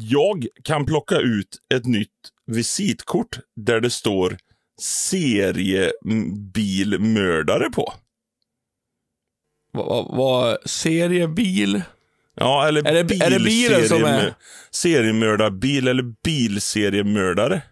Jag 0.00 0.46
kan 0.64 0.86
plocka 0.86 1.16
ut 1.16 1.56
ett 1.74 1.86
nytt 1.86 2.08
visitkort 2.46 3.38
där 3.56 3.80
det 3.80 3.90
står 3.90 4.36
seriebilmördare 4.80 7.70
på. 7.70 7.92
Vad 9.72 9.86
va, 9.86 10.02
va, 10.16 10.58
seriebil? 10.64 11.82
Ja, 12.34 12.68
eller 12.68 12.86
Är 12.88 13.04
det- 13.04 13.24
är 13.24 13.30
det 13.30 13.40
bilen 13.44 13.88
som 13.88 14.04
är- 14.04 14.34
Seriemördarbil 14.70 15.88
eller 15.88 16.02
bilseriemördare. 16.24 17.62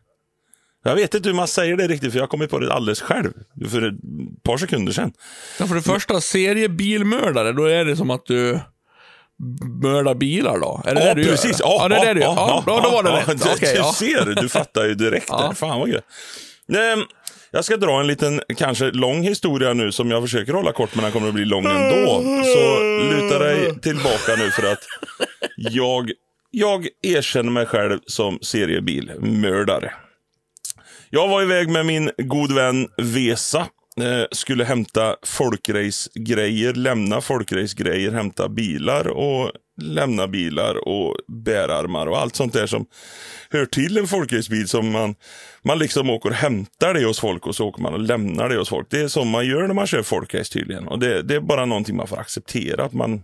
Jag 0.85 0.95
vet 0.95 1.15
inte 1.15 1.29
hur 1.29 1.37
man 1.37 1.49
säger 1.49 1.77
det 1.77 1.89
riktigt, 1.89 2.13
för 2.13 2.19
jag 2.19 2.29
kom 2.29 2.49
på 2.49 2.59
det 2.59 2.73
alldeles 2.73 3.01
själv 3.01 3.33
för 3.71 3.83
ett 3.89 3.95
par 4.43 4.59
sekunder 4.59 4.93
sedan. 4.93 5.13
Ja, 5.59 5.67
för 5.67 5.75
det 5.75 5.83
första, 5.83 6.21
seriebilmördare, 6.21 7.53
då 7.53 7.65
är 7.65 7.85
det 7.85 7.97
som 7.97 8.11
att 8.11 8.27
du 8.27 8.61
mördar 9.83 10.15
bilar 10.15 10.59
då? 10.59 10.83
Är 10.85 10.95
det 10.95 11.01
Ja, 11.01 11.07
det 11.07 11.15
du 11.15 11.23
gör? 11.23 11.31
precis. 11.31 11.57
Ja, 11.61 11.89
det 11.89 11.97
är 11.97 12.07
det 12.07 12.15
du 12.15 12.21
gör. 12.21 12.27
Ja, 12.27 12.63
ja, 12.67 12.81
då 12.83 12.91
var 12.91 13.03
det 13.03 13.11
ja, 13.11 13.17
rätt. 13.17 13.27
Du, 13.43 13.51
Okej, 13.51 13.73
du 13.73 13.79
ja. 13.79 13.93
ser, 13.93 14.35
du 14.43 14.49
fattar 14.49 14.85
ju 14.85 14.95
direkt. 14.95 15.27
Ja. 15.29 15.39
där. 15.49 15.55
Fan 15.55 15.81
vad 15.81 15.89
gött. 15.89 16.05
Ehm, 16.77 17.05
Jag 17.51 17.65
ska 17.65 17.77
dra 17.77 18.01
en 18.01 18.07
liten, 18.07 18.41
kanske 18.57 18.91
lång 18.91 19.23
historia 19.23 19.73
nu 19.73 19.93
som 19.93 20.11
jag 20.11 20.23
försöker 20.23 20.53
hålla 20.53 20.73
kort, 20.73 20.95
men 20.95 21.03
den 21.03 21.13
kommer 21.13 21.29
att 21.29 21.35
bli 21.35 21.45
lång 21.45 21.65
ändå. 21.67 22.23
Så 22.45 22.83
luta 23.13 23.39
dig 23.39 23.81
tillbaka 23.81 24.35
nu 24.39 24.51
för 24.51 24.73
att 24.73 24.79
jag, 25.57 26.11
jag 26.51 26.87
erkänner 27.03 27.51
mig 27.51 27.67
själv 27.67 27.99
som 28.07 28.39
seriebilmördare. 28.43 29.93
Jag 31.11 31.29
var 31.29 31.43
iväg 31.43 31.69
med 31.71 31.87
min 31.87 32.11
god 32.19 32.53
vän 32.55 32.89
Vesa. 32.97 33.67
Eh, 34.01 34.25
skulle 34.33 34.65
hämta 34.65 35.17
folkrace-grejer, 35.23 36.75
lämna 36.75 37.21
folkrace-grejer, 37.21 38.13
hämta 38.13 38.49
bilar 38.49 39.09
och 39.09 39.53
lämna 39.83 40.29
bilar 40.29 40.89
och 40.89 41.17
bärarmar 41.29 42.07
och 42.07 42.19
allt 42.19 42.37
sånt 42.37 42.53
där 42.53 42.67
som 42.67 42.87
hör 43.51 43.67
till 43.67 43.99
en 43.99 44.07
folkracebil 44.07 44.69
som 44.69 44.91
man, 44.91 45.15
man 45.63 45.79
liksom 45.79 46.11
åker 46.11 46.29
och 46.29 46.35
hämtar 46.35 46.95
det 46.95 47.05
hos 47.05 47.21
folk 47.21 47.47
och 47.47 47.55
så 47.55 47.67
åker 47.67 47.83
man 47.83 47.95
och 47.95 48.01
lämnar 48.01 48.49
det 48.49 48.57
hos 48.57 48.69
folk. 48.69 48.87
Det 48.91 49.01
är 49.01 49.09
som 49.09 49.29
man 49.29 49.47
gör 49.47 49.67
när 49.67 49.75
man 49.75 49.87
kör 49.87 50.03
folkrace 50.03 50.53
tydligen. 50.53 50.89
Och 50.89 50.99
det, 50.99 51.23
det 51.23 51.35
är 51.35 51.41
bara 51.41 51.65
någonting 51.65 51.97
man 51.97 52.07
får 52.07 52.19
acceptera. 52.19 52.85
Att 52.85 52.93
man, 52.93 53.23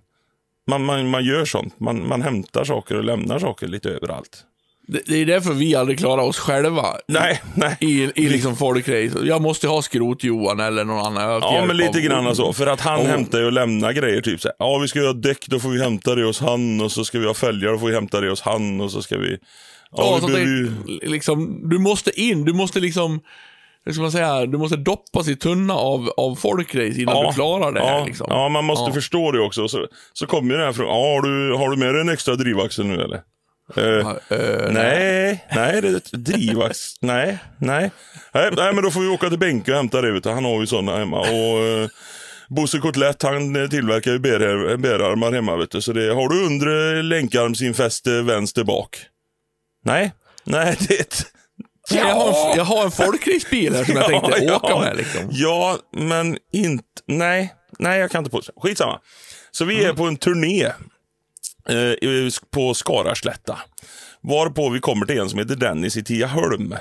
man, 0.67 0.85
man, 0.85 1.09
man 1.09 1.25
gör 1.25 1.45
sånt. 1.45 1.81
Man, 1.81 2.09
man 2.09 2.23
hämtar 2.23 2.65
saker 2.65 2.97
och 2.97 3.05
lämnar 3.05 3.39
saker 3.39 3.69
lite 3.69 3.91
överallt. 3.91 4.47
Det, 4.87 5.01
det 5.07 5.17
är 5.21 5.27
därför 5.27 5.53
vi 5.53 5.75
aldrig 5.75 5.99
klarar 5.99 6.23
oss 6.23 6.39
själva. 6.39 6.87
Nej, 7.09 7.43
nej. 7.55 7.77
I, 7.81 8.03
i 8.15 8.29
liksom 8.29 8.57
folkrace. 8.57 9.19
Jag 9.25 9.43
måste 9.43 9.69
ha 9.69 9.81
skrot-Johan 9.83 10.61
eller 10.61 10.85
någon 10.85 10.99
annan. 11.07 11.23
Jag 11.23 11.31
har 11.31 11.41
Ja, 11.41 11.55
hjälp 11.55 11.67
men 11.67 11.77
lite 11.77 11.99
av- 11.99 12.05
grann 12.05 12.37
så. 12.37 12.53
För 12.53 12.67
att 12.67 12.81
han 12.81 13.01
Oh. 13.01 13.07
hämtar 13.07 13.39
ju 13.39 13.45
och 13.47 13.53
lämnar 13.53 13.93
grejer. 13.93 14.21
Typ 14.21 14.41
så 14.41 14.49
här, 14.49 14.55
ja 14.59 14.79
vi 14.79 14.89
ska 14.89 14.99
göra 14.99 15.13
däck, 15.13 15.47
då 15.47 15.59
får 15.61 15.69
vi 15.69 15.83
hämta 15.83 16.15
det 16.15 16.25
hos 16.25 16.41
han. 16.41 16.81
Och 16.81 16.93
så 16.93 17.05
ska 17.05 17.19
vi 17.19 17.27
ha 17.27 17.35
fälgar, 17.35 17.73
då 17.73 17.79
får 17.79 17.87
vi 17.87 17.95
hämta 17.95 18.21
det 18.21 18.31
hos 18.31 18.41
han. 18.41 18.81
Och 18.81 18.91
så 18.93 19.03
ska 19.03 19.19
vi... 19.19 19.31
Ja, 19.31 19.39
Ja, 20.05 20.15
vi 20.15 20.21
så 20.21 20.27
behöver 20.27 20.47
det, 20.47 20.93
ju... 20.93 21.11
liksom, 21.11 21.69
du 21.71 21.79
måste 21.79 22.21
in, 22.21 22.45
du 22.45 22.53
måste 22.53 22.81
liksom, 22.81 23.21
hur 23.85 23.93
ska 23.93 24.03
man 24.03 24.13
säga, 24.13 24.47
du 24.47 24.59
måste 24.59 24.77
doppas 24.77 25.29
i 25.29 25.37
tunna 25.37 25.75
av, 25.75 26.09
av 26.17 26.35
folkrace 26.37 27.01
innan 27.03 27.27
du 27.27 27.33
klarar 27.33 27.73
det 27.73 27.81
här. 27.81 27.99
ja, 27.99 28.05
Liksom. 28.05 28.27
ja, 28.31 28.49
man 28.49 28.65
måste 28.65 28.91
Ja. 28.91 28.95
förstå 28.95 29.33
det 29.33 29.41
också. 29.41 29.69
Så, 29.69 29.87
så 30.13 30.27
kommer 30.27 30.51
ju 30.51 30.57
den 30.57 30.67
här 30.67 30.73
frågan, 30.73 30.91
ja, 30.95 31.15
har, 31.15 31.23
du, 31.23 31.55
har 31.57 31.71
du 31.71 31.77
med 31.77 31.95
dig 31.95 32.01
en 32.01 32.09
extra 32.09 32.35
drivaxel 32.37 32.87
nu 32.87 32.95
eller? 33.03 33.21
Eh, 33.77 34.17
nej, 34.71 35.45
nej, 35.55 35.81
det 35.83 35.89
är 35.89 35.97
ett 35.97 36.13
drivax. 36.13 36.95
nej, 37.01 37.39
nej, 37.59 37.91
nej. 38.35 38.51
Nej, 38.57 38.73
men 38.75 38.85
då 38.85 38.91
får 38.91 39.01
vi 39.01 39.09
åka 39.09 39.29
till 39.29 39.39
Benke 39.39 39.71
och 39.71 39.77
hämta 39.77 40.01
det. 40.01 40.13
Vet 40.13 40.23
du. 40.23 40.31
Han 40.31 40.45
har 40.45 40.61
ju 40.61 40.67
sådana 40.67 40.97
hemma. 40.99 41.21
Och, 41.21 41.59
eh, 41.65 41.89
Bosse 42.49 42.79
Kotlett 42.79 43.23
han 43.23 43.69
tillverkar 43.71 44.11
ju 44.11 44.19
bär- 44.19 44.77
bärarmar 44.77 45.33
hemma. 45.33 45.57
Vet 45.57 45.71
du. 45.71 45.81
Så 45.81 45.93
det, 45.93 46.15
har 46.15 46.29
du 46.29 46.47
undre 46.47 47.03
länkarmsinfäste 47.03 48.23
vänster 48.23 48.65
bak? 48.65 48.97
Nej, 49.85 50.13
nej 50.45 50.77
det 50.89 51.01
ett... 51.01 51.27
Jag, 51.91 52.05
har 52.15 52.51
en, 52.51 52.57
jag 52.57 52.65
har 52.65 52.85
en 52.85 52.91
folkracebil 52.91 53.75
här 53.75 53.85
som 53.85 53.97
jag 53.97 54.07
tänkte 54.09 54.55
åka 54.55 54.79
med. 54.81 54.97
Liksom. 54.97 55.21
Ja, 55.31 55.79
men 55.97 56.39
inte... 56.53 56.85
Nej, 57.07 57.55
nej 57.79 58.01
jag 58.01 58.11
kan 58.11 58.19
inte 58.25 58.31
på 58.31 58.43
Skitsamma. 58.57 59.01
Så 59.51 59.65
vi 59.65 59.75
Mm. 59.79 59.91
är 59.91 59.93
på 59.95 60.05
en 60.05 60.17
turné 60.17 60.73
eh, 61.69 62.29
på 62.51 62.75
Skaraslätta. 62.75 63.59
Varpå 64.21 64.69
vi 64.71 64.81
kommer 64.81 65.07
till 65.07 65.19
en 65.19 65.29
som 65.31 65.39
heter 65.39 65.57
Dennis 65.57 65.97
i 65.97 66.05
Tiaholm. 66.05 66.75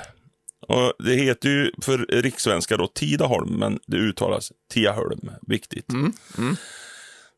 Och 0.67 0.93
det 1.05 1.15
heter 1.15 1.49
ju 1.49 1.71
för 1.81 1.97
rikssvenska 2.21 2.77
då 2.77 2.87
Tidaholm, 2.87 3.49
men 3.59 3.79
det 3.87 3.97
uttalas 3.97 4.51
Tiaholm. 4.73 5.31
Viktigt. 5.47 5.93
Mm, 5.93 6.13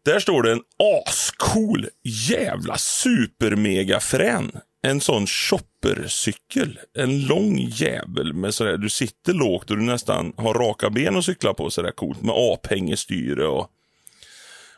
Där 0.05 0.19
står 0.19 0.43
det 0.43 0.51
en 0.51 0.61
ascool 1.07 1.87
jävla 2.29 2.77
supermegafrän. 2.77 4.51
En 4.87 5.01
sån 5.01 5.27
shoppercykel. 5.27 6.79
En 6.97 7.21
lång 7.21 7.59
jävel 7.59 8.33
med 8.33 8.53
sådär, 8.53 8.77
du 8.77 8.89
sitter 8.89 9.33
lågt 9.33 9.71
och 9.71 9.77
du 9.77 9.83
nästan 9.83 10.33
har 10.37 10.53
raka 10.53 10.89
ben 10.89 11.15
att 11.17 11.25
cykla 11.25 11.53
på 11.53 11.69
sådär 11.69 11.91
coolt 11.91 12.21
med 12.21 12.35
aphängestyre 12.37 13.47
och 13.47 13.69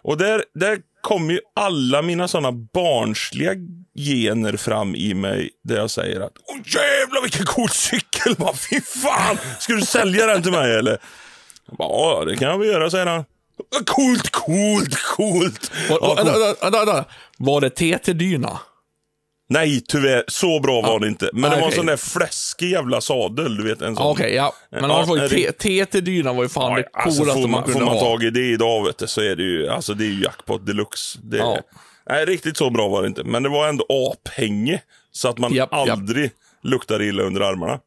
och 0.08 0.18
där, 0.18 0.44
där 0.54 0.80
kommer 1.02 1.34
ju 1.34 1.40
alla 1.56 2.02
mina 2.02 2.28
sådana 2.28 2.52
barnsliga 2.52 3.52
gener 3.96 4.58
fram 4.58 4.96
i 4.96 5.14
mig 5.14 5.50
där 5.64 5.76
jag 5.76 5.90
säger 5.90 6.20
att 6.22 6.32
Åh 6.48 6.56
jävlar 6.56 7.22
vilken 7.22 7.46
cool 7.46 7.70
cykel! 7.70 8.36
Va, 8.38 8.54
fy 8.70 8.82
fan! 8.82 9.38
Ska 9.60 9.74
du 9.74 9.82
sälja 9.82 10.26
den 10.26 10.44
till 10.44 10.52
mig 10.52 10.76
eller? 10.76 10.98
Ja, 11.78 12.24
det 12.28 12.36
kan 12.36 12.48
jag 12.48 12.58
väl 12.58 12.68
göra, 12.68 12.90
säger 12.90 13.06
han. 13.06 13.26
Coolt, 13.86 14.30
coolt, 14.30 15.04
coolt! 15.04 15.72
Vänta, 15.90 16.24
vänta, 16.40 16.70
vänta. 16.72 17.06
Var 17.38 17.62
det 17.62 17.70
TT-dyna? 17.70 18.60
Nej, 19.50 19.82
tyvärr. 19.88 20.24
Så 20.28 20.60
bra 20.60 20.82
var 20.82 21.00
det 21.00 21.08
inte. 21.08 21.30
Men 21.34 21.52
det 21.52 21.58
var 21.58 21.66
en 21.68 21.72
sån 21.72 21.86
där 21.86 21.98
fläskig 21.98 22.70
jävla 22.72 23.02
sadel, 23.02 23.58
du 23.58 23.64
vet. 23.64 23.82
En 23.82 23.96
sån. 23.96 24.08
Okej, 24.12 24.36
ja. 24.36 24.54
Men 24.72 24.90
Ja, 24.90 25.06
var 25.08 25.18
ju 25.18 25.28
det- 25.28 25.52
T- 25.52 25.86
TT-dyna 25.86 26.34
var 26.34 26.44
ju 26.44 26.50
fan 26.50 26.76
det 26.76 26.86
alltså, 26.94 27.22
coolaste 27.24 27.48
man, 27.48 27.64
kunde 27.64 27.80
får 27.80 27.86
man 27.86 27.96
ha. 27.96 28.00
tag 28.02 28.24
i 28.24 28.30
det 28.30 28.46
idag 28.52 28.86
vet 28.86 28.98
du, 28.98 29.08
så 29.08 29.22
är 29.22 29.36
det 29.36 29.44
ju, 29.44 29.70
alltså, 29.70 29.94
det 29.94 30.04
är 30.06 30.08
ju 30.10 30.24
jackpot 30.24 30.66
deluxe. 30.66 31.20
Nej, 32.10 32.26
riktigt 32.26 32.58
så 32.58 32.70
bra 32.70 32.88
var 32.88 33.02
det 33.02 33.08
inte. 33.08 33.24
Men 33.24 33.44
det 33.44 33.50
var 33.50 33.68
ändå 33.68 33.86
aphänge. 33.90 34.82
Så 35.12 35.28
att 35.30 35.38
man 35.38 35.54
japp. 35.54 35.74
aldrig 35.74 36.32
luktar 36.64 37.02
illa 37.02 37.24
under 37.24 37.42
armarna. 37.42 37.80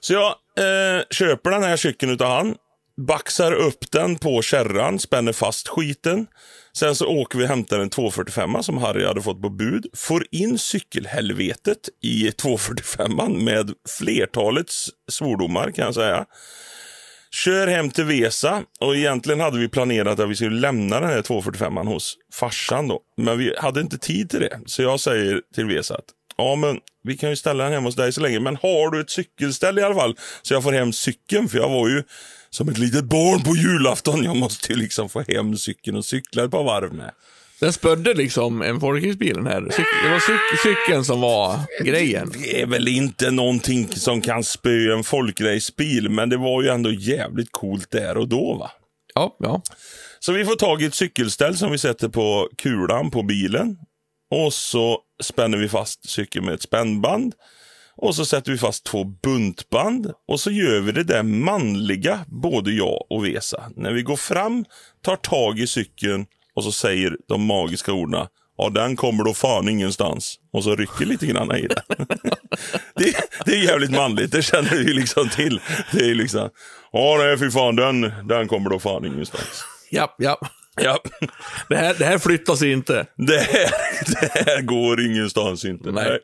Så 0.00 0.12
jag 0.12 0.26
eh, 0.58 1.02
köper 1.10 1.50
den 1.50 1.62
här 1.62 1.76
cykeln 1.76 2.12
utav 2.12 2.28
han. 2.30 2.54
Baxar 2.96 3.52
upp 3.52 3.90
den 3.90 4.18
på 4.18 4.42
kärran, 4.42 4.98
spänner 4.98 5.32
fast 5.32 5.68
skiten. 5.68 6.26
Sen 6.76 6.94
så 6.94 7.06
åker 7.06 7.38
vi 7.38 7.44
och 7.44 7.48
hämtar 7.48 7.78
en 7.78 7.90
245 7.90 8.62
som 8.62 8.78
Harry 8.78 9.04
hade 9.04 9.22
fått 9.22 9.42
på 9.42 9.50
bud. 9.50 9.86
Får 9.94 10.26
in 10.30 10.58
cykelhelvetet 10.58 11.78
i 12.02 12.32
245 12.32 13.44
med 13.44 13.72
flertalets 13.98 14.88
svordomar 15.10 15.70
kan 15.70 15.84
jag 15.84 15.94
säga. 15.94 16.24
Kör 17.30 17.66
hem 17.66 17.90
till 17.90 18.04
Vesa 18.04 18.62
och 18.80 18.96
egentligen 18.96 19.40
hade 19.40 19.58
vi 19.58 19.68
planerat 19.68 20.20
att 20.20 20.28
vi 20.28 20.36
skulle 20.36 20.60
lämna 20.60 21.00
den 21.00 21.08
här 21.08 21.22
245 21.22 21.76
hos 21.76 22.16
farsan 22.34 22.88
då. 22.88 23.00
Men 23.16 23.38
vi 23.38 23.54
hade 23.58 23.80
inte 23.80 23.98
tid 23.98 24.30
till 24.30 24.40
det. 24.40 24.60
Så 24.66 24.82
jag 24.82 25.00
säger 25.00 25.40
till 25.54 25.66
Vesa 25.66 25.94
att 25.94 26.04
ja, 26.36 26.56
men 26.56 26.80
vi 27.02 27.16
kan 27.16 27.30
ju 27.30 27.36
ställa 27.36 27.64
den 27.64 27.72
hemma 27.72 27.88
hos 27.88 27.96
dig 27.96 28.12
så 28.12 28.20
länge. 28.20 28.40
Men 28.40 28.56
har 28.56 28.90
du 28.90 29.00
ett 29.00 29.10
cykelställ 29.10 29.78
i 29.78 29.82
alla 29.82 29.94
fall 29.94 30.16
så 30.42 30.54
jag 30.54 30.62
får 30.62 30.72
hem 30.72 30.92
cykeln? 30.92 31.48
För 31.48 31.58
jag 31.58 31.68
var 31.68 31.88
ju 31.88 32.02
som 32.54 32.68
ett 32.68 32.78
litet 32.78 33.04
barn 33.04 33.42
på 33.42 33.56
julafton. 33.56 34.24
Jag 34.24 34.36
måste 34.36 34.72
ju 34.72 34.78
liksom 34.78 35.08
få 35.08 35.22
hem 35.28 35.56
cykeln 35.56 35.96
och 35.96 36.04
cykla 36.04 36.44
ett 36.44 36.50
par 36.50 36.64
varv 36.64 36.94
med. 36.94 37.10
Den 37.60 37.72
spödde 37.72 38.14
liksom 38.14 38.62
en 38.62 38.80
folkracebil 38.80 39.34
den 39.34 39.46
här. 39.46 39.60
Det 39.60 40.10
var 40.10 40.18
cyk- 40.18 40.62
cykeln 40.62 41.04
som 41.04 41.20
var 41.20 41.58
grejen. 41.84 42.32
Det 42.42 42.62
är 42.62 42.66
väl 42.66 42.88
inte 42.88 43.30
någonting 43.30 43.88
som 43.88 44.20
kan 44.20 44.44
spöa 44.44 44.96
en 44.96 45.04
folkracebil, 45.04 46.08
men 46.10 46.28
det 46.28 46.36
var 46.36 46.62
ju 46.62 46.68
ändå 46.68 46.90
jävligt 46.92 47.52
coolt 47.52 47.90
där 47.90 48.16
och 48.16 48.28
då 48.28 48.54
va. 48.54 48.70
Ja, 49.14 49.36
ja. 49.38 49.62
Så 50.20 50.32
vi 50.32 50.44
får 50.44 50.56
tag 50.56 50.82
i 50.82 50.84
ett 50.84 50.94
cykelställ 50.94 51.56
som 51.56 51.72
vi 51.72 51.78
sätter 51.78 52.08
på 52.08 52.48
kulan 52.58 53.10
på 53.10 53.22
bilen. 53.22 53.76
Och 54.30 54.52
så 54.52 54.98
spänner 55.22 55.58
vi 55.58 55.68
fast 55.68 56.10
cykeln 56.10 56.44
med 56.44 56.54
ett 56.54 56.62
spännband. 56.62 57.34
Och 57.96 58.14
så 58.14 58.24
sätter 58.24 58.52
vi 58.52 58.58
fast 58.58 58.84
två 58.84 59.04
buntband. 59.04 60.12
Och 60.28 60.40
så 60.40 60.50
gör 60.50 60.80
vi 60.80 60.92
det 60.92 61.04
där 61.04 61.22
manliga, 61.22 62.24
både 62.26 62.72
jag 62.72 63.06
och 63.10 63.26
Vesa. 63.26 63.62
När 63.76 63.92
vi 63.92 64.02
går 64.02 64.16
fram, 64.16 64.64
tar 65.04 65.16
tag 65.16 65.58
i 65.58 65.66
cykeln 65.66 66.26
och 66.54 66.64
så 66.64 66.72
säger 66.72 67.16
de 67.28 67.44
magiska 67.46 67.92
orden. 67.92 68.26
Ja, 68.56 68.68
den 68.68 68.96
kommer 68.96 69.24
då 69.24 69.34
fan 69.34 69.68
ingenstans. 69.68 70.38
Och 70.52 70.64
så 70.64 70.76
rycker 70.76 71.04
lite 71.04 71.26
grann 71.26 71.56
i 71.56 71.66
den. 71.66 72.06
det, 72.96 73.16
det 73.46 73.52
är 73.52 73.64
jävligt 73.64 73.90
manligt, 73.90 74.32
det 74.32 74.42
känner 74.42 74.70
vi 74.70 74.92
liksom 74.92 75.28
till. 75.28 75.60
Det 75.92 76.10
är 76.10 76.14
liksom, 76.14 76.48
ja 76.92 77.16
nej 77.18 77.38
fy 77.38 77.50
fan, 77.50 77.76
den, 77.76 78.00
den 78.28 78.48
kommer 78.48 78.70
då 78.70 78.78
fan 78.78 79.04
ingenstans. 79.04 79.64
Ja, 79.90 80.14
ja. 80.18 80.38
Ja, 80.76 80.98
Det 81.68 81.76
här, 81.76 81.94
det 81.98 82.04
här 82.04 82.18
flyttar 82.18 82.54
sig 82.54 82.72
inte. 82.72 83.06
det 83.16 83.38
här, 83.38 83.70
det 84.06 84.50
här 84.50 84.62
går 84.62 85.06
ingenstans 85.06 85.64
inte. 85.64 85.90
Nej. 85.90 86.08
Nej. 86.08 86.18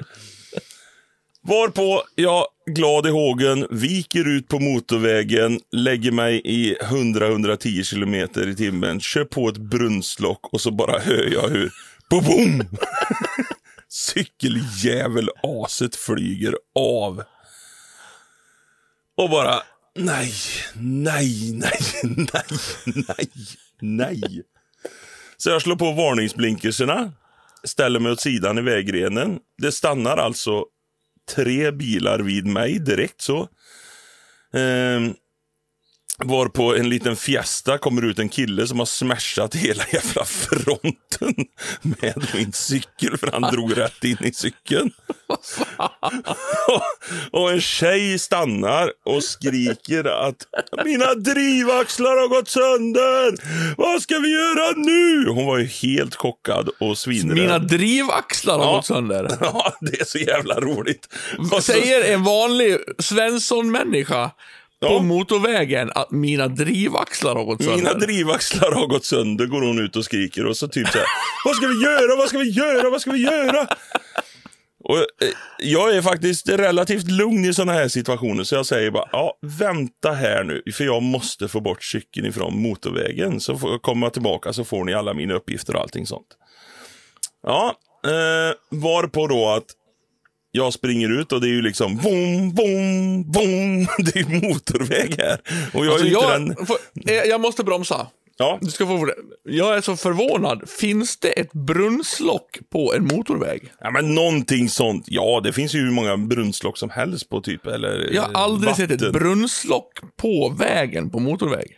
Varpå 1.42 2.02
jag, 2.14 2.46
glad 2.66 3.06
i 3.06 3.10
hågen, 3.10 3.66
viker 3.70 4.28
ut 4.28 4.48
på 4.48 4.58
motorvägen, 4.58 5.60
lägger 5.72 6.10
mig 6.10 6.40
i 6.44 6.74
100-110 6.74 7.82
kilometer 7.82 8.48
i 8.48 8.56
timmen, 8.56 9.00
kör 9.00 9.24
på 9.24 9.48
ett 9.48 9.56
brunnslock 9.56 10.52
och 10.52 10.60
så 10.60 10.70
bara 10.70 10.98
hör 10.98 11.32
jag 11.32 11.48
hur, 11.48 11.72
boom! 12.10 12.62
cykeljävel-aset 13.88 15.96
flyger 15.96 16.56
av. 16.74 17.22
Och 19.16 19.30
bara, 19.30 19.62
nej, 19.94 20.32
nej, 20.74 21.52
nej, 21.52 21.80
nej, 22.02 22.44
nej, 22.84 23.30
nej. 23.80 24.42
Så 25.36 25.50
jag 25.50 25.62
slår 25.62 25.76
på 25.76 25.92
varningsblinkerserna, 25.92 27.12
ställer 27.64 28.00
mig 28.00 28.12
åt 28.12 28.20
sidan 28.20 28.58
i 28.58 28.62
vägrenen. 28.62 29.38
Det 29.58 29.72
stannar 29.72 30.16
alltså 30.16 30.64
tre 31.34 31.72
bilar 31.72 32.24
vid 32.26 32.46
mig 32.46 32.80
direkt 32.86 33.20
så. 33.22 33.44
Ehm, 34.54 35.12
var 36.24 36.46
på 36.48 36.76
en 36.76 36.88
liten 36.88 37.16
fiesta 37.16 37.78
kommer 37.78 38.04
ut 38.04 38.18
en 38.18 38.28
kille 38.28 38.66
som 38.66 38.78
har 38.78 38.86
smashat 38.86 39.54
hela 39.54 39.82
jävla 39.92 40.24
fronten 40.24 41.34
med 41.82 42.26
min 42.34 42.52
cykel 42.52 43.18
för 43.18 43.30
han 43.32 43.42
drog 43.52 43.76
rätt 43.78 44.04
in 44.04 44.16
i 44.20 44.32
cykeln. 44.32 44.90
och 47.32 47.50
en 47.50 47.60
tjej 47.60 48.18
stannar 48.18 48.92
och 49.04 49.24
skriker 49.24 50.04
att 50.04 50.36
mina 50.84 51.14
drivaxlar 51.14 52.16
har 52.16 52.28
gått 52.28 52.48
sönder. 52.48 53.34
Vad 53.76 54.02
ska 54.02 54.18
vi 54.18 54.28
göra 54.32 54.70
nu? 54.76 55.28
Hon 55.30 55.46
var 55.46 55.58
ju 55.58 55.66
helt 55.66 56.14
chockad 56.14 56.68
och 56.80 56.98
svinrädd. 56.98 57.36
Mina 57.38 57.58
drivaxlar 57.58 58.58
har 58.58 58.64
Ja. 58.64 58.72
gått 58.72 58.86
sönder. 58.86 59.28
Ja, 59.40 59.74
det 59.80 60.00
är 60.00 60.04
så 60.04 60.18
jävla 60.18 60.60
roligt. 60.60 61.08
Säger 61.62 62.14
en 62.14 62.24
vanlig 62.24 62.76
Svensson-människa 62.98 64.30
på 64.80 64.86
Ja. 64.86 65.02
motorvägen 65.02 65.90
att 65.94 66.10
mina 66.10 66.48
drivaxlar 66.48 67.34
har 67.34 67.44
gått 67.44 67.62
sönder. 67.62 67.76
Mina 67.76 67.94
drivaxlar 67.94 68.72
har 68.72 68.86
gått 68.86 69.04
sönder, 69.04 69.46
går 69.46 69.62
hon 69.62 69.78
ut 69.84 69.96
och 69.96 70.04
skriker. 70.04 70.46
Och 70.46 70.56
så 70.56 70.68
typ 70.68 70.88
så 70.88 70.98
här, 70.98 71.06
vad 71.44 71.56
ska 71.56 71.66
vi 71.66 71.82
göra, 71.82 72.16
vad 72.16 72.28
ska 72.28 72.38
vi 72.38 72.50
göra, 72.50 72.90
vad 72.90 73.00
ska 73.00 73.10
vi 73.10 73.22
göra? 73.22 73.66
Och, 74.84 74.96
eh, 74.98 75.04
jag 75.58 75.96
är 75.96 76.02
faktiskt 76.02 76.48
relativt 76.48 77.10
lugn 77.10 77.44
i 77.44 77.54
sådana 77.54 77.72
här 77.72 77.88
situationer, 77.88 78.44
så 78.44 78.54
jag 78.54 78.66
säger 78.66 78.90
bara, 78.90 79.08
ja, 79.12 79.38
vänta 79.42 80.12
här 80.12 80.44
nu, 80.44 80.62
för 80.72 80.84
jag 80.84 81.02
måste 81.02 81.48
få 81.48 81.60
bort 81.60 81.84
cykeln 81.84 82.26
ifrån 82.26 82.62
motorvägen. 82.62 83.40
Så 83.40 83.58
får 83.58 83.78
jag 83.84 84.12
tillbaka 84.12 84.52
så 84.52 84.64
får 84.64 84.84
ni 84.84 84.94
alla 84.94 85.14
mina 85.14 85.34
uppgifter 85.34 85.76
och 85.76 85.80
allting 85.82 86.06
sånt. 86.06 86.26
Ja, 87.46 87.74
eh, 88.04 88.54
varpå 88.70 89.26
då 89.26 89.48
att 89.48 89.64
jag 90.52 90.72
springer 90.72 91.20
ut 91.20 91.32
och 91.32 91.40
det 91.40 91.46
är 91.46 91.52
ju 91.52 91.62
liksom 91.62 91.96
boom, 91.96 92.54
boom, 92.54 93.22
boom. 93.30 93.86
Det 94.12 94.16
är 94.20 94.48
motorväg 94.48 95.14
här. 95.18 95.40
Och 95.74 95.86
jag 95.86 95.92
Alltså, 95.92 96.06
jag, 96.06 96.30
den... 96.30 96.66
får, 96.66 96.76
eh, 97.08 97.14
jag 97.14 97.40
måste 97.40 97.64
bromsa. 97.64 98.06
Ja, 98.36 98.58
Du 98.60 98.70
ska 98.70 98.86
få, 98.86 99.10
jag 99.44 99.76
är 99.76 99.80
så 99.80 99.96
förvånad. 99.96 100.68
Finns 100.68 101.16
det 101.16 101.28
ett 101.28 101.52
brunnslock 101.52 102.58
på 102.72 102.94
en 102.94 103.04
motorväg? 103.06 103.72
Ja, 103.80 103.90
men 103.90 104.14
någonting 104.14 104.68
sånt. 104.68 105.04
Ja, 105.08 105.40
det 105.44 105.52
finns 105.52 105.74
ju 105.74 105.78
hur 105.78 105.90
många 105.90 106.16
brunnslock 106.16 106.78
som 106.78 106.90
helst 106.90 107.28
på 107.28 107.40
typ, 107.40 107.66
eller 107.66 108.08
Jag 108.12 108.22
har 108.22 108.32
aldrig 108.34 108.76
sett 108.76 108.90
ett 108.90 109.00
vatten. 109.02 109.12
brunnslock 109.12 109.92
på 110.16 110.54
vägen 110.58 111.10
på 111.10 111.18
motorväg. 111.18 111.76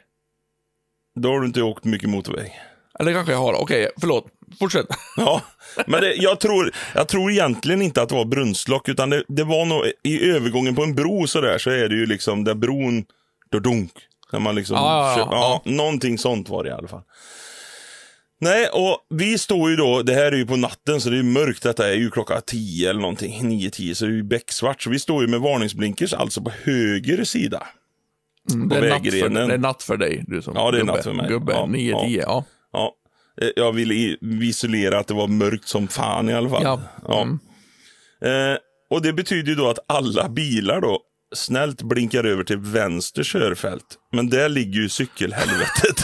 Då 1.21 1.29
har 1.29 1.41
du 1.41 1.47
inte 1.47 1.63
åkt 1.63 1.85
mycket 1.85 2.09
motorväg. 2.09 2.53
Eller 3.01 3.13
kanske 3.13 3.33
jag 3.33 3.39
har. 3.39 3.55
Okej, 3.55 3.89
förlåt. 4.01 4.27
Fortsätt. 4.59 4.87
Ja, 5.17 5.43
men 5.87 6.01
det, 6.01 6.15
jag, 6.15 6.41
tror, 6.41 6.71
jag 6.95 7.09
tror 7.09 7.31
egentligen 7.31 7.83
inte 7.83 8.03
att 8.03 8.09
det 8.09 8.15
var 8.15 8.25
brunnslock, 8.25 8.89
utan 8.89 9.11
det, 9.11 9.25
det 9.29 9.45
var 9.45 9.65
nog 9.65 9.85
i 10.03 10.31
övergången 10.31 10.75
på 10.75 10.83
en 10.83 10.95
bro 10.95 11.27
så 11.27 11.41
där 11.41 11.59
så 11.59 11.71
är 11.71 11.89
det 11.89 11.95
ju 11.95 12.07
liksom 12.07 12.45
där 12.45 12.55
bron, 12.55 13.05
dunk 13.63 13.93
När 14.33 14.41
man 14.41 14.55
liksom, 14.55 14.77
Ja, 14.77 15.09
ja, 15.11 15.17
kör, 15.17 15.33
ja. 15.35 15.63
ja, 15.65 15.71
någonting 15.71 16.19
sånt 16.19 16.49
var 16.49 16.65
det 16.65 16.71
i 16.71 16.73
alla 16.73 16.89
fall. 16.89 17.03
Nej, 18.41 18.67
och 18.73 19.07
vi 19.11 19.39
står 19.39 19.71
ju 19.71 19.77
då, 19.77 20.03
det 20.03 20.15
här 20.15 20.33
är 20.33 20.37
ju 20.37 20.47
på 20.47 20.57
natten 20.57 21.01
så 21.01 21.11
det 21.11 21.19
är 21.19 21.23
mörkt, 21.23 21.63
detta 21.63 21.89
är 21.89 21.95
ju 21.95 22.11
klockan 22.11 22.43
10 22.47 22.91
eller 22.91 23.01
någonting, 23.01 23.41
9-10 23.61 23.95
så 23.95 24.05
det 24.05 24.11
är 24.11 24.15
ju 24.15 24.23
becksvart. 24.23 24.83
Så 24.83 24.91
vi 24.91 24.99
står 24.99 25.23
ju 25.23 25.29
med 25.29 25.41
varningsblinkers 25.41 26.15
alltså 26.15 26.43
på 26.43 26.51
höger 26.63 27.25
sida. 27.25 27.67
Mm, 28.53 28.69
På 28.69 28.75
det, 28.75 28.87
är 28.87 28.91
natt 28.91 29.03
för, 29.03 29.29
det 29.49 29.55
är 29.55 29.59
natt 29.59 29.83
för 29.83 29.97
dig, 29.97 30.25
du 30.27 30.43
som 30.43 30.55
Ja, 30.57 30.71
det 30.71 30.77
är 30.77 30.81
gubbe. 30.81 30.93
natt 30.93 31.05
för 31.05 31.13
mig. 31.13 31.29
Gubbe, 31.29 31.53
Ja, 31.53 31.67
9-10, 31.67 32.21
ja. 32.23 32.45
Ja, 32.73 32.85
eh, 32.85 33.02
jag 33.56 33.73
ville 33.73 33.94
i- 33.94 34.19
visualisera 34.20 34.99
att 34.99 35.06
det 35.08 35.14
var 35.14 35.29
mörkt 35.29 35.69
som 35.69 35.88
fan 35.88 36.29
i 36.31 36.34
alla 36.34 36.49
fall. 36.50 36.62
Ja. 36.62 36.81
Ja. 37.08 37.23
Mm. 37.23 37.38
Eh, 38.52 38.58
och 38.90 39.02
det 39.02 39.12
betyder 39.12 39.49
ju 39.49 39.55
då 39.55 39.69
att 39.69 39.79
alla 39.88 40.29
bilar 40.29 40.81
då 40.81 41.00
snällt 41.34 41.82
blinkar 41.82 42.25
över 42.25 42.44
till 42.44 42.58
vänster 42.58 43.23
körfält. 43.23 43.84
Men 44.12 44.31
där 44.31 44.49
ligger 44.49 44.81
ju 44.81 44.88
cykelhelvetet. 44.88 46.02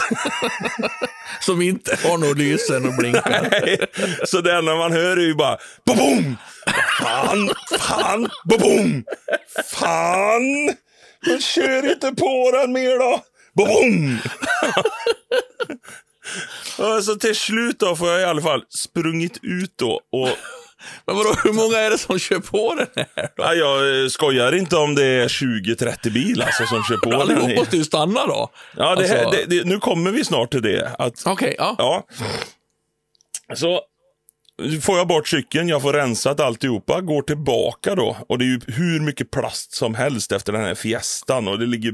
Som 1.41 1.61
inte 1.61 1.97
har 2.03 2.17
några 2.17 2.33
lysen 2.33 2.85
och 2.87 2.95
blinkar. 2.97 3.47
Nej, 3.65 3.77
Så 4.25 4.41
det 4.41 4.55
enda 4.57 4.75
man 4.75 4.91
hör 4.91 5.17
är 5.17 5.21
ju 5.21 5.35
bara 5.35 5.57
boom! 5.85 6.35
Fan, 7.01 7.49
fan, 7.79 8.29
boom! 8.45 9.03
Fan! 9.65 10.65
Men 11.27 11.41
kör 11.41 11.91
inte 11.91 12.11
på 12.15 12.51
den 12.51 12.71
mer 12.73 12.99
då! 12.99 13.23
Boom! 13.53 14.17
Och 16.77 17.03
så 17.03 17.15
till 17.15 17.35
slut 17.35 17.79
då 17.79 17.95
får 17.95 18.09
jag 18.09 18.21
i 18.21 18.23
alla 18.23 18.41
fall 18.41 18.63
sprungit 18.69 19.39
ut 19.41 19.73
då 19.75 20.01
och 20.11 20.29
Men 21.05 21.15
vadå, 21.15 21.33
hur 21.43 21.53
många 21.53 21.77
är 21.77 21.89
det 21.89 21.97
som 21.97 22.19
kör 22.19 22.39
på 22.39 22.75
den 22.75 22.87
här 22.95 23.29
då? 23.35 23.43
Ja, 23.43 23.53
jag 23.53 24.03
eh, 24.03 24.07
skojar 24.07 24.55
inte 24.55 24.75
om 24.75 24.95
det 24.95 25.03
är 25.05 25.27
20-30 25.27 26.11
bilar 26.11 26.45
alltså, 26.45 26.65
som 26.65 26.83
kör 26.83 26.97
på 26.97 27.09
den. 27.11 27.21
Allihop 27.21 27.55
måste 27.57 27.77
ju 27.77 27.83
stanna 27.83 28.25
då. 28.25 28.49
Ja, 28.77 28.95
det 28.95 29.07
här, 29.07 29.25
Alltså, 29.25 29.31
det, 29.31 29.45
det, 29.45 29.63
nu 29.65 29.79
kommer 29.79 30.11
vi 30.11 30.25
snart 30.25 30.51
till 30.51 30.61
det. 30.61 30.95
Okej, 31.25 31.55
ja. 31.57 31.75
ja. 31.77 32.05
Så 33.55 33.81
får 34.81 34.97
jag 34.97 35.07
bort 35.07 35.27
cykeln, 35.27 35.69
jag 35.69 35.81
får 35.81 35.93
rensat 35.93 36.39
alltihopa, 36.39 37.01
går 37.01 37.21
tillbaka 37.21 37.95
då. 37.95 38.17
Och 38.27 38.37
det 38.37 38.45
är 38.45 38.47
ju 38.47 38.59
hur 38.67 38.99
mycket 38.99 39.31
plast 39.31 39.73
som 39.73 39.95
helst 39.95 40.31
efter 40.31 40.53
den 40.53 40.61
här 40.61 40.75
fiestan. 40.75 41.47
Och 41.47 41.59
det 41.59 41.65
ligger 41.65 41.93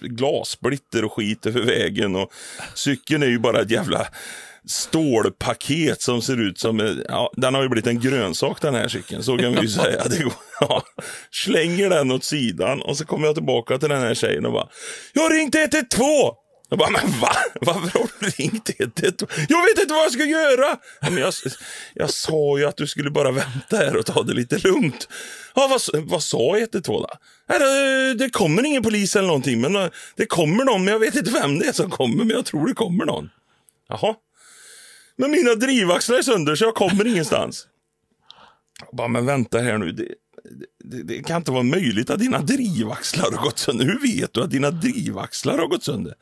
glassplitter 0.00 1.04
och 1.04 1.12
skit 1.12 1.46
över 1.46 1.60
vägen. 1.60 2.16
Och 2.16 2.32
cykeln 2.74 3.22
är 3.22 3.26
ju 3.26 3.38
bara 3.38 3.60
ett 3.60 3.70
jävla 3.70 4.06
stålpaket 4.66 6.02
som 6.02 6.22
ser 6.22 6.40
ut 6.40 6.58
som, 6.58 7.04
ja, 7.08 7.32
den 7.36 7.54
har 7.54 7.62
ju 7.62 7.68
blivit 7.68 7.86
en 7.86 8.00
grönsak 8.00 8.60
den 8.60 8.74
här 8.74 8.88
cykeln, 8.88 9.22
så 9.22 9.38
kan 9.38 9.52
vi 9.52 9.60
ju 9.60 9.68
säga. 9.68 10.04
Det 10.04 10.22
går, 10.22 10.32
ja. 10.60 10.82
Slänger 11.30 11.90
den 11.90 12.10
åt 12.10 12.24
sidan 12.24 12.82
och 12.82 12.96
så 12.96 13.04
kommer 13.04 13.26
jag 13.26 13.34
tillbaka 13.34 13.78
till 13.78 13.88
den 13.88 14.00
här 14.00 14.14
tjejen 14.14 14.46
och 14.46 14.52
bara, 14.52 14.68
jag 15.12 15.22
har 15.22 15.30
ringt 15.30 15.54
112! 15.54 16.34
Jag 16.70 16.78
bara, 16.78 16.90
men 16.90 17.20
va? 17.20 17.28
Varför 17.60 17.98
har 17.98 18.08
du 18.20 18.26
ringt 18.26 18.70
112? 18.78 19.30
Jag 19.48 19.62
vet 19.62 19.78
inte 19.78 19.94
vad 19.94 20.04
jag 20.04 20.12
ska 20.12 20.24
göra! 20.24 20.78
Ja, 21.00 21.10
Men 21.10 21.16
jag, 21.16 21.32
jag 21.94 22.10
sa 22.10 22.58
ju 22.58 22.64
att 22.64 22.76
du 22.76 22.86
skulle 22.86 23.10
bara 23.10 23.30
vänta 23.30 23.76
här 23.76 23.96
och 23.96 24.06
ta 24.06 24.22
det 24.22 24.34
lite 24.34 24.58
lugnt. 24.58 25.08
Ja, 25.54 25.68
vad, 25.70 26.04
vad 26.04 26.22
sa 26.22 26.58
112 26.58 27.02
då? 27.02 27.08
Nej, 27.48 27.58
det, 27.58 28.14
det 28.14 28.30
kommer 28.30 28.66
ingen 28.66 28.82
polis 28.82 29.16
eller 29.16 29.26
någonting, 29.26 29.60
men 29.60 29.76
eh, 29.76 29.88
det 30.16 30.26
kommer 30.26 30.64
någon, 30.64 30.84
men 30.84 30.92
jag 30.92 31.00
vet 31.00 31.14
inte 31.14 31.30
vem 31.30 31.58
det 31.58 31.66
är 31.66 31.72
som 31.72 31.90
kommer, 31.90 32.16
men 32.16 32.36
jag 32.36 32.44
tror 32.44 32.66
det 32.66 32.74
kommer 32.74 33.04
någon. 33.04 33.30
Jaha. 33.88 34.14
Men 35.16 35.30
mina 35.30 35.54
drivaxlar 35.54 36.18
är 36.18 36.22
sönder 36.22 36.54
så 36.54 36.64
jag 36.64 36.74
kommer 36.74 37.06
ingenstans. 37.06 37.66
Jag 38.80 38.96
bara, 38.96 39.08
men 39.08 39.26
vänta 39.26 39.58
här 39.58 39.78
nu. 39.78 39.92
Det, 39.92 40.08
det, 40.84 41.02
det 41.02 41.22
kan 41.22 41.36
inte 41.36 41.50
vara 41.50 41.62
möjligt 41.62 42.10
att 42.10 42.18
dina 42.18 42.38
drivaxlar 42.38 43.30
har 43.30 43.44
gått 43.44 43.58
sönder. 43.58 43.84
Hur 43.84 43.98
vet 43.98 44.32
du 44.32 44.42
att 44.42 44.50
dina 44.50 44.70
drivaxlar 44.70 45.58
har 45.58 45.66
gått 45.66 45.82
sönder? 45.82 46.14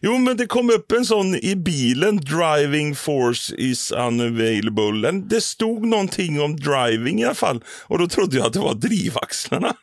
Jo, 0.00 0.18
men 0.18 0.36
det 0.36 0.46
kom 0.46 0.70
upp 0.70 0.92
en 0.92 1.04
sån 1.04 1.34
i 1.34 1.56
bilen. 1.56 2.16
Driving 2.16 2.94
force 2.94 3.56
is 3.56 3.92
unavailable. 3.92 5.10
Det 5.10 5.40
stod 5.40 5.86
någonting 5.86 6.40
om 6.40 6.56
driving 6.56 7.20
i 7.20 7.24
alla 7.24 7.34
fall. 7.34 7.64
Och 7.86 7.98
då 7.98 8.08
trodde 8.08 8.36
jag 8.36 8.46
att 8.46 8.52
det 8.52 8.60
var 8.60 8.74
drivaxlarna. 8.74 9.76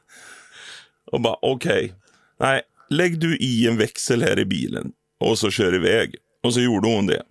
Och 1.11 1.21
bara, 1.21 1.35
okej. 1.41 1.93
Nej, 2.39 2.61
lägg 2.89 3.19
du 3.19 3.37
i 3.37 3.67
en 3.67 3.77
växel 3.77 4.21
här 4.21 4.39
i 4.39 4.45
bilen 4.45 4.91
och 5.19 5.39
så 5.39 5.49
kör 5.49 5.75
iväg. 5.75 6.15
Och 6.43 6.53
så 6.53 6.61
gjorde 6.61 6.87
hon 6.87 7.07
det. 7.07 7.23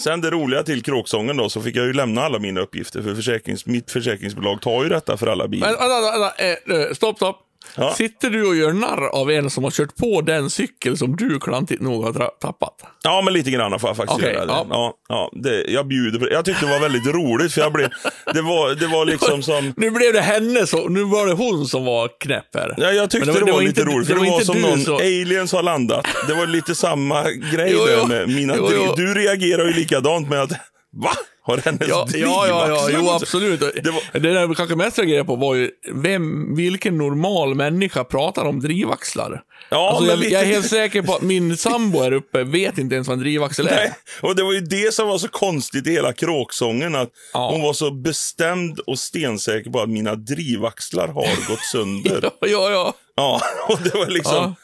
Sen 0.00 0.20
det 0.20 0.30
roliga 0.30 0.62
till 0.62 0.82
kråksången 0.82 1.36
då, 1.36 1.48
så 1.48 1.62
fick 1.62 1.76
jag 1.76 1.86
ju 1.86 1.92
lämna 1.92 2.22
alla 2.22 2.38
mina 2.38 2.60
uppgifter, 2.60 3.02
för 3.02 3.14
försäkrings, 3.14 3.66
mitt 3.66 3.90
försäkringsbolag 3.90 4.62
tar 4.62 4.82
ju 4.82 4.88
detta 4.88 5.16
för 5.16 5.26
alla 5.26 5.48
bilar. 5.48 5.68
Men 5.68 5.78
vänta, 5.78 6.18
vänta, 6.18 6.74
eh, 6.74 6.80
eh, 6.80 6.92
stopp, 6.92 7.16
stopp. 7.16 7.49
Ja. 7.76 7.94
Sitter 7.94 8.30
du 8.30 8.46
och 8.46 8.56
gör 8.56 8.72
narr 8.72 9.06
av 9.08 9.30
en 9.30 9.50
som 9.50 9.64
har 9.64 9.70
kört 9.70 9.96
på 9.96 10.20
den 10.20 10.50
cykel 10.50 10.96
som 10.98 11.16
du 11.16 11.38
klantigt 11.40 11.80
nog 11.82 12.04
har 12.04 12.12
tappat? 12.40 12.74
Ja, 13.02 13.22
men 13.24 13.34
lite 13.34 13.50
grann 13.50 13.78
får 13.80 13.90
jag 13.90 13.96
faktiskt 13.96 14.18
Okej, 14.18 14.32
göra 14.32 14.46
det. 14.46 14.52
ja. 14.52 14.66
Ja, 14.70 14.94
ja, 15.08 15.30
det. 15.42 15.64
Jag 15.70 15.86
bjuder 15.88 16.18
på 16.18 16.24
det. 16.24 16.32
Jag 16.32 16.44
tyckte 16.44 16.66
det 16.66 16.72
var 16.72 16.80
väldigt 16.80 17.06
roligt, 17.14 17.52
för 17.52 17.60
jag 17.60 17.72
blev, 17.72 17.88
det, 18.34 18.42
var, 18.42 18.74
det 18.74 18.86
var 18.86 19.04
liksom 19.04 19.42
som... 19.50 19.74
Nu 19.76 19.90
blev 19.90 20.12
det 20.12 20.20
henne 20.20 20.66
som, 20.66 20.94
nu 20.94 21.02
var 21.04 21.26
det 21.26 21.32
hon 21.32 21.66
som 21.66 21.84
var 21.84 22.08
knäpp 22.20 22.54
här. 22.54 22.74
Ja, 22.76 22.90
jag 22.92 23.10
tyckte 23.10 23.26
Men 23.26 23.34
det 23.34 23.40
det 23.40 23.52
var, 23.52 23.58
var 23.58 23.62
lite 23.66 23.80
inte- 23.80 23.92
roligt, 23.94 24.08
för 24.08 24.14
det 24.14 24.20
det 24.24 24.30
var 24.30 24.36
var, 24.36 24.44
som 24.44 24.60
någon 24.60 24.80
så- 24.80 24.96
aliens 24.98 25.52
har 25.52 25.62
landat. 25.62 26.06
Det 26.28 26.34
var 26.34 26.46
lite 26.46 26.74
samma 26.74 27.22
grej 27.30 27.70
Jo, 27.72 27.84
där 27.86 27.98
jo. 28.00 28.06
med 28.06 28.28
mina 28.28 28.54
jo. 28.56 28.94
Du 28.96 29.14
reagerar 29.14 29.64
ju 29.66 29.72
likadant 29.72 30.28
med 30.28 30.42
att, 30.42 30.52
va? 30.92 31.10
Har 31.42 31.56
hennes 31.58 31.88
Ja, 31.88 32.06
ja, 32.14 32.46
ja, 32.48 32.66
ja, 32.68 32.88
jo 32.92 33.10
absolut. 33.10 33.60
Det, 33.60 33.72
Det 33.84 33.90
var- 33.90 34.20
där 34.20 34.30
jag 34.34 34.56
kanske 34.56 34.76
mest 34.76 34.98
reagerade 34.98 35.24
på 35.24 35.36
var 35.36 35.54
ju, 35.54 35.70
vem, 35.94 36.54
vilken 36.56 36.98
normal 36.98 37.54
människa 37.54 38.04
pratar 38.04 38.44
om 38.44 38.60
drivaxlar? 38.60 39.42
Ja, 39.70 39.88
alltså, 39.88 40.02
men 40.02 40.10
jag, 40.10 40.18
lite- 40.18 40.32
jag 40.32 40.42
är 40.42 40.46
helt 40.46 40.66
säker 40.68 41.02
på 41.02 41.14
att 41.14 41.22
min 41.22 41.56
sambo 41.56 42.00
här 42.02 42.12
uppe 42.12 42.44
vet 42.44 42.78
inte 42.78 42.94
ens 42.94 43.08
vad 43.08 43.16
en 43.16 43.20
drivaxel 43.22 43.66
är. 43.66 43.70
Nej, 43.76 43.92
och 44.20 44.36
det 44.36 44.42
var 44.42 44.52
ju 44.52 44.60
det 44.60 44.94
som 44.94 45.08
var 45.08 45.18
så 45.18 45.28
konstigt 45.28 45.86
i 45.86 45.90
hela 45.92 46.12
kråksången. 46.12 46.94
Att 46.94 47.10
Ja. 47.32 47.50
hon 47.50 47.62
var 47.62 47.72
så 47.72 47.90
bestämd 47.90 48.78
och 48.78 48.98
stensäker 48.98 49.70
på 49.70 49.80
att 49.80 49.88
mina 49.88 50.14
drivaxlar 50.14 51.08
har 51.08 51.48
gått 51.48 51.60
sönder. 51.72 52.20
Ja, 52.40 52.46
ja, 52.48 52.70
ja. 52.70 52.94
Ja, 53.16 53.40
och 53.68 53.78
det 53.82 53.94
var 53.94 54.06
liksom... 54.06 54.34
Ja. 54.34 54.54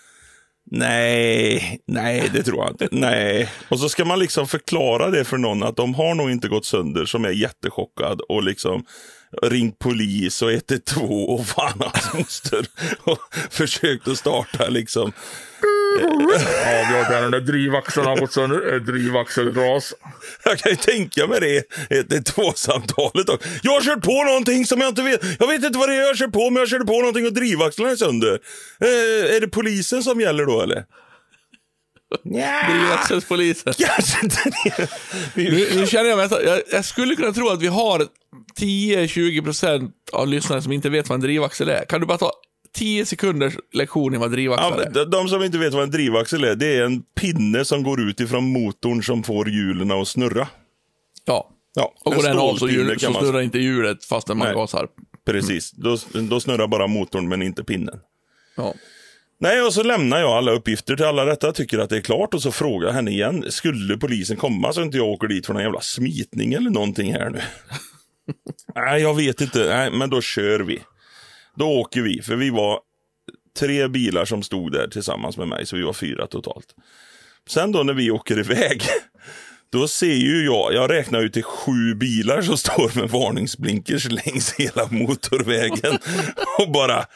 Nej, 0.70 1.80
nej, 1.86 2.30
det 2.32 2.42
tror 2.42 2.58
jag 2.58 2.70
inte. 2.70 2.88
Nej. 2.90 3.52
Och 3.68 3.80
så 3.80 3.88
ska 3.88 4.04
man 4.04 4.18
liksom 4.18 4.48
förklara 4.48 5.10
det 5.10 5.24
för 5.24 5.38
någon 5.38 5.62
att 5.62 5.76
de 5.76 5.94
har 5.94 6.14
nog 6.14 6.30
inte 6.30 6.48
gått 6.48 6.64
sönder 6.64 7.04
som 7.04 7.24
är 7.24 7.30
jättechockad 7.30 8.20
och 8.20 8.42
liksom 8.42 8.84
ringt 9.42 9.78
polis 9.78 10.42
och 10.42 10.52
112 10.52 11.10
och 11.10 11.46
fan 11.46 11.80
hans 11.80 12.14
moster 12.14 12.66
och 13.04 13.18
försökt 13.50 14.08
att 14.08 14.18
starta 14.18 14.68
liksom. 14.68 15.12
Ja, 16.00 16.86
vi 17.08 17.14
har 17.14 17.22
den 17.22 17.30
där 17.30 17.40
drivaxeln 17.40 18.06
har 18.06 18.16
gått 18.16 18.32
sönder. 18.32 18.78
Drivaxelras. 18.80 19.94
Jag 20.44 20.58
kan 20.58 20.70
ju 20.72 20.76
tänka 20.76 21.26
mig 21.26 21.40
det, 21.40 21.62
112-samtalet. 22.04 23.28
också. 23.28 23.48
Jag 23.62 23.72
har 23.72 23.80
kört 23.80 24.02
på 24.04 24.24
någonting 24.24 24.66
som 24.66 24.80
jag 24.80 24.88
inte 24.88 25.02
vet. 25.02 25.20
Jag 25.40 25.46
vet 25.46 25.64
inte 25.64 25.78
vad 25.78 25.88
det 25.88 25.94
är 25.94 26.06
jag 26.06 26.16
kört 26.16 26.32
på, 26.32 26.50
men 26.50 26.60
jag 26.60 26.68
körde 26.68 26.84
på 26.84 26.98
någonting 26.98 27.26
och 27.26 27.32
drivaxlarna 27.32 27.90
är 27.92 27.96
sönder. 27.96 28.38
Eh, 28.80 29.36
är 29.36 29.40
det 29.40 29.48
polisen 29.48 30.02
som 30.02 30.20
gäller 30.20 30.46
då 30.46 30.60
eller? 30.62 30.84
Nja, 32.24 32.62
Drivaxelspolisen. 32.70 33.72
kanske 33.78 34.18
inte 34.22 34.50
det. 34.64 34.88
Nu, 35.34 35.68
nu 35.74 35.86
känner 35.86 36.10
jag 36.10 36.16
mig 36.16 36.26
att 36.26 36.44
jag, 36.44 36.60
jag 36.72 36.84
skulle 36.84 37.16
kunna 37.16 37.32
tro 37.32 37.48
att 37.48 37.62
vi 37.62 37.66
har 37.66 38.06
10-20% 38.60 39.90
av 40.12 40.28
lyssnare 40.28 40.62
som 40.62 40.72
inte 40.72 40.88
vet 40.90 41.08
vad 41.08 41.14
en 41.16 41.20
drivaxel 41.20 41.68
är. 41.68 41.84
Kan 41.84 42.00
du 42.00 42.06
bara 42.06 42.18
ta 42.18 42.32
10 42.76 43.06
sekunders 43.06 43.54
lektion 43.72 44.14
i 44.14 44.16
vad 44.18 44.30
men 44.76 44.86
är? 44.86 44.90
de- 44.90 45.10
de 45.10 45.28
som 45.28 45.42
inte 45.42 45.58
vet 45.58 45.74
vad 45.74 45.82
en 45.82 45.90
drivaxel 45.90 46.44
är, 46.44 46.54
det 46.54 46.76
är 46.76 46.84
en 46.84 47.02
pinne 47.02 47.64
som 47.64 47.82
går 47.82 48.00
ut 48.00 48.20
ifrån 48.20 48.44
motorn 48.44 49.02
som 49.02 49.22
får 49.22 49.48
hjulen 49.48 49.90
att 49.90 50.08
snurra. 50.08 50.48
Ja. 51.24 51.50
Ja, 51.74 51.94
Och 52.04 52.14
går 52.14 52.22
den 52.22 52.38
av 52.38 52.56
så, 52.56 52.68
hjul, 52.68 53.00
så 53.00 53.12
snurrar 53.12 53.40
inte 53.40 53.58
hjulet 53.58 54.04
fastän 54.04 54.38
man 54.38 54.46
Nej. 54.46 54.54
gasar. 54.56 54.86
Precis, 55.26 55.70
då, 55.72 55.96
då 56.30 56.40
snurrar 56.40 56.66
bara 56.68 56.86
motorn 56.86 57.28
men 57.28 57.42
inte 57.42 57.64
pinnen. 57.64 57.98
Ja. 58.56 58.74
Nej, 59.40 59.62
och 59.62 59.72
så 59.72 59.82
lämnar 59.82 60.18
jag 60.20 60.30
alla 60.30 60.52
uppgifter 60.52 60.96
till 60.96 61.04
alla 61.04 61.24
detta, 61.24 61.52
tycker 61.52 61.78
att 61.78 61.90
det 61.90 61.96
är 61.96 62.00
klart 62.00 62.34
och 62.34 62.42
så 62.42 62.52
frågar 62.52 62.86
jag 62.88 62.94
henne 62.94 63.10
igen. 63.10 63.44
Skulle 63.48 63.96
polisen 63.98 64.36
komma 64.36 64.72
så 64.72 64.82
inte 64.82 64.96
jag 64.96 65.06
åker 65.06 65.28
dit 65.28 65.46
för 65.46 65.52
någon 65.54 65.62
jävla 65.62 65.80
smitning 65.80 66.52
eller 66.52 66.70
någonting 66.70 67.12
här 67.12 67.30
nu? 67.30 67.40
Nej, 68.74 69.02
jag 69.02 69.14
vet 69.14 69.40
inte. 69.40 69.68
Nej, 69.68 69.90
men 69.90 70.10
då 70.10 70.20
kör 70.20 70.60
vi. 70.60 70.78
Då 71.56 71.68
åker 71.68 72.02
vi, 72.02 72.22
för 72.22 72.36
vi 72.36 72.50
var 72.50 72.80
tre 73.58 73.88
bilar 73.88 74.24
som 74.24 74.42
stod 74.42 74.72
där 74.72 74.88
tillsammans 74.88 75.36
med 75.36 75.48
mig, 75.48 75.66
så 75.66 75.76
vi 75.76 75.82
var 75.82 75.92
fyra 75.92 76.26
totalt. 76.26 76.74
Sen 77.48 77.72
då 77.72 77.82
när 77.82 77.94
vi 77.94 78.10
åker 78.10 78.38
iväg, 78.38 78.82
då 79.72 79.88
ser 79.88 80.14
ju 80.14 80.44
jag, 80.44 80.74
jag 80.74 80.90
räknar 80.90 81.20
ju 81.20 81.28
till 81.28 81.42
sju 81.42 81.94
bilar 81.94 82.42
som 82.42 82.56
står 82.56 83.00
med 83.00 83.10
varningsblinkers 83.10 84.10
längs 84.10 84.54
hela 84.54 84.88
motorvägen. 84.90 85.98
Och 86.58 86.72
bara, 86.72 87.06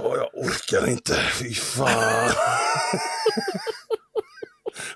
Åh, 0.00 0.16
jag 0.16 0.44
orkar 0.44 0.90
inte. 0.90 1.14
Fy 1.14 1.54
fan. 1.54 2.30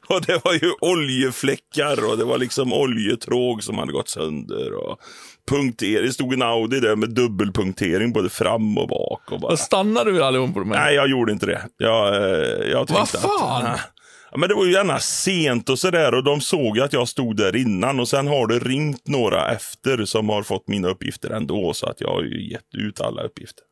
och 0.07 0.23
det 0.27 0.45
var 0.45 0.53
ju 0.53 0.73
oljefläckar 0.81 2.05
och 2.05 2.19
det 2.19 2.25
var 2.25 2.39
liksom 2.39 2.73
oljetråg 2.73 3.63
som 3.63 3.79
hade 3.79 3.93
gått 3.93 4.09
sönder. 4.09 4.73
Och 4.73 5.01
punkter. 5.51 6.03
Det 6.03 6.13
stod 6.13 6.33
en 6.33 6.43
Audi 6.43 6.81
där 6.81 6.97
med 6.97 7.11
dubbelpunktering 7.11 8.13
både 8.13 8.29
fram 8.31 8.79
och 8.79 8.89
bak. 8.89 9.33
Och 9.33 9.41
bara... 9.41 9.51
Då 9.51 9.57
stannar 9.57 10.05
du 10.05 10.23
allihop 10.25 10.55
på 10.55 10.61
de 10.61 10.71
här? 10.71 10.85
Nej, 10.85 10.95
jag 10.95 11.09
gjorde 11.11 11.33
inte 11.33 11.47
det. 11.47 11.63
Jag, 11.77 12.15
eh, 12.17 12.71
jag 12.71 12.89
tänkte 12.89 13.19
Vad 13.23 13.33
att- 13.35 13.41
fan? 13.41 13.79
Ja, 14.31 14.39
men 14.39 14.49
det 14.49 14.55
var 14.55 14.65
ju 14.65 14.73
gärna 14.73 14.99
sent 14.99 15.69
och 15.69 15.79
sådär 15.79 16.15
och 16.15 16.25
de 16.25 16.41
såg 16.41 16.81
att 16.81 16.93
jag 16.93 17.09
stod 17.09 17.37
där 17.37 17.57
innan 17.57 18.01
och 18.01 18.09
sen 18.09 18.27
har 18.27 18.47
det 18.47 18.59
ringt 18.59 19.09
några 19.09 19.53
efter 19.53 20.05
som 20.05 20.29
har 20.29 20.43
fått 20.43 20.69
mina 20.69 20.89
uppgifter 20.89 21.31
ändå 21.31 21.73
så 21.75 21.87
att 21.87 22.01
jag 22.01 22.09
har 22.09 22.23
ju 22.23 22.51
gett 22.51 22.75
ut 22.75 23.01
alla 23.01 23.23
uppgifter. 23.23 23.65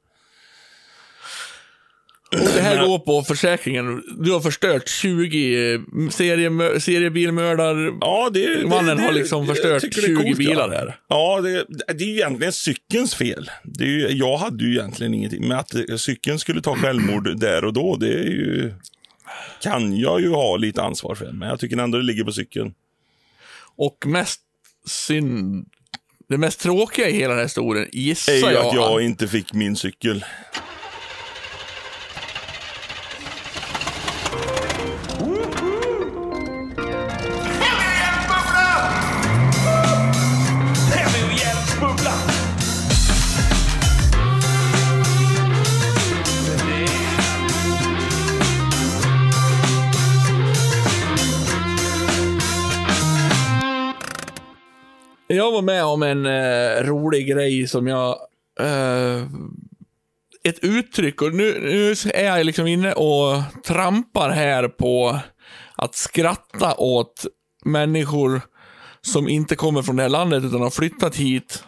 Och 2.32 2.38
det 2.54 2.60
här 2.60 2.86
går 2.86 2.98
på 2.98 3.22
försäkringen. 3.22 4.02
Du 4.18 4.32
har 4.32 4.40
förstört 4.40 4.88
20 4.88 5.74
eh, 5.74 5.80
serie, 6.10 6.80
seriebilmördar. 6.80 7.98
Ja, 8.00 8.30
det, 8.32 8.56
det, 8.56 8.66
Mannen 8.66 8.96
det, 8.96 9.02
har 9.02 9.12
liksom 9.12 9.46
jag 9.46 9.56
förstört 9.56 9.82
tycker 9.82 10.00
det 10.00 10.06
är 10.06 10.16
20 10.16 10.22
coolt, 10.22 10.38
bilar 10.38 10.72
ja. 10.72 10.78
här. 10.78 10.96
Ja, 11.08 11.40
det, 11.40 11.64
det 11.94 12.04
är 12.04 12.08
ju 12.08 12.14
egentligen 12.14 12.52
cykelns 12.52 13.14
fel. 13.14 13.50
Det 13.64 13.84
är 13.84 13.88
ju, 13.88 14.08
jag 14.08 14.36
hade 14.36 14.64
ju 14.64 14.70
egentligen 14.70 15.14
ingenting. 15.14 15.48
Men 15.48 15.58
att 15.58 15.74
eh, 15.74 15.96
cykeln 15.96 16.38
skulle 16.38 16.62
ta 16.62 16.76
självmord 16.76 17.38
där 17.38 17.64
och 17.64 17.72
då, 17.72 17.96
det 17.96 18.12
är 18.12 18.24
ju... 18.24 18.72
Kan 19.62 19.96
jag 19.96 20.20
ju 20.20 20.28
ha 20.28 20.56
lite 20.56 20.82
ansvar 20.82 21.14
för. 21.14 21.32
Men 21.32 21.48
jag 21.48 21.60
tycker 21.60 21.76
ändå 21.76 21.98
det 21.98 22.04
ligger 22.04 22.24
på 22.24 22.32
cykeln. 22.32 22.74
Och 23.76 24.06
mest 24.06 24.40
synd... 24.86 25.66
Det 26.28 26.38
mest 26.38 26.60
tråkiga 26.60 27.08
i 27.08 27.12
hela 27.12 27.28
den 27.28 27.36
här 27.36 27.44
historien, 27.44 27.88
gissar 27.92 28.32
är 28.32 28.36
ju 28.36 28.42
jag. 28.42 28.66
att 28.66 28.74
jag 28.74 29.02
inte 29.02 29.28
fick 29.28 29.52
min 29.52 29.76
cykel. 29.76 30.24
Jag 55.34 55.52
var 55.52 55.62
med 55.62 55.84
om 55.84 56.02
en 56.02 56.26
eh, 56.26 56.82
rolig 56.84 57.26
grej 57.28 57.66
som 57.68 57.86
jag... 57.86 58.16
Eh, 58.60 59.22
ett 60.42 60.58
uttryck, 60.64 61.22
och 61.22 61.34
nu, 61.34 61.60
nu 61.60 61.94
är 62.14 62.24
jag 62.24 62.46
liksom 62.46 62.66
inne 62.66 62.92
och 62.92 63.42
trampar 63.66 64.30
här 64.30 64.68
på 64.68 65.18
att 65.76 65.94
skratta 65.94 66.74
åt 66.74 67.26
människor 67.64 68.40
som 69.00 69.28
inte 69.28 69.56
kommer 69.56 69.82
från 69.82 69.96
det 69.96 70.02
här 70.02 70.08
landet 70.10 70.44
utan 70.44 70.60
har 70.60 70.70
flyttat 70.70 71.16
hit 71.16 71.64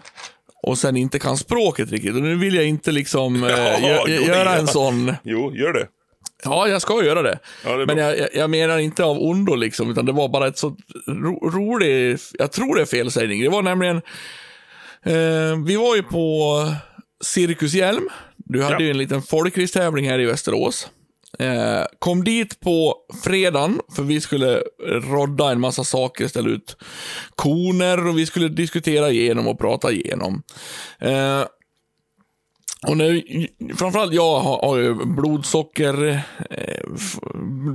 och 0.63 0.79
sen 0.79 0.97
inte 0.97 1.19
kan 1.19 1.37
språket 1.37 1.91
riktigt. 1.91 2.15
Och 2.15 2.23
nu 2.23 2.37
vill 2.37 2.55
jag 2.55 2.65
inte 2.65 2.93
liksom 2.93 3.45
eh, 3.45 3.51
Ja, 3.57 3.77
gö- 3.81 4.05
jo, 4.07 4.23
göra 4.23 4.45
ja. 4.53 4.59
en 4.59 4.67
sån... 4.67 5.13
Jo, 5.23 5.53
gör 5.55 5.73
det. 5.73 5.87
Ja, 6.45 6.69
jag 6.69 6.83
ska 6.83 7.05
göra 7.05 7.23
det. 7.23 7.39
Ja, 7.65 7.77
det 7.77 7.87
Men 7.87 7.99
jag, 7.99 8.19
jag, 8.19 8.29
jag 8.35 8.51
menar 8.51 8.79
inte 8.79 9.05
av 9.05 9.19
ondo 9.23 9.55
liksom, 9.55 9.91
utan 9.91 10.07
det 10.07 10.13
var 10.13 10.29
bara 10.29 10.47
ett 10.47 10.59
så 10.59 10.77
ro, 11.07 11.51
rolig, 11.51 12.19
jag 12.39 12.53
tror 12.53 12.77
det 12.77 12.83
är 12.83 12.87
felsägning. 12.87 13.43
Det 13.43 13.49
var 13.49 13.63
nämligen, 13.63 13.97
eh, 15.05 15.65
vi 15.67 15.77
var 15.77 15.97
ju 15.97 16.03
på 16.03 16.57
Cirkus 17.25 17.75
Hjälm. 17.75 18.09
Du 18.37 18.63
hade 18.63 18.75
Ja. 18.75 18.81
ju 18.81 18.91
en 18.91 18.99
liten 18.99 19.23
folkracetävling 19.23 20.09
här 20.09 20.19
i 20.19 20.25
Västerås. 20.27 20.89
Eh, 21.39 21.83
kom 21.99 22.25
dit 22.25 22.61
på 22.61 22.97
fredagen, 23.25 23.81
för 23.97 24.03
vi 24.03 24.21
skulle 24.21 24.63
rodda 24.89 25.51
en 25.51 25.61
massa 25.61 25.85
saker, 25.85 26.29
ställa 26.29 26.49
ut 26.49 26.77
koner 27.37 28.07
och 28.09 28.19
vi 28.19 28.27
skulle 28.27 28.49
diskutera 28.49 29.11
igenom 29.11 29.49
och 29.49 29.59
prata 29.59 29.93
igenom. 29.93 30.43
Eh, 31.01 31.43
och 32.89 32.97
nu, 32.97 33.23
framförallt 33.77 34.13
jag 34.15 34.41
har, 34.41 34.67
har 34.69 34.79
ju 34.79 34.95
blodsockerbehov. 34.95 36.15
Eh, 36.51 36.83
f- 36.97 37.19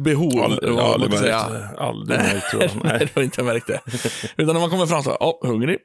behov, 0.03 0.41
Aldrig, 0.43 0.73
märkt 1.11 1.23
det. 1.23 1.69
Aldrig 1.77 2.19
märkt 2.19 2.49
tror 2.51 2.63
jag. 2.63 2.71
Nej, 2.83 2.99
du 2.99 3.07
har 3.15 3.23
inte 3.23 3.43
märkt 3.43 3.67
det. 3.67 3.81
Utan 4.37 4.53
när 4.53 4.61
man 4.61 4.69
kommer 4.69 4.85
fram 4.85 5.03
så 5.03 5.09
här, 5.09 5.17
ja, 5.19 5.39
hungrig. 5.43 5.77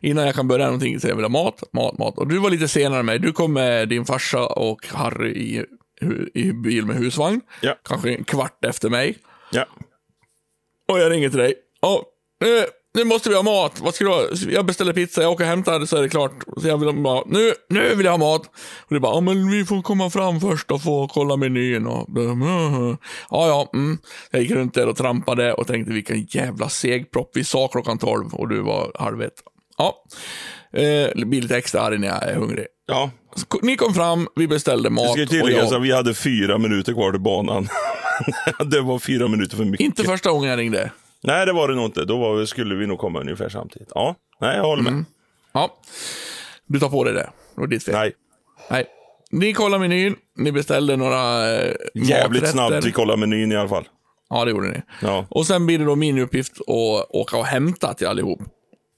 Innan 0.00 0.26
jag 0.26 0.34
kan 0.34 0.48
börja 0.48 0.64
någonting 0.64 1.00
så 1.00 1.08
jag 1.08 1.14
vill 1.16 1.24
ha 1.24 1.28
mat, 1.30 1.62
mat, 1.72 1.98
mat. 1.98 2.18
Och 2.18 2.28
du 2.28 2.38
var 2.38 2.50
lite 2.50 2.68
senare 2.68 3.00
än 3.00 3.06
mig. 3.06 3.18
Du 3.18 3.32
kom 3.32 3.52
med 3.52 3.88
din 3.88 4.04
farsa 4.04 4.46
och 4.46 4.86
Harry 4.92 5.30
i, 5.30 5.64
i 6.34 6.52
bil 6.52 6.86
med 6.86 6.96
husvagn. 6.96 7.40
Ja. 7.60 7.74
Kanske 7.84 8.14
en 8.14 8.24
kvart 8.24 8.64
efter 8.64 8.90
mig. 8.90 9.16
Ja. 9.52 9.66
Och 10.88 10.98
jag 10.98 11.12
ringer 11.12 11.28
till 11.28 11.38
dig. 11.38 11.54
Ja, 11.80 12.02
nu, 12.40 12.64
nu 12.98 13.04
måste 13.04 13.28
vi 13.28 13.34
ha 13.34 13.42
mat. 13.42 13.80
Vad 13.80 13.94
ska 13.94 14.04
du 14.04 14.10
ha? 14.10 14.24
Jag 14.50 14.66
beställer 14.66 14.92
pizza, 14.92 15.22
jag 15.22 15.32
åker 15.32 15.44
och 15.44 15.50
hämtar 15.50 15.84
så 15.86 15.96
är 15.96 16.02
det 16.02 16.08
klart. 16.08 16.32
Så 16.62 16.68
jag 16.68 16.78
vill 16.78 16.88
ha 16.88 16.92
mat. 16.94 17.24
Nu, 17.26 17.52
nu 17.68 17.94
vill 17.94 18.04
jag 18.06 18.12
ha 18.12 18.18
mat. 18.18 18.42
Och 18.80 18.94
du 18.94 19.00
bara, 19.00 19.14
ja 19.14 19.20
men 19.20 19.50
vi 19.50 19.64
får 19.64 19.82
komma 19.82 20.10
fram 20.10 20.40
först 20.40 20.70
och 20.70 20.82
få 20.82 21.08
kolla 21.08 21.36
menyn. 21.36 21.86
Och, 21.86 22.08
ja, 23.30 23.46
ja. 23.48 23.70
Mm. 23.74 23.98
Jag 24.30 24.42
gick 24.42 24.50
runt 24.50 24.74
där 24.74 24.86
och 24.88 24.96
trampade 24.96 25.52
och 25.52 25.66
tänkte 25.66 25.92
vilken 25.92 26.26
jävla 26.30 26.68
segpropp. 26.68 27.30
Vi 27.34 27.44
sa 27.44 27.68
klockan 27.68 27.98
12 27.98 28.34
och 28.34 28.48
du 28.48 28.60
var 28.62 28.92
halv 28.98 29.22
ett. 29.22 29.42
Ja. 29.78 30.04
Eh, 30.72 31.26
blir 31.26 31.42
lite 31.42 31.56
extra 31.56 31.80
arg 31.80 31.98
när 31.98 32.08
jag 32.08 32.22
är 32.28 32.34
hungrig. 32.34 32.66
ja. 32.86 33.10
Så 33.36 33.58
Ni 33.62 33.76
kom 33.76 33.94
fram, 33.94 34.28
vi 34.36 34.48
beställde 34.48 34.88
Det 34.88 34.92
mat. 34.92 35.10
ska 35.10 35.18
ju 35.18 35.24
och 35.24 35.30
tilläggas 35.30 35.70
jag, 35.70 35.76
att 35.80 35.82
vi 35.86 35.92
hade 35.92 36.14
fyra 36.14 36.58
minuter 36.58 36.92
kvar 36.92 37.10
till 37.12 37.20
banan. 37.20 37.68
det 38.70 38.80
var 38.80 38.98
fyra 38.98 39.28
minuter 39.28 39.56
för 39.56 39.64
mycket. 39.64 39.80
inte 39.84 40.04
första 40.04 40.30
gången 40.30 40.50
jag 40.50 40.58
ringde. 40.58 40.90
Nej, 41.24 41.46
det 41.46 41.52
var 41.52 41.68
det 41.68 41.74
nog 41.74 41.84
inte. 41.84 42.04
Då 42.04 42.18
var, 42.18 42.44
skulle 42.44 42.74
vi 42.74 42.86
nog 42.86 42.98
komma 42.98 43.20
ungefär 43.20 43.48
samtidigt. 43.48 43.88
Ja. 43.94 44.14
Nej, 44.40 44.56
jag 44.56 44.64
håller 44.64 44.82
med. 44.82 44.92
Mm. 44.92 45.04
Ja. 45.52 45.76
Du 46.66 46.80
tar 46.80 46.88
på 46.88 47.04
dig 47.04 47.14
det. 47.14 47.30
Det 47.54 47.60
var 47.60 47.66
ditt 47.66 47.84
fel. 47.84 47.94
Nej. 47.94 48.12
Nej. 48.70 48.86
Ni 49.30 49.52
kollar 49.52 49.78
menyn, 49.78 50.16
ni 50.36 50.52
beställde 50.52 50.96
några 50.96 51.50
eh, 51.56 51.74
Jävligt 51.94 52.42
maträtter. 52.42 52.46
snabbt 52.52 52.84
vi 52.86 52.92
kollar 52.92 53.16
menyn 53.16 53.52
i 53.52 53.56
alla 53.56 53.68
fall. 53.68 53.88
Ja, 54.30 54.44
det 54.44 54.50
gjorde 54.50 54.68
ni. 54.68 54.82
Ja. 55.02 55.26
Och 55.30 55.46
sen 55.46 55.66
blir 55.66 55.78
det 55.78 55.84
då 55.84 55.96
min 55.96 56.18
uppgift 56.18 56.52
att 56.60 57.10
åka 57.10 57.36
och 57.36 57.44
hämta 57.46 57.94
till 57.94 58.06
allihop. 58.06 58.40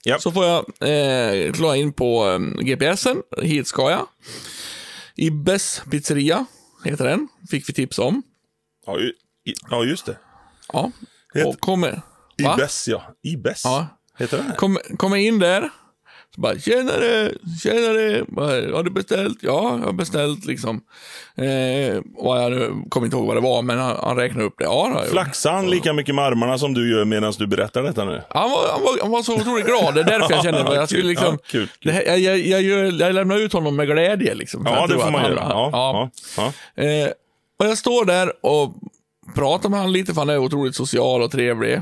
Ja. 0.05 0.19
Så 0.19 0.33
får 0.33 0.45
jag 0.45 0.59
eh, 0.81 1.53
slå 1.53 1.75
in 1.75 1.93
på 1.93 2.29
eh, 2.29 2.39
GPSen. 2.65 3.23
Hit 3.43 3.67
ska 3.67 3.91
jag. 3.91 4.07
Ibbes 5.17 5.83
pizzeria 5.91 6.47
heter 6.85 7.05
den. 7.05 7.29
Fick 7.51 7.69
vi 7.69 7.73
tips 7.73 7.99
om. 7.99 8.23
Ja, 8.87 8.99
ju- 8.99 9.13
ja 9.71 9.85
just 9.85 10.07
det. 10.07 10.17
Ja. 10.73 10.91
Och 11.47 11.61
kommer... 11.61 12.01
Va? 12.45 12.55
Ibes, 12.59 12.89
ja. 12.89 13.03
Ibes. 13.23 13.65
Ja. 13.65 13.87
Heter 14.19 14.37
den? 14.39 14.53
Kommer 14.57 14.97
kommer 14.97 15.17
in 15.17 15.39
där. 15.39 15.69
Så 16.35 16.41
bara, 16.41 16.59
tjenare, 16.59 17.33
tjenare. 17.63 18.25
Har 18.75 18.83
du 18.83 18.91
beställt? 18.91 19.39
Ja, 19.43 19.77
jag 19.79 19.85
har 19.87 19.93
beställt 19.93 20.45
liksom. 20.45 20.81
Eh, 21.37 22.01
vad 22.17 22.45
jag 22.45 22.51
nu 22.53 22.83
kommer 22.89 23.07
inte 23.07 23.17
ihåg 23.17 23.27
vad 23.27 23.37
det 23.37 23.41
var, 23.41 23.63
men 23.63 23.79
han, 23.79 23.97
han 24.03 24.17
räknade 24.17 24.45
upp 24.47 24.55
det. 24.59 24.65
Ja, 24.65 25.01
det. 25.05 25.11
Flaxar 25.11 25.53
han 25.53 25.71
lika 25.71 25.93
mycket 25.93 26.15
med 26.15 26.25
armarna 26.25 26.59
som 26.59 26.75
du 26.75 26.91
gör 26.93 27.05
medan 27.05 27.33
du 27.39 27.47
berättar 27.47 27.83
detta 27.83 28.05
nu? 28.05 28.23
Han 28.31 28.51
var, 28.51 28.69
han, 28.73 28.83
var, 28.83 28.99
han 29.03 29.11
var 29.11 29.23
så 29.23 29.35
otroligt 29.35 29.67
glad. 29.67 29.95
Det 29.95 30.01
är 30.01 30.05
därför 30.05 30.35
jag 30.35 30.43
känner 30.45 30.65
att 30.65 30.75
jag 30.75 30.89
skulle 30.89 31.03
liksom... 31.09 31.27
Ja, 31.33 31.39
kul, 31.47 31.67
kul. 31.67 31.71
Det 31.83 31.93
här, 31.93 32.03
jag, 32.03 32.19
jag, 32.19 32.39
jag, 32.39 32.63
gör- 32.63 33.01
jag 33.01 33.15
lämnar 33.15 33.37
ut 33.37 33.53
honom 33.53 33.77
med 33.77 33.87
glädje. 33.87 34.35
Liksom, 34.35 34.63
Ja, 34.67 34.87
det 34.87 34.95
får 34.99 35.11
man 35.11 35.23
göra. 35.25 35.35
Ja, 35.51 35.71
ja. 35.73 36.11
ja. 36.37 36.53
ja. 36.77 36.83
Eh, 36.85 37.11
och 37.59 37.67
jag 37.67 37.79
står 37.79 38.05
där 38.05 38.33
och 38.47 38.75
pratar 39.35 39.69
med 39.69 39.79
honom 39.79 39.93
lite, 39.93 40.15
för 40.15 40.21
han 40.21 40.31
är 40.31 40.39
otroligt 40.39 40.77
social 40.77 41.23
och 41.23 41.31
trevlig. 41.31 41.81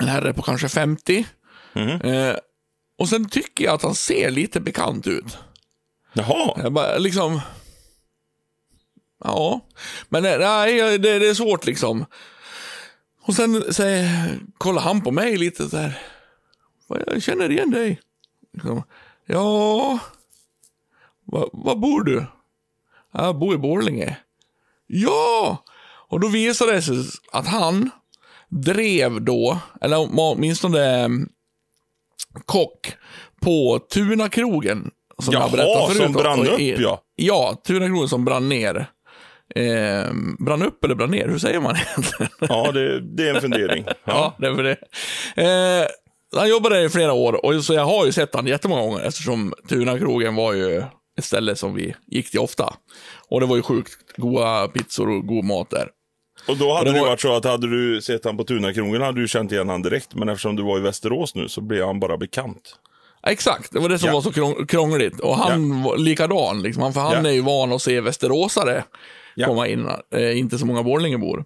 En 0.00 0.08
herre 0.08 0.32
på 0.32 0.42
kanske 0.42 0.68
50. 0.68 1.26
Mhm. 1.72 2.00
Eh, 2.00 2.34
och 2.98 3.08
sen 3.08 3.28
tycker 3.28 3.64
jag 3.64 3.74
att 3.74 3.82
han 3.82 3.94
ser 3.94 4.30
lite 4.30 4.60
bekant 4.60 5.06
ut. 5.06 5.38
Jaha. 6.12 6.60
Jag 6.62 6.72
bara 6.72 6.98
liksom... 6.98 7.40
Ja, 9.24 9.60
men 10.08 10.22
nej, 10.22 10.98
det, 10.98 11.18
det 11.18 11.28
är 11.28 11.34
svårt 11.34 11.66
liksom. 11.66 12.04
Och 13.22 13.34
sen 13.34 13.74
säger, 13.74 14.38
kollar 14.58 14.82
han 14.82 15.00
på 15.00 15.10
mig 15.10 15.36
lite 15.36 15.68
så 15.70 15.76
här. 15.76 15.98
"Vad, 16.86 17.02
Jag 17.06 17.22
känner 17.22 17.50
igen 17.50 17.70
dig. 17.70 18.00
Liksom, 18.52 18.82
ja, 19.26 19.98
var, 21.24 21.50
var 21.52 21.76
bor 21.76 22.04
du? 22.04 22.26
Jag 23.12 23.38
bor 23.38 23.54
i 23.54 23.58
Borlänge. 23.58 24.16
Ja! 24.86 25.64
Och 26.08 26.20
då 26.20 26.28
visade 26.28 26.72
det 26.72 26.82
sig 26.82 26.96
att 27.32 27.46
han 27.46 27.90
drev 28.48 29.22
då, 29.22 29.58
eller 29.80 30.08
åtminstone 30.18 31.02
eh, 31.02 31.08
kock, 32.44 32.92
på 33.42 33.78
Tunakrogen. 33.92 34.90
Som 35.22 35.34
Jaha, 35.34 35.42
jag 35.42 35.50
berättade 35.52 35.86
förut. 35.94 36.02
som 36.02 36.12
brann 36.12 36.46
upp, 36.48 36.60
i- 36.60 36.76
ja. 36.82 37.02
Ja, 37.16 37.60
Tunakrogen 37.66 38.08
som 38.08 38.24
brann 38.24 38.48
ner. 38.48 38.86
Eh, 39.54 40.12
brann 40.38 40.62
upp 40.62 40.84
eller 40.84 40.94
brann 40.94 41.10
ner? 41.10 41.28
Hur 41.28 41.38
säger 41.38 41.60
man 41.60 41.76
egentligen? 41.96 42.32
Ja, 42.40 42.72
det, 42.72 43.00
det 43.00 43.28
är 43.28 43.34
en 43.34 43.40
fundering. 43.40 43.84
Ja, 43.86 43.94
Ja. 44.04 44.34
det 44.38 44.46
är 44.46 44.54
för 44.54 44.62
det. 44.62 44.76
Eh, 45.82 45.86
han 46.36 46.48
jobbade 46.48 46.76
där 46.76 46.84
i 46.84 46.88
flera 46.88 47.12
år 47.12 47.44
och 47.46 47.64
så 47.64 47.74
jag 47.74 47.84
har 47.84 48.06
ju 48.06 48.12
sett 48.12 48.34
han 48.34 48.46
jättemånga 48.46 48.82
gånger 48.82 49.00
eftersom 49.00 49.54
Tunakrogen 49.68 50.34
var 50.34 50.52
ju 50.52 50.78
ett 51.18 51.24
ställe 51.24 51.56
som 51.56 51.74
vi 51.74 51.94
gick 52.06 52.30
till 52.30 52.40
ofta. 52.40 52.74
Och 53.28 53.40
det 53.40 53.46
var 53.46 53.56
ju 53.56 53.62
sjukt 53.62 54.16
goda 54.16 54.68
pizzor 54.68 55.08
och 55.10 55.26
god 55.26 55.44
mat 55.44 55.70
där. 55.70 55.88
Och 56.48 56.56
då 56.56 56.72
hade 56.72 56.90
det 56.90 56.94
det 56.96 57.00
var- 57.00 57.08
varit 57.08 57.20
så 57.20 57.36
att 57.36 57.44
hade 57.44 57.70
du 57.70 58.02
sett 58.02 58.24
han 58.24 58.36
på 58.36 58.44
Tunakrogen 58.44 59.02
hade 59.02 59.20
du 59.20 59.28
känt 59.28 59.52
igen 59.52 59.68
han 59.68 59.82
direkt. 59.82 60.14
Men 60.14 60.28
eftersom 60.28 60.56
du 60.56 60.62
var 60.62 60.78
i 60.78 60.80
Västerås 60.80 61.34
nu 61.34 61.48
så 61.48 61.60
blev 61.60 61.86
han 61.86 62.00
bara 62.00 62.16
bekant. 62.16 62.76
Exakt, 63.26 63.72
det 63.72 63.78
var 63.80 63.88
det 63.88 63.98
som 63.98 64.06
Ja. 64.08 64.14
var 64.14 64.20
så 64.22 64.30
krång- 64.32 64.66
krångligt. 64.66 65.20
Och 65.20 65.36
han 65.36 65.82
var 65.82 65.96
likadan, 65.98 66.62
liksom. 66.62 66.92
För 66.92 67.00
han 67.00 67.24
Ja. 67.24 67.30
är 67.30 67.34
ju 67.34 67.40
van 67.40 67.72
att 67.72 67.82
se 67.82 68.00
västeråsare 68.00 68.84
Ja. 69.34 69.46
komma 69.46 69.68
in. 69.68 69.88
Eh, 70.14 70.38
inte 70.38 70.58
så 70.58 70.66
många 70.66 70.82
Borlängebor. 70.82 71.44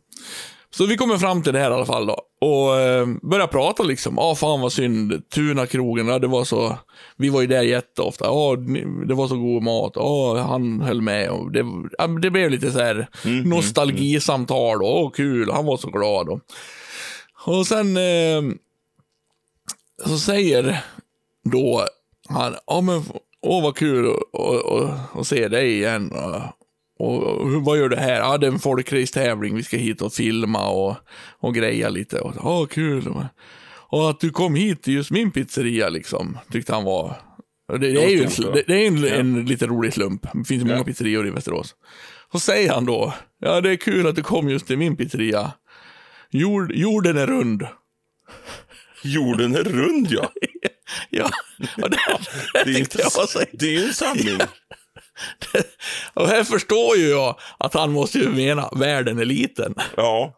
Så 0.76 0.86
vi 0.86 0.96
kommer 0.96 1.18
fram 1.18 1.42
till 1.42 1.52
det 1.52 1.58
här 1.58 1.70
i 1.70 1.74
alla 1.74 1.86
fall 1.86 2.06
då. 2.06 2.18
Och 2.40 2.80
eh, 2.80 3.06
börjar 3.22 3.46
prata 3.46 3.82
liksom. 3.82 4.14
Ja, 4.16 4.34
fan 4.34 4.60
vad 4.60 4.72
synd. 4.72 5.30
Tunakrogen, 5.30 6.08
ja, 6.08 6.18
det 6.18 6.26
var 6.26 6.44
så. 6.44 6.78
Vi 7.16 7.28
var 7.28 7.40
ju 7.40 7.46
där 7.46 7.62
jätteofta. 7.62 8.24
Ja, 8.24 8.56
det 9.08 9.14
var 9.14 9.28
så 9.28 9.36
god 9.36 9.62
mat. 9.62 9.92
Ja, 9.94 10.38
han 10.38 10.80
höll 10.80 11.02
med. 11.02 11.30
Och 11.30 11.52
det, 11.52 11.64
ja, 11.98 12.06
det 12.06 12.30
blev 12.30 12.50
lite 12.50 12.72
så 12.72 12.78
här 12.78 13.08
nostalgisamtal. 13.44 14.82
Åh, 14.82 15.11
kul. 15.11 15.50
Han 15.50 15.66
var 15.66 15.76
så 15.76 15.90
glad. 15.90 16.28
Och, 16.28 16.40
och 17.44 17.66
sen 17.66 17.96
eh, 17.96 18.42
så 20.06 20.18
säger 20.18 20.85
då 21.52 21.87
han, 22.28 22.54
ja 22.66 22.80
men 22.80 23.02
åh 23.42 23.62
vad 23.62 23.76
kul 23.76 24.16
att 25.14 25.26
se 25.26 25.48
dig 25.48 25.72
igen. 25.72 26.12
Och, 27.02 27.22
och 27.22 27.52
vad 27.64 27.78
gör 27.78 27.88
du 27.88 27.96
här? 27.96 28.14
Ja, 28.18 28.38
det 28.38 28.46
är 28.46 28.50
en 28.50 28.58
folkracetävling. 28.58 29.56
Vi 29.56 29.62
ska 29.62 29.76
hit 29.76 30.02
och 30.02 30.12
filma 30.12 30.68
och, 30.68 30.96
och 31.40 31.54
greja 31.54 31.88
lite. 31.88 32.20
Och, 32.20 32.34
ja, 32.36 32.66
kul. 32.66 33.14
Och 33.88 34.10
att 34.10 34.20
du 34.20 34.30
kom 34.30 34.54
hit 34.54 34.82
till 34.82 34.94
just 34.94 35.10
min 35.10 35.30
pizzeria 35.30 35.88
liksom, 35.88 36.38
tyckte 36.52 36.74
han 36.74 36.84
var... 36.84 37.16
Det, 37.68 37.78
det 37.78 38.04
är 38.04 38.08
ju 38.08 38.26
det, 38.52 38.62
det 38.66 38.86
är 38.86 38.88
en, 38.88 39.04
en 39.04 39.46
lite 39.46 39.66
rolig 39.66 39.92
slump. 39.92 40.22
Det 40.22 40.44
finns 40.44 40.62
ju 40.62 40.66
många 40.66 40.78
Ja. 40.78 40.84
pizzerior 40.84 41.26
i 41.26 41.30
Västerås. 41.30 41.74
Så 42.32 42.40
säger 42.40 42.72
han 42.72 42.84
då, 42.86 43.14
ja 43.40 43.60
det 43.60 43.70
är 43.70 43.76
kul 43.76 44.06
att 44.06 44.16
du 44.16 44.22
kom 44.22 44.48
just 44.48 44.66
till 44.66 44.78
min 44.78 44.96
pizzeria. 44.96 45.52
Jord, 46.30 46.72
jorden 46.72 47.16
är 47.16 47.26
rund. 47.26 47.66
Jorden 49.04 49.54
är 49.54 49.64
rund 49.64 50.06
ja. 50.10 50.30
Ja, 51.10 51.30
och 51.82 51.90
det, 51.90 51.98
det 52.54 52.64
Det 52.64 52.70
är, 52.70 52.78
inte, 52.78 52.98
det 53.52 53.66
är 53.66 53.70
ju 53.80 53.84
en 53.84 53.94
sanning. 53.94 54.38
Och 56.14 56.28
här 56.28 56.44
förstår 56.44 56.96
ju 56.96 57.08
jag 57.08 57.38
att 57.58 57.74
han 57.74 57.92
måste 57.92 58.18
ju 58.18 58.28
mena 58.28 58.68
världen 58.72 59.18
är 59.18 59.24
liten. 59.24 59.74
Ja. 59.96 60.35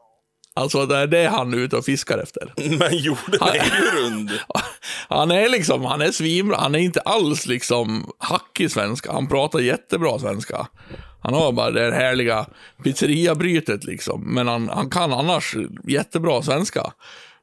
Alltså 0.56 0.86
det 0.86 0.96
är 0.96 1.06
det 1.06 1.26
han 1.26 1.54
är 1.54 1.58
ute 1.58 1.76
och 1.76 1.84
fiskar 1.84 2.18
efter. 2.18 2.52
Men 2.78 2.98
jorden 2.98 3.40
är 3.42 3.54
ju 3.54 4.00
rund. 4.00 4.30
Han 5.08 5.30
är 5.30 5.48
liksom, 5.48 5.84
han 5.84 6.02
är 6.02 6.10
svimra, 6.10 6.56
han 6.56 6.74
är 6.74 6.78
inte 6.78 7.00
alls 7.00 7.46
liksom 7.46 8.10
hackig 8.18 8.70
svenska. 8.70 9.12
Han 9.12 9.28
pratar 9.28 9.58
jättebra 9.58 10.18
svenska. 10.18 10.66
Han 11.22 11.34
har 11.34 11.52
bara 11.52 11.70
det 11.70 11.80
här 11.80 11.92
härliga 11.92 12.46
pizzeriabrytet 12.84 13.84
liksom. 13.84 14.34
Men 14.34 14.48
han, 14.48 14.68
han 14.68 14.90
kan 14.90 15.12
annars 15.12 15.56
jättebra 15.84 16.42
svenska. 16.42 16.92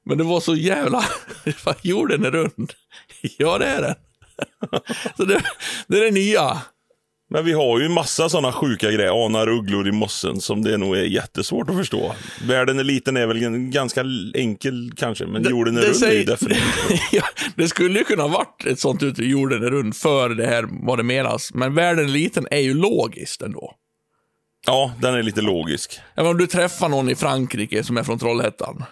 Men 0.06 0.17
det 0.17 0.23
var 0.23 0.39
så 0.39 0.56
jävla, 0.56 1.04
jorden 1.82 2.25
är 2.25 2.32
rund. 2.32 2.73
Ja 3.38 3.58
det 3.58 3.65
är 3.65 3.82
den. 3.82 3.95
Så 5.17 5.25
det, 5.25 5.43
det 5.88 5.97
är 5.97 6.04
det 6.04 6.12
nya. 6.12 6.62
Men 7.34 7.46
vi 7.46 7.54
har 7.54 7.80
ju 7.80 7.89
massa 7.89 8.30
sådana 8.30 8.52
sjuka 8.52 8.91
grejer. 8.91 9.26
Anar 9.26 9.50
ugglor 9.50 9.88
i 9.88 9.91
mossen 9.91 10.41
som 10.41 10.62
det 10.63 10.78
nog 10.78 10.96
är 10.98 11.04
jättesvårt 11.04 11.70
att 11.70 11.76
förstå. 11.76 12.15
Världen 12.48 12.80
är 12.80 12.84
liten 12.84 13.17
är 13.17 13.28
väl 13.28 13.39
ganska 13.70 14.04
enkel 14.34 14.91
kanske, 14.98 15.26
men 15.26 15.44
jorden 15.50 15.78
är 15.78 15.82
det 15.82 15.88
rund 15.88 16.04
är 16.04 16.08
ju 16.08 16.12
säger- 16.13 16.26
definitivt. 16.26 16.63
ja, 17.12 17.24
det 17.56 17.67
skulle 17.67 18.00
ju 18.00 18.06
kunna 18.06 18.28
varit 18.28 18.65
ett 18.65 18.80
sånt 18.80 19.04
uttryck, 19.04 19.30
jorden 19.30 19.63
är 19.63 19.70
rund, 19.70 19.96
för 19.96 20.30
det 20.30 20.48
här 20.48 20.65
vad 20.88 21.00
det 21.00 21.04
menas. 21.04 21.54
Men 21.54 21.74
världen 21.76 22.06
är 22.06 22.10
liten 22.10 22.48
är 22.52 22.60
ju 22.60 22.74
logiskt 22.74 23.41
ändå. 23.41 23.74
Ja, 24.67 24.94
den 25.02 25.13
är 25.15 25.24
lite 25.24 25.41
logisk. 25.41 26.00
Även 26.15 26.32
om 26.32 26.38
du 26.38 26.48
träffar 26.48 26.89
någon 26.89 27.10
i 27.10 27.15
Frankrike 27.15 27.84
som 27.84 27.98
är 27.98 28.04
från 28.04 28.20
Trollhättan. 28.20 28.84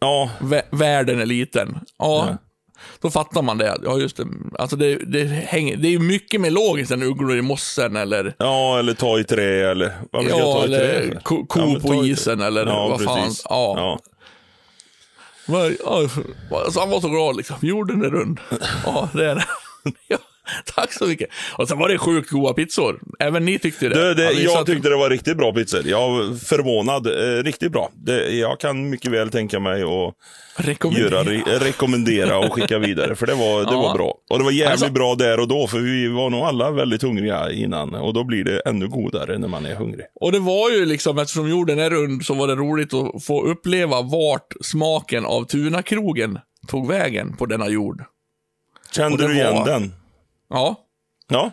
Ja, 0.00 0.30
Vä- 0.40 0.62
världen 0.70 1.20
är 1.20 1.26
liten. 1.26 1.78
Ja, 1.98 2.26
Ja. 2.28 2.38
Då 3.00 3.10
fattar 3.10 3.42
man 3.42 3.58
det. 3.58 3.78
Ja, 3.84 3.98
just 3.98 4.16
det. 4.16 4.26
Alltså 4.58 4.76
det, 4.76 4.96
det, 4.96 5.24
hänger, 5.24 5.76
det 5.76 5.88
är 5.88 5.90
ju 5.90 5.98
mycket 5.98 6.40
mer 6.40 6.50
logiskt 6.50 6.90
än 6.92 7.02
ugglor 7.02 7.36
i 7.36 7.42
mossen 7.42 7.96
eller, 7.96 8.34
ja 8.38 8.78
eller 8.78 8.94
ta 8.94 9.18
i 9.20 9.24
trä 9.24 9.70
eller... 9.70 9.92
Varför 10.10 10.30
jag 10.30 10.38
ja, 10.40 10.52
ta 10.52 10.64
i 10.64 10.68
trä? 10.68 10.76
eller 10.76 11.20
ko, 11.20 11.46
ko 11.46 11.60
Ja, 11.60 11.66
men 11.66 11.80
på 11.80 12.04
isen 12.06 12.40
eller 12.40 12.66
ja, 12.66 12.88
vad 12.88 13.04
fan. 13.04 13.20
precis. 13.24 13.42
Ja. 13.48 13.74
Ja. 13.76 13.98
Vad- 15.46 15.72
Ja, 15.84 16.08
alltså 16.64 16.80
han 16.80 16.90
var 16.90 17.00
så 17.00 17.08
glad 17.08 17.36
liksom. 17.36 17.56
Jorden 17.62 18.04
är 18.04 18.10
rund. 18.10 18.40
Ja, 18.84 19.08
det 19.14 19.24
är 19.30 19.34
den. 19.34 19.44
Ja, 20.08 20.18
tack 20.74 20.92
så 20.92 21.06
mycket. 21.06 21.28
Och 21.58 21.68
sen 21.68 21.78
var 21.78 21.88
det 21.88 21.98
sjukt 21.98 22.30
goda 22.30 22.52
pizzor. 22.54 23.00
Även 23.18 23.44
ni 23.44 23.58
tyckte 23.58 23.88
det. 23.88 23.94
Det, 23.94 24.14
det, 24.14 24.32
vi 24.34 24.44
jag 24.44 24.66
tyckte 24.66 24.88
det 24.88 24.96
var 24.96 25.10
riktigt 25.10 25.36
bra 25.36 25.52
pizzor. 25.52 25.82
Jag 25.86 26.10
var 26.10 26.38
förvånad. 26.44 27.06
Eh, 27.06 27.42
riktigt 27.42 27.72
bra. 27.72 27.90
Det, 27.94 28.30
jag 28.30 28.60
kan 28.60 28.90
mycket 28.90 29.10
väl 29.10 29.30
tänka 29.30 29.60
mig 29.60 29.82
att 29.82 30.14
Rekommenderar. 30.56 31.24
göra, 31.24 31.42
re, 31.58 31.58
rekommendera 31.58 32.38
och 32.38 32.52
skicka 32.52 32.78
vidare. 32.78 33.14
För 33.14 33.26
det 33.26 33.34
var, 33.34 33.58
det 33.64 33.70
Ja. 33.72 33.82
var 33.82 33.94
bra. 33.94 34.14
Och 34.30 34.38
det 34.38 34.44
var 34.44 34.50
jävligt 34.50 34.70
Alltså- 34.72 34.90
bra 34.92 35.14
där 35.14 35.40
och 35.40 35.48
då. 35.48 35.66
För 35.66 35.78
vi 35.78 36.08
var 36.08 36.30
nog 36.30 36.40
alla 36.40 36.70
väldigt 36.70 37.02
hungriga 37.02 37.50
innan. 37.52 37.94
Och 37.94 38.14
då 38.14 38.24
blir 38.24 38.44
det 38.44 38.60
ännu 38.60 38.88
godare 38.88 39.38
när 39.38 39.48
man 39.48 39.66
är 39.66 39.74
hungrig. 39.74 40.06
Och 40.20 40.32
det 40.32 40.38
var 40.38 40.70
ju 40.70 40.86
liksom, 40.86 41.18
eftersom 41.18 41.48
jorden 41.48 41.78
är 41.78 41.90
rund, 41.90 42.24
så 42.24 42.34
var 42.34 42.46
det 42.48 42.54
roligt 42.54 42.94
att 42.94 43.24
få 43.24 43.42
uppleva 43.44 44.02
vart 44.02 44.52
smaken 44.60 45.24
av 45.24 45.44
Tunakrogen 45.44 46.38
tog 46.68 46.88
vägen 46.88 47.36
på 47.36 47.46
denna 47.46 47.68
jord. 47.68 48.02
Kände 48.94 49.26
du 49.28 49.34
igen 49.34 49.54
var- 49.54 49.66
den? 49.66 49.92
Ja, 50.52 50.76
Ja. 51.28 51.50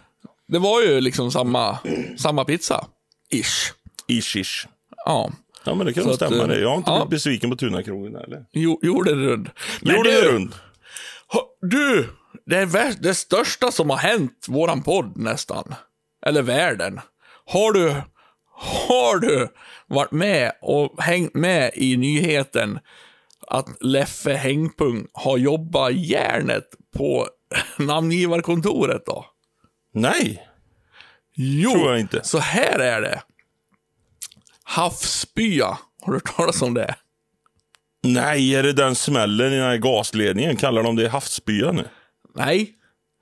det 0.47 0.59
var 0.59 0.81
ju 0.81 1.01
liksom 1.01 1.31
samma, 1.31 1.79
samma 2.17 2.45
pizza. 2.45 2.87
Ish. 3.31 3.73
Ish, 4.07 4.35
ish. 4.35 4.67
Ja, 5.05 5.31
Ja, 5.63 5.75
men 5.75 5.85
det 5.85 5.93
kan 5.93 6.03
nog 6.03 6.09
att, 6.11 6.15
stämma 6.15 6.43
eh, 6.43 6.47
det. 6.47 6.59
Jag 6.59 6.69
har 6.69 6.77
inte 6.77 6.91
ja. 6.91 6.95
blivit 6.95 7.09
besviken 7.09 7.49
på 7.49 7.55
Tunakrogen 7.55 8.15
eller? 8.15 8.45
jo, 8.51 8.79
jorden 8.81 9.23
rund. 9.25 9.49
Men 9.81 9.95
Jorden 9.95 10.13
du, 10.13 10.19
är 10.19 10.31
rund. 10.31 10.55
Du! 11.61 12.09
Det 12.45 12.55
är 12.55 13.01
det 13.01 13.13
största 13.15 13.71
som 13.71 13.89
har 13.89 13.97
hänt 13.97 14.45
våran 14.47 14.83
podd 14.83 15.17
nästan. 15.17 15.75
Eller 16.25 16.41
världen. 16.41 16.99
Har 17.45 17.73
du, 17.73 17.95
har 18.55 19.19
du 19.19 19.47
varit 19.87 20.11
med 20.11 20.51
och 20.61 21.01
hängt 21.03 21.33
med 21.33 21.71
i 21.75 21.97
nyheten 21.97 22.79
att 23.47 23.67
Leffe 23.81 24.33
Hängpung 24.33 25.07
har 25.13 25.37
jobbat 25.37 25.93
järnet 25.93 26.69
på 26.97 27.27
namngivarkontoret 27.77 29.05
då? 29.05 29.25
Nej, 29.93 30.45
Jo, 31.35 31.71
Tror 31.71 31.91
jag 31.91 31.99
inte. 31.99 32.23
så 32.23 32.37
här 32.39 32.79
är 32.79 33.01
det. 33.01 33.21
Havsspya. 34.63 35.65
Har 36.01 36.11
du 36.13 36.13
hört 36.13 36.35
talas 36.35 36.61
om 36.61 36.73
det? 36.73 36.95
nej, 38.03 38.55
är 38.55 38.63
det 38.63 38.73
den 38.73 38.95
smällen 38.95 39.53
i 39.53 39.55
den 39.55 39.65
här 39.65 39.77
gasledningen? 39.77 40.55
Kallar 40.57 40.83
de 40.83 40.95
det 40.95 41.09
havsspya 41.09 41.71
nu? 41.71 41.87
Nej, 42.35 42.73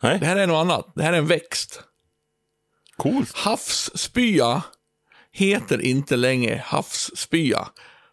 Nej, 0.02 0.20
det 0.20 0.26
här 0.26 0.36
är 0.36 0.48
något 0.48 0.62
annat. 0.62 0.92
Det 0.96 1.04
här 1.04 1.13
är 1.13 1.18
en 1.18 1.28
växt. 1.28 1.82
coolt. 2.98 3.36
Havsspya 3.38 4.62
heter 5.32 5.82
inte 5.82 6.16
längre 6.16 6.62
havsspya. 6.66 7.68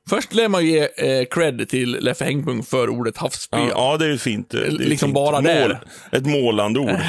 Först 0.09 0.35
lär 0.35 0.49
man 0.49 0.67
ge 0.67 0.89
eh, 0.97 1.25
cred 1.31 1.69
till 1.69 1.91
Leffe 2.01 2.25
Hängpung 2.25 2.63
för 2.63 2.89
ordet 2.89 3.17
havsspya. 3.17 3.59
Ja, 3.61 3.67
Ja. 3.69 3.75
ja, 3.93 3.97
det 3.97 4.05
är 4.05 4.09
ju 4.11 4.19
fint. 4.19 4.51
Det 4.51 4.59
är 4.67 4.71
ju 4.71 4.79
Liksom 4.79 5.07
fint. 5.07 5.15
bara 5.15 5.41
där. 5.41 5.69
Mål, 5.69 5.77
Ett 6.13 6.27
målande 6.27 6.81
ord. 6.81 7.01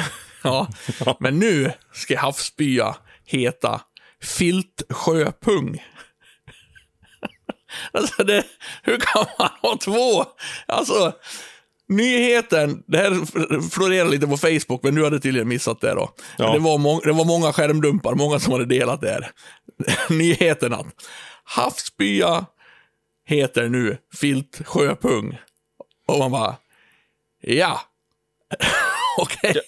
Men 1.20 1.38
nu 1.38 1.72
ska 1.92 2.18
havsspya 2.18 2.96
heta 3.26 3.80
filtsjöpung. 4.22 5.78
alltså 7.92 8.24
det, 8.24 8.44
hur 8.82 8.96
kan 8.96 9.24
man 9.38 9.48
ha 9.62 9.76
två? 9.78 10.24
Alltså, 10.66 11.12
nyheten, 11.88 12.82
det 12.86 12.98
här 12.98 13.10
florerar 13.70 14.08
lite 14.08 14.26
på 14.26 14.36
Facebook, 14.36 14.82
men 14.82 14.94
nu 14.94 15.04
hade 15.04 15.20
tydligen 15.20 15.48
missat 15.48 15.80
det 15.80 15.94
då. 15.94 16.10
Ja. 16.38 16.52
Det, 16.52 16.58
var 16.58 17.06
det 17.06 17.12
var 17.12 17.24
många 17.24 17.52
skärmdumpar, 17.52 18.14
många 18.14 18.40
som 18.40 18.52
hade 18.52 18.64
delat 18.64 19.00
det 19.00 19.08
här. 19.10 19.30
nyheten 20.16 20.74
att 20.74 20.86
havsspya 21.44 22.46
heter 23.26 23.68
nu 23.68 23.98
filtsjöpung. 24.14 25.38
Och 26.08 26.18
man 26.18 26.30
bara, 26.30 26.56
ja. 27.40 27.80
Okej, 29.18 29.62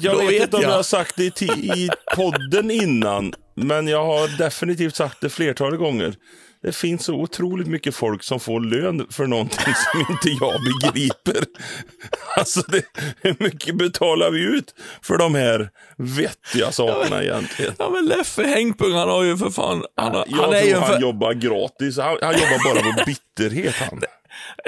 Jag 0.00 0.14
då 0.18 0.26
vet 0.26 0.42
inte 0.42 0.56
om 0.56 0.62
jag 0.62 0.70
jag. 0.70 0.76
har 0.76 0.82
sagt 0.82 1.16
det 1.16 1.42
i, 1.42 1.46
i 1.46 1.90
podden 2.16 2.70
innan, 2.70 3.34
men 3.56 3.88
jag 3.88 4.04
har 4.04 4.38
definitivt 4.38 4.96
sagt 4.96 5.20
det 5.20 5.28
flertalet 5.30 5.78
gånger. 5.78 6.14
Det 6.62 6.72
finns 6.72 7.04
så 7.04 7.14
otroligt 7.14 7.66
mycket 7.66 7.94
folk 7.94 8.22
som 8.22 8.40
får 8.40 8.60
lön 8.60 9.06
för 9.10 9.26
någonting 9.26 9.74
som 9.92 10.00
inte 10.00 10.28
jag 10.44 10.54
begriper. 10.64 11.44
Alltså, 12.36 12.60
det, 12.68 12.82
hur 13.20 13.36
mycket 13.38 13.74
betalar 13.74 14.30
vi 14.30 14.40
ut 14.42 14.74
för 15.02 15.18
de 15.18 15.34
här 15.34 15.70
vettiga 15.96 16.72
sakerna 16.72 17.22
egentligen? 17.22 17.74
Ja 17.78 17.90
men 17.90 18.04
Leffe 18.06 18.42
Hängpung, 18.46 18.92
han 18.92 19.08
har 19.08 19.22
ju 19.22 19.36
för 19.36 19.50
fan... 19.50 19.84
Han, 19.96 20.14
har- 20.14 20.24
Jag 20.28 20.36
han 20.36 20.52
är 20.52 20.58
tror 20.60 20.68
ju 20.68 20.74
en 20.74 20.82
han 20.82 20.92
för, 20.92 21.00
jobbar 21.00 21.32
gratis. 21.32 21.98
Han, 21.98 22.16
han 22.22 22.32
jobbar 22.34 22.74
bara 22.74 22.92
på 22.92 23.04
bitterhet 23.06 23.74
han. 23.74 24.02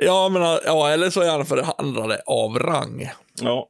Ja, 0.02 0.28
men 0.28 0.42
ja, 0.42 0.88
eller 0.90 1.10
så 1.10 1.20
är 1.20 1.30
han 1.30 1.46
förhandlare 1.46 2.18
av 2.26 2.58
rang. 2.58 3.10
Ja. 3.40 3.66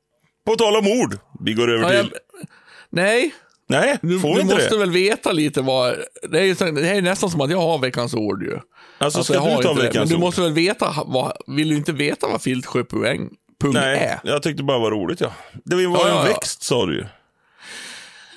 På 0.47 0.57
tal 0.57 0.77
om 0.77 0.87
ord, 1.01 1.19
vi 1.41 1.53
går 1.55 1.71
över 1.71 1.83
Ja, 1.83 2.03
till... 2.03 2.13
jag, 2.13 2.49
nej, 2.91 3.35
Nej, 3.81 3.99
du, 4.03 4.21
får 4.21 4.35
du 4.35 4.41
inte 4.41 4.55
måste 4.55 4.69
det? 4.71 4.79
väl 4.79 4.91
veta 4.91 5.33
lite 5.33 5.63
vad... 5.63 5.95
Det 6.29 6.39
är, 6.39 6.43
ju, 6.45 6.55
det 6.55 6.89
är 6.89 7.03
nästan 7.03 7.31
som 7.31 7.41
att 7.41 7.51
jag 7.51 7.59
har 7.61 7.79
veckans 7.79 8.15
ord 8.15 8.43
ju. 8.43 8.59
Alltså, 8.99 9.25
ska 9.25 9.35
jag 9.35 9.41
har 9.41 9.57
du 9.57 9.63
ta 9.63 9.75
det, 9.75 9.83
veckans 9.83 9.97
Men 9.97 10.09
du 10.09 10.15
ord? 10.15 10.21
måste 10.21 10.41
väl 10.41 10.53
veta, 10.53 10.95
vad, 11.07 11.33
vill 11.47 11.69
du 11.69 11.77
inte 11.77 11.93
veta 11.93 12.27
vad 12.29 12.43
filtsjöpung 12.43 13.31
pung 13.61 13.73
Nej, 13.73 13.99
är? 13.99 14.21
jag 14.25 14.43
tyckte 14.43 14.63
bara 14.63 14.79
var 14.79 14.91
roligt 14.91 15.21
ja. 15.21 15.33
Det 15.65 15.75
var 15.77 15.83
Ja, 15.83 16.09
en 16.09 16.17
ja, 16.17 16.23
växt 16.23 16.63
sa 16.63 16.87
du 16.87 16.95
ju. 16.97 17.05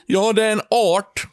Ja, 0.05 0.33
det 0.33 0.43
är 0.43 0.51
en 0.51 0.61
art 0.69 1.27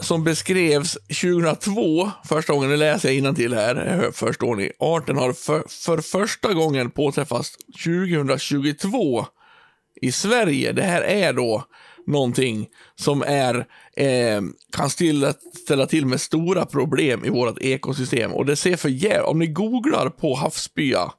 som 0.00 0.24
beskrevs 0.24 0.98
2002, 1.20 2.10
första 2.24 2.52
gången, 2.52 2.70
nu 2.70 2.76
läser 2.76 3.10
jag 3.10 3.36
till 3.36 3.54
här, 3.54 4.10
förstår 4.12 4.56
ni. 4.56 4.70
Arten 4.78 5.16
har 5.16 5.32
för, 5.32 5.62
för 5.68 5.98
första 5.98 6.52
gången 6.52 6.90
påträffats 6.90 7.52
2022 7.84 9.26
i 10.00 10.12
Sverige. 10.12 10.72
Det 10.72 10.82
här 10.82 11.02
är 11.02 11.32
då 11.32 11.64
någonting 12.06 12.68
som 12.94 13.22
är, 13.22 13.66
eh, 13.96 14.42
kan 14.72 14.90
ställa, 14.90 15.34
ställa 15.64 15.86
till 15.86 16.06
med 16.06 16.20
stora 16.20 16.66
problem 16.66 17.24
i 17.24 17.30
vårt 17.30 17.58
ekosystem. 17.60 18.32
Och 18.32 18.46
det 18.46 18.56
ser 18.56 18.76
för 18.76 18.88
jävligt, 18.88 19.28
om 19.28 19.38
ni 19.38 19.46
googlar 19.46 20.08
på 20.08 20.34
havsspya, 20.34 21.12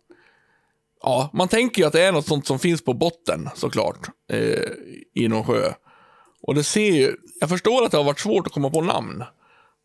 ja, 1.02 1.30
man 1.34 1.48
tänker 1.48 1.82
ju 1.82 1.88
att 1.88 1.94
det 1.94 2.02
är 2.02 2.12
något 2.12 2.28
sånt 2.28 2.48
som 2.48 2.60
finns 2.60 2.84
på 2.84 2.94
botten 2.94 3.50
såklart, 3.56 4.10
eh, 4.32 4.70
i 5.16 5.28
någon 5.28 5.44
sjö. 5.44 5.74
Och 6.42 6.56
det 6.56 6.64
ser 6.64 6.92
ju, 6.92 7.16
jag 7.40 7.50
förstår 7.50 7.86
att 7.86 7.92
det 7.92 7.98
har 7.98 8.04
varit 8.04 8.20
svårt 8.20 8.48
att 8.48 8.54
komma 8.54 8.70
på 8.70 8.82
namn. 8.82 9.24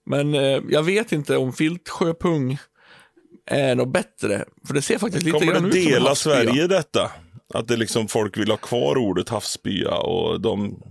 Men 0.06 0.34
eh, 0.34 0.60
jag 0.68 0.82
vet 0.82 1.12
inte 1.12 1.36
om 1.36 1.52
filtsjöpung 1.52 2.58
är 3.46 3.74
något 3.74 3.92
bättre. 3.92 4.44
För 4.66 4.74
det 4.74 4.82
ser 4.82 4.98
faktiskt 4.98 5.24
lite 5.24 5.38
Kommer 5.38 5.52
grann 5.52 5.62
det 5.62 5.68
ut 5.68 5.74
som 5.74 5.82
en 5.82 5.92
dela 5.92 6.08
havsspya. 6.08 6.34
Sverige 6.34 6.66
detta? 6.66 7.10
Att 7.54 7.68
det 7.68 7.76
liksom 7.76 8.08
folk 8.08 8.36
vill 8.38 8.50
ha 8.50 8.56
kvar 8.56 8.96
ordet 8.98 9.28
havsspya 9.28 9.90
och 9.90 10.40
de 10.40 10.82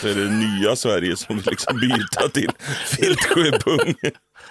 så 0.00 0.08
är 0.08 0.14
det 0.14 0.28
nya 0.30 0.76
Sverige 0.76 1.16
som 1.16 1.36
vill 1.36 1.46
liksom 1.50 1.80
byta 1.80 2.28
till 2.28 2.50
filtsjöpung. 2.86 3.94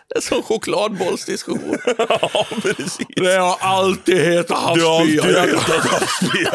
Det 0.10 0.18
är 0.18 0.22
som 0.22 0.44
chokladbollsdiskussion. 0.44 1.78
ja, 1.98 2.46
precis. 2.62 2.98
det 3.16 3.36
har 3.38 3.58
alltid 3.60 4.18
hetat 4.18 4.76
Du 4.76 4.84
har 4.86 5.02
alltid 5.02 5.24
hetat 5.26 5.86
havsspya. 5.86 6.54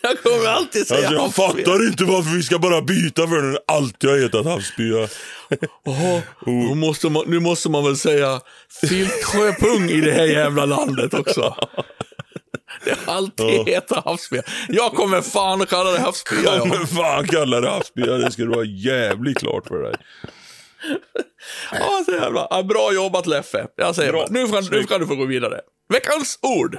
jag 0.00 0.22
kommer 0.22 0.48
alltid 0.48 0.86
säga 0.86 0.98
Alltså, 0.98 1.14
jag 1.14 1.20
havsspya. 1.22 1.46
fattar 1.48 1.86
inte 1.86 2.04
varför 2.04 2.36
vi 2.36 2.42
ska 2.42 2.58
bara 2.58 2.82
byta 2.82 3.28
för 3.28 3.42
den 3.42 3.58
alltid 3.66 4.10
har 4.10 4.18
hetat 4.18 4.46
havsspya. 4.46 5.08
Jaha, 5.84 6.22
Oh. 6.46 6.52
nu, 6.68 6.74
måste 6.74 7.08
man, 7.08 7.24
nu 7.26 7.40
måste 7.40 7.68
man 7.70 7.84
väl 7.84 7.96
säga 7.96 8.40
filtsjöpung 8.80 9.90
i 9.90 10.00
det 10.00 10.12
här 10.12 10.24
jävla 10.26 10.64
landet 10.66 11.14
också. 11.14 11.54
Det 12.84 12.98
har 13.06 13.14
alltid 13.14 13.66
hetat 13.68 14.04
havsspya. 14.04 14.42
Jag 14.68 14.92
kommer 14.92 15.20
fan 15.22 15.66
kalla 15.66 15.90
det 15.90 15.98
havsspya. 16.00 16.38
Ja, 16.44 16.56
Ja. 16.56 16.64
men 16.64 16.86
fan 16.86 17.26
kalla 17.26 17.60
det 17.60 17.68
havsspya, 17.70 18.06
det 18.06 18.30
ska 18.32 18.42
du 18.42 18.48
vara 18.48 18.64
jävligt 18.64 19.38
klart 19.38 19.66
för 19.68 19.82
dig. 19.82 19.94
Ja, 21.72 22.02
så 22.04 22.12
jävla. 22.12 22.46
Ja, 22.50 22.62
bra 22.62 22.92
jobbat 22.94 23.26
Leffe. 23.26 23.66
Jag 23.76 23.94
säger 23.94 24.12
Bra. 24.12 24.26
nu, 24.30 24.46
kan, 24.48 24.64
nu 24.70 24.84
kan 24.84 25.00
du 25.00 25.06
få 25.06 25.14
gå 25.14 25.24
vidare. 25.24 25.60
Veckans 25.92 26.38
ord. 26.42 26.78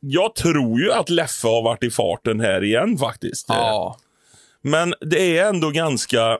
Jag 0.00 0.34
tror 0.34 0.80
ju 0.80 0.92
att 0.92 1.08
Leffe 1.10 1.48
har 1.48 1.62
varit 1.62 1.82
i 1.84 1.90
farten 1.90 2.40
här 2.40 2.64
igen 2.64 2.98
faktiskt. 2.98 3.46
Ja. 3.48 3.96
Men 4.62 4.94
det 5.00 5.38
är 5.38 5.48
ändå 5.48 5.70
ganska... 5.70 6.38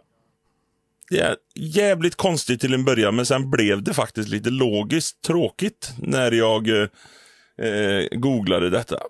Det 1.11 1.21
är 1.21 1.37
jävligt 1.55 2.15
konstigt 2.17 2.61
till 2.61 2.75
en 2.75 2.85
början, 2.85 3.17
men 3.17 3.27
sen 3.27 3.51
blev 3.51 3.83
det 3.83 3.95
faktiskt 3.95 4.29
lite 4.29 4.51
logiskt 4.51 5.23
tråkigt 5.23 5.93
när 5.99 6.33
jag 6.33 6.69
eh, 6.69 6.89
eh, 7.69 8.07
googlade 8.13 8.71
detta. 8.71 9.01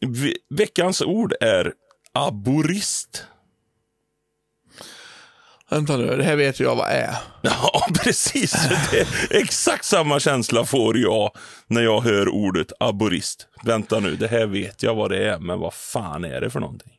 Ve- 0.00 0.36
veckans 0.50 1.02
ord 1.02 1.34
är 1.40 1.72
aborist. 2.12 3.24
Vänta 5.70 5.96
nu, 5.96 6.16
det 6.16 6.24
här 6.24 6.36
vet 6.36 6.60
jag 6.60 6.76
vad 6.76 6.88
är. 6.90 7.10
Ja, 7.42 7.86
precis. 8.04 8.54
Exakt 9.30 9.84
samma 9.84 10.20
känsla 10.20 10.64
får 10.64 10.98
jag 10.98 11.30
när 11.66 11.82
jag 11.82 12.00
hör 12.00 12.28
ordet 12.28 12.72
aborist. 12.80 13.48
Vänta 13.64 14.00
nu, 14.00 14.16
det 14.16 14.28
här 14.28 14.46
vet 14.46 14.82
jag 14.82 14.94
vad 14.94 15.10
det 15.10 15.28
är, 15.30 15.38
men 15.38 15.58
vad 15.60 15.74
fan 15.74 16.24
är 16.24 16.40
det 16.40 16.50
för 16.50 16.60
någonting? 16.60 16.92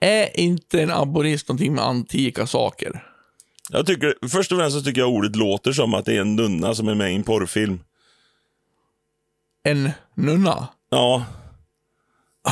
Är 0.00 0.40
inte 0.40 0.82
en 0.82 0.90
aborist 0.90 1.48
någonting 1.48 1.74
med 1.74 1.84
antika 1.84 2.46
saker? 2.46 3.04
Jag 3.70 3.86
tycker, 3.86 4.28
först 4.28 4.52
och 4.52 4.58
främst 4.58 4.76
så 4.76 4.82
tycker 4.82 5.00
jag 5.00 5.10
ordet 5.10 5.36
låter 5.36 5.72
som 5.72 5.94
att 5.94 6.04
det 6.04 6.16
är 6.16 6.20
en 6.20 6.36
nunna 6.36 6.74
som 6.74 6.88
är 6.88 6.94
med 6.94 7.12
i 7.12 7.14
en 7.14 7.22
porrfilm. 7.22 7.80
En 9.64 9.90
nunna? 10.14 10.68
Ja. 10.90 11.24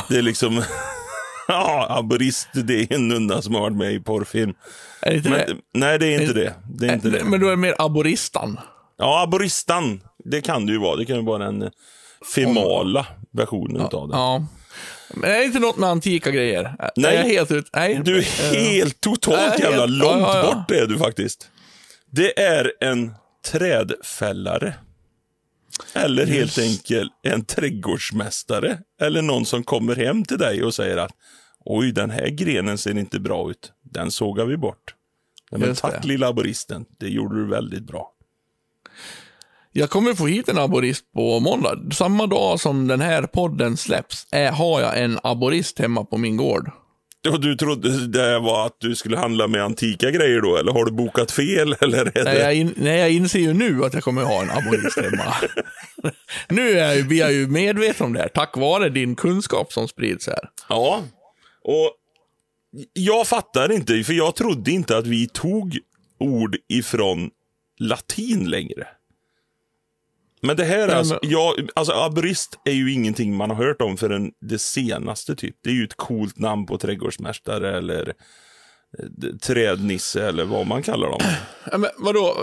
Det 0.09 0.17
är 0.17 0.21
liksom... 0.21 0.63
ja, 1.47 1.87
aborist, 1.89 2.47
det 2.53 2.73
är 2.73 2.93
en 2.93 3.07
nunna 3.07 3.41
som 3.41 3.53
har 3.53 3.61
varit 3.61 3.77
med 3.77 3.93
i 3.93 3.99
porrfilm. 3.99 4.53
Är 5.01 5.11
det 5.11 5.17
inte 5.17 5.29
det? 5.29 5.45
Men, 5.47 5.61
nej, 5.73 5.99
det 5.99 6.07
är 6.07 6.21
inte 6.21 6.33
det. 6.33 6.53
Det 6.69 6.87
är 6.87 6.93
inte 6.93 7.09
det. 7.09 7.23
Men 7.23 7.39
då 7.39 7.47
är 7.47 7.51
det 7.51 7.57
mer 7.57 7.75
aboristan. 7.79 8.59
Ja, 8.97 9.23
aboristan. 9.23 10.01
Det 10.25 10.41
kan 10.41 10.65
det 10.65 10.71
ju 10.71 10.79
vara. 10.79 10.95
Det 10.95 11.05
kan 11.05 11.15
ju 11.15 11.21
vara 11.21 11.51
den 11.51 11.71
femala 12.35 13.05
versionen 13.31 13.85
utav 13.85 14.07
det. 14.07 14.15
Ja. 14.15 14.45
Men 15.13 15.31
är 15.31 15.37
det 15.37 15.43
inte 15.45 15.59
något 15.59 15.77
med 15.77 15.89
antika 15.89 16.31
grejer? 16.31 16.75
Nej. 16.95 17.15
Är 17.17 17.23
helt 17.23 17.51
ut? 17.51 17.69
Nej. 17.73 18.01
Du 18.05 18.17
är 18.17 18.21
helt 18.55 19.01
totalt 19.01 19.59
jävla 19.59 19.77
helt- 19.79 19.91
långt 19.91 20.21
ja, 20.21 20.37
ja, 20.37 20.53
bort 20.55 20.71
är 20.71 20.87
du 20.87 20.97
faktiskt. 20.97 21.49
Det 22.11 22.39
är 22.39 22.71
en 22.81 23.13
trädfällare. 23.45 24.73
Eller 25.93 26.25
helt 26.25 26.57
enkelt 26.57 27.11
en 27.23 27.45
trädgårdsmästare. 27.45 28.79
Eller 29.01 29.21
någon 29.21 29.45
som 29.45 29.63
kommer 29.63 29.95
hem 29.95 30.25
till 30.25 30.37
dig 30.37 30.63
och 30.63 30.73
säger 30.73 30.97
att 30.97 31.11
oj, 31.65 31.91
den 31.91 32.09
här 32.09 32.27
grenen 32.27 32.77
ser 32.77 32.97
inte 32.97 33.19
bra 33.19 33.51
ut. 33.51 33.71
Den 33.83 34.11
sågar 34.11 34.45
vi 34.45 34.57
bort. 34.57 34.93
Men 35.51 35.61
Just 35.61 35.81
tack 35.81 36.01
det. 36.01 36.07
lilla 36.07 36.27
aboristen, 36.27 36.85
det 36.99 37.09
gjorde 37.09 37.35
du 37.35 37.47
väldigt 37.47 37.83
bra. 37.83 38.11
Jag 39.77 39.89
kommer 39.89 40.13
få 40.13 40.27
hit 40.27 40.49
en 40.49 40.57
aborist 40.57 41.13
på 41.13 41.39
måndag. 41.39 41.79
Samma 41.91 42.27
dag 42.27 42.59
som 42.59 42.87
den 42.87 43.01
här 43.01 43.23
podden 43.23 43.77
släpps 43.77 44.27
är, 44.31 44.51
har 44.51 44.81
jag 44.81 45.01
en 45.03 45.19
aborist 45.23 45.79
hemma 45.79 46.05
på 46.05 46.17
min 46.17 46.37
gård. 46.37 46.71
Du 47.39 47.55
trodde 47.55 48.07
det 48.07 48.39
var 48.39 48.65
att 48.65 48.75
du 48.79 48.95
skulle 48.95 49.17
handla 49.17 49.47
med 49.47 49.63
antika 49.63 50.11
grejer 50.11 50.41
då, 50.41 50.57
eller 50.57 50.71
har 50.71 50.85
du 50.85 50.91
bokat 50.91 51.31
fel? 51.31 51.75
Eller 51.81 52.03
Nej, 52.03 52.23
det... 52.23 52.39
jag, 52.39 52.55
in, 52.55 52.73
nej, 52.77 52.99
jag 52.99 53.11
inser 53.11 53.39
ju 53.39 53.53
nu 53.53 53.85
att 53.85 53.93
jag 53.93 54.03
kommer 54.03 54.23
ha 54.23 54.41
en 54.41 54.49
aborist 54.51 54.99
hemma. 54.99 55.33
nu 56.49 56.69
är 56.69 56.87
jag, 56.87 56.97
ju- 56.97 57.03
blir 57.03 57.19
jag 57.19 57.33
ju 57.33 57.47
medveten 57.47 58.05
om 58.05 58.13
det 58.13 58.19
här, 58.19 58.27
tack 58.27 58.57
vare 58.57 58.89
din 58.89 59.15
kunskap 59.15 59.73
som 59.73 59.87
sprids 59.87 60.27
här. 60.27 60.49
Ja, 60.69 61.01
och 61.63 61.91
jag 62.93 63.27
fattar 63.27 63.71
inte, 63.71 64.03
för 64.03 64.13
jag 64.13 64.35
trodde 64.35 64.71
inte 64.71 64.97
att 64.97 65.07
vi 65.07 65.27
tog 65.27 65.77
ord 66.19 66.55
ifrån 66.69 67.29
latin 67.79 68.49
längre. 68.49 68.87
Men 70.41 70.57
det 70.57 70.63
här 70.63 70.79
är 70.79 70.87
Nej, 70.87 70.95
alltså, 70.95 71.19
jag, 71.21 71.69
alltså 71.75 71.93
aborist 71.93 72.59
är 72.65 72.71
ju 72.71 72.93
ingenting 72.93 73.35
man 73.35 73.49
har 73.49 73.57
hört 73.65 73.81
om 73.81 73.97
förrän 73.97 74.31
det 74.41 74.59
senaste 74.59 75.35
typ. 75.35 75.55
Det 75.63 75.69
är 75.69 75.73
ju 75.73 75.83
ett 75.83 75.97
coolt 75.97 76.39
namn 76.39 76.65
på 76.65 76.77
trädgårdsmästare 76.77 77.77
eller 77.77 78.13
eh, 78.99 79.35
trädnisse 79.41 80.27
eller 80.27 80.45
vad 80.45 80.67
man 80.67 80.83
kallar 80.83 81.09
dem. 81.09 81.19
Ja, 81.71 81.77
men 81.77 81.89
vadå, 81.97 82.37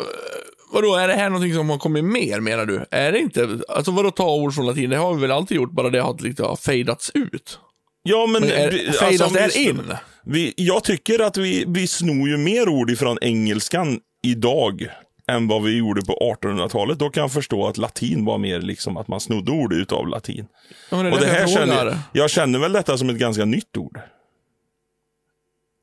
vadå, 0.73 0.95
är 0.97 1.09
det 1.09 1.15
här 1.15 1.31
någonting 1.31 1.55
som 1.55 1.71
har 1.71 1.79
kommit 1.79 2.05
mer 2.05 2.41
menar 2.41 2.67
du? 2.67 2.85
Är 2.91 3.13
det 3.13 3.19
inte, 3.19 3.59
alltså 3.69 3.91
vadå 3.91 4.11
ta 4.11 4.35
ord 4.35 4.55
från 4.55 4.67
latin, 4.67 4.91
det 4.91 4.97
har 4.97 5.15
vi 5.15 5.21
väl 5.21 5.31
alltid 5.31 5.57
gjort, 5.57 5.73
bara 5.73 5.91
det 5.91 6.01
har 6.01 6.23
lite 6.23 6.43
har 6.43 6.57
fejdats 6.57 7.11
ut. 7.15 7.59
Ja, 8.03 8.27
men... 8.27 8.43
Men 8.43 8.51
är, 8.51 9.05
alltså, 9.05 9.29
vi- 9.55 9.65
in? 9.65 9.93
Vi, 10.25 10.55
jag 10.57 10.85
tycker 10.85 11.21
att 11.21 11.37
vi, 11.37 11.65
vi 11.69 11.87
snor 11.87 12.29
ju 12.29 12.37
mer 12.37 12.69
ord 12.69 12.91
ifrån 12.91 13.19
engelskan 13.21 14.01
idag 14.25 14.89
än 15.29 15.49
vad 15.49 15.63
vi 15.63 15.77
gjorde 15.79 16.03
på 16.03 16.37
1800-talet. 16.43 16.99
Då 16.99 17.11
kan 17.11 17.21
jag 17.21 17.33
förstå 17.33 17.67
att 17.67 17.77
latin 17.77 18.25
var 18.25 18.39
mer 18.39 18.61
liksom 18.61 18.97
att 18.97 19.09
man 19.09 19.21
snodde 19.21 19.53
ord 19.53 19.73
utav 19.73 20.09
latin. 20.09 20.47
Ja, 20.91 21.03
det 21.03 21.11
Och 21.11 21.21
det 21.21 21.27
här 21.27 21.41
jag 21.41 21.51
känner, 21.51 21.99
jag 22.13 22.31
känner 22.31 22.59
väl 22.59 22.73
detta 22.73 22.99
som 22.99 23.11
ett 23.11 23.17
ganska 23.17 23.45
nytt 23.45 23.77
ord. 23.77 24.01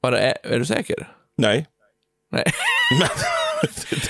Är, 0.04 0.38
är 0.44 0.60
du 0.60 0.66
säker? 0.66 1.08
Nej. 1.38 1.68
Nej. 2.32 2.44
Men, 3.00 3.10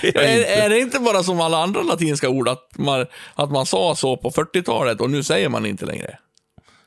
det 0.01 0.07
är, 0.07 0.21
Är, 0.21 0.37
inte. 0.37 0.53
är 0.53 0.69
det 0.69 0.79
inte 0.79 0.99
bara 0.99 1.23
som 1.23 1.41
alla 1.41 1.63
andra 1.63 1.81
latinska 1.81 2.29
ord, 2.29 2.47
att 2.47 2.77
man, 2.77 3.05
att 3.35 3.51
man 3.51 3.65
sa 3.65 3.95
så 3.95 4.17
på 4.17 4.31
40-talet 4.31 5.01
och 5.01 5.09
nu 5.09 5.23
säger 5.23 5.49
man 5.49 5.65
inte 5.65 5.85
längre? 5.85 6.17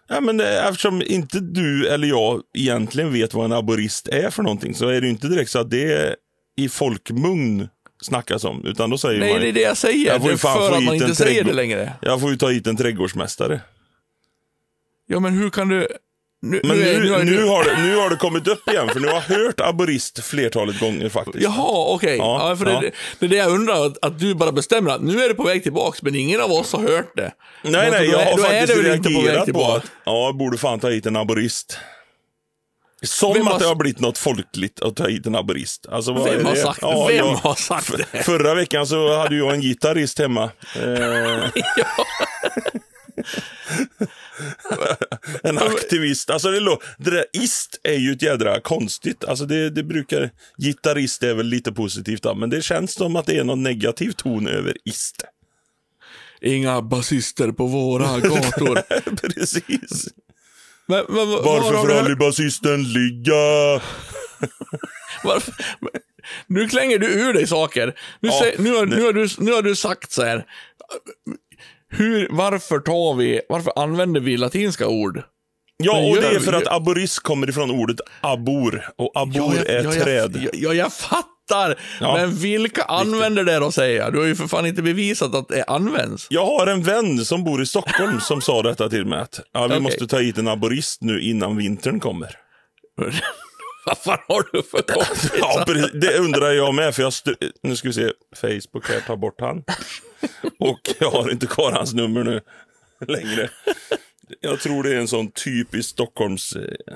Ja, 0.08 0.20
men 0.20 0.36
det, 0.36 0.62
eftersom 0.62 1.02
inte 1.02 1.40
du 1.40 1.88
eller 1.88 2.08
jag 2.08 2.42
egentligen 2.54 3.12
vet 3.12 3.34
vad 3.34 3.44
en 3.44 3.52
aborist 3.52 4.08
är 4.08 4.30
för 4.30 4.42
någonting 4.42 4.74
så 4.74 4.88
är 4.88 5.00
det 5.00 5.08
inte 5.08 5.28
direkt 5.28 5.50
så 5.50 5.58
att 5.58 5.70
det 5.70 6.16
i 6.56 6.68
folkmun 6.68 7.68
snackas 8.04 8.44
om. 8.44 8.64
Utan 8.66 8.90
då 8.90 8.98
säger 8.98 9.20
Nej, 9.20 9.32
man 9.32 9.40
det 9.42 9.48
är 9.48 9.52
det 9.52 9.60
jag 9.60 9.76
säger. 9.76 10.06
Jag 10.06 10.20
får 10.20 10.30
ju 10.30 10.34
är 10.34 10.38
fan 10.38 10.58
för 10.58 10.68
få 10.68 10.74
att 10.74 10.82
man 10.82 10.94
hit 10.94 11.02
en 11.02 11.08
inte 11.08 11.14
säger 11.24 11.30
det 11.30 11.36
trädgård. 11.40 11.56
längre. 11.56 11.92
jag 12.00 12.20
får 12.20 12.30
ju 12.30 12.36
ta 12.36 12.48
hit 12.48 12.66
en 12.66 12.76
trädgårdsmästare. 12.76 13.60
Ja, 15.06 15.20
men 15.20 15.32
hur 15.38 15.50
kan 15.50 15.68
du... 15.68 15.88
Nu, 16.42 16.60
Men 16.64 16.70
är- 16.82 17.00
nu, 17.00 17.10
har 17.10 17.18
nu, 17.24 17.36
du- 17.36 17.48
har 17.48 17.64
det, 17.64 17.82
nu 17.82 17.96
har 17.96 18.10
det 18.10 18.16
kommit 18.16 18.48
upp 18.48 18.68
igen, 18.68 18.88
för 18.88 19.00
nu 19.00 19.06
har 19.08 19.14
jag 19.14 19.36
hört 19.36 19.60
aborist 19.60 20.24
flertalet 20.24 20.80
gånger 20.80 21.08
faktiskt. 21.08 21.44
Jaha, 21.44 21.94
okej. 21.94 22.16
Ja, 22.16 22.48
Ja, 22.50 22.56
för 22.56 22.66
ja. 22.70 22.80
det, 22.80 22.90
det 23.18 23.26
är 23.26 23.30
det 23.30 23.36
jag 23.36 23.50
undrar, 23.52 23.86
att, 23.86 24.04
att 24.04 24.18
du 24.18 24.34
bara 24.34 24.52
bestämmer 24.52 24.90
att 24.90 25.02
nu 25.02 25.22
är 25.24 25.28
det 25.28 25.34
på 25.34 25.42
väg 25.42 25.62
tillbaks, 25.62 26.02
men 26.02 26.14
ingen 26.14 26.40
av 26.40 26.52
oss 26.52 26.72
har 26.72 26.80
hört 26.80 27.16
det. 27.16 27.32
nej, 27.62 27.72
Men 27.72 27.72
nej, 27.90 28.06
då 28.06 28.12
jag 28.12 28.22
är- 28.22 28.26
har 28.30 28.36
då 28.36 28.42
är 28.44 28.48
faktiskt 28.48 28.76
det 28.76 28.82
väl 28.82 28.96
inte 28.96 29.08
på 29.08 29.14
väg 29.14 29.24
reagerat 29.24 29.38
på 29.40 29.44
tillbaka. 29.44 29.76
att 29.76 29.90
ja, 30.04 30.24
jag 30.26 30.36
borde 30.36 30.58
fan 30.58 30.80
ta 30.80 30.88
hit 30.90 31.06
en 31.06 31.16
aborist. 31.16 31.78
Som 33.04 33.34
Vem 33.34 33.46
har 33.46 33.52
att 33.54 33.60
det 33.60 33.66
har 33.66 33.74
blivit 33.74 34.00
något 34.00 34.18
folkligt 34.18 34.80
att 34.82 34.96
ta 34.96 35.08
hit 35.08 35.26
en 35.26 35.34
aborist. 35.34 35.86
Alltså, 35.90 36.12
Vem 36.12 36.44
har 36.46 36.54
det? 36.54 36.60
sagt, 36.60 36.78
Ja, 36.82 37.06
vem 37.06 37.16
jag- 37.16 37.34
har 37.34 37.54
sagt 37.54 37.92
det? 38.12 38.22
Förra 38.22 38.54
veckan 38.54 38.86
så 38.86 39.16
hade 39.18 39.36
jag 39.36 39.54
en 39.54 39.60
gitarrist 39.60 40.18
hemma. 40.18 40.50
Eh, 40.76 41.44
en 45.42 45.58
aktivist. 45.58 46.30
Alltså 46.30 46.50
det, 46.50 46.60
lå- 46.60 46.80
det 46.98 47.10
där 47.10 47.24
ist 47.32 47.80
är 47.82 47.98
ju 47.98 48.12
ett 48.12 48.22
jädra 48.22 48.60
konstigt. 48.60 49.24
Alltså 49.24 49.46
det, 49.46 49.70
det 49.70 49.82
brukar, 49.82 50.30
gitarrist 50.58 51.22
är 51.22 51.34
väl 51.34 51.46
lite 51.46 51.72
positivt 51.72 52.22
då, 52.22 52.34
men 52.34 52.50
det 52.50 52.62
känns 52.62 52.94
som 52.94 53.16
att 53.16 53.26
det 53.26 53.38
är 53.38 53.44
någon 53.44 53.62
negativ 53.62 54.12
ton 54.12 54.48
över 54.48 54.76
ist. 54.84 55.24
Inga 56.40 56.82
basister 56.82 57.52
på 57.52 57.66
våra 57.66 58.18
gator. 58.20 58.82
Precis. 59.28 60.08
Men, 60.88 61.04
men, 61.08 61.28
var 61.28 61.42
Varför 61.42 61.76
får 61.78 61.88
du- 61.88 61.98
aldrig 61.98 62.18
basisten 62.18 62.92
ligga? 62.92 63.32
Varför? 65.24 65.54
Nu 66.46 66.68
klänger 66.68 66.98
du 66.98 67.06
ur 67.06 67.32
dig 67.32 67.46
saker. 67.46 67.86
Nu, 68.20 68.28
Ja, 68.28 68.38
säger, 68.40 68.58
nu, 68.58 68.74
har, 68.76 68.86
nu, 68.86 69.02
har 69.02 69.12
du, 69.12 69.28
nu 69.38 69.52
har 69.52 69.62
du 69.62 69.76
sagt 69.76 70.12
så 70.12 70.22
här. 70.24 70.44
Hur, 71.88 72.28
varför 72.30 72.78
tar 72.78 73.14
vi, 73.14 73.40
varför 73.48 73.72
använder 73.76 74.20
vi 74.20 74.36
latinska 74.36 74.86
ord? 74.88 75.22
Ja, 75.76 76.08
och 76.10 76.16
det 76.16 76.28
är 76.28 76.40
för 76.40 76.52
att 76.52 76.66
aborist 76.66 77.18
kommer 77.18 77.48
ifrån 77.48 77.70
ordet 77.70 77.96
abor. 78.20 78.90
Och 78.96 79.12
abor 79.14 79.54
jag, 79.56 79.66
är 79.70 79.84
ja, 79.84 80.04
träd. 80.04 80.36
Jag, 80.36 80.54
ja, 80.54 80.74
jag 80.74 80.92
fattar. 80.92 81.33
Ja. 82.00 82.14
Men 82.16 82.34
vilka 82.36 82.82
använder 82.82 83.44
det 83.44 83.58
då, 83.58 83.72
säger 83.72 83.98
jag? 84.00 84.12
Du 84.12 84.18
har 84.18 84.26
ju 84.26 84.34
för 84.36 84.46
fan 84.46 84.66
inte 84.66 84.82
bevisat 84.82 85.34
att 85.34 85.48
det 85.48 85.64
används. 85.64 86.26
Jag 86.30 86.46
har 86.46 86.66
en 86.66 86.82
vän 86.82 87.24
som 87.24 87.44
bor 87.44 87.62
i 87.62 87.66
Stockholm 87.66 88.20
som 88.20 88.40
sa 88.40 88.62
detta 88.62 88.88
till 88.88 89.04
mig. 89.06 89.20
Att, 89.20 89.40
ja, 89.52 89.60
vi 89.62 89.66
Okej. 89.68 89.80
måste 89.80 90.06
ta 90.06 90.18
hit 90.18 90.38
en 90.38 90.48
aborist 90.48 91.02
nu 91.02 91.20
innan 91.20 91.56
vintern 91.56 92.00
kommer. 92.00 92.36
Vad 93.86 93.98
fan 93.98 94.18
har 94.28 94.44
du 94.52 94.62
för 94.62 94.82
Ja, 94.86 94.94
kompisar? 94.94 95.64
precis. 95.66 95.90
det 96.00 96.18
undrar 96.18 96.50
jag 96.50 96.74
med. 96.74 96.94
För 96.94 97.02
jag 97.02 97.12
nu 97.62 97.76
ska 97.76 97.88
vi 97.88 97.94
se. 97.94 98.10
Facebook 98.40 98.88
här, 98.88 99.00
ta 99.06 99.16
bort 99.16 99.40
han. 99.40 99.64
Och 100.60 100.80
jag 100.98 101.10
har 101.10 101.30
inte 101.30 101.46
kvar 101.46 101.72
hans 101.72 101.94
nummer 101.94 102.24
nu 102.24 102.40
längre. 103.08 103.50
Jag 104.40 104.60
tror 104.60 104.82
det 104.82 104.90
är 104.90 104.96
en 104.96 105.08
sån 105.08 105.30
typisk 105.30 105.88
Stockholms... 105.90 106.52
eh, 106.56 106.94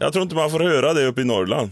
Jag 0.00 0.12
tror 0.12 0.22
inte 0.22 0.34
man 0.34 0.50
får 0.50 0.60
höra 0.60 0.92
det 0.94 1.06
uppe 1.06 1.20
i 1.20 1.24
Norrland. 1.24 1.70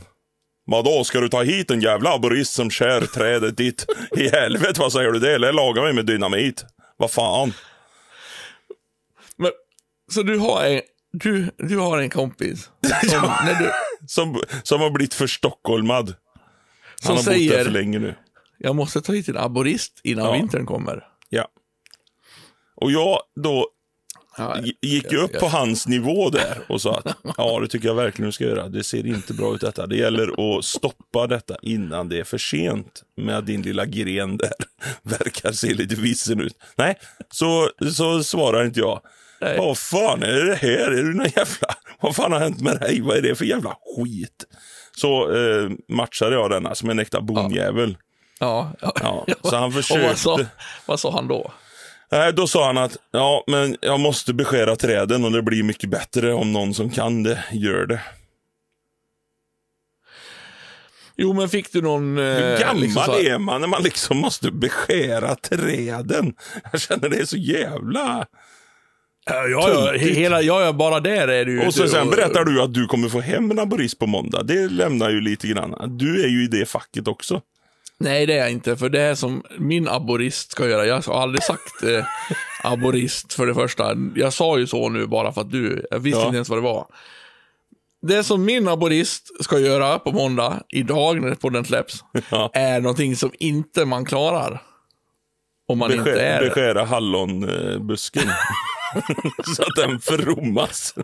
Vadå, 0.66 1.05
ska 1.05 1.20
du 1.20 1.29
ta 1.29 1.42
hit 1.42 1.70
en 1.70 1.81
jävla 1.81 2.12
aborist 2.14 2.53
som 2.53 2.70
skär 2.70 3.00
trädet 3.00 3.57
ditt? 3.57 3.87
I 4.16 4.29
helvete, 4.29 4.81
vad 4.81 4.92
säger 4.92 5.11
du 5.12 5.18
det? 5.18 5.35
Eller 5.35 5.53
laga 5.53 5.83
mig 5.83 5.92
med 5.92 6.07
dynamit? 6.07 6.64
Vad 6.96 7.11
fan? 7.11 7.53
Men, 9.37 9.50
så 10.12 10.22
du 10.22 10.38
har 10.38 10.64
en, 10.64 10.81
du, 11.12 11.50
du 11.57 11.79
har 11.79 11.98
en 11.98 12.11
kompis 12.11 12.70
som, 13.11 13.20
när 13.44 13.55
du, 13.59 13.70
Som, 14.07 14.42
som 14.62 14.81
har 14.81 14.90
blivit 14.90 15.14
för 15.14 15.27
stockholmad. 15.27 16.14
Han 17.03 17.16
har 17.16 17.16
bott 17.16 17.24
där 17.24 17.33
säger 17.33 17.64
för 17.64 17.70
länge 17.70 17.98
nu. 17.98 18.14
jag 18.59 18.77
måste 18.77 19.00
ta 19.00 19.12
hit 19.12 19.29
en 19.29 19.37
aborist 19.37 20.00
innan 20.05 20.24
Ja. 20.27 20.33
vintern 20.33 20.66
kommer. 20.66 21.07
Ja. 21.29 21.48
Och 22.77 22.92
jag 22.92 23.18
då 23.42 23.68
gick 24.83 25.12
ju 25.12 25.18
ja, 25.18 25.25
upp 25.25 25.31
ja. 25.35 25.40
på 25.40 25.49
hans 25.49 25.87
nivå 25.87 26.31
där 26.31 26.59
och 26.68 26.81
sa 26.81 26.97
att 27.05 27.16
ja, 27.37 27.61
det 27.61 27.68
tycker 27.68 27.88
jag 27.88 27.94
verkligen 27.94 28.27
du 28.27 28.33
ska 28.33 28.44
göra. 28.44 28.68
Det 28.68 28.85
ser 28.85 29.07
inte 29.07 29.35
bra 29.35 29.55
ut 29.55 29.61
detta. 29.61 29.87
Det 29.87 29.97
gäller 29.97 30.57
att 30.59 30.64
stoppa 30.64 31.27
detta 31.27 31.57
innan 31.62 32.09
det 32.09 32.18
är 32.20 32.25
för 32.25 32.38
sent 32.38 33.03
med 33.16 33.44
din 33.44 33.62
lilla 33.62 33.87
gren 33.87 34.37
där 34.37 34.53
verkar 35.03 35.53
se 35.53 35.75
lite 35.75 35.94
vissen 35.94 36.40
ut. 36.40 36.57
Nej, 36.77 36.99
så, 37.31 37.70
så 37.92 38.25
svarar 38.25 38.64
inte 38.64 38.81
jag. 38.81 39.01
Nej. 39.40 39.59
Vad 39.59 39.79
fan 39.79 40.23
är 40.23 40.44
det 40.44 40.55
här? 40.55 40.90
Är 40.90 41.03
du 41.03 41.14
någon 41.14 41.27
jävla... 41.37 41.68
Vad 42.01 42.16
fan 42.16 42.33
har 42.33 42.40
hänt 42.40 42.61
med 42.61 42.81
dig? 42.81 43.01
Vad 43.01 43.16
är 43.16 43.23
det 43.23 43.35
för 43.35 43.44
jävla 43.44 43.77
skit? 43.97 44.44
Så 44.97 45.37
eh, 45.37 45.70
matchade 45.88 46.35
jag 46.35 46.51
denna 46.51 46.75
som 46.75 46.90
en 46.90 46.99
äkta 46.99 47.20
bonjävel. 47.20 47.97
Ja, 48.40 48.73
ja. 48.81 48.92
Ja, 49.01 49.27
så 49.51 49.57
han 49.57 49.64
Och 49.64 49.75
vad 49.75 49.85
sa, 49.85 49.94
försökte. 50.37 50.47
vad 50.87 51.01
sa 51.01 51.12
han 51.12 51.29
då? 51.29 51.53
Nej, 52.14 52.33
då 52.33 52.46
sa 52.46 52.66
han 52.66 52.79
att 52.79 52.96
ja, 53.11 53.44
men 53.46 53.77
jag 53.81 54.00
måste 54.00 54.35
beskära 54.35 54.77
träden 54.77 55.24
och 55.24 55.33
det 55.33 55.42
blir 55.42 55.62
mycket 55.62 55.90
bättre 55.90 56.33
om 56.33 56.53
någon 56.53 56.74
som 56.74 56.90
kan 56.90 57.22
det 57.22 57.44
gör 57.53 57.87
det. 57.87 58.00
Jo, 61.16 61.33
men 61.33 61.48
fick 61.48 61.72
du 61.72 61.83
någon... 61.83 62.18
Eh, 62.18 62.24
Hur 62.24 62.59
gammal 62.59 62.81
liksom 62.81 63.03
är 63.03 63.38
man 63.38 63.61
när 63.61 63.68
man 63.68 63.83
liksom 63.83 64.16
måste 64.16 64.50
beskära 64.50 65.35
träden? 65.35 66.35
Jag 66.72 66.81
känner 66.81 67.09
det 67.09 67.16
är 67.16 67.24
så 67.24 67.37
jävla... 67.37 68.27
Ja, 69.27 69.48
ja, 69.48 69.92
hela, 69.92 70.42
ja, 70.42 70.72
bara 70.72 71.00
där 71.00 71.29
är 71.29 71.44
du 71.44 71.53
ju... 71.53 71.66
Och 71.66 71.74
så 71.74 71.88
sen 71.88 72.11
berättar 72.11 72.44
du 72.44 72.62
att 72.62 72.74
du 72.74 72.87
kommer 72.87 73.09
få 73.09 73.20
hem 73.20 73.50
en 73.50 73.59
aborist 73.59 73.98
på 73.98 74.07
måndag. 74.07 74.42
Det 74.42 74.68
lämnar 74.68 75.11
ju 75.11 75.20
lite 75.20 75.48
grann. 75.48 75.98
Du 75.98 76.24
är 76.24 76.29
ju 76.29 76.44
i 76.44 76.46
det 76.46 76.66
facket 76.68 77.09
också. 77.09 77.40
Nej, 78.05 78.27
det 78.27 78.33
är 78.35 78.38
jag 78.38 78.51
inte, 78.51 78.77
för 78.77 78.88
det 78.88 79.01
är 79.01 79.14
som 79.14 79.43
min 79.59 79.88
aborist 79.88 80.51
ska 80.53 80.69
göra. 80.69 80.87
Jag 80.87 81.01
har 81.01 81.23
aldrig 81.23 81.43
sagt 81.43 81.83
eh, 81.83 82.05
aborist 82.62 83.33
för 83.33 83.47
det 83.47 83.55
första. 83.55 83.95
Jag 84.14 84.33
sa 84.33 84.59
ju 84.59 84.67
så 84.67 84.88
nu 84.88 85.07
bara 85.07 85.33
för 85.33 85.40
att 85.40 85.51
du, 85.51 85.87
jag 85.90 85.99
visste 85.99 86.21
Ja. 86.21 86.27
inte 86.27 86.37
ens 86.37 86.49
vad 86.49 86.59
det 86.59 86.62
var. 86.62 86.87
Det 88.07 88.25
som 88.25 88.45
min 88.45 88.69
aborist 88.69 89.45
ska 89.45 89.59
göra 89.59 89.99
på 89.99 90.12
måndag, 90.12 90.62
idag 90.69 91.21
när 91.23 91.35
podden 91.35 91.64
släpps, 91.64 92.05
Ja. 92.31 92.51
är 92.55 92.81
någonting 92.81 93.17
som 93.17 93.31
inte 93.38 93.85
man 93.85 94.05
klarar. 94.05 94.62
Om 95.69 95.79
man 95.79 95.93
inte 95.93 96.05
Beskär, 96.05 96.21
är... 96.43 96.49
beskära 96.49 96.85
hallonbusken. 96.85 98.23
så 99.57 99.62
att 99.62 99.76
den 99.76 100.00
förrommas. 100.00 100.94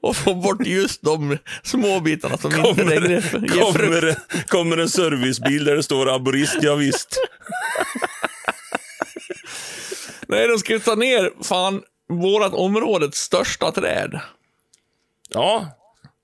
Och 0.00 0.16
få 0.16 0.34
bort 0.34 0.66
just 0.66 1.02
de 1.02 1.38
små 1.62 2.00
bitarna 2.00 2.36
som 2.38 2.50
inte 2.54 2.62
Kommer, 2.62 2.84
längre 3.00 3.22
ger 3.54 3.62
kommer, 3.72 4.16
kommer 4.46 4.76
en 4.78 4.88
servicebil 4.88 5.64
där 5.64 5.76
det 5.76 5.82
står 5.82 6.14
aborist, 6.14 6.56
ja, 6.62 6.74
visst. 6.74 7.16
Nej, 10.28 10.48
de 10.48 10.58
ska 10.58 10.78
ta 10.78 10.94
ner 10.94 11.30
fan 11.44 11.82
vårat 12.08 12.54
områdets 12.54 13.18
största 13.20 13.72
träd. 13.72 14.20
Ja, 15.30 15.66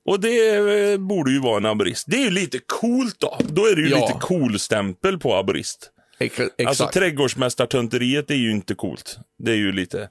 och 0.07 0.21
det 0.21 0.55
eh, 0.57 0.99
borde 0.99 1.31
ju 1.31 1.39
vara 1.41 1.57
en 1.57 1.67
aborist. 1.67 2.05
Det 2.09 2.17
är 2.17 2.21
ju 2.25 2.31
lite 2.31 2.59
coolt 2.67 3.17
då. 3.19 3.39
Då 3.49 3.67
är 3.67 3.77
det 3.77 3.83
ju 3.83 3.89
Ja. 3.89 3.97
lite 4.07 4.19
cool-stämpel 4.21 5.19
på 5.19 5.35
aborist. 5.37 5.91
Ex- 6.19 6.41
Alltså 6.41 6.55
exakt. 6.59 6.93
trädgårdsmästartönteriet 6.95 8.31
är 8.31 8.35
ju 8.35 8.51
inte 8.51 8.75
coolt. 8.75 9.19
Det 9.39 9.51
är 9.51 9.57
ju 9.57 9.73
lite... 9.73 10.09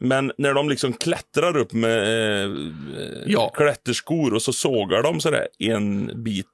Men 0.00 0.32
när 0.38 0.54
de 0.54 0.68
liksom 0.68 0.92
klättrar 0.92 1.56
upp 1.56 1.72
med 1.72 1.98
eh, 1.98 2.50
Ja. 3.26 3.48
klätterskor 3.48 4.34
och 4.34 4.42
så 4.42 4.52
sågar 4.52 5.02
de 5.02 5.20
sådär 5.20 5.48
en 5.58 6.22
bit 6.24 6.46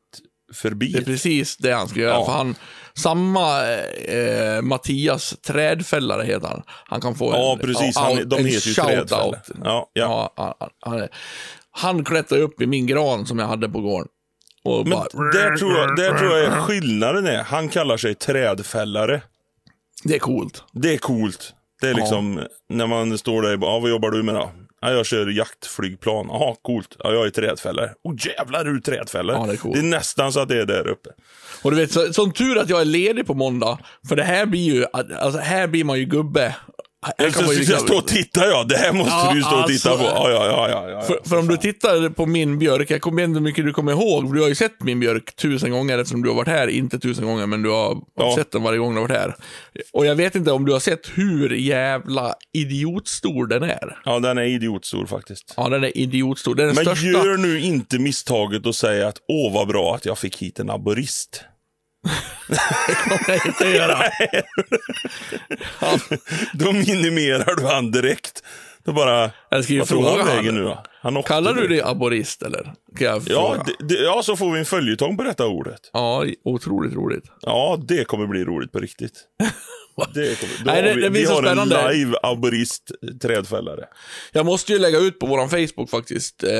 förbi. 0.55 0.93
Det 0.93 0.99
är 0.99 1.05
precis 1.05 1.57
det 1.57 1.73
han 1.73 1.89
ska 1.89 2.01
göra. 2.01 2.15
Ja. 2.15 2.25
För 2.25 2.33
han, 2.33 2.55
samma 2.95 3.73
eh, 3.75 4.63
Mattias 4.63 5.35
Trädfällare 5.47 6.25
heter 6.25 6.49
han. 6.49 6.63
Han 6.67 7.01
kan 7.01 7.15
få 7.15 7.33
ja, 7.33 7.53
en, 7.53 7.59
precis. 7.59 7.97
Han, 7.97 8.29
de 8.29 8.37
en 8.37 8.47
shout-out. 8.47 9.37
Ja, 9.65 9.91
ja. 9.93 10.33
Ja, 10.37 10.57
han, 10.61 10.71
han, 10.81 11.09
han 11.71 12.05
klättrade 12.05 12.43
upp 12.43 12.61
i 12.61 12.67
min 12.67 12.87
gran 12.87 13.27
som 13.27 13.39
jag 13.39 13.47
hade 13.47 13.69
på 13.69 13.81
gården. 13.81 14.09
Och 14.65 14.89
Men 14.89 14.91
bara, 14.91 15.31
där 15.33 15.57
tror, 15.57 15.79
jag, 15.79 15.97
där 15.97 16.19
tror 16.19 16.39
jag 16.39 16.53
skillnaden 16.53 17.27
är. 17.27 17.43
Han 17.43 17.69
kallar 17.69 17.97
sig 17.97 18.15
trädfällare. 18.15 19.23
Det 20.05 20.15
är 20.15 20.19
coolt. 20.19 20.65
Det 20.73 20.95
är 20.95 20.99
coolt. 20.99 21.55
Det 21.83 21.89
är 21.89 21.95
liksom 21.95 22.41
när 22.69 22.87
man 22.87 23.19
står 23.19 23.43
där 23.43 23.59
ja, 23.61 23.79
vad 23.79 23.91
jobbar 23.91 24.11
du 24.11 24.23
med 24.23 24.35
då? 24.35 24.51
Ja, 24.81 24.91
jag 24.91 25.07
kör 25.07 25.27
jaktflygplan. 25.27 26.27
Jaha, 26.29 26.55
coolt. 26.63 26.97
Ja, 26.99 27.13
jag 27.13 27.27
är 27.27 27.31
trädfällare. 27.31 27.91
Oh 28.05 28.15
jävlar, 28.27 28.65
du 28.65 28.81
trädfällare? 28.81 29.37
Ja, 29.37 29.47
det 29.47 29.53
är 29.53 29.57
coolt. 29.57 29.75
det 29.75 29.81
är 29.81 29.85
nästan 29.85 30.33
så 30.33 30.41
att 30.41 30.49
det 30.49 30.61
är 30.61 30.67
där 30.67 30.89
uppe. 30.89 31.11
Och 31.63 31.71
du 31.71 31.77
vet, 31.77 31.93
så, 31.93 32.13
som 32.13 32.33
tur 32.33 32.59
att 32.59 32.69
jag 32.69 32.81
är 32.81 32.85
ledig 32.85 33.27
på 33.27 33.35
måndag. 33.35 33.79
För 34.09 34.17
det 34.17 34.23
här 34.23 34.47
blir 34.47 34.75
ju, 34.75 34.85
alltså 34.93 35.41
här 35.41 35.67
blir 35.67 35.85
man 35.85 35.99
ju 35.99 36.05
gubbe. 36.05 36.57
Jag, 37.19 37.31
jag, 37.31 37.55
jag 37.65 37.81
står 37.81 37.97
och 37.97 38.07
tittar 38.07 38.47
ja. 38.47 38.65
Det 38.65 38.77
här 38.77 38.93
måste 38.93 39.11
Ja, 39.13 39.33
du 39.35 39.43
stå 39.43 39.57
och 39.61 39.67
titta 39.67 39.91
alltså, 39.91 40.07
på. 40.07 40.31
Ja, 40.31 40.31
ja, 40.47 40.69
ja. 40.71 40.91
ja. 40.91 41.01
För, 41.03 41.19
för 41.29 41.39
om 41.39 41.49
du 41.49 41.57
tittar 41.57 42.09
på 42.11 42.27
min 42.27 42.59
björk, 42.59 42.91
jag 42.91 43.01
kommer 43.01 43.23
inte 43.23 43.39
hur 43.39 43.45
mycket 43.45 43.65
du 43.65 43.73
kommer 43.73 43.93
ihåg, 43.93 44.35
du 44.35 44.41
har 44.41 44.49
ju 44.49 44.55
sett 44.55 44.83
min 44.83 45.01
björk 45.01 45.37
tusen 45.37 45.71
gånger 45.71 45.99
eftersom 45.99 46.23
du 46.23 46.29
har 46.29 46.37
varit 46.37 46.49
här, 46.49 46.69
inte 46.69 46.99
tusen 46.99 47.27
gånger, 47.27 47.47
men 47.47 47.63
du 47.63 47.71
har 47.71 47.97
Ja. 48.17 48.35
sett 48.37 48.51
den 48.53 48.63
varje 48.63 48.79
gång 48.79 48.95
du 48.95 49.01
har 49.01 49.09
varit 49.09 49.19
här. 49.19 49.37
Och 49.93 50.07
jag 50.07 50.15
vet 50.15 50.35
inte 50.35 50.53
om 50.53 50.65
du 50.65 50.73
har 50.73 50.81
sett 50.81 51.11
hur 51.15 51.51
jävla 51.51 52.35
idiotstor 52.53 53.47
den 53.47 53.63
är. 53.63 53.99
ja, 54.05 54.19
den 54.19 54.39
är 54.39 54.43
idiotstor 54.43 55.07
faktiskt. 55.07 55.55
Ja, 55.57 55.69
den 55.69 55.85
är 55.85 55.97
idiotstor. 55.99 56.55
Den 56.55 56.69
är 56.69 56.75
Men 56.75 56.85
största. 56.85 57.07
gör 57.07 57.37
nu 57.37 57.61
inte 57.61 57.99
misstaget 57.99 58.67
och 58.67 58.75
säga 58.75 59.09
att 59.09 59.17
åh 59.29 59.55
vad 59.55 59.69
bra 59.69 59.95
att 59.95 60.05
jag 60.07 60.19
fick 60.19 60.37
hit 60.37 60.59
en 60.59 60.71
aborist. 60.71 61.45
Kommer 63.09 63.25
jag 63.29 63.47
inte 63.47 63.65
göra. 63.65 64.03
Då 66.53 66.73
minimerar 66.73 67.57
du 67.57 67.67
han 67.67 67.91
direkt. 67.91 68.43
Då 68.85 68.93
bara, 68.93 69.31
Jag 69.49 69.65
ska 69.65 69.73
ju 69.73 69.85
fråga 69.85 70.09
han 70.25 70.45
han. 70.45 70.55
nu 70.55 70.63
då? 70.63 70.83
Han 71.03 71.23
Kallar 71.23 71.55
du 71.55 71.69
dig 71.69 71.83
aborist 71.83 72.43
eller? 72.43 72.73
Ja, 72.99 73.21
det, 73.67 73.85
det, 73.89 73.95
ja, 74.03 74.23
så 74.23 74.37
får 74.37 74.53
vi 74.53 74.59
en 74.59 74.65
följetong 74.65 75.17
på 75.17 75.23
detta 75.23 75.47
ordet. 75.47 75.81
Ja, 75.93 76.25
otroligt 76.45 76.95
roligt. 76.95 77.25
Ja, 77.41 77.81
det 77.89 78.05
kommer 78.05 78.27
bli 78.27 78.45
roligt 78.45 78.73
på 78.73 78.79
riktigt. 78.79 79.13
Det 80.15 80.41
kommer, 80.41 80.65
Nej, 80.65 80.83
det- 80.83 80.95
vi, 80.95 81.01
det 81.03 81.11
blir 81.11 81.21
vi 81.21 81.27
så 81.27 81.33
har 81.35 81.43
spännande. 81.43 81.81
en 81.81 81.93
live 81.93 82.17
aborist 82.23 82.91
trädfällare. 83.23 83.85
Jag 84.33 84.47
måste 84.47 84.73
ju 84.73 84.79
lägga 84.79 84.99
ut 84.99 85.19
på 85.19 85.27
våran 85.27 85.51
Facebook 85.51 85.91
faktiskt. 85.91 86.45
Eh, 86.45 86.51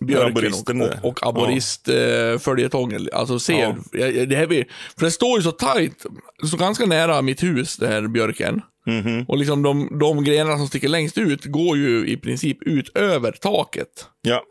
björken 0.00 0.80
och, 0.82 0.88
och, 1.02 1.26
aborist 1.26 1.88
eh. 1.88 3.12
Alltså 3.12 3.38
ser, 3.38 3.76
Ja. 3.92 4.26
det 4.26 4.36
här 4.36 4.46
blir, 4.46 4.64
för 4.98 5.04
det 5.04 5.10
står 5.10 5.38
ju 5.38 5.42
så 5.42 5.52
tajt, 5.52 6.06
står 6.46 6.58
ganska 6.58 6.86
nära 6.86 7.22
mitt 7.22 7.42
hus, 7.42 7.76
det 7.76 7.88
här 7.88 8.08
björken. 8.08 8.62
Mhm. 8.86 9.24
Och 9.28 9.38
liksom 9.38 9.62
de, 9.62 9.98
de 9.98 10.24
grenarna 10.24 10.58
som 10.58 10.66
sticker 10.68 10.88
längst 10.88 11.18
ut 11.18 11.44
går 11.44 11.76
ju 11.76 12.06
i 12.08 12.16
princip 12.16 12.62
ut 12.62 12.96
över 12.96 13.32
taket. 13.32 13.88
Ja. 14.22 14.42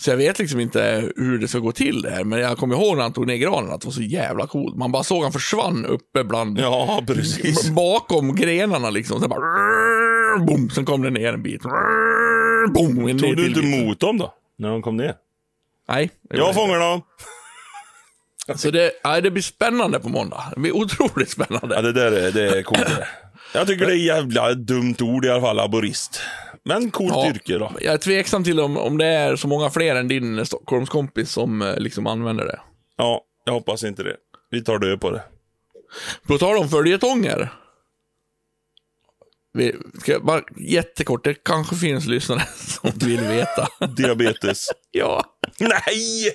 Så 0.00 0.10
jag 0.10 0.16
vet 0.16 0.38
liksom 0.38 0.60
inte 0.60 1.10
hur 1.16 1.38
det 1.38 1.48
ska 1.48 1.58
gå 1.58 1.72
till 1.72 2.02
det 2.02 2.10
här, 2.10 2.24
men 2.24 2.38
jag 2.38 2.58
kommer 2.58 2.74
ihåg 2.74 2.96
när 2.96 3.02
han 3.02 3.12
tog 3.12 3.26
ner 3.26 3.36
granen 3.36 3.70
att 3.72 3.80
det 3.80 3.86
var 3.86 3.92
så 3.92 4.02
jävla 4.02 4.46
coolt. 4.46 4.76
Man 4.76 4.92
bara 4.92 5.02
såg 5.04 5.22
han 5.22 5.32
försvann 5.32 5.86
uppe 5.86 6.24
bland, 6.24 6.58
ja, 6.60 7.02
precis. 7.06 7.70
bakom 7.76 8.34
grenarna 8.34 8.90
liksom. 8.90 9.20
Sen 9.20 9.28
bara, 9.28 9.40
boom, 10.46 10.70
sen 10.70 10.84
kom 10.84 11.02
det 11.02 11.10
ner 11.10 11.32
en 11.32 11.42
bit. 11.42 11.62
Boom, 12.74 13.08
en 13.08 13.18
Tog 13.18 13.36
du 13.36 13.46
inte 13.46 13.60
bit. 13.60 13.74
emot 13.82 14.00
dem 14.00 14.18
då? 14.18 14.34
När 14.60 14.68
de 14.68 14.82
kom 14.82 14.96
ner? 14.96 15.14
Nej. 15.88 16.10
Jag 16.30 16.54
fångar 16.54 16.78
dem. 16.80 17.02
Så 18.56 18.70
det, 18.70 18.92
nej, 19.04 19.22
det 19.22 19.30
blir 19.30 19.42
spännande 19.42 20.00
på 20.00 20.08
måndag. 20.08 20.44
Det 20.54 20.60
blir 20.60 20.76
otroligt 20.76 21.30
spännande. 21.30 21.74
Ja, 21.74 21.82
det 21.82 21.92
där 21.92 22.12
är, 22.12 22.32
det 22.32 22.58
är 22.58 22.62
coolt. 22.62 22.90
Jag 23.54 23.66
tycker 23.66 23.86
det 23.86 23.92
är 23.92 23.96
jävla 24.06 24.54
dumt 24.54 24.94
ord 25.00 25.24
i 25.24 25.28
alla 25.28 25.40
fall, 25.40 25.60
aborist. 25.60 26.20
Men 26.64 26.90
coolt 26.90 27.12
Ja, 27.16 27.30
yrke 27.30 27.58
då. 27.58 27.72
Jag 27.80 27.94
är 27.94 27.98
tveksam 27.98 28.44
till 28.44 28.60
om, 28.60 28.76
om 28.76 28.98
det 28.98 29.06
är 29.06 29.36
så 29.36 29.48
många 29.48 29.70
fler 29.70 29.96
än 29.96 30.08
din 30.08 30.46
Stockholmskompis 30.46 31.30
som 31.30 31.62
eh, 31.62 31.76
liksom 31.76 32.06
använder 32.06 32.44
det. 32.44 32.60
Ja, 32.96 33.20
jag 33.44 33.52
hoppas 33.52 33.84
inte 33.84 34.02
det. 34.02 34.16
Vi 34.50 34.64
tar 34.64 34.78
död 34.78 35.00
på 35.00 35.10
det. 35.10 35.22
På 36.26 36.38
tal 36.38 36.56
om 36.56 36.68
följetonger. 36.68 37.48
Vi 39.52 39.74
ska 40.00 40.20
bara 40.20 40.42
jättekort, 40.56 41.24
det 41.24 41.34
kanske 41.34 41.76
finns 41.76 42.06
lyssnare 42.06 42.42
som 42.56 42.90
vill 42.94 43.20
veta. 43.20 43.68
Diabetes. 43.96 44.66
ja. 44.90 45.24
Nej! 45.58 46.32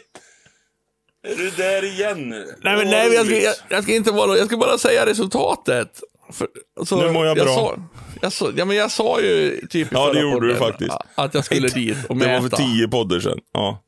Är 1.27 1.35
du 1.35 1.49
där 1.49 1.83
igen? 1.83 2.29
Nej, 2.29 2.77
men, 2.77 2.87
nej, 2.87 3.13
jag, 3.13 3.25
ska, 3.25 3.35
jag, 3.41 3.55
jag, 3.69 3.83
ska 3.83 3.95
inte 3.95 4.11
bara, 4.11 4.37
jag 4.37 4.47
ska 4.47 4.57
bara 4.57 4.77
säga 4.77 5.05
resultatet. 5.05 6.01
För, 6.33 6.47
alltså, 6.79 6.95
Nu 7.01 7.11
mår 7.11 7.25
jag 7.25 7.37
bra. 7.37 7.45
Sa, 7.55 7.77
jag, 8.21 8.33
sa, 8.33 8.51
ja, 8.55 8.65
men 8.65 8.77
jag 8.77 8.91
sa 8.91 9.21
ju 9.21 9.67
typ 9.69 9.91
i 9.91 9.95
Ja, 9.95 10.13
det 10.13 10.19
gjorde 10.21 10.47
du 10.47 10.55
faktiskt. 10.55 10.95
Att 11.15 11.33
jag 11.33 11.45
skulle 11.45 11.67
dit 11.73 11.97
och 12.09 12.17
Det 12.17 12.25
mäta. 12.25 12.41
var 12.41 12.49
för 12.49 12.57
tio 12.57 12.87
poddar 12.87 13.19
sedan. 13.19 13.39
Ja. 13.53 13.84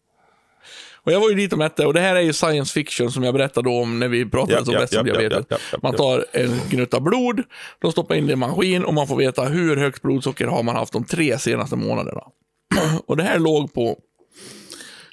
Och 1.08 1.13
jag 1.13 1.20
var 1.20 1.30
ju 1.30 1.36
dit 1.36 1.54
och 1.54 1.60
mätte 1.60 1.86
och 1.86 1.93
det 1.93 2.00
här 2.00 2.15
är 2.15 2.22
ju 2.22 2.34
science 2.34 2.74
fiction 2.74 3.12
som 3.12 3.24
jag 3.24 3.34
berättade 3.34 3.70
om 3.70 4.00
när 4.00 4.08
vi 4.08 4.26
pratade 4.26 4.60
om 4.60 4.88
ja, 4.91 5.04
diabetes. 5.04 5.46
ja, 5.50 5.58
ja, 5.72 5.78
Man 5.82 5.96
tar 5.96 6.26
en 6.32 6.60
gnutta 6.70 7.00
blod, 7.00 7.43
de 7.80 7.91
stoppar 7.91 8.15
in 8.15 8.26
det 8.26 8.32
i 8.32 8.34
en 8.34 8.39
maskin 8.39 8.86
och 8.86 8.93
man 8.93 9.08
får 9.08 9.15
veta 9.15 9.43
hur 9.43 9.78
högt 9.78 10.02
blodsocker 10.02 10.48
har 10.48 10.63
man 10.63 10.76
haft 10.76 10.93
de 10.93 11.06
tre 11.06 11.39
senaste 11.39 11.76
månaderna. 11.76 12.22
och 13.06 13.17
det 13.17 13.24
här 13.24 13.39
låg 13.39 13.74
på, 13.74 14.00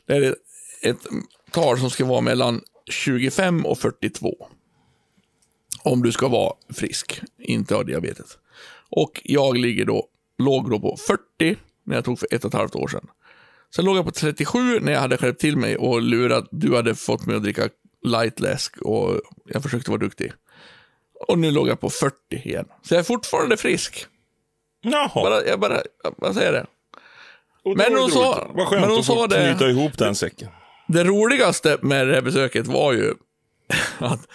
det 0.07 0.15
är 0.15 0.23
ett, 0.23 0.37
ett 0.83 1.07
tal 1.51 1.79
som 1.79 1.91
ska 1.91 2.05
vara 2.05 2.21
mellan 2.21 2.61
25 2.91 3.67
och 3.67 3.79
42. 3.79 4.49
Om 5.83 6.03
du 6.03 6.13
ska 6.13 6.29
vara 6.29 6.53
frisk, 6.75 7.21
inte 7.39 7.75
ha 7.75 7.83
diabetes. 7.83 8.39
Och 8.91 9.21
jag 9.25 9.57
ligger 9.57 9.85
då, 9.85 10.07
låg 10.39 10.71
då 10.71 10.81
på 10.81 10.97
40 10.97 11.57
när 11.85 11.95
jag 11.95 12.05
tog 12.05 12.19
för 12.19 12.29
ett 12.31 12.45
och 12.45 12.49
ett 12.49 12.59
halvt 12.59 12.75
år 12.75 12.89
sedan. 12.89 13.07
Sen 13.77 13.85
låg 13.85 13.97
jag 13.97 14.05
på 14.05 14.11
37 14.11 14.81
när 14.81 14.93
jag 14.93 15.01
hade 15.01 15.17
skärpt 15.17 15.41
till 15.41 15.57
mig 15.57 15.77
och 15.77 16.03
lurat. 16.03 16.49
Du 16.51 16.77
hade 16.77 16.95
fått 16.95 17.27
mig 17.27 17.37
att 17.37 17.43
dricka 17.43 17.69
lightläsk 18.05 18.77
och 18.81 19.21
jag 19.45 19.63
försökte 19.63 19.91
vara 19.91 20.01
duktig. 20.01 20.33
Och 21.29 21.39
nu 21.39 21.51
låg 21.51 21.69
jag 21.69 21.81
på 21.81 21.91
40 21.91 22.15
igen. 22.31 22.67
Så 22.83 22.95
jag 22.95 22.99
är 22.99 23.05
fortfarande 23.05 23.57
frisk. 23.57 24.07
Jaha. 24.83 25.11
Bara, 25.15 25.45
jag 25.45 25.61
bara, 25.61 25.81
bara 26.21 26.35
säger 26.35 26.53
det. 26.53 26.67
Men 27.77 27.97
hon 27.97 28.11
sa- 28.11 28.39
roligt. 28.45 28.57
Vad 28.57 28.69
skönt 28.69 28.81
men 28.81 28.91
hon 28.91 29.01
att 29.01 29.07
få 29.07 29.15
sa 29.15 29.27
det- 29.27 29.51
knyta 29.51 29.71
ihop 29.71 29.99
den 29.99 30.15
säcken. 30.15 30.49
Det 30.89 31.05
roligaste 31.05 31.79
med 31.83 32.09
det 32.09 32.15
här 32.15 32.23
besöket 32.23 32.67
var 32.67 32.93
ju 32.93 33.15
att 33.99 34.29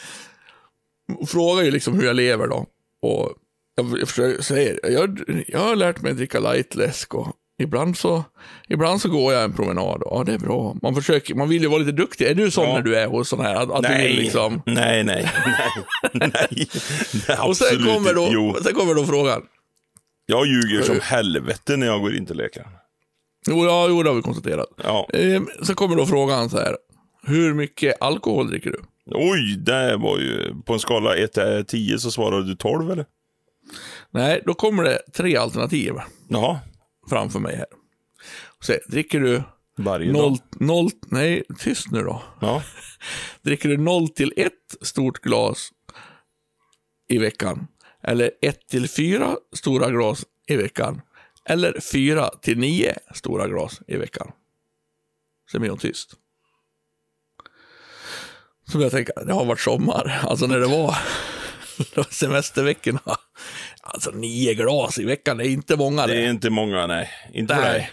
hon 1.07 1.27
frågar 1.27 1.63
ju 1.63 1.71
liksom 1.71 1.93
hur 1.99 2.05
jag 2.05 2.15
lever 2.15 2.47
då. 2.47 2.65
Och 3.01 3.33
jag, 3.75 3.99
jag 3.99 4.07
försöker, 4.09 4.89
jag, 4.91 5.19
jag 5.47 5.59
har 5.59 5.75
lärt 5.75 6.01
mig 6.01 6.11
att 6.11 6.17
dricka 6.17 6.39
lightläsk 6.39 7.13
och 7.15 7.35
ibland 7.59 7.97
så, 7.97 8.23
ibland 8.67 9.01
så 9.01 9.09
går 9.09 9.33
jag 9.33 9.43
en 9.43 9.53
promenad 9.53 10.01
ja, 10.05 10.23
det 10.25 10.33
är 10.33 10.37
bra. 10.37 10.75
Man, 10.81 10.95
försöker, 10.95 11.35
man 11.35 11.49
vill 11.49 11.61
ju 11.61 11.67
vara 11.67 11.79
lite 11.79 11.91
duktig. 11.91 12.25
Är 12.25 12.35
du 12.35 12.51
sån 12.51 12.67
Ja. 12.67 12.73
när 12.73 12.81
du 12.81 12.95
är 12.95 13.07
hos 13.07 13.29
sån 13.29 13.39
här? 13.39 13.55
Att, 13.55 13.71
att 13.71 13.83
du 13.83 13.89
Nej. 13.89 14.07
vill 14.07 14.15
liksom... 14.17 14.61
nej, 14.65 15.03
nej, 15.03 15.31
nej, 16.13 16.31
nej. 16.33 16.67
Och 17.47 17.57
sen 17.57 17.85
kommer, 17.85 18.13
då. 18.13 18.27
Jo, 18.31 18.55
sen 18.63 18.73
kommer 18.73 18.95
då 18.95 19.05
frågan. 19.05 19.41
jag 20.25 20.47
ljuger 20.47 20.81
som 20.81 20.99
helvete 21.01 21.77
när 21.77 21.87
jag 21.87 22.01
går 22.01 22.15
in 22.15 22.25
till 22.25 22.37
läkaren. 22.37 22.69
Jo, 23.47 23.65
ja, 23.65 23.85
jo, 23.89 24.03
det 24.03 24.09
har 24.09 24.15
vi 24.15 24.21
konstaterat. 24.21 24.67
Ja. 24.83 25.07
Eh, 25.13 25.41
sen 25.63 25.75
kommer 25.75 25.95
då 25.95 26.05
frågan 26.05 26.49
så 26.49 26.57
här. 26.57 26.75
Hur 27.23 27.53
mycket 27.53 28.01
alkohol 28.01 28.47
dricker 28.49 28.71
du? 28.71 28.79
Oj, 29.11 29.55
det 29.57 29.97
var 29.97 30.17
ju... 30.19 30.53
På 30.65 30.73
en 30.73 30.79
skala 30.79 31.15
1 31.15 31.33
till 31.33 31.65
10 31.67 31.99
så 31.99 32.11
svarade 32.11 32.47
du 32.47 32.55
12 32.55 32.91
eller? 32.91 33.05
Nej, 34.11 34.41
då 34.45 34.53
kommer 34.53 34.83
det 34.83 34.99
tre 35.13 35.35
alternativ 35.37 35.93
Jaha, 36.27 36.59
framför 37.09 37.39
mig 37.39 37.55
här. 37.55 37.65
Så, 38.59 38.73
dricker 38.87 39.19
du 39.19 39.43
varje 39.77 40.11
Noll, 40.11 40.37
dag. 40.37 40.61
noll, 40.61 40.89
nej, 41.07 41.43
tyst 41.59 41.91
nu 41.91 42.03
då. 42.03 42.23
Ja. 42.41 42.63
Dricker 43.41 43.69
du 43.69 43.77
0 43.77 44.09
till 44.09 44.33
1 44.37 44.53
stort 44.81 45.19
glas 45.21 45.69
i 47.09 47.17
veckan? 47.17 47.67
Eller 48.03 48.31
1 48.41 48.67
till 48.67 48.89
4 48.89 49.37
stora 49.53 49.89
glas 49.89 50.25
i 50.47 50.55
veckan. 50.55 51.01
Eller 51.45 51.79
fyra 51.79 52.29
till 52.41 52.57
nio 52.57 52.95
stora 53.15 53.47
glas 53.47 53.81
i 53.87 53.97
veckan. 53.97 54.31
Sen 55.51 55.61
blir 55.61 55.69
hon 55.69 55.79
tyst. 55.79 56.13
Så 58.71 58.81
jag 58.81 58.91
tänker, 58.91 59.25
det 59.25 59.33
har 59.33 59.45
varit 59.45 59.59
sommar. 59.59 60.19
Alltså 60.23 60.47
när 60.47 60.59
det 60.59 60.67
var, 60.67 60.97
det 61.77 61.97
var 61.97 62.07
semesterveckorna. 62.09 63.17
Alltså 63.83 64.11
nio 64.11 64.53
glas 64.53 64.99
i 64.99 65.03
veckan, 65.05 65.37
det 65.37 65.47
är 65.47 65.49
inte 65.49 65.75
många 65.77 66.07
Det 66.07 66.13
det. 66.13 66.25
är 66.25 66.29
inte 66.29 66.49
många, 66.49 66.87
nej. 66.87 67.09
Inte 67.33 67.55
för 67.55 67.61
Nej. 67.61 67.71
dig. 67.73 67.89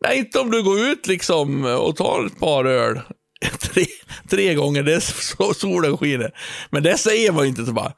Nej, 0.00 0.18
inte 0.18 0.38
om 0.38 0.50
du 0.50 0.62
går 0.62 0.80
ut 0.80 1.06
liksom 1.06 1.64
och 1.64 1.96
tar 1.96 2.26
ett 2.26 2.40
par 2.40 2.64
öl. 2.64 3.00
Tre, 3.60 3.84
tre 4.30 4.54
gånger, 4.54 4.82
det 4.82 4.94
är 4.94 5.00
så 5.00 5.54
solen 5.54 5.98
skiner. 5.98 6.32
Men 6.70 6.82
det 6.82 6.98
säger 6.98 7.32
man 7.32 7.42
ju 7.42 7.48
inte 7.48 7.64
så 7.66 7.72
bara. 7.72 7.92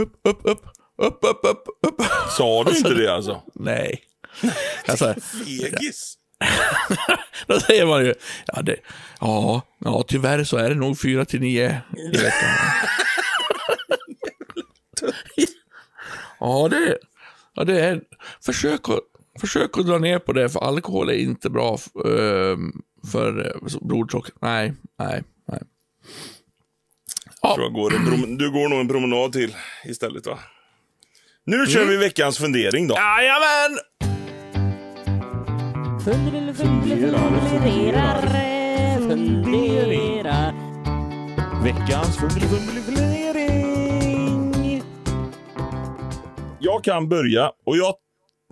Upp, 0.00 0.12
upp, 0.24 0.40
upp, 0.44 0.62
upp, 1.02 1.24
upp, 1.24 1.44
upp, 1.44 1.64
upp. 1.86 2.02
Sa 2.36 2.64
du 2.64 2.76
inte 2.76 2.94
det 2.94 3.14
alltså? 3.14 3.42
Nej. 3.54 4.02
Alltså, 4.88 5.14
Fegis. 5.14 6.14
då 7.46 7.60
säger 7.60 7.86
man 7.86 8.04
ju, 8.04 8.14
ja, 8.46 8.62
det, 8.62 8.76
ja, 9.20 9.62
ja, 9.78 10.04
tyvärr 10.08 10.44
så 10.44 10.56
är 10.56 10.68
det 10.68 10.74
nog 10.74 11.00
fyra 11.00 11.24
till 11.24 11.40
nio 11.40 11.80
i 12.14 12.16
veckan. 12.16 12.48
Ja, 16.42 16.68
det, 16.70 16.98
ja, 17.54 17.64
det 17.64 17.80
är, 17.80 18.00
försök 18.44 18.88
att, 18.88 19.00
försök 19.40 19.78
att 19.78 19.86
dra 19.86 19.98
ner 19.98 20.18
på 20.18 20.32
det, 20.32 20.48
för 20.48 20.60
alkohol 20.60 21.08
är 21.10 21.14
inte 21.14 21.50
bra 21.50 21.78
ehm, 22.06 22.72
för 23.12 23.46
eh, 23.46 23.78
blodsocker. 23.80 24.34
Nej, 24.40 24.72
nej, 24.98 25.22
nej. 25.48 25.60
Ja, 27.42 27.54
Tror 27.54 27.64
jag 27.66 27.72
går 27.74 27.94
en 27.94 28.06
prom- 28.06 28.36
du 28.38 28.50
går 28.50 28.68
nog 28.68 28.80
en 28.80 28.88
promenad 28.88 29.32
till 29.32 29.54
istället 29.84 30.26
va? 30.26 30.38
Nu 31.44 31.66
kör 31.66 31.84
vi 31.84 31.96
veckans 31.96 32.38
fundering 32.38 32.88
då. 32.88 32.94
jajamän! 32.94 33.78
Fundera, 36.04 36.54
funderar, 36.54 38.20
fundera. 39.08 40.54
Veckans 41.64 42.16
fundering. 42.16 43.61
Jag 46.64 46.84
kan 46.84 47.08
börja 47.08 47.50
och 47.66 47.76
jag, 47.76 47.94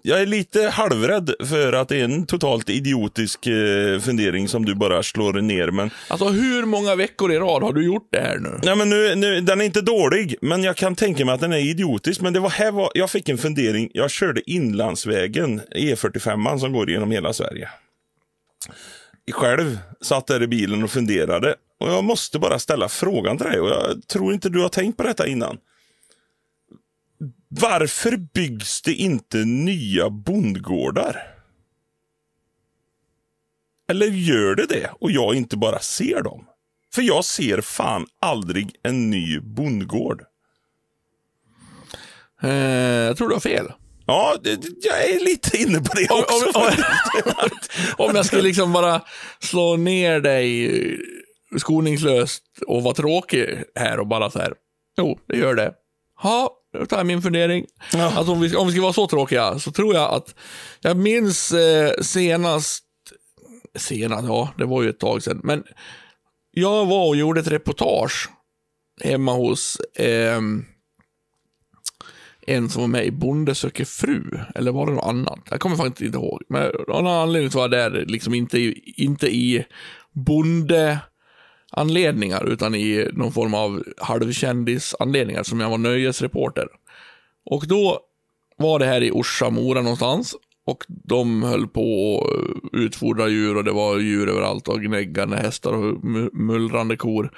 jag 0.02 0.20
är 0.20 0.26
lite 0.26 0.62
halvrädd 0.68 1.34
för 1.44 1.72
att 1.72 1.88
det 1.88 2.00
är 2.00 2.04
en 2.04 2.26
totalt 2.26 2.70
idiotisk 2.70 3.46
eh, 3.46 4.00
fundering 4.00 4.48
som 4.48 4.64
du 4.64 4.74
bara 4.74 5.02
slår 5.02 5.32
ner. 5.32 5.70
Men, 5.70 5.90
Alltså 6.08 6.28
hur 6.28 6.64
många 6.66 6.94
veckor 6.94 7.32
i 7.32 7.38
rad 7.38 7.62
har 7.62 7.72
du 7.72 7.84
gjort 7.84 8.08
det 8.12 8.20
här 8.20 8.38
nu? 8.38 8.60
nej, 8.62 8.76
men 8.76 8.88
nu, 8.90 9.14
nu, 9.14 9.40
den 9.40 9.60
är 9.60 9.64
inte 9.64 9.80
dålig, 9.80 10.34
men 10.40 10.62
jag 10.62 10.76
kan 10.76 10.94
tänka 10.94 11.24
mig 11.24 11.34
att 11.34 11.40
den 11.40 11.52
är 11.52 11.58
idiotisk. 11.58 12.20
Men 12.20 12.32
det 12.32 12.40
var 12.40 12.50
här 12.50 12.72
var, 12.72 12.90
jag 12.94 13.10
fick 13.10 13.28
en 13.28 13.38
fundering. 13.38 13.90
Jag 13.94 14.10
körde 14.10 14.50
inlandsvägen, 14.50 15.60
E45 15.76 16.58
som 16.58 16.72
går 16.72 16.90
genom 16.90 17.10
hela 17.10 17.32
Sverige. 17.32 17.68
Själv 19.32 19.78
satt 20.00 20.26
där 20.26 20.42
i 20.42 20.46
bilen 20.46 20.82
och 20.82 20.90
funderade. 20.90 21.54
Och 21.80 21.88
jag 21.90 22.04
måste 22.04 22.38
bara 22.38 22.58
ställa 22.58 22.88
frågan 22.88 23.38
till 23.38 23.46
dig 23.46 23.60
och 23.60 23.68
jag 23.68 24.06
tror 24.08 24.32
inte 24.32 24.48
du 24.48 24.60
har 24.62 24.68
tänkt 24.68 24.96
på 24.96 25.02
detta 25.02 25.26
innan. 25.26 25.58
Varför 27.52 28.16
byggs 28.16 28.82
det 28.82 28.94
inte 28.94 29.36
nya 29.44 30.10
bondgårdar? 30.10 31.22
Eller 33.90 34.06
gör 34.06 34.54
det 34.54 34.66
det 34.66 34.90
och 35.00 35.10
jag 35.10 35.34
inte 35.34 35.56
bara 35.56 35.78
ser 35.78 36.22
dem? 36.22 36.46
För 36.94 37.02
jag 37.02 37.24
ser 37.24 37.60
fan 37.60 38.06
aldrig 38.20 38.74
en 38.82 39.10
ny 39.10 39.40
bondgård. 39.40 40.24
Eh, 42.42 42.50
jag 42.50 43.16
tror 43.16 43.28
du 43.28 43.34
har 43.34 43.40
fel. 43.40 43.72
Ja, 44.06 44.36
jag 44.82 45.04
är 45.10 45.24
lite 45.24 45.56
inne 45.56 45.78
på 45.80 45.94
det 45.94 46.08
Om, 46.10 46.20
också. 46.20 46.58
om, 46.58 46.64
om, 47.24 47.50
om 48.08 48.16
jag 48.16 48.26
skulle 48.26 48.42
liksom 48.42 48.72
bara 48.72 49.02
slå 49.40 49.76
ner 49.76 50.20
dig 50.20 50.66
eh, 50.92 50.98
skoningslöst 51.58 52.42
och 52.66 52.82
vara 52.82 52.94
tråkig 52.94 53.62
här 53.74 54.00
och 54.00 54.06
bara 54.06 54.30
så 54.30 54.38
här. 54.38 54.54
Jo, 54.98 55.18
det 55.28 55.36
gör 55.36 55.54
det. 55.54 55.74
Ja, 56.22 56.56
tar 56.88 56.96
jag 56.96 57.06
min 57.06 57.22
fundering. 57.22 57.66
Ja. 57.92 58.12
Alltså 58.16 58.32
om 58.32 58.40
vi, 58.40 58.56
om 58.56 58.66
vi 58.66 58.72
ska 58.72 58.82
vara 58.82 58.92
så 58.92 59.06
tråkiga 59.06 59.58
så 59.58 59.72
tror 59.72 59.94
jag 59.94 60.14
att 60.14 60.34
jag 60.80 60.96
minns 60.96 61.52
eh, 61.52 61.92
senast, 62.02 62.84
senast, 63.78 64.28
ja 64.28 64.52
det 64.58 64.64
var 64.64 64.82
ju 64.82 64.90
ett 64.90 65.00
tag 65.00 65.22
sedan, 65.22 65.40
men 65.44 65.64
jag 66.50 66.86
var 66.86 67.08
och 67.08 67.16
gjorde 67.16 67.40
ett 67.40 67.50
reportage 67.50 68.30
hemma 69.04 69.32
hos 69.32 69.80
ehm, 69.94 70.64
en 72.46 72.68
som 72.70 72.82
var 72.82 72.88
med 72.88 73.06
i 73.06 73.10
Bonde 73.10 73.54
söker 73.54 73.84
fru, 73.84 74.38
eller 74.54 74.72
var 74.72 74.86
det 74.86 74.92
något 74.92 75.04
annat? 75.04 75.38
Jag 75.50 75.60
kommer 75.60 75.76
faktiskt 75.76 76.00
inte 76.00 76.18
ihåg. 76.18 76.42
Men 76.48 76.62
av 76.88 77.02
någon 77.02 77.06
anledning 77.06 77.50
så 77.50 77.58
var 77.58 77.64
jag 77.64 77.92
där, 77.92 78.04
liksom 78.06 78.34
inte 78.34 78.58
i, 78.58 78.94
inte 78.96 79.26
i 79.26 79.64
anledningar, 81.70 82.44
utan 82.44 82.74
i 82.74 83.08
någon 83.12 83.32
form 83.32 83.54
av 83.54 83.84
halvkändisanledningar, 83.98 85.42
som 85.42 85.60
jag 85.60 85.70
var 85.70 85.78
nöjesreporter. 85.78 86.68
Och 87.44 87.66
då 87.66 88.00
var 88.56 88.78
det 88.78 88.86
här 88.86 89.02
i 89.02 89.10
Orsa, 89.10 89.50
Mora 89.50 89.82
någonstans. 89.82 90.36
Och 90.66 90.84
de 90.88 91.42
höll 91.42 91.68
på 91.68 92.18
att 92.22 92.78
utfodra 92.78 93.28
djur 93.28 93.56
och 93.56 93.64
det 93.64 93.72
var 93.72 93.98
djur 93.98 94.28
överallt 94.28 94.68
och 94.68 94.80
gnäggande 94.80 95.36
hästar 95.36 95.72
och 95.72 96.04
mullrande 96.32 96.96
kor. 96.96 97.32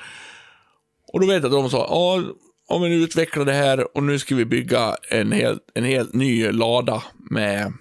Och 1.13 1.21
då 1.21 1.27
vet 1.27 1.43
jag 1.43 1.45
att 1.45 1.63
de 1.63 1.71
sa, 1.71 1.87
ja, 1.91 2.23
om 2.69 2.83
vi 2.83 2.89
nu 2.89 2.95
utvecklar 2.95 3.45
det 3.45 3.53
här 3.53 3.97
och 3.97 4.03
nu 4.03 4.19
ska 4.19 4.35
vi 4.35 4.45
bygga 4.45 4.97
en 5.11 5.33
helt, 5.33 5.63
en 5.75 5.85
helt 5.85 6.15
ny 6.15 6.53
lada 6.53 7.03
med, 7.31 7.73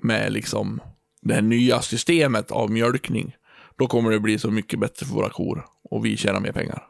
med 0.00 0.32
liksom 0.32 0.80
det 1.22 1.34
här 1.34 1.42
nya 1.42 1.82
systemet 1.82 2.50
av 2.50 2.70
mjölkning. 2.70 3.34
Då 3.78 3.86
kommer 3.86 4.10
det 4.10 4.20
bli 4.20 4.38
så 4.38 4.50
mycket 4.50 4.78
bättre 4.80 5.06
för 5.06 5.14
våra 5.14 5.28
kor 5.30 5.64
och 5.90 6.04
vi 6.06 6.16
tjänar 6.16 6.40
mer 6.40 6.52
pengar. 6.52 6.82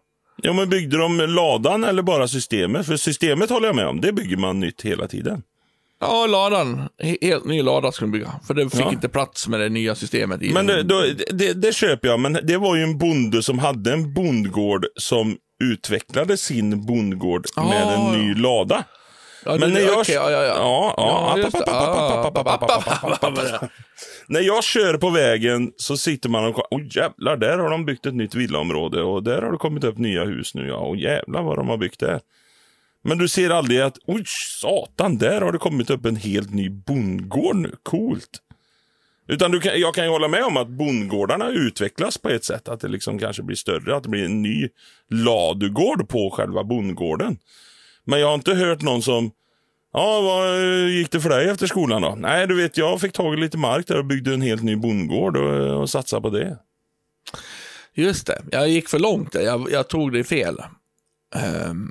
Ja, 0.42 0.52
men 0.52 0.68
byggde 0.68 0.96
de 0.98 1.16
ladan 1.18 1.84
eller 1.84 2.02
bara 2.02 2.28
systemet? 2.28 2.86
För 2.86 2.96
systemet 2.96 3.50
håller 3.50 3.66
jag 3.66 3.76
med 3.76 3.86
om, 3.86 4.00
det 4.00 4.12
bygger 4.12 4.36
man 4.36 4.60
nytt 4.60 4.82
hela 4.82 5.08
tiden. 5.08 5.42
Ja, 6.00 6.26
ladan. 6.26 6.88
He- 7.02 7.16
Helt 7.22 7.44
ny 7.44 7.62
lada 7.62 7.92
ska 7.92 8.04
de 8.04 8.10
bygga. 8.12 8.32
För 8.46 8.54
det 8.54 8.70
fick 8.70 8.80
Ja. 8.80 8.92
inte 8.92 9.08
plats 9.08 9.48
med 9.48 9.60
det 9.60 9.68
nya 9.68 9.94
systemet. 9.94 10.42
I 10.42 10.52
Men 10.52 10.66
det, 10.66 10.82
då, 10.82 11.02
det, 11.32 11.52
det 11.52 11.74
köper 11.74 12.08
jag, 12.08 12.20
men 12.20 12.38
det 12.42 12.56
var 12.56 12.76
ju 12.76 12.82
en 12.82 12.98
bonde 12.98 13.42
som 13.42 13.58
hade 13.58 13.92
en 13.92 14.14
bondgård 14.14 14.86
som 14.96 15.36
utvecklade 15.64 16.36
sin 16.36 16.86
bondgård 16.86 17.46
med 17.56 17.86
Ah. 17.86 18.12
en 18.12 18.18
ny 18.20 18.34
lada. 18.34 18.84
Ja, 19.44 19.56
Men 19.60 19.72
när 19.72 19.80
jag... 19.80 19.98
okej, 19.98 20.14
ja, 20.14 20.30
ja, 20.30 20.44
ja. 20.44 21.36
När 24.26 24.40
jag 24.40 24.64
kör 24.64 24.96
på 24.96 25.10
vägen 25.10 25.72
så 25.76 25.96
sitter 25.96 26.28
man 26.28 26.44
och 26.44 26.72
Åh 26.72 26.80
jävlar, 26.90 27.36
där 27.36 27.58
har 27.58 27.70
de 27.70 27.84
byggt 27.84 28.06
ett 28.06 28.14
nytt 28.14 28.34
villaområde 28.34 29.02
och 29.02 29.22
där 29.22 29.42
har 29.42 29.52
det 29.52 29.58
kommit 29.58 29.84
upp 29.84 29.98
nya 29.98 30.24
hus 30.24 30.54
nu. 30.54 30.68
Ja, 30.68 30.76
och 30.76 30.96
jävlar 30.96 31.42
vad 31.42 31.56
de 31.56 31.68
har 31.68 31.76
byggt 31.76 32.00
där. 32.00 32.20
Men 33.04 33.18
du 33.18 33.28
ser 33.28 33.50
aldrig 33.50 33.80
att, 33.80 33.98
oj 34.06 34.22
satan, 34.60 35.18
där 35.18 35.40
har 35.40 35.52
det 35.52 35.58
kommit 35.58 35.90
upp 35.90 36.04
en 36.04 36.16
helt 36.16 36.54
ny 36.54 36.70
bondgård 36.70 37.56
nu. 37.56 37.76
Coolt. 37.82 38.42
Utan 39.28 39.50
du 39.50 39.60
kan, 39.60 39.80
jag 39.80 39.94
kan 39.94 40.04
ju 40.04 40.10
hålla 40.10 40.28
med 40.28 40.44
om 40.44 40.56
att 40.56 40.68
bondgårdarna 40.68 41.48
utvecklas 41.48 42.18
på 42.18 42.28
ett 42.28 42.44
sätt. 42.44 42.68
Att 42.68 42.80
det 42.80 42.88
liksom 42.88 43.18
kanske 43.18 43.42
blir 43.42 43.56
större, 43.56 43.96
att 43.96 44.02
det 44.02 44.08
blir 44.08 44.24
en 44.24 44.42
ny 44.42 44.68
ladugård 45.10 46.08
på 46.08 46.30
själva 46.30 46.64
bondgården. 46.64 47.38
Men 48.04 48.20
jag 48.20 48.26
har 48.26 48.34
inte 48.34 48.54
hört 48.54 48.82
någon 48.82 49.02
som, 49.02 49.30
ja 49.92 50.20
vad 50.20 50.60
gick 50.90 51.10
det 51.10 51.20
för 51.20 51.28
dig 51.28 51.48
efter 51.48 51.66
skolan 51.66 52.02
då? 52.02 52.14
Nej, 52.18 52.46
du 52.46 52.54
vet 52.56 52.76
jag 52.76 53.00
fick 53.00 53.12
tag 53.12 53.34
i 53.34 53.36
lite 53.36 53.58
mark 53.58 53.86
där 53.86 53.98
och 53.98 54.04
byggde 54.04 54.34
en 54.34 54.42
helt 54.42 54.62
ny 54.62 54.76
bondgård 54.76 55.36
och, 55.36 55.80
och 55.80 55.90
satsade 55.90 56.22
på 56.22 56.30
det. 56.30 56.58
Just 57.94 58.26
det, 58.26 58.42
jag 58.50 58.68
gick 58.68 58.88
för 58.88 58.98
långt 58.98 59.32
där. 59.32 59.40
Jag, 59.40 59.70
jag 59.70 59.88
tog 59.88 60.12
det 60.12 60.24
fel. 60.24 60.56
Ehm, 61.34 61.90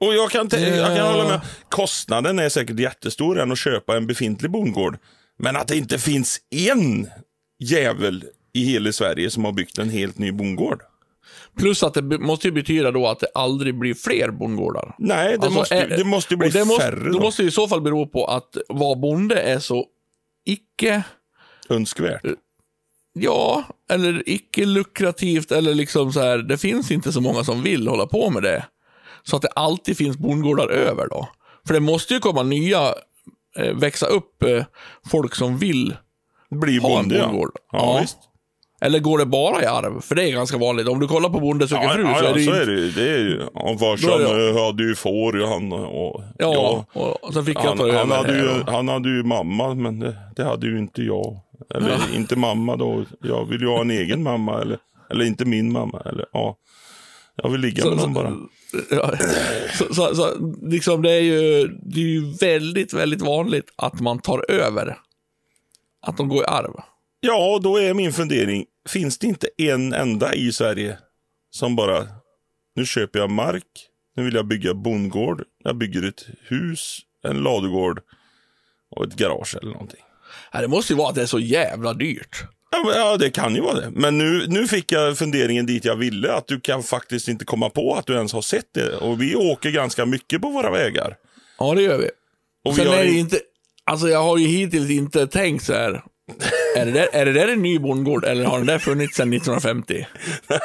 Och 0.00 0.14
jag 0.14 0.30
kan, 0.30 0.48
jag 0.52 0.96
kan 0.96 1.06
hålla 1.06 1.28
med. 1.28 1.40
Kostnaden 1.68 2.38
är 2.38 2.48
säkert 2.48 2.78
jättestor 2.78 3.38
än 3.40 3.52
att 3.52 3.58
köpa 3.58 3.96
en 3.96 4.06
befintlig 4.06 4.50
bondgård. 4.50 4.98
Men 5.38 5.56
att 5.56 5.68
det 5.68 5.76
inte 5.76 5.98
finns 5.98 6.40
en 6.50 7.08
jävel 7.58 8.24
i 8.52 8.64
hela 8.64 8.92
Sverige 8.92 9.30
som 9.30 9.44
har 9.44 9.52
byggt 9.52 9.78
en 9.78 9.90
helt 9.90 10.18
ny 10.18 10.32
bondgård. 10.32 10.82
Plus 11.58 11.82
att 11.82 11.94
det 11.94 12.02
måste 12.18 12.46
ju 12.48 12.52
betyda 12.52 12.90
då 12.90 13.06
att 13.08 13.20
det 13.20 13.28
aldrig 13.34 13.78
blir 13.78 13.94
fler 13.94 14.30
bondgårdar. 14.30 14.94
Nej, 14.98 15.28
det, 15.28 15.34
Alltså, 15.44 15.50
måste, 15.58 15.74
är- 15.74 15.88
det 15.88 16.04
måste 16.04 16.34
ju 16.34 16.38
bli 16.38 16.48
det 16.48 16.64
måste, 16.64 16.82
färre 16.84 17.04
Då 17.04 17.18
då. 17.18 17.20
måste 17.20 17.42
det 17.42 17.48
i 17.48 17.50
så 17.50 17.68
fall 17.68 17.80
bero 17.80 18.06
på 18.06 18.24
att 18.24 18.56
vara 18.68 18.94
bonde 18.94 19.40
är 19.40 19.58
så 19.58 19.84
icke, 20.44 21.02
Önskvärt. 21.68 22.22
ja, 23.12 23.64
eller 23.90 24.22
icke 24.28 24.64
lukrativt 24.64 25.52
eller 25.52 25.74
liksom 25.74 26.12
så 26.12 26.20
här, 26.20 26.38
det 26.38 26.58
finns 26.58 26.90
inte 26.90 27.12
så 27.12 27.20
många 27.20 27.44
som 27.44 27.62
vill 27.62 27.88
hålla 27.88 28.06
på 28.06 28.30
med 28.30 28.42
det. 28.42 28.64
Så 29.22 29.36
att 29.36 29.42
det 29.42 29.48
alltid 29.48 29.96
finns 29.96 30.16
bondgårdar 30.16 30.68
över 30.68 31.08
då. 31.08 31.28
För 31.66 31.74
det 31.74 31.80
måste 31.80 32.14
ju 32.14 32.20
komma 32.20 32.42
nya, 32.42 32.94
eh, 33.58 33.74
växa 33.74 34.06
upp 34.06 34.42
eh, 34.42 34.64
folk 35.10 35.34
som 35.34 35.58
vill 35.58 35.96
Bli 36.50 36.78
ha 36.78 36.88
en 36.88 36.94
bonde, 36.94 37.18
ja. 37.18 37.26
bondgård. 37.26 37.50
Ja, 37.72 37.78
Ja. 37.94 37.98
visst. 38.00 38.16
Eller 38.80 38.98
går 38.98 39.18
det 39.18 39.26
bara 39.26 39.62
i 39.62 39.66
arv? 39.66 40.00
För 40.00 40.14
det 40.14 40.28
är 40.28 40.32
ganska 40.32 40.58
vanligt. 40.58 40.88
Om 40.88 41.00
du 41.00 41.08
kollar 41.08 41.28
på 41.28 41.40
Bonde 41.40 41.68
söker 41.68 41.82
Ja, 41.84 41.90
fru 41.90 42.02
ja, 42.02 42.14
så 42.18 42.24
är 42.24 42.28
ja, 42.28 42.34
det 42.34 42.40
ju... 42.40 42.46
så 42.46 42.52
är 42.52 42.66
det 42.66 42.72
ju. 42.72 42.90
Det 42.90 43.10
är 43.10 43.18
ju. 43.18 43.42
Och 43.42 43.80
farsan 43.80 44.20
eh, 44.20 44.64
hade 44.64 44.82
ju 44.82 44.94
får, 44.94 45.46
han 45.48 45.72
och... 45.72 46.22
Ja, 46.38 46.84
och 47.22 47.34
sen 47.34 47.44
fick 47.44 47.56
jag 47.56 47.62
Han, 47.62 47.78
ta 47.78 47.88
över 47.88 47.98
han, 47.98 48.10
hade 48.10 48.32
här 48.32 48.42
ju, 48.42 48.60
och- 48.60 48.70
han 48.72 48.88
hade 48.88 49.08
ju 49.08 49.22
mamma, 49.22 49.74
men 49.74 49.98
det, 49.98 50.16
det 50.36 50.44
hade 50.44 50.66
ju 50.66 50.78
inte 50.78 51.02
jag. 51.02 51.40
Eller 51.74 51.98
inte 52.16 52.36
mamma 52.36 52.76
då. 52.76 53.04
Jag 53.22 53.44
vill 53.48 53.60
ju 53.60 53.66
ha 53.68 53.80
en 53.80 53.90
egen 53.90 54.22
mamma. 54.22 54.60
Eller, 54.60 54.78
eller 55.10 55.24
inte 55.24 55.44
min 55.44 55.72
mamma. 55.72 56.02
Eller, 56.04 56.24
ja. 56.32 56.56
Jag 57.42 57.50
vill 57.50 57.60
ligga 57.60 57.82
Så- 57.82 57.90
med 57.90 57.98
så- 57.98 58.04
dem 58.04 58.14
bara. 58.14 58.32
Ja, 58.90 59.10
så, 59.78 59.94
så, 59.94 60.14
så, 60.14 60.54
liksom 60.62 61.02
det, 61.02 61.10
är 61.10 61.20
ju, 61.20 61.66
det 61.82 62.00
är 62.00 62.04
ju 62.04 62.32
väldigt, 62.40 62.92
väldigt 62.92 63.22
vanligt 63.22 63.64
att 63.76 64.00
man 64.00 64.18
tar 64.18 64.50
över. 64.50 64.96
Att 66.06 66.16
de 66.16 66.28
går 66.28 66.42
i 66.42 66.46
arv. 66.46 66.72
Ja, 67.20 67.60
då 67.62 67.76
är 67.80 67.94
min 67.94 68.12
fundering. 68.12 68.64
Finns 68.88 69.18
det 69.18 69.26
inte 69.26 69.48
en 69.58 69.92
enda 69.92 70.34
i 70.34 70.52
Sverige 70.52 70.98
som 71.50 71.76
bara, 71.76 72.06
nu 72.74 72.86
köper 72.86 73.18
jag 73.18 73.30
mark, 73.30 73.64
nu 74.16 74.24
vill 74.24 74.34
jag 74.34 74.46
bygga 74.46 74.74
bondgård, 74.74 75.44
jag 75.64 75.76
bygger 75.76 76.08
ett 76.08 76.26
hus, 76.48 76.98
en 77.24 77.36
ladugård 77.36 78.00
och 78.90 79.04
ett 79.06 79.14
garage 79.16 79.56
eller 79.60 79.72
någonting. 79.72 80.00
Ja, 80.52 80.60
det 80.60 80.68
måste 80.68 80.92
ju 80.92 80.96
vara 80.96 81.08
att 81.08 81.14
det 81.14 81.22
är 81.22 81.26
så 81.26 81.38
jävla 81.38 81.94
dyrt. 81.94 82.36
Ja, 82.70 82.92
ja, 82.94 83.16
det 83.16 83.30
kan 83.30 83.54
ju 83.54 83.60
vara 83.60 83.74
det. 83.80 83.90
Men 83.90 84.18
nu, 84.18 84.46
nu 84.48 84.66
fick 84.68 84.92
jag 84.92 85.18
funderingen 85.18 85.66
dit 85.66 85.84
jag 85.84 85.96
ville, 85.96 86.32
att 86.32 86.46
du 86.46 86.60
kan 86.60 86.82
faktiskt 86.82 87.28
inte 87.28 87.44
komma 87.44 87.70
på 87.70 87.94
att 87.94 88.06
du 88.06 88.14
ens 88.14 88.32
har 88.32 88.42
sett 88.42 88.74
det. 88.74 88.96
Och 88.96 89.22
vi 89.22 89.34
åker 89.36 89.70
ganska 89.70 90.06
mycket 90.06 90.42
på 90.42 90.50
våra 90.50 90.70
vägar. 90.70 91.16
Ja, 91.58 91.74
det 91.74 91.82
gör 91.82 91.98
vi. 91.98 92.10
Och 92.64 92.74
Sen 92.76 92.84
vi 92.84 92.90
har 92.90 92.96
är 92.98 93.04
det 93.04 93.10
in- 93.10 93.18
inte, 93.18 93.40
alltså 93.84 94.08
jag 94.08 94.22
har 94.22 94.38
ju 94.38 94.46
hittills 94.46 94.90
inte 94.90 95.26
tänkt 95.26 95.64
så 95.64 95.72
här. 95.72 96.02
Är 96.76 96.86
det, 96.86 96.92
där, 96.92 97.08
är 97.12 97.24
det 97.26 97.32
där 97.32 97.48
en 97.48 97.62
ny 97.62 97.78
bondgård 97.78 98.24
eller 98.24 98.44
har 98.44 98.58
den 98.58 98.66
där 98.66 98.78
funnits 98.78 99.16
sedan 99.16 99.32
1950? 99.32 100.06
Nej, 100.48 100.60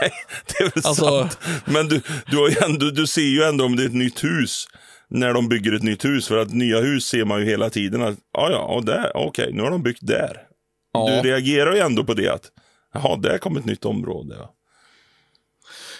det 0.45 0.59
är 0.59 0.63
väl 0.63 0.71
Alltså- 0.85 1.05
sant. 1.29 1.37
Men 1.65 1.87
du, 1.87 2.01
du, 2.25 2.37
har 2.37 2.49
ju 2.49 2.55
ändå, 2.65 2.89
du 2.89 3.07
ser 3.07 3.21
ju 3.21 3.43
ändå 3.43 3.65
om 3.65 3.75
det 3.75 3.83
är 3.83 3.87
ett 3.87 3.93
nytt 3.93 4.23
hus. 4.23 4.67
När 5.09 5.33
de 5.33 5.49
bygger 5.49 5.73
ett 5.73 5.83
nytt 5.83 6.05
hus. 6.05 6.27
För 6.27 6.37
att 6.37 6.53
nya 6.53 6.79
hus 6.79 7.05
ser 7.05 7.25
man 7.25 7.39
ju 7.39 7.45
hela 7.45 7.69
tiden. 7.69 8.01
att 8.01 8.15
ja, 8.33 8.51
ja, 8.51 8.59
och 8.59 8.85
där, 8.85 9.11
okej, 9.17 9.49
nu 9.53 9.61
har 9.63 9.71
de 9.71 9.83
byggt 9.83 10.07
där. 10.07 10.37
Ja. 10.93 11.09
Du 11.23 11.29
reagerar 11.29 11.73
ju 11.73 11.79
ändå 11.79 12.03
på 12.03 12.13
det 12.13 12.29
att, 12.29 12.45
jaha, 12.93 13.15
där 13.17 13.37
kom 13.37 13.57
ett 13.57 13.65
nytt 13.65 13.85
område. 13.85 14.35
Ja. 14.39 14.53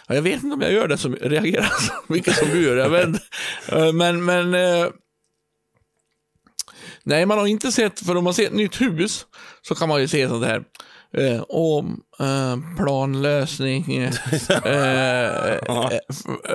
Ja, 0.07 0.15
Jag 0.15 0.21
vet 0.21 0.43
inte 0.43 0.53
om 0.53 0.61
jag 0.61 0.73
gör 0.73 0.87
det 0.87 0.97
som 0.97 1.15
reagerar 1.15 1.63
så 1.79 1.93
mycket 2.07 2.35
som 2.35 2.47
du 2.49 2.61
gör. 2.63 2.75
Jag. 2.77 2.99
Eh, 3.03 3.93
men, 3.93 4.25
men 4.25 4.53
eh, 4.53 4.87
nej, 7.03 7.25
man 7.25 7.37
har 7.37 7.47
inte 7.47 7.71
sett, 7.71 7.99
för 7.99 8.15
om 8.17 8.23
man 8.23 8.33
ser 8.33 8.45
ett 8.47 8.53
nytt 8.53 8.81
hus 8.81 9.25
så 9.61 9.75
kan 9.75 9.89
man 9.89 10.01
ju 10.01 10.07
se 10.07 10.27
sånt 10.29 10.45
här. 10.45 10.63
Eh, 11.17 11.41
om 11.49 12.01
eh, 12.19 12.57
planlösning, 12.77 13.95
eh, 14.65 14.73
eh, 14.73 15.89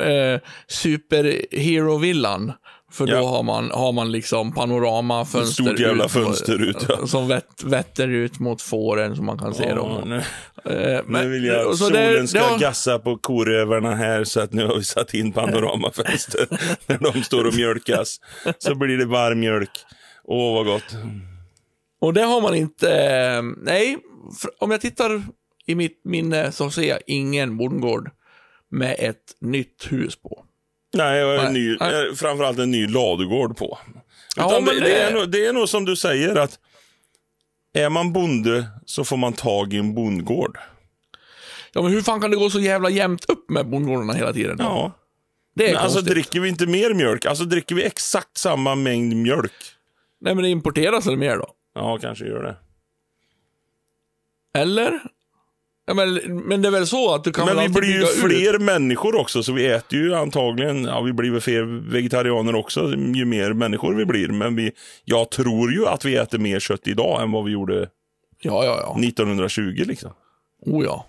eh, 0.09 0.40
superhero-villan. 0.68 2.53
För 2.92 3.07
då 3.07 3.12
Ja. 3.12 3.28
har, 3.28 3.42
man, 3.42 3.70
har 3.70 3.92
man 3.92 4.12
liksom 4.12 4.53
panoramafönster. 4.53 5.64
Stort 5.64 5.78
jävla 5.78 6.05
ut, 6.05 6.11
fönster 6.11 6.62
ut, 6.62 6.86
ja. 6.88 7.07
Som 7.07 7.28
vett, 7.28 7.62
vetter 7.64 8.09
ut 8.09 8.38
mot 8.38 8.62
fåren 8.62 9.16
så 9.16 9.22
man 9.22 9.38
kan 9.38 9.55
se 9.55 9.64
Ja, 9.68 9.74
dem. 9.74 10.09
nu, 10.09 10.22
Eh, 10.64 11.01
nu 11.09 11.28
vill 11.28 11.44
jag 11.44 11.66
att 11.70 11.78
solen 11.78 12.12
det- 12.14 12.28
ska 12.28 12.38
det 12.38 12.44
har- 12.44 12.59
gassa 12.59 12.99
på 12.99 13.16
korövarna 13.18 13.94
här 13.94 14.24
så 14.24 14.40
att 14.40 14.53
nu 14.53 14.66
har 14.66 14.76
vi 14.76 14.84
satt 14.84 15.14
in 15.14 15.32
panoramafönster 15.32 16.46
när 16.86 16.99
de 17.12 17.22
står 17.22 17.44
och 17.46 17.55
mjölkas. 17.55 18.16
Så 18.59 18.74
blir 18.74 18.99
det 18.99 19.05
varm 19.07 19.40
mjölk. 19.40 19.70
Åh, 20.31 20.55
vad 20.55 20.66
gott. 20.66 20.97
Och 22.01 22.14
det 22.14 22.22
har 22.22 22.41
man 22.41 22.55
inte... 22.55 22.93
eh, 22.93 23.43
Nej, 23.57 23.99
om 24.59 24.70
jag 24.70 24.81
tittar 24.81 25.22
i 25.66 25.74
mitt 25.74 26.01
minne 26.05 26.53
så 26.53 26.70
ser 26.70 26.83
jag 26.89 26.99
ingen 27.07 27.57
bondgård 27.57 28.11
med 28.70 28.97
ett 28.99 29.35
nytt 29.41 29.87
hus 29.91 30.16
på. 30.16 30.45
Nej, 30.97 31.24
och 31.24 31.45
en 31.45 31.53
ny, 31.53 31.76
nej. 31.81 32.09
eh, 32.09 32.14
framförallt 32.14 32.59
en 32.59 32.70
ny 32.70 32.87
ladugård 32.87 33.57
på. 33.57 33.79
Ja, 34.37 34.61
men 34.64 34.74
det, 34.74 34.81
det, 34.81 34.95
är 35.03 35.12
det- 35.12 35.18
nog, 35.18 35.31
det 35.31 35.47
är 35.47 35.53
nog 35.53 35.68
som 35.68 35.85
du 35.85 35.97
säger 35.97 36.37
att 36.37 36.59
är 37.74 37.89
man 37.89 38.12
bonde 38.12 38.66
så 38.85 39.05
får 39.05 39.16
man 39.16 39.33
tag 39.33 39.74
i 39.74 39.76
en 39.79 39.95
bondgård. 39.95 40.59
Ja, 41.72 41.83
men 41.83 41.93
hur 41.93 42.03
fan 42.03 42.20
kan 42.20 42.31
det 42.31 42.37
gå 42.37 42.51
så 42.51 42.61
jävla 42.61 42.91
jämnt 42.91 43.24
upp 43.24 43.51
med 43.51 43.68
bondgårdarna 43.70 44.12
hela 44.12 44.33
tiden? 44.33 44.57
Ja. 44.61 44.93
det 45.55 45.64
är 45.68 45.72
Men 45.74 45.83
alltså 45.83 45.99
konstigt. 45.99 46.14
dricker 46.14 46.41
vi 46.41 46.49
inte 46.49 46.66
mer 46.66 46.95
mjölk? 46.95 47.24
Alltså 47.26 47.45
dricker 47.45 47.74
vi 47.74 47.85
exakt 47.85 48.37
samma 48.39 48.74
mängd 48.74 49.16
mjölk? 49.16 49.53
Nej, 50.20 50.34
men 50.34 50.44
det 50.44 50.50
importeras 50.50 51.06
eller 51.06 51.16
mer 51.16 51.36
då? 51.36 51.46
Ja, 51.74 51.98
kanske 52.00 52.24
gör 52.24 52.42
det. 52.42 52.56
Eller? 54.60 55.00
Ja, 55.86 55.94
men, 55.94 56.14
men 56.48 56.62
det 56.62 56.68
är 56.68 56.72
väl 56.72 56.86
så 56.86 57.14
att 57.14 57.24
du 57.24 57.32
kan 57.32 57.46
Men 57.46 57.56
väl 57.56 57.62
vi 57.62 57.68
alltid 57.68 57.82
blir 57.82 57.90
ju 57.92 57.98
bygga 57.98 58.10
ut? 58.10 58.52
fler 58.54 58.58
människor 58.58 59.20
också, 59.20 59.42
så 59.42 59.52
vi 59.52 59.66
äter 59.66 59.98
ju 59.98 60.14
antagligen, 60.14 60.84
ja 60.84 61.00
vi 61.00 61.12
blir 61.12 61.30
väl 61.30 61.40
fler 61.40 61.90
vegetarianer 61.90 62.54
också, 62.54 62.90
ju 63.14 63.24
mer 63.24 63.52
människor 63.52 63.94
vi 63.94 64.04
blir. 64.04 64.28
Men 64.28 64.56
vi, 64.56 64.72
jag 65.04 65.30
tror 65.30 65.72
ju 65.72 65.86
att 65.86 66.04
vi 66.04 66.16
äter 66.16 66.38
mer 66.38 66.60
kött 66.60 66.86
idag 66.88 67.22
än 67.22 67.32
vad 67.32 67.44
vi 67.44 67.50
gjorde 67.52 67.88
Ja, 68.40 68.64
ja, 68.64 68.80
ja. 68.80 69.08
1920 69.08 69.82
liksom. 69.86 70.10
Oh, 70.66 70.84
ja. 70.84 71.06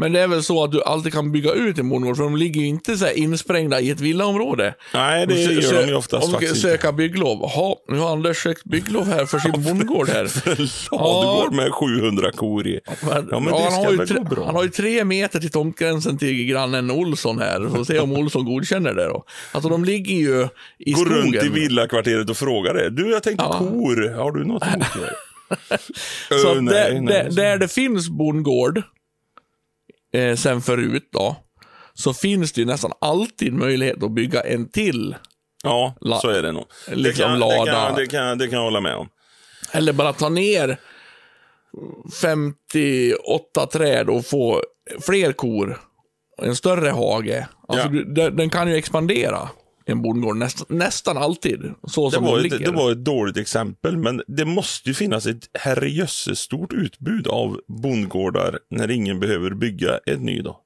Men 0.00 0.12
det 0.12 0.20
är 0.20 0.28
väl 0.28 0.42
så 0.42 0.64
att 0.64 0.72
du 0.72 0.82
alltid 0.82 1.12
kan 1.12 1.32
bygga 1.32 1.52
ut 1.52 1.78
en 1.78 1.88
bondgård, 1.88 2.16
för 2.16 2.24
de 2.24 2.36
ligger 2.36 2.60
ju 2.60 2.66
inte 2.66 2.96
så 2.98 3.04
här 3.04 3.12
insprängda 3.18 3.80
i 3.80 3.90
ett 3.90 4.00
villaområde. 4.00 4.74
Nej, 4.94 5.26
det 5.26 5.34
Sö- 5.34 5.60
gör 5.62 5.82
de 5.82 5.88
ju 5.88 5.94
oftast 5.94 6.26
Om 6.26 6.32
faktiskt 6.32 6.60
söka 6.62 6.92
bygglov. 6.92 7.38
Jaha, 7.42 7.74
nu 7.88 7.98
har 7.98 8.12
Anders 8.12 8.42
sökt 8.42 8.64
bygglov 8.64 9.06
här 9.06 9.26
för 9.26 9.38
sin 9.38 9.52
bondgård 9.64 10.08
här. 10.08 10.22
Ladugård 10.90 11.52
med 11.54 11.72
700 11.72 12.32
kor 12.32 12.66
i. 12.66 12.80
Men, 13.02 13.28
Ja, 13.30 13.40
men 13.40 13.54
ja, 13.54 13.58
det 13.58 13.64
han, 13.74 13.84
har 13.84 13.92
ju 13.92 14.06
tre, 14.06 14.20
bra. 14.30 14.44
han 14.46 14.54
har 14.54 14.62
ju 14.62 14.68
tre 14.68 15.04
meter 15.04 15.40
till 15.40 15.50
tomtgränsen 15.50 16.18
till 16.18 16.44
grannen 16.46 16.90
Olsson 16.90 17.38
här. 17.38 17.68
Så 17.76 17.84
se 17.84 17.98
om 17.98 18.12
Olsson 18.12 18.44
godkänner 18.44 18.94
det 18.94 19.04
då. 19.04 19.24
Alltså 19.52 19.68
de 19.70 19.84
ligger 19.84 20.14
ju 20.14 20.48
i 20.78 20.92
Gå 20.92 20.98
skogen. 21.00 21.22
runt 21.22 21.34
i 21.44 21.48
villakvarteret 21.48 22.30
och 22.30 22.36
fråga 22.36 22.72
det. 22.72 22.90
Du, 22.90 23.10
jag 23.10 23.22
tänkte 23.22 23.44
Ja. 23.48 23.58
kor. 23.58 24.14
Har 24.16 24.32
du 24.32 24.44
något 24.44 24.62
emot 24.66 24.86
det? 24.94 25.14
Så 26.42 26.48
att 26.52 26.62
nej, 26.64 26.74
där, 26.74 27.00
nej. 27.00 27.06
där, 27.24 27.30
där 27.30 27.58
det 27.58 27.68
finns 27.72 28.08
bondgård, 28.08 28.82
eh, 30.12 30.36
sen 30.36 30.60
förut 30.62 31.08
då, 31.12 31.36
så 31.94 32.14
finns 32.14 32.52
det 32.52 32.60
ju 32.60 32.66
nästan 32.66 32.92
alltid 33.00 33.52
möjlighet 33.52 34.02
att 34.02 34.12
bygga 34.12 34.40
en 34.40 34.68
till. 34.70 35.16
Ja, 35.64 35.94
La- 36.00 36.20
så 36.20 36.28
är 36.28 36.42
det 36.42 36.52
nog. 36.52 36.64
liksom 36.86 37.02
det, 37.02 37.12
kan, 37.12 37.32
det, 37.32 37.38
lada. 37.38 37.72
kan, 37.72 37.94
det, 37.94 38.06
kan, 38.06 38.38
det 38.38 38.46
kan 38.48 38.56
jag 38.56 38.64
hålla 38.64 38.80
med 38.80 38.94
om. 38.96 39.08
Eller 39.72 39.92
bara 39.92 40.12
ta 40.12 40.28
ner 40.28 40.78
58 42.20 43.66
träd 43.72 44.08
och 44.10 44.26
få 44.26 44.62
fler 45.06 45.32
kor. 45.32 45.80
En 46.42 46.56
större 46.56 46.88
hage. 46.90 47.48
Alltså, 47.68 47.86
Ja. 47.86 47.90
du- 47.92 48.04
den, 48.14 48.36
den 48.36 48.50
kan 48.50 48.68
ju 48.68 48.74
expandera, 48.76 49.48
en 49.88 50.02
bondgård, 50.02 50.36
näst, 50.36 50.68
nästan 50.68 51.16
alltid. 51.16 51.74
Så 51.86 52.08
Det 52.08 52.14
som 52.14 52.24
var, 52.24 52.42
de 52.42 52.54
ett, 52.54 52.64
det 52.64 52.70
var 52.70 52.92
ett 52.92 53.04
dåligt 53.04 53.36
exempel, 53.36 53.96
men 53.96 54.22
det 54.26 54.44
måste 54.44 54.88
ju 54.88 54.94
finnas 54.94 55.26
ett 55.26 55.50
herrejösses 55.54 56.38
stort 56.38 56.72
utbud 56.72 57.26
av 57.26 57.60
bondgårdar 57.68 58.58
när 58.70 58.90
ingen 58.90 59.20
behöver 59.20 59.50
bygga 59.50 59.98
ett 60.06 60.20
ny 60.20 60.40
då. 60.40 60.60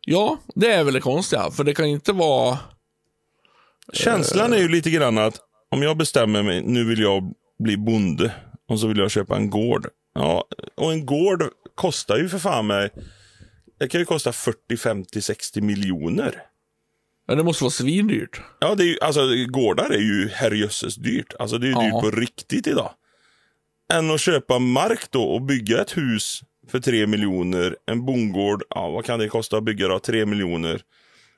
Ja, 0.00 0.38
det 0.54 0.72
är 0.72 0.84
väl 0.84 0.94
det 0.94 1.00
konstiga. 1.00 1.50
För 1.50 1.64
det 1.64 1.74
kan 1.74 1.86
inte 1.86 2.12
vara... 2.12 2.58
Känslan 3.92 4.52
är 4.52 4.58
ju 4.58 4.68
lite 4.68 4.90
grann 4.90 5.18
att 5.18 5.40
om 5.70 5.82
jag 5.82 5.96
bestämmer 5.96 6.42
mig, 6.42 6.62
nu 6.62 6.84
vill 6.84 7.00
jag 7.00 7.34
bli 7.58 7.76
bonde 7.76 8.34
och 8.68 8.80
så 8.80 8.86
vill 8.86 8.98
jag 8.98 9.10
köpa 9.10 9.36
en 9.36 9.50
gård. 9.50 9.88
Ja, 10.14 10.44
och 10.76 10.92
en 10.92 11.06
gård 11.06 11.42
kostar 11.74 12.16
ju 12.16 12.28
för 12.28 12.38
fan 12.38 12.66
mig, 12.66 12.90
det 13.78 13.88
kan 13.88 14.00
ju 14.00 14.04
kosta 14.04 14.32
40, 14.32 14.76
50, 14.76 15.22
60 15.22 15.60
miljoner. 15.60 16.42
Ja, 17.26 17.34
det 17.34 17.42
måste 17.44 17.64
vara 17.64 17.70
svindyrt. 17.70 18.40
Ja, 18.60 18.74
det 18.74 18.82
är 18.84 18.86
ju, 18.86 18.98
alltså 19.00 19.20
gårdar 19.48 19.90
är 19.90 19.98
ju 20.00 20.28
herrejösses 20.28 20.94
dyrt. 20.96 21.34
Alltså 21.38 21.58
det 21.58 21.66
är 21.66 21.68
ju 21.68 21.74
Ja. 21.74 21.82
dyrt 21.82 22.00
på 22.00 22.10
riktigt 22.10 22.66
idag. 22.66 22.90
Än 23.92 24.10
att 24.10 24.20
köpa 24.20 24.58
mark 24.58 25.10
då 25.10 25.22
och 25.22 25.42
bygga 25.42 25.80
ett 25.80 25.96
hus 25.96 26.40
för 26.70 26.80
3 26.80 27.06
miljoner. 27.06 27.76
En 27.86 28.04
bondgård, 28.06 28.62
ja 28.70 28.90
vad 28.90 29.04
kan 29.04 29.18
det 29.18 29.28
kosta 29.28 29.56
att 29.56 29.64
bygga 29.64 29.88
då? 29.88 29.98
3 29.98 30.26
miljoner. 30.26 30.80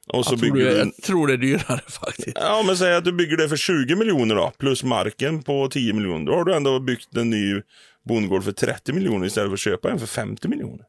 Och 0.09 0.27
så 0.27 0.33
Jag 0.33 0.41
tror, 0.41 0.53
bygger 0.53 0.67
det, 0.67 0.75
du 0.75 0.81
en... 0.81 0.93
jag 0.97 1.05
tror 1.05 1.27
det 1.27 1.33
är 1.33 1.37
dyrare 1.37 1.81
faktiskt. 1.89 2.33
Ja, 2.41 2.63
men 2.67 2.77
säg 2.77 2.95
att 2.95 3.05
du 3.05 3.13
bygger 3.13 3.37
det 3.37 3.49
för 3.49 3.57
20 3.57 3.97
miljoner 3.97 4.35
då, 4.35 4.53
plus 4.59 4.85
marken 4.85 5.43
på 5.43 5.69
10 5.69 5.93
miljoner. 5.93 6.27
Då 6.27 6.33
har 6.35 6.45
du 6.45 6.55
ändå 6.55 6.81
byggt 6.81 7.17
en 7.17 7.31
ny 7.31 7.61
bondgård 8.09 8.45
för 8.45 8.53
30 8.53 8.93
miljoner 8.93 9.27
istället 9.27 9.49
för 9.51 9.55
att 9.55 9.61
köpa 9.61 9.91
en 9.91 9.99
för 9.99 10.07
50 10.07 10.49
miljoner. 10.49 10.87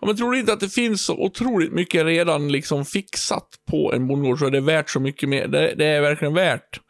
Ja, 0.00 0.06
men 0.06 0.16
tror 0.16 0.32
du 0.32 0.38
inte 0.38 0.52
att 0.52 0.60
det 0.60 0.68
finns 0.68 1.04
så 1.04 1.14
otroligt 1.14 1.72
mycket 1.72 2.04
redan 2.04 2.52
liksom 2.52 2.84
fixat 2.84 3.48
på 3.70 3.92
en 3.92 4.06
bondgård 4.08 4.38
så 4.38 4.46
är 4.46 4.50
det 4.50 4.60
värt 4.60 4.90
så 4.90 5.00
mycket 5.00 5.28
mer? 5.28 5.48
Det, 5.48 5.74
det 5.74 5.86
är 5.86 6.00
verkligen 6.00 6.34
värt 6.34 6.80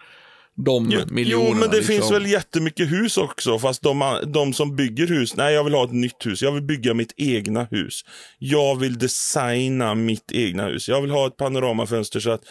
de 0.65 0.91
Jo, 0.91 1.01
miljonerna. 1.11 1.49
jo, 1.51 1.55
men 1.61 1.71
det 1.71 1.77
liksom. 1.77 1.95
finns 1.95 2.11
väl 2.11 2.27
jättemycket 2.27 2.93
hus 2.93 3.17
också, 3.19 3.59
fast 3.59 3.83
de, 3.83 4.21
de 4.27 4.53
som 4.53 4.77
bygger 4.77 5.07
hus, 5.07 5.37
nej 5.37 5.55
jag 5.55 5.65
vill 5.65 5.75
ha 5.75 5.85
ett 5.85 5.93
nytt 5.93 6.27
hus, 6.27 6.43
jag 6.43 6.53
vill 6.53 6.63
bygga 6.63 6.95
mitt 6.95 7.13
egna 7.17 7.65
hus. 7.71 8.01
Jag 8.39 8.81
vill 8.81 8.99
designa 8.99 9.95
mitt 9.95 10.33
egna 10.33 10.67
hus. 10.67 10.89
Jag 10.89 11.01
vill 11.03 11.11
ha 11.11 11.27
ett 11.27 11.37
panoramafönster 11.37 12.21
så 12.21 12.31
att 12.31 12.43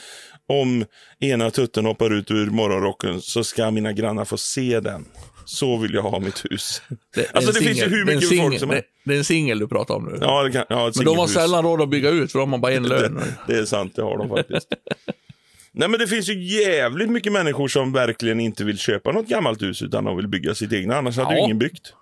om 0.49 0.85
ena 1.19 1.51
tutten 1.51 1.85
hoppar 1.85 2.13
ut 2.13 2.31
ur 2.31 2.49
morgonrocken 2.49 3.21
så 3.21 3.43
ska 3.43 3.71
mina 3.71 3.93
grannar 3.93 4.25
få 4.25 4.37
se 4.37 4.79
den. 4.79 5.05
Så 5.45 5.77
vill 5.77 5.93
jag 5.93 6.01
ha 6.01 6.19
mitt 6.19 6.45
hus. 6.51 6.81
Det, 7.15 7.35
Alltså, 7.35 7.51
det 7.51 7.59
finns 7.59 7.79
ju 7.79 7.85
hur 7.85 8.05
det 8.05 8.15
mycket 8.15 8.29
folk 8.29 8.41
singel- 8.41 8.59
som 8.59 8.69
är- 8.71 8.75
det, 8.75 8.83
det 9.03 9.13
är 9.13 9.17
en 9.17 9.23
singel 9.23 9.59
du 9.59 9.67
pratar 9.67 9.95
om 9.95 10.05
nu. 10.05 10.17
Ja, 10.21 10.43
det 10.43 10.51
kan, 10.51 10.65
ja, 10.69 10.91
men 10.95 11.05
de 11.05 11.17
har 11.17 11.27
sällan 11.27 11.63
råd 11.63 11.81
att 11.81 11.89
bygga 11.89 12.09
ut, 12.09 12.31
för 12.31 12.39
de 12.39 12.51
har 12.51 12.59
bara 12.59 12.71
en 12.73 12.83
lön. 12.87 13.15
Det, 13.47 13.53
det 13.53 13.59
är 13.59 13.65
sant, 13.65 13.95
det 13.95 14.01
har 14.01 14.17
de 14.17 14.29
faktiskt. 14.29 14.67
Nej 15.77 15.89
men 15.89 15.99
det 15.99 16.07
finns 16.07 16.29
ju 16.29 16.43
jävligt 16.43 17.09
mycket 17.09 17.31
människor 17.31 17.67
som 17.67 17.91
verkligen 17.93 18.39
inte 18.39 18.63
vill 18.63 18.77
köpa 18.77 19.11
något 19.11 19.27
gammalt 19.27 19.61
hus 19.61 19.81
utan 19.81 20.03
de 20.03 20.17
vill 20.17 20.27
bygga 20.27 20.55
sitt 20.55 20.73
egna, 20.73 20.95
annars 20.97 21.17
hade 21.17 21.33
ju 21.33 21.39
Ja. 21.39 21.45
ingen 21.45 21.59
byggt. 21.59 21.93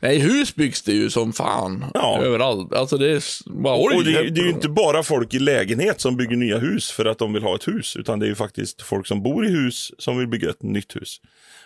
Nej, 0.00 0.18
hus 0.18 0.54
byggs 0.54 0.82
det 0.82 0.92
ju 0.92 1.10
som 1.10 1.32
fan. 1.32 1.84
Ja. 1.94 2.20
Överallt. 2.22 2.72
Alltså 2.72 2.98
det 2.98 3.10
är 3.10 3.22
bara 3.62 3.74
Och 3.76 4.04
det, 4.04 4.10
det 4.30 4.40
är 4.40 4.44
ju 4.44 4.50
inte 4.50 4.68
bara 4.68 5.02
folk 5.02 5.34
i 5.34 5.38
lägenhet 5.38 6.00
som 6.00 6.16
bygger 6.16 6.36
nya 6.36 6.58
hus 6.58 6.90
för 6.90 7.04
att 7.04 7.18
de 7.18 7.32
vill 7.32 7.42
ha 7.42 7.54
ett 7.54 7.68
hus, 7.68 7.96
utan 7.96 8.18
det 8.18 8.26
är 8.26 8.28
ju 8.28 8.34
faktiskt 8.34 8.82
folk 8.82 9.06
som 9.06 9.22
bor 9.22 9.46
i 9.46 9.50
hus 9.50 9.92
som 9.98 10.18
vill 10.18 10.28
bygga 10.28 10.50
ett 10.50 10.62
nytt 10.62 10.96
hus. 10.96 11.20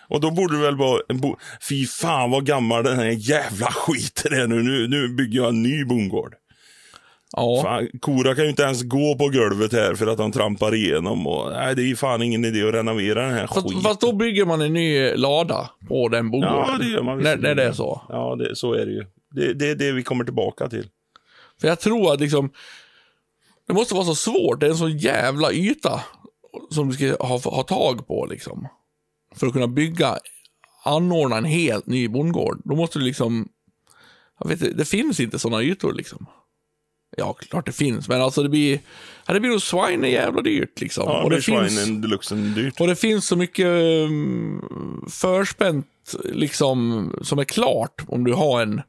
Och 0.09 0.21
då 0.21 0.31
borde 0.31 0.57
det 0.57 0.61
väl 0.61 0.77
vara 0.77 1.01
en 1.09 1.19
bo... 1.19 1.35
Fy 1.69 1.85
fan 1.85 2.31
vad 2.31 2.45
gammal 2.45 2.83
den 2.83 2.95
här 2.95 3.29
jävla 3.29 3.67
skiten 3.67 4.33
är 4.33 4.47
nu. 4.47 4.63
Nu, 4.63 4.87
nu 4.87 5.07
bygger 5.07 5.39
jag 5.39 5.49
en 5.49 5.63
ny 5.63 5.85
bondgård. 5.85 6.35
Ja. 7.35 7.61
Fan, 7.63 7.87
korna 7.99 8.35
kan 8.35 8.43
ju 8.43 8.49
inte 8.49 8.63
ens 8.63 8.83
gå 8.83 9.15
på 9.17 9.29
golvet 9.29 9.73
här 9.73 9.95
för 9.95 10.07
att 10.07 10.17
de 10.17 10.31
trampar 10.31 10.75
igenom. 10.75 11.27
Och, 11.27 11.51
nej, 11.51 11.75
det 11.75 11.81
är 11.81 11.85
ju 11.85 11.95
fan 11.95 12.21
ingen 12.21 12.45
idé 12.45 12.67
att 12.67 12.73
renovera 12.73 13.21
den 13.21 13.33
här 13.33 13.47
Fast, 13.47 13.67
skiten. 13.67 13.81
fast 13.81 14.01
då 14.01 14.13
bygger 14.13 14.45
man 14.45 14.61
en 14.61 14.73
ny 14.73 15.13
lada 15.15 15.69
på 15.87 16.07
den 16.09 16.31
bondgården. 16.31 16.65
Ja, 16.67 16.77
det 16.79 16.89
gör 16.89 17.03
man 17.03 17.19
när, 17.19 17.37
när 17.37 17.55
det 17.55 17.63
är 17.63 17.71
så. 17.71 18.01
Ja, 18.09 18.35
det, 18.35 18.55
så 18.55 18.73
är 18.73 18.85
det 18.85 18.91
ju. 18.91 19.05
Det, 19.31 19.53
det 19.53 19.69
är 19.69 19.75
det 19.75 19.91
vi 19.91 20.03
kommer 20.03 20.23
tillbaka 20.23 20.67
till. 20.69 20.87
För 21.61 21.67
jag 21.67 21.79
tror 21.79 22.13
att 22.13 22.19
liksom, 22.19 22.49
det 23.67 23.73
måste 23.73 23.93
vara 23.95 24.05
så 24.05 24.15
svårt. 24.15 24.59
Det 24.59 24.65
är 24.65 24.69
en 24.69 24.77
så 24.77 24.89
jävla 24.89 25.51
yta 25.51 26.03
som 26.71 26.89
du 26.89 26.93
ska 26.93 27.25
ha, 27.25 27.39
ha 27.43 27.63
tag 27.63 28.07
på 28.07 28.27
liksom. 28.29 28.67
För 29.35 29.47
att 29.47 29.53
kunna 29.53 29.67
bygga, 29.67 30.17
anordna 30.83 31.37
en 31.37 31.45
helt 31.45 31.87
ny 31.87 32.07
bondgård. 32.07 32.61
Då 32.65 32.75
måste 32.75 32.99
du 32.99 33.05
liksom, 33.05 33.49
jag 34.39 34.49
vet 34.49 34.61
inte, 34.61 34.73
det 34.73 34.85
finns 34.85 35.19
inte 35.19 35.39
sådana 35.39 35.63
ytor 35.63 35.93
liksom. 35.93 36.25
Ja, 37.17 37.33
klart 37.33 37.65
det 37.65 37.71
finns, 37.71 38.09
men 38.09 38.21
alltså 38.21 38.43
det 38.43 38.49
blir, 38.49 38.79
ja, 39.25 39.33
det 39.33 39.39
blir 39.39 39.49
nog 39.49 39.61
swine 39.61 40.09
jävla 40.09 40.41
dyrt 40.41 40.81
liksom. 40.81 41.03
Ja, 41.07 41.23
och 41.23 41.29
det 41.29 41.35
det 41.35 41.41
finns, 41.41 41.85
dyrt. 42.55 42.81
och 42.81 42.87
det 42.87 42.95
finns 42.95 43.27
så 43.27 43.35
mycket 43.35 43.65
um, 43.65 45.05
förspänt 45.11 46.15
liksom, 46.23 47.11
som 47.21 47.39
är 47.39 47.43
klart 47.43 48.01
om 48.07 48.23
du 48.23 48.33
har 48.33 48.61
en 48.61 48.81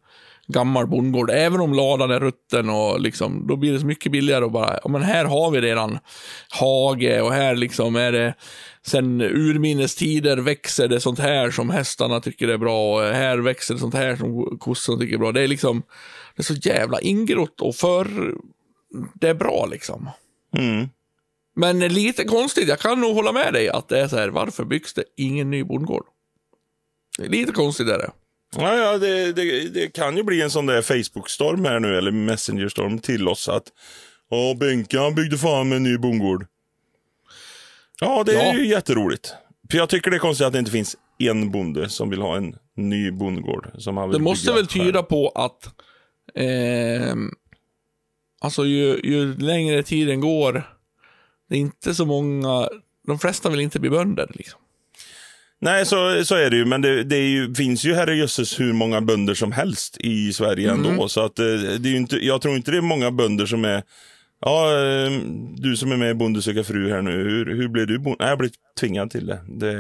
gammal 0.51 0.87
bondgård. 0.87 1.31
Även 1.31 1.61
om 1.61 1.75
ladan 1.75 2.11
är 2.11 2.21
rutten 2.21 2.71
och 2.71 3.01
liksom, 3.01 3.47
då 3.47 3.57
blir 3.57 3.73
det 3.73 3.81
så 3.81 3.87
mycket 3.87 4.13
billigare 4.13 4.45
att 4.45 4.53
bara, 4.53 4.79
ja 4.83 4.89
men 4.89 5.03
här 5.03 5.25
har 5.25 5.51
vi 5.51 5.61
redan 5.61 5.99
hage 6.51 7.21
och 7.21 7.33
här 7.33 7.55
liksom 7.55 7.97
är 7.97 8.13
det 8.13 8.35
sen 8.87 9.21
urminnes 9.21 9.95
tider 9.95 10.37
växer 10.37 10.89
det 10.89 11.01
sånt 11.01 11.19
här 11.19 11.51
som 11.51 11.71
hästarna 11.71 12.21
tycker 12.21 12.49
är 12.49 12.59
bra 12.59 12.95
och 12.95 13.03
här 13.03 13.39
växer 13.39 13.75
det 13.75 13.81
sånt 13.81 13.95
här 13.95 14.17
som 14.17 14.59
kossorna 14.59 14.99
tycker 14.99 15.15
är 15.15 15.19
bra. 15.19 15.33
Det 15.33 15.43
är 15.43 15.49
liksom, 15.49 15.83
det 16.37 16.41
är 16.41 16.45
så 16.45 16.55
jävla 16.55 17.01
ingrott 17.01 17.61
och 17.61 17.75
för, 17.75 18.35
det 19.15 19.29
är 19.29 19.35
bra 19.35 19.67
liksom. 19.71 20.11
Mm. 20.57 20.89
Men 21.57 21.79
lite 21.79 22.25
konstigt, 22.25 22.69
jag 22.69 22.79
kan 22.79 23.01
nog 23.01 23.15
hålla 23.15 23.33
med 23.33 23.53
dig 23.53 23.69
att 23.69 23.89
det 23.89 24.01
är 24.01 24.09
så 24.09 24.17
här, 24.17 24.29
varför 24.29 24.65
byggs 24.65 24.95
det 24.95 25.05
ingen 25.17 25.51
ny 25.51 25.65
bondgård? 25.65 26.05
Lite 27.19 27.53
konstigt 27.53 27.89
är 27.89 27.99
det. 27.99 28.11
Ja, 28.57 28.77
ja 28.77 28.99
det, 28.99 29.33
det, 29.33 29.69
det 29.69 29.95
kan 29.95 30.17
ju 30.17 30.23
bli 30.23 30.43
en 30.43 30.51
sån 30.51 30.67
där 30.67 30.83
Facebook-storm 30.83 31.69
här 31.69 31.81
nu, 31.81 31.99
eller 31.99 32.11
Messenger-storm 32.11 32.99
till 32.99 33.29
oss 33.29 33.49
att 33.49 33.65
Ja, 34.31 34.57
han 35.01 35.15
byggde 35.15 35.39
fan 35.39 35.73
en 35.73 35.83
ny 35.83 35.99
bondgård. 35.99 36.47
Ja, 38.01 38.23
det 38.27 38.33
är 38.33 38.47
Ja. 38.47 38.55
ju 38.55 38.67
jätteroligt. 38.67 39.35
För 39.71 39.79
jag 39.79 39.89
tycker 39.89 40.11
det 40.11 40.17
är 40.17 40.19
konstigt 40.19 40.47
att 40.47 40.53
det 40.53 40.59
inte 40.59 40.71
finns 40.71 40.97
en 41.19 41.51
bonde 41.51 41.89
som 41.89 42.11
vill 42.11 42.21
ha 42.23 42.37
en 42.37 42.57
ny 42.77 43.11
bondgård. 43.11 43.71
Som 43.79 43.97
han 43.97 44.09
vill 44.09 44.19
Det 44.19 44.25
måste 44.25 44.53
väl 44.53 44.67
tyda 44.67 45.03
på 45.03 45.29
att 45.29 45.75
ehm, 46.35 47.31
alltså 48.41 48.67
ju, 48.67 49.01
ju 49.05 49.37
längre 49.37 49.83
tiden 49.83 50.21
går, 50.21 50.53
det 51.49 51.55
är 51.57 51.61
inte 51.61 51.95
så 51.95 52.07
många, 52.07 52.69
de 53.07 53.19
flesta 53.19 53.49
vill 53.51 53.61
inte 53.61 53.81
bli 53.81 53.91
bönder 53.91 54.31
liksom. 54.35 54.60
Nej, 55.63 55.87
så, 55.87 56.25
så 56.25 56.35
är 56.35 56.51
det 56.51 56.57
ju. 56.57 56.65
Men 56.65 56.83
det, 56.83 57.05
det 57.05 57.17
ju, 57.19 57.55
finns 57.55 57.85
ju 57.85 57.95
herrejösses 57.95 58.61
hur 58.61 58.73
många 58.73 59.01
bönder 59.01 59.35
som 59.35 59.53
helst 59.53 59.97
i 60.01 60.33
Sverige 60.33 60.71
Mm. 60.73 60.87
ändå. 60.91 61.09
Så 61.09 61.21
att 61.21 61.39
eh, 61.39 61.45
det 61.79 61.89
är 61.89 61.95
inte, 61.97 62.17
jag 62.27 62.41
tror 62.43 62.57
inte 62.57 62.71
det 62.71 62.77
är 62.77 62.81
många 62.83 63.11
bönder 63.11 63.47
som 63.47 63.65
är 63.65 63.83
Ja, 64.43 64.67
eh, 64.67 65.11
du 65.57 65.77
som 65.77 65.93
är 65.93 65.97
med 65.97 66.11
i 66.11 66.15
Bonde 66.15 66.43
söker 66.43 66.63
fru 66.63 66.91
här 66.93 67.03
nu, 67.03 67.11
hur, 67.13 67.47
hur 67.57 67.69
blev 67.69 67.87
du 67.87 67.99
bonde? 67.99 68.17
Nej, 68.21 68.29
jag 68.29 68.39
blev 68.39 68.51
tvingad 68.81 69.11
till 69.11 69.27
det. 69.27 69.39
det 69.49 69.73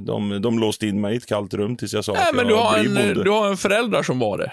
de, 0.00 0.42
de 0.42 0.58
låste 0.58 0.86
in 0.86 1.00
mig 1.00 1.14
i 1.14 1.16
ett 1.16 1.26
kallt 1.26 1.54
rum 1.54 1.76
tills 1.76 1.92
jag 1.92 2.04
sa 2.04 2.12
Nej, 2.12 2.22
att 2.28 2.34
men 2.36 2.48
jag 2.48 2.56
du 2.58 2.62
har, 2.62 2.78
en, 2.78 2.94
bonde. 2.94 3.24
du 3.24 3.30
har 3.30 3.48
en 3.50 3.56
förälder 3.56 4.02
som 4.02 4.18
var 4.18 4.38
det. 4.38 4.52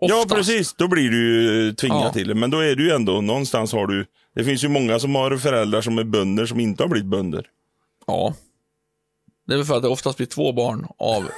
Ja, 0.00 0.16
Oftast. 0.16 0.34
precis. 0.34 0.74
Då 0.74 0.88
blir 0.88 1.10
du 1.10 1.72
tvingad 1.72 2.02
Ja. 2.04 2.12
till 2.12 2.28
det. 2.28 2.34
Men 2.34 2.50
då 2.50 2.58
är 2.60 2.74
du 2.76 2.84
ju 2.84 2.90
ändå, 2.90 3.20
någonstans 3.20 3.72
har 3.72 3.86
du, 3.86 4.06
det 4.34 4.44
finns 4.44 4.64
ju 4.64 4.68
många 4.68 4.98
som 4.98 5.14
har 5.14 5.36
föräldrar 5.36 5.80
som 5.80 5.98
är 5.98 6.04
bönder 6.04 6.46
som 6.46 6.60
inte 6.60 6.82
har 6.82 6.88
blivit 6.88 7.08
bönder. 7.10 7.44
Ja. 8.06 8.34
Det 9.50 9.54
är 9.54 9.56
väl 9.56 9.66
för 9.66 9.76
att 9.76 9.82
det 9.82 9.88
oftast 9.88 10.16
blir 10.16 10.26
två 10.26 10.52
barn 10.52 10.86
av 10.98 11.28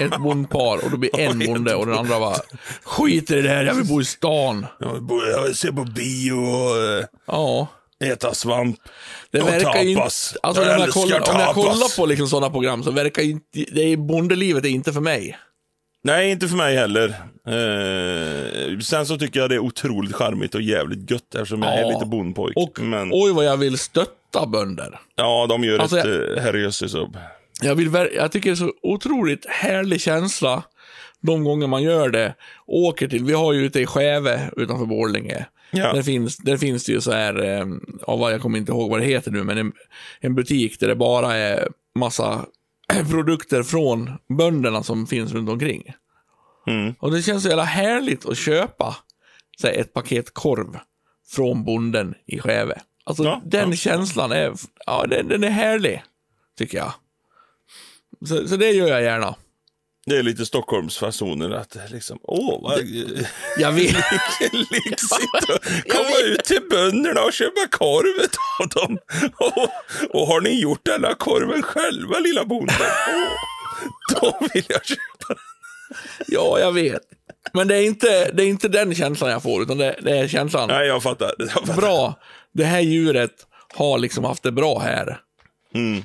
ett 0.00 0.18
bondpar 0.18 0.84
och 0.84 0.90
då 0.90 0.96
blir 0.96 1.20
en 1.20 1.38
bonde 1.46 1.74
och 1.74 1.86
den 1.86 1.98
andra 1.98 2.20
bara 2.20 2.36
skiter 2.84 3.36
i 3.36 3.42
det 3.42 3.48
här, 3.48 3.64
jag 3.64 3.74
vill 3.74 3.86
bo 3.86 4.00
i 4.00 4.04
stan. 4.04 4.66
Jag 4.80 4.92
vill 4.92 5.02
bo- 5.02 5.26
jag 5.26 5.42
vill 5.42 5.54
se 5.56 5.72
på 5.72 5.84
bio 5.84 6.32
och 6.32 6.76
eh, 6.98 7.04
Ja. 7.26 7.66
äta 8.04 8.34
svamp. 8.34 8.76
Det 9.30 9.40
och 9.42 9.48
verkar 9.48 9.82
inte, 9.84 10.02
alltså 10.02 10.32
jag 10.42 10.56
när 10.66 10.78
jag 10.78 10.90
kollar, 10.90 11.30
om 11.34 11.40
jag 11.40 11.54
kollar 11.54 11.96
på 11.96 12.06
liksom 12.06 12.28
sådana 12.28 12.50
program 12.50 12.82
så 12.82 12.90
verkar 12.90 13.22
inte, 13.22 13.46
det 13.72 13.80
är, 13.92 13.96
bondelivet 13.96 14.64
är 14.64 14.68
inte 14.68 14.92
för 14.92 15.00
mig. 15.00 15.38
Nej, 16.04 16.30
inte 16.30 16.48
för 16.48 16.56
mig 16.56 16.76
heller. 16.76 17.08
Eh, 17.46 18.78
sen 18.78 19.06
så 19.06 19.18
tycker 19.18 19.40
jag 19.40 19.48
det 19.50 19.54
är 19.54 19.58
otroligt 19.58 20.14
charmigt 20.14 20.54
och 20.54 20.62
jävligt 20.62 21.10
gött 21.10 21.34
eftersom 21.34 21.62
jag 21.62 21.72
Ja. 21.72 21.78
är 21.88 21.92
lite 21.92 22.06
bondpojk. 22.06 22.56
Och 22.56 22.80
Men 22.80 23.10
oj 23.12 23.32
vad 23.32 23.44
jag 23.44 23.56
vill 23.56 23.78
stötta 23.78 24.10
bönder. 24.46 25.00
ja, 25.14 25.46
de 25.48 25.64
gör 25.64 25.78
Alltså, 25.78 25.98
ett 25.98 26.06
jag- 26.06 26.36
eh, 26.36 26.42
herrejösses 26.42 26.94
jobb. 26.94 27.18
Jag, 27.62 27.74
vill, 27.74 28.08
jag 28.14 28.32
tycker 28.32 28.50
det 28.50 28.54
är 28.54 28.56
så 28.56 28.72
otroligt 28.82 29.46
härlig 29.48 30.00
känsla 30.00 30.62
de 31.20 31.44
gånger 31.44 31.66
man 31.66 31.82
gör 31.82 32.08
det. 32.10 32.34
Åker 32.66 33.08
till, 33.08 33.24
vi 33.24 33.32
har 33.32 33.52
ju 33.52 33.60
ute 33.66 33.80
i 33.80 33.86
Skäve 33.86 34.50
utanför 34.56 34.86
Borlänge. 34.86 35.46
Ja. 35.70 35.92
Där, 35.92 36.02
finns, 36.02 36.36
där 36.36 36.56
finns 36.56 36.84
det 36.84 36.92
ju 36.92 37.00
så 37.00 37.12
här, 37.12 37.42
eh, 37.42 37.66
ja, 38.06 38.30
jag 38.30 38.40
kommer 38.40 38.58
inte 38.58 38.72
ihåg 38.72 38.90
vad 38.90 39.00
det 39.00 39.06
heter 39.06 39.30
nu, 39.30 39.44
men 39.44 39.58
en, 39.58 39.72
en 40.20 40.34
butik 40.34 40.80
där 40.80 40.88
det 40.88 40.96
bara 40.96 41.36
är 41.36 41.68
massa 41.94 42.46
produkter 43.10 43.62
från 43.62 44.10
bönderna 44.38 44.82
som 44.82 45.06
finns 45.06 45.32
runt 45.32 45.48
omkring. 45.50 45.82
Mm. 46.66 46.94
Och 46.98 47.12
det 47.12 47.22
känns 47.22 47.42
så 47.42 47.48
jävla 47.48 47.64
härligt 47.64 48.26
att 48.26 48.36
köpa 48.38 48.96
så 49.60 49.66
här, 49.66 49.74
ett 49.74 49.92
paket 49.92 50.34
korv 50.34 50.78
från 51.30 51.64
bonden 51.64 52.14
i 52.26 52.38
Skäve. 52.38 52.80
Alltså 53.04 53.24
Ja, 53.24 53.42
den 53.44 53.70
ja. 53.70 53.76
känslan 53.76 54.32
är, 54.32 54.52
ja 54.86 55.06
den, 55.08 55.28
den 55.28 55.44
är 55.44 55.50
härlig, 55.50 56.02
tycker 56.58 56.78
jag. 56.78 56.92
Så, 58.28 58.48
så 58.48 58.56
det 58.56 58.70
gör 58.70 58.88
jag 58.88 59.02
gärna. 59.02 59.34
Det 60.06 60.16
är 60.16 60.22
lite 60.22 60.46
Stockholmsfasoner 60.46 61.50
att 61.50 61.76
liksom, 61.88 62.18
åh, 62.22 62.62
vad 62.62 62.78
Jag 63.58 63.72
vet. 63.72 63.94
lyxigt 64.52 65.50
att 65.50 65.64
komma 65.92 66.18
ut 66.24 66.44
till 66.44 66.60
bönderna 66.70 67.22
och 67.22 67.32
köpa 67.32 67.66
korv 67.70 68.26
av 68.60 68.68
dem. 68.68 68.98
Och, 69.36 69.68
och 70.20 70.26
har 70.26 70.40
ni 70.40 70.60
gjort 70.60 70.84
denna 70.84 71.14
korven 71.14 71.62
själva, 71.62 72.18
lilla 72.18 72.44
bonden? 72.44 72.76
Åh, 72.80 74.20
då 74.20 74.38
vill 74.54 74.64
jag 74.68 74.84
köpa 74.84 75.00
den. 75.28 75.36
Ja, 76.26 76.58
jag 76.60 76.72
vet. 76.72 77.02
Men 77.52 77.68
det 77.68 77.76
är 77.76 77.82
inte, 77.86 78.32
det 78.32 78.42
är 78.42 78.46
inte 78.46 78.68
den 78.68 78.94
känslan 78.94 79.30
jag 79.30 79.42
får, 79.42 79.62
utan 79.62 79.78
det, 79.78 79.96
det 80.02 80.18
är 80.18 80.28
känslan, 80.28 80.68
Nej, 80.68 80.86
jag 80.86 81.02
fattar. 81.02 81.34
Jag 81.38 81.50
fattar. 81.50 81.74
bra, 81.76 82.14
det 82.54 82.64
här 82.64 82.80
djuret 82.80 83.46
har 83.74 83.98
liksom 83.98 84.24
haft 84.24 84.42
det 84.42 84.52
bra 84.52 84.78
här. 84.78 85.20
Mm. 85.74 86.02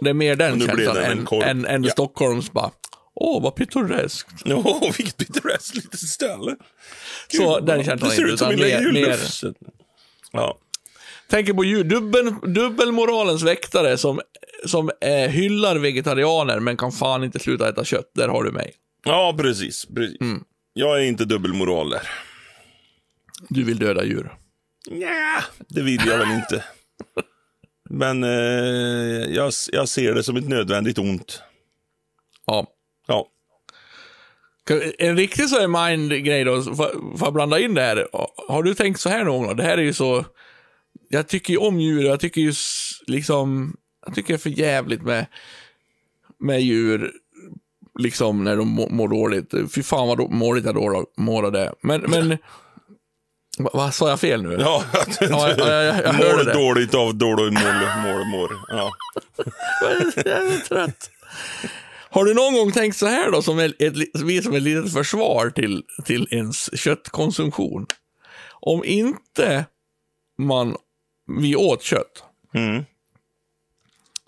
Det 0.00 0.10
är 0.10 0.14
mer 0.14 0.36
den 0.36 0.60
känslan 0.60 0.96
än, 0.96 1.26
än, 1.42 1.66
än 1.66 1.84
Ja. 1.84 1.90
Stockholms 1.90 2.52
bara, 2.52 2.70
åh 3.14 3.42
vad 3.42 3.54
pittoreskt. 3.54 4.42
Åh, 4.46 4.82
vilket 4.82 5.16
pittoreskt 5.16 5.98
ställe. 5.98 6.56
Så 7.28 7.54
Gud, 7.54 7.66
den 7.66 7.84
känslan 7.84 8.10
Det 8.10 8.16
ser 8.16 8.22
inte, 8.22 8.32
ut 8.32 8.38
som 8.38 8.50
lilla 8.50 8.80
jullufsen. 8.80 9.54
Ja. 10.32 10.58
Tänker 11.28 11.52
på 11.52 11.64
djur, 11.64 11.84
dubbel, 11.84 12.34
dubbelmoralens 12.54 13.42
väktare 13.42 13.96
som, 13.96 14.20
som 14.66 14.90
eh, 15.00 15.30
hyllar 15.30 15.76
vegetarianer 15.76 16.60
men 16.60 16.76
kan 16.76 16.92
fan 16.92 17.24
inte 17.24 17.38
sluta 17.38 17.68
äta 17.68 17.84
kött. 17.84 18.10
Där 18.14 18.28
har 18.28 18.42
du 18.44 18.52
mig. 18.52 18.74
ja, 19.04 19.34
precis. 19.38 19.86
precis. 19.94 20.20
Mm. 20.20 20.44
Jag 20.72 20.98
är 20.98 21.02
inte 21.02 21.24
dubbelmoral 21.24 21.90
där. 21.90 22.02
Du 23.48 23.64
vill 23.64 23.78
döda 23.78 24.04
djur. 24.04 24.32
Nja, 24.90 25.44
det 25.68 25.82
vill 25.82 26.00
jag 26.06 26.18
väl 26.18 26.30
inte. 26.30 26.64
Men 27.90 28.24
eh, 28.24 28.30
jag, 29.34 29.52
jag 29.72 29.88
ser 29.88 30.14
det 30.14 30.22
som 30.22 30.36
ett 30.36 30.48
nödvändigt 30.48 30.98
ont. 30.98 31.42
Ja. 32.46 32.66
Ja. 33.06 33.26
En 34.98 35.16
riktig 35.16 35.48
så 35.48 35.68
mind-grej 35.68 36.44
då, 36.44 36.62
får 36.62 37.16
får 37.18 37.26
jag 37.26 37.32
blanda 37.32 37.58
in 37.58 37.74
det 37.74 37.82
här? 37.82 38.08
Har 38.48 38.62
du 38.62 38.74
tänkt 38.74 39.00
så 39.00 39.08
här 39.08 39.24
någon 39.24 39.46
gång? 39.46 39.56
Det 39.56 39.62
här 39.62 39.78
är 39.78 39.82
ju 39.82 39.92
så... 39.92 40.24
Jag 41.08 41.28
tycker 41.28 41.52
ju 41.52 41.58
om 41.58 41.80
djur 41.80 42.04
jag 42.04 42.20
tycker 42.20 42.40
ju 42.40 42.52
liksom... 43.06 43.76
Jag 44.06 44.14
tycker 44.14 44.28
det 44.34 44.36
är 44.36 44.38
för 44.38 44.50
jävligt 44.50 45.02
med 45.02 45.26
med 46.38 46.60
djur, 46.62 47.12
liksom 47.98 48.44
när 48.44 48.56
de 48.56 48.68
må- 48.68 48.88
mår 48.88 49.08
dåligt. 49.08 49.54
Fy 49.74 49.82
fan 49.82 50.08
vad 50.08 50.18
då- 50.18 50.28
dåligt 50.28 50.64
jag 50.64 50.74
då 50.74 51.06
mår 51.16 51.42
av 51.46 51.52
det. 51.52 51.74
Men, 51.80 52.00
men 52.00 52.38
va- 53.58 53.70
vad 53.72 53.94
sa 53.94 54.08
jag 54.08 54.20
fel 54.20 54.42
nu? 54.42 54.56
Ja, 54.60 54.84
Ja, 55.20 55.48
jag- 55.48 55.58
jag- 55.58 55.86
jag 56.04 56.12
hörde 56.12 56.36
mår 56.36 56.44
det. 56.44 56.52
dåligt 56.52 56.94
av 56.94 57.14
dålig 57.14 57.52
mål, 57.52 58.24
mår. 58.26 58.50
Ja. 58.68 58.90
Jag 60.24 60.46
är 60.46 60.58
trött. 60.68 61.10
Har 62.10 62.24
du 62.24 62.34
någon 62.34 62.54
gång 62.54 62.72
tänkt 62.72 62.96
så 62.96 63.06
här 63.06 63.30
då, 63.30 63.42
som 63.42 63.58
ett, 63.58 63.82
ett, 63.82 63.94
vi 64.24 64.42
som 64.42 64.54
ett 64.54 64.62
litet 64.62 64.92
försvar 64.92 65.50
till, 65.50 65.82
till 66.04 66.28
ens 66.30 66.78
köttkonsumtion? 66.80 67.86
Om 68.50 68.84
inte 68.84 69.66
man, 70.38 70.76
vi 71.40 71.56
åt 71.56 71.82
kött, 71.82 72.24
Mm. 72.54 72.84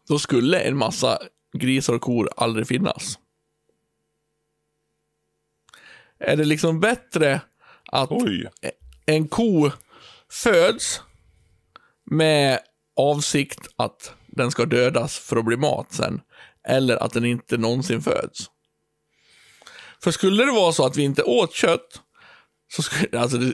då 0.08 0.18
skulle 0.18 0.58
en 0.60 0.76
massa 0.76 1.18
grisar 1.58 1.92
och 1.94 2.00
kor 2.00 2.30
aldrig 2.36 2.68
finnas. 2.68 3.18
Är 6.18 6.36
det 6.36 6.44
liksom 6.44 6.80
bättre 6.80 7.40
att 7.92 8.10
Oj. 8.12 8.46
En 9.06 9.28
ko 9.28 9.70
föds 10.32 11.00
med 12.10 12.58
avsikt 12.96 13.68
att 13.76 14.14
den 14.26 14.50
ska 14.50 14.64
dödas 14.64 15.18
för 15.18 15.36
att 15.36 15.44
bli 15.44 15.56
mat 15.56 15.92
sen, 15.92 16.20
eller 16.68 16.96
att 16.96 17.12
den 17.12 17.24
inte 17.24 17.56
någonsin 17.56 18.02
föds. 18.02 18.50
För 20.02 20.10
skulle 20.10 20.44
det 20.44 20.52
vara 20.52 20.72
så 20.72 20.86
att 20.86 20.96
vi 20.96 21.02
inte 21.02 21.22
åt 21.22 21.54
kött, 21.54 22.00
så 22.72 22.82
skulle, 22.82 23.20
alltså 23.20 23.38
det, 23.38 23.52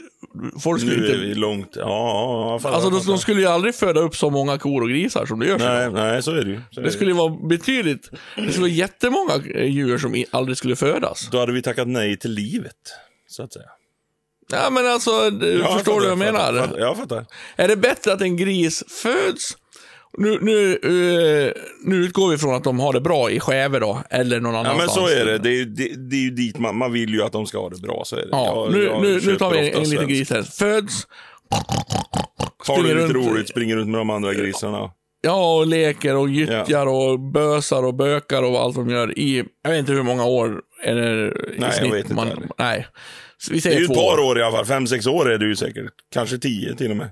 folk 0.61 0.81
skulle 0.81 0.97
Nu 0.97 1.07
är 1.07 1.15
inte, 1.15 1.27
vi 1.27 1.35
långt. 1.35 1.71
Ja, 1.77 1.83
ja, 1.83 2.59
fattar, 2.59 2.75
alltså 2.75 2.91
de, 2.91 3.07
de 3.07 3.19
skulle 3.19 3.41
ju 3.41 3.47
aldrig 3.47 3.75
föda 3.75 4.01
upp 4.01 4.17
så 4.17 4.31
många 4.31 4.59
kor 4.59 4.83
och 4.83 4.89
grisar 4.89 5.27
som 5.27 5.41
det 5.41 5.47
görs 5.47 5.63
Nej, 5.63 5.83
idag. 5.83 5.93
nej, 5.95 6.23
så 6.23 6.31
är 6.31 6.45
det 6.45 6.51
ju. 6.51 6.61
Så 6.71 6.81
är 6.81 6.85
Det 6.85 6.91
skulle 6.91 7.11
ju 7.11 7.17
vara 7.17 7.37
betydligt, 7.49 8.11
det 8.37 8.51
skulle 8.51 8.61
vara 8.61 8.69
jättemånga 8.69 9.35
eh, 9.55 9.65
djur 9.67 9.99
som 9.99 10.25
aldrig 10.31 10.57
skulle 10.57 10.77
födas. 10.77 11.29
Då 11.33 11.39
hade 11.39 11.53
vi 11.53 11.63
tackat 11.63 11.89
nej 11.89 12.17
till 12.19 12.31
livet, 12.31 12.77
så 13.27 13.43
att 13.43 13.53
säga. 13.53 13.69
Ja 14.53 14.71
men 14.71 14.87
alltså, 14.87 15.31
du 15.31 15.59
Ja, 15.59 15.75
förstår 15.75 15.95
du 16.01 16.01
vad 16.01 16.11
jag 16.11 16.19
menar? 16.19 16.61
fattar. 16.61 16.79
Jag 16.79 16.97
fattar. 16.97 17.27
Är 17.57 17.69
det 17.69 17.77
bättre 17.77 18.13
att 18.13 18.21
en 18.21 18.37
gris 18.37 18.85
föds 19.03 19.57
Nu, 20.19 20.39
nu, 20.43 20.73
eh, 20.73 21.53
nu 21.85 21.97
utgår 21.97 22.31
vi 22.31 22.39
från 22.39 22.55
att 22.55 22.65
de 22.65 22.81
har 22.81 22.93
det 22.93 23.01
bra 23.01 23.31
i 23.31 23.41
Skäve 23.41 23.79
då, 23.79 24.03
eller 24.11 24.41
någon 24.41 24.55
Ja, 24.55 24.61
annanstans. 24.61 24.97
men 24.97 25.05
så 25.09 25.21
är 25.21 25.25
det. 25.27 25.39
Det 25.39 25.51
är, 25.61 25.65
det, 25.65 26.09
det 26.11 26.17
är 26.17 26.21
ju 26.21 26.31
dit 26.31 26.59
man, 26.59 26.77
man 26.77 26.93
vill 26.93 27.11
ju 27.15 27.23
att 27.23 27.33
de 27.33 27.47
ska 27.47 27.59
ha 27.59 27.69
det 27.69 27.81
bra, 27.81 28.03
så 28.07 28.17
är 28.17 28.21
det. 28.21 28.29
Ja, 28.33 28.47
Jag- 28.67 28.73
nu, 28.73 28.85
jag 28.85 29.03
nu, 29.03 29.21
nu 29.25 29.37
tar 29.37 29.51
vi 29.51 29.59
en, 29.71 29.83
en 29.83 29.91
liten 29.91 30.09
gris 30.09 30.31
här. 30.31 30.43
Föds, 30.43 31.07
Har 32.67 32.75
springer 32.79 32.95
lite 32.95 33.13
roligt, 33.19 33.49
springer 33.49 33.77
runt 33.77 33.89
med 33.91 34.01
de 34.01 34.11
andra 34.11 34.35
grisarna. 34.35 34.91
ja, 35.23 35.57
och 35.57 35.67
leker 35.67 36.17
och 36.17 36.29
gyttjar 36.29 36.87
och 36.87 37.21
bösar 37.21 37.83
och 37.85 37.95
bökar 37.95 38.43
och 38.43 38.61
allt 38.61 38.75
de 38.75 38.91
gör 38.91 39.19
i, 39.19 39.45
jag 39.65 39.71
vet 39.71 39.79
inte 39.81 39.93
hur 39.93 40.03
många 40.03 40.25
år 40.25 40.61
eller 40.85 41.27
i 41.27 41.59
Nej, 41.59 41.69
jag 41.69 41.75
snitt 41.75 41.93
vet 41.95 42.01
inte 42.03 42.15
man. 42.15 42.29
Nej. 42.59 42.87
Vi 43.51 43.55
Det 43.55 43.59
är 43.59 43.61
säger 43.61 43.81
ju 43.81 43.87
två 43.87 43.93
ett 43.93 43.99
par 43.99 44.19
år 44.19 44.39
i 44.39 44.43
alla 44.43 44.57
fall. 44.57 44.67
Fem, 44.67 44.87
sex 44.87 45.07
år 45.07 45.31
är 45.31 45.39
det 45.39 45.45
ju 45.47 45.57
säkert. 45.57 45.93
Kanske 46.13 46.39
tio 46.39 46.75
till 46.75 46.91
och 46.91 46.97
med. 46.97 47.11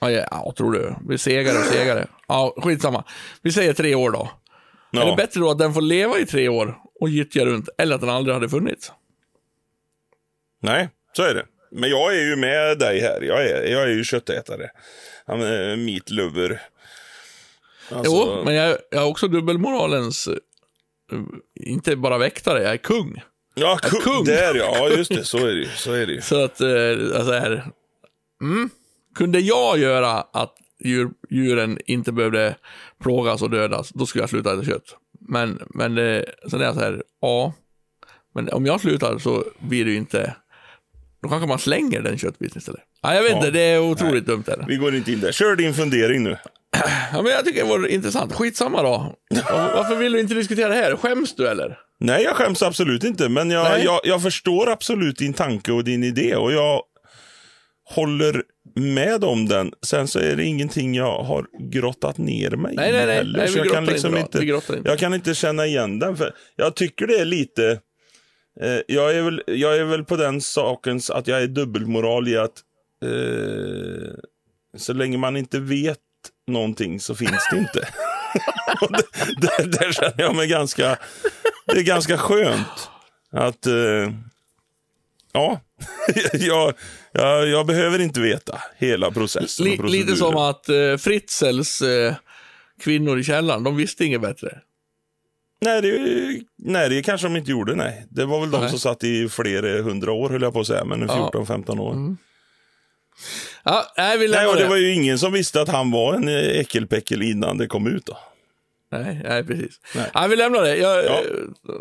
Ja, 0.00 0.10
ja, 0.10 0.26
ja, 0.30 0.54
tror 0.56 0.72
du. 0.72 0.94
Vi 1.08 1.18
segare 1.18 1.58
och 1.58 1.64
segare. 1.64 2.06
Ja, 2.28 2.54
skitsamma. 2.62 3.04
Vi 3.42 3.52
säger 3.52 3.72
tre 3.72 3.94
år 3.94 4.10
då. 4.10 4.30
Är 4.92 5.00
det 5.00 5.06
Ja. 5.06 5.16
bättre 5.16 5.40
då 5.40 5.50
att 5.50 5.58
den 5.58 5.74
får 5.74 5.80
leva 5.80 6.18
i 6.18 6.26
tre 6.26 6.48
år 6.48 6.76
och 7.00 7.08
gyttja 7.08 7.44
runt, 7.44 7.68
eller 7.78 7.94
att 7.94 8.00
den 8.00 8.10
aldrig 8.10 8.34
hade 8.34 8.48
funnits? 8.48 8.92
Nej, 10.62 10.88
så 11.16 11.22
är 11.22 11.34
det. 11.34 11.46
Men 11.70 11.90
jag 11.90 12.16
är 12.16 12.20
ju 12.22 12.36
med 12.36 12.78
dig 12.78 13.00
här. 13.00 13.20
Jag 13.22 13.46
är, 13.46 13.62
jag 13.72 13.82
är 13.82 13.88
ju 13.88 14.04
köttätare. 14.04 14.70
Han 15.26 15.42
är 15.42 15.76
meat 15.76 16.10
lover. 16.10 16.62
Alltså, 17.90 18.12
Jo, 18.12 18.42
men 18.44 18.54
jag, 18.54 18.76
jag 18.90 19.02
är 19.02 19.06
också 19.08 19.28
dubbelmoralens, 19.28 20.26
eh, 20.26 21.18
inte 21.54 21.96
bara 21.96 22.18
väktare, 22.18 22.62
jag 22.62 22.72
är 22.72 22.76
kung. 22.76 23.22
Ja, 23.54 23.78
kung. 23.82 24.00
kung. 24.00 24.24
Där 24.24 24.54
ja. 24.54 24.76
ja, 24.78 24.88
just 24.88 25.14
det. 25.14 25.24
Så 25.24 25.38
är 25.38 25.54
det 25.54 25.60
ju. 25.60 25.68
Så 25.76 25.92
är 25.92 26.06
det 26.06 26.12
ju. 26.12 26.20
Så 26.20 26.44
att, 26.44 26.60
eh, 26.60 26.68
alltså 27.16 27.32
här, 27.32 27.64
mm, 28.42 28.70
kunde 29.14 29.40
jag 29.40 29.78
göra 29.78 30.10
att 30.12 30.54
djur, 30.84 31.10
djuren 31.30 31.78
inte 31.86 32.12
behövde 32.12 32.56
plågas 33.02 33.42
och 33.42 33.50
dödas, 33.50 33.88
då 33.88 34.06
skulle 34.06 34.22
jag 34.22 34.30
sluta 34.30 34.54
äta 34.54 34.64
kött. 34.64 34.96
Men, 35.28 35.62
men 35.74 35.98
eh, 35.98 36.22
sen 36.50 36.60
är 36.60 36.64
jag 36.64 36.74
så 36.74 36.80
här, 36.80 37.02
ja, 37.20 37.54
men 38.34 38.48
om 38.48 38.66
jag 38.66 38.80
slutar 38.80 39.18
så 39.18 39.44
blir 39.58 39.84
det 39.84 39.90
ju 39.90 39.96
inte, 39.96 40.36
då 41.22 41.28
kanske 41.28 41.48
man 41.48 41.58
slänger 41.58 42.02
den 42.02 42.18
köttbiten 42.18 42.58
istället. 42.58 42.80
Ja, 43.02 43.14
jag 43.14 43.22
vet 43.22 43.30
Ja. 43.32 43.36
inte, 43.36 43.50
det 43.50 43.60
är 43.60 43.80
otroligt 43.80 44.26
dumt. 44.26 44.44
Är 44.46 44.56
det. 44.56 44.64
Vi 44.68 44.76
går 44.76 44.94
inte 44.94 45.12
in 45.12 45.20
där. 45.20 45.32
Kör 45.32 45.56
din 45.56 45.74
fundering 45.74 46.22
nu. 46.22 46.36
Ja, 47.12 47.22
men 47.22 47.32
jag 47.32 47.44
tycker 47.44 47.62
det 47.64 47.68
var 47.68 47.86
intressant. 47.86 48.32
Skitsamma 48.32 48.82
då. 48.82 49.14
Var- 49.50 49.74
Varför 49.74 49.96
vill 49.96 50.12
du 50.12 50.20
inte 50.20 50.34
diskutera 50.34 50.68
det 50.68 50.74
här? 50.74 50.96
Skäms 50.96 51.34
du 51.34 51.48
eller? 51.48 51.78
Nej, 52.00 52.22
jag 52.22 52.36
skäms 52.36 52.62
absolut 52.62 53.04
inte. 53.04 53.28
Men 53.28 53.50
jag, 53.50 53.84
jag, 53.84 54.00
jag 54.04 54.22
förstår 54.22 54.70
absolut 54.70 55.16
din 55.18 55.32
tanke 55.32 55.72
och 55.72 55.84
din 55.84 56.04
idé. 56.04 56.36
Och 56.36 56.52
jag 56.52 56.82
håller 57.94 58.42
med 58.74 59.24
om 59.24 59.48
den. 59.48 59.72
Sen 59.86 60.08
så 60.08 60.18
är 60.18 60.36
det 60.36 60.44
ingenting 60.44 60.94
jag 60.94 61.22
har 61.22 61.46
grottat 61.72 62.18
ner 62.18 62.50
mig 62.50 62.74
Nej, 62.76 62.92
nej, 62.92 63.06
nej. 63.06 63.16
heller. 63.16 63.38
nej 63.38 63.48
Så 63.48 63.54
vi 63.54 63.58
jag 63.58 63.74
kan 63.74 63.84
liksom 63.84 64.16
inte, 64.16 64.38
inte, 64.44 64.54
inte. 64.76 64.90
jag 64.90 64.98
kan 64.98 65.14
inte 65.14 65.34
känna 65.34 65.66
igen 65.66 65.98
den. 65.98 66.16
För 66.16 66.34
jag 66.56 66.76
tycker 66.76 67.06
det 67.06 67.14
är 67.18 67.24
lite... 67.24 67.78
Eh, 68.60 68.78
jag, 68.88 69.14
är 69.16 69.22
väl, 69.22 69.42
jag 69.46 69.76
är 69.78 69.84
väl 69.84 70.04
på 70.04 70.16
den 70.16 70.40
sakens 70.40 71.10
att 71.10 71.26
jag 71.26 71.42
är 71.42 71.46
dubbelmoral 71.46 72.28
i 72.28 72.36
att 72.36 72.52
eh, 73.04 74.14
så 74.76 74.92
länge 74.92 75.18
man 75.18 75.36
inte 75.36 75.60
vet 75.60 75.98
någonting 76.46 77.00
så 77.00 77.14
finns 77.14 77.48
det 77.50 77.58
inte. 77.58 77.80
Där, 79.36 79.66
där 79.66 79.92
känner 79.92 80.14
jag 80.22 80.34
mig 80.34 80.46
ganska... 80.48 80.96
Det 81.66 81.78
är 81.78 81.82
ganska 81.82 82.18
skönt 82.18 82.90
att... 83.32 83.66
Eh, 83.66 84.12
ja, 85.32 85.60
jag, 86.32 86.74
jag, 87.12 87.48
jag 87.48 87.66
behöver 87.66 87.98
inte 87.98 88.20
veta 88.20 88.62
hela 88.76 89.10
processen. 89.10 89.64
Li, 89.66 89.76
lite 89.76 90.16
som 90.16 90.36
att 90.36 90.68
eh, 90.68 90.96
Fritzels 90.98 91.82
eh, 91.82 92.14
kvinnor 92.80 93.18
i 93.18 93.24
källaren, 93.24 93.64
de 93.64 93.76
visste 93.76 94.04
inget 94.04 94.20
bättre. 94.20 94.58
Nej 95.60 95.82
det, 95.82 95.98
nej, 96.58 96.88
det 96.88 97.02
kanske 97.02 97.26
de 97.26 97.36
inte 97.36 97.50
gjorde. 97.50 97.74
Nej. 97.74 98.06
Det 98.10 98.24
var 98.24 98.40
väl 98.40 98.50
de 98.50 98.60
Nej. 98.60 98.70
som 98.70 98.78
satt 98.78 99.04
i 99.04 99.28
flera 99.28 99.82
hundra 99.82 100.12
år, 100.12 100.30
höll 100.30 100.42
jag 100.42 100.52
på 100.52 100.60
att 100.60 100.66
säga. 100.66 100.84
Men 100.84 101.00
Ja. 101.00 101.30
14-15 101.34 101.80
år. 101.80 102.16
Ja, 103.64 103.84
nej, 103.96 104.18
vi 104.18 104.28
Nej, 104.28 104.46
och 104.46 104.56
det 104.56 104.66
var 104.68 104.76
ju 104.76 104.92
ingen 104.94 105.18
som 105.18 105.32
visste 105.32 105.60
att 105.60 105.68
han 105.68 105.90
var 105.90 106.14
en 106.14 106.28
äckelpäckel 106.60 107.22
innan 107.22 107.58
det 107.58 107.66
kom 107.66 107.86
ut. 107.86 108.06
då. 108.06 108.18
Nej, 108.92 109.20
nej, 109.24 109.44
precis. 109.44 109.80
Nej. 109.94 110.10
Nej. 110.14 110.28
vi 110.28 110.36
lämnar 110.36 110.62
det. 110.62 110.76
Jag, 110.76 111.04
Ja. 111.04 111.10
eh, 111.10 111.74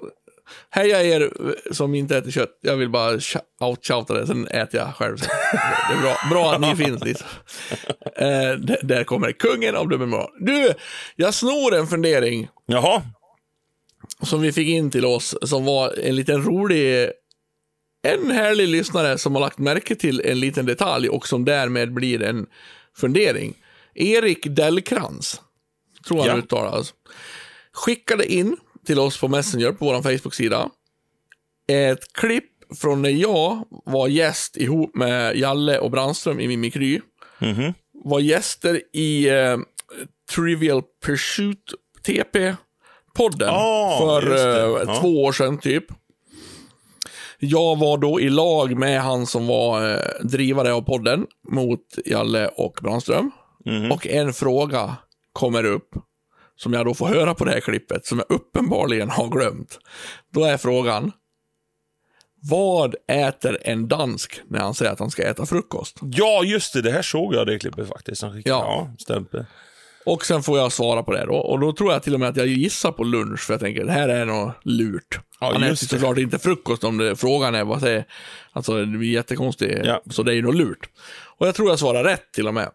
Heja 0.69 1.03
er 1.03 1.29
som 1.71 1.95
inte 1.95 2.17
äter 2.17 2.31
kött. 2.31 2.59
Jag 2.61 2.75
vill 2.77 2.89
bara 2.89 3.11
sh- 3.17 3.39
outshouta 3.59 4.13
det, 4.13 4.27
sen 4.27 4.47
äter 4.47 4.79
jag 4.79 4.95
själv. 4.95 5.17
sen. 5.17 5.29
Det 5.89 5.95
är 5.97 6.01
bra, 6.01 6.15
bra 6.29 6.53
att 6.53 6.61
ni 6.61 6.75
finns. 6.85 7.03
Liksom. 7.03 7.27
Eh, 8.15 8.55
där 8.81 9.03
kommer 9.03 9.31
kungen 9.31 9.75
av 9.75 9.89
dubbelmoral. 9.89 10.29
Du, 10.39 10.73
jag 11.15 11.33
snor 11.33 11.75
en 11.75 11.87
fundering 11.87 12.47
Jaha, 12.65 13.01
som 14.23 14.41
vi 14.41 14.51
fick 14.51 14.67
in 14.67 14.91
till 14.91 15.05
oss, 15.05 15.35
som 15.41 15.65
var 15.65 15.93
en 16.03 16.15
liten 16.15 16.43
rolig, 16.43 17.09
en 18.01 18.31
härlig 18.31 18.67
lyssnare 18.67 19.17
som 19.17 19.35
har 19.35 19.41
lagt 19.41 19.57
märke 19.57 19.95
till 19.95 20.21
en 20.25 20.39
liten 20.39 20.65
detalj 20.65 21.09
och 21.09 21.27
som 21.27 21.45
därmed 21.45 21.93
blir 21.93 22.21
en 22.21 22.45
fundering. 22.97 23.53
Erik 23.95 24.45
Dellkrans, 24.45 25.41
tror 26.07 26.17
han 26.17 26.27
Ja. 26.27 26.37
uttalas, 26.37 26.93
skickade 27.73 28.33
in 28.33 28.57
till 28.85 28.99
oss 28.99 29.19
på 29.19 29.27
Messenger 29.27 29.71
på 29.71 29.85
vår 29.85 30.01
Facebook-sida 30.01 30.69
ett 31.67 32.13
klipp 32.13 32.45
från 32.81 33.01
när 33.01 33.09
jag 33.09 33.65
var 33.85 34.07
gäst 34.07 34.57
ihop 34.57 34.95
med 34.95 35.37
Jalle 35.37 35.79
och 35.79 35.91
Brandström 35.91 36.39
i 36.39 36.47
Mimikry. 36.47 37.01
Mhm. 37.39 37.73
Var 38.03 38.19
gäster 38.19 38.81
i 38.93 39.29
eh, 39.29 39.57
Trivial 40.35 40.83
Pursuit 41.05 41.63
TP-podden 42.07 43.49
Ah, 43.51 43.97
för 43.99 44.31
eh, 44.31 44.83
Ja. 44.87 44.99
två 45.01 45.23
år 45.23 45.31
sedan 45.31 45.57
typ. 45.57 45.85
Jag 47.43 47.79
var 47.79 47.97
då 47.97 48.21
i 48.21 48.29
lag 48.29 48.77
med 48.77 49.01
han 49.01 49.27
som 49.27 49.47
var 49.47 49.89
eh, 49.91 49.97
drivare 50.23 50.73
av 50.73 50.81
podden 50.81 51.25
mot 51.49 51.85
Jalle 52.05 52.47
och 52.47 52.79
Brandström. 52.81 53.31
Mhm. 53.65 53.91
Och 53.91 54.07
en 54.07 54.33
fråga 54.33 54.95
kommer 55.33 55.63
upp 55.63 55.89
som 56.55 56.73
jag 56.73 56.85
då 56.85 56.93
får 56.93 57.07
höra 57.07 57.33
på 57.33 57.45
det 57.45 57.51
här 57.51 57.59
klippet, 57.59 58.05
som 58.05 58.17
jag 58.17 58.37
uppenbarligen 58.37 59.09
har 59.09 59.27
glömt. 59.27 59.79
Då 60.33 60.43
är 60.43 60.57
frågan, 60.57 61.11
vad 62.49 62.95
äter 63.07 63.57
en 63.61 63.87
dansk 63.87 64.41
när 64.47 64.59
han 64.59 64.73
säger 64.73 64.91
att 64.91 64.99
han 64.99 65.11
ska 65.11 65.23
äta 65.23 65.45
frukost? 65.45 65.97
Ja, 66.01 66.43
just 66.43 66.73
det. 66.73 66.81
Det 66.81 66.91
här 66.91 67.01
såg 67.01 67.33
jag 67.35 67.47
det 67.47 67.59
klippet 67.59 67.87
faktiskt. 67.87 68.21
Han 68.21 68.33
skickade. 68.33 68.55
Ja. 68.55 68.87
Ja, 68.89 68.95
stämpe. 68.99 69.45
Och 70.05 70.25
sen 70.25 70.43
får 70.43 70.57
jag 70.57 70.71
svara 70.71 71.03
på 71.03 71.11
det 71.11 71.25
då. 71.25 71.35
Och 71.35 71.59
då 71.59 71.73
tror 71.73 71.93
jag 71.93 72.03
till 72.03 72.13
och 72.13 72.19
med 72.19 72.29
att 72.29 72.37
jag 72.37 72.47
gissar 72.47 72.91
på 72.91 73.03
lunch, 73.03 73.39
för 73.39 73.53
jag 73.53 73.61
tänker 73.61 73.85
det 73.85 73.91
här 73.91 74.09
är 74.09 74.25
nog 74.25 74.51
lurt. 74.63 75.19
Ja, 75.39 75.51
han 75.53 75.63
äter 75.63 75.69
det. 75.69 75.75
såklart 75.75 76.17
inte 76.17 76.39
frukost 76.39 76.83
om 76.83 76.97
det, 76.97 77.15
frågan 77.15 77.55
är 77.55 77.63
vad 77.63 77.79
säger, 77.81 78.05
alltså 78.51 78.77
det 78.85 78.97
blir 78.97 79.11
jättekonstigt, 79.11 79.79
Ja. 79.85 80.01
så 80.09 80.23
det 80.23 80.31
är 80.31 80.35
ju 80.35 80.41
nog 80.41 80.55
lurt. 80.55 80.89
Och 81.37 81.47
jag 81.47 81.55
tror 81.55 81.69
jag 81.69 81.79
svarar 81.79 82.03
rätt 82.03 82.31
till 82.33 82.47
och 82.47 82.53
med. 82.53 82.69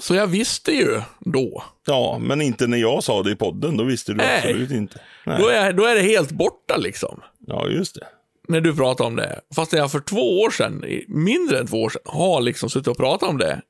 Så 0.00 0.14
jag 0.14 0.26
visste 0.26 0.72
ju 0.72 1.00
då. 1.20 1.64
Ja, 1.86 2.18
men 2.20 2.40
inte 2.40 2.66
när 2.66 2.78
jag 2.78 3.04
sa 3.04 3.22
det 3.22 3.30
i 3.30 3.36
podden. 3.36 3.76
Då 3.76 3.84
visste 3.84 4.12
du 4.12 4.16
Nej. 4.16 4.36
absolut 4.38 4.70
inte. 4.70 5.00
Nej. 5.26 5.38
Då 5.40 5.48
är, 5.48 5.72
då 5.72 5.84
är 5.84 5.94
det 5.94 6.02
helt 6.02 6.30
borta 6.30 6.76
liksom. 6.76 7.20
Ja, 7.46 7.68
just 7.68 7.94
det. 7.94 8.06
När 8.48 8.60
du 8.60 8.76
pratar 8.76 9.04
om 9.04 9.16
det. 9.16 9.40
Fast 9.54 9.72
jag 9.72 9.92
för 9.92 10.00
två 10.00 10.40
år 10.40 10.50
sedan, 10.50 10.84
mindre 11.08 11.58
än 11.58 11.66
två 11.66 11.82
år 11.82 11.90
sedan, 11.90 12.02
har 12.04 12.40
liksom 12.40 12.70
suttit 12.70 12.88
och 12.88 12.96
pratat 12.96 13.28
om 13.28 13.38
det 13.38 13.60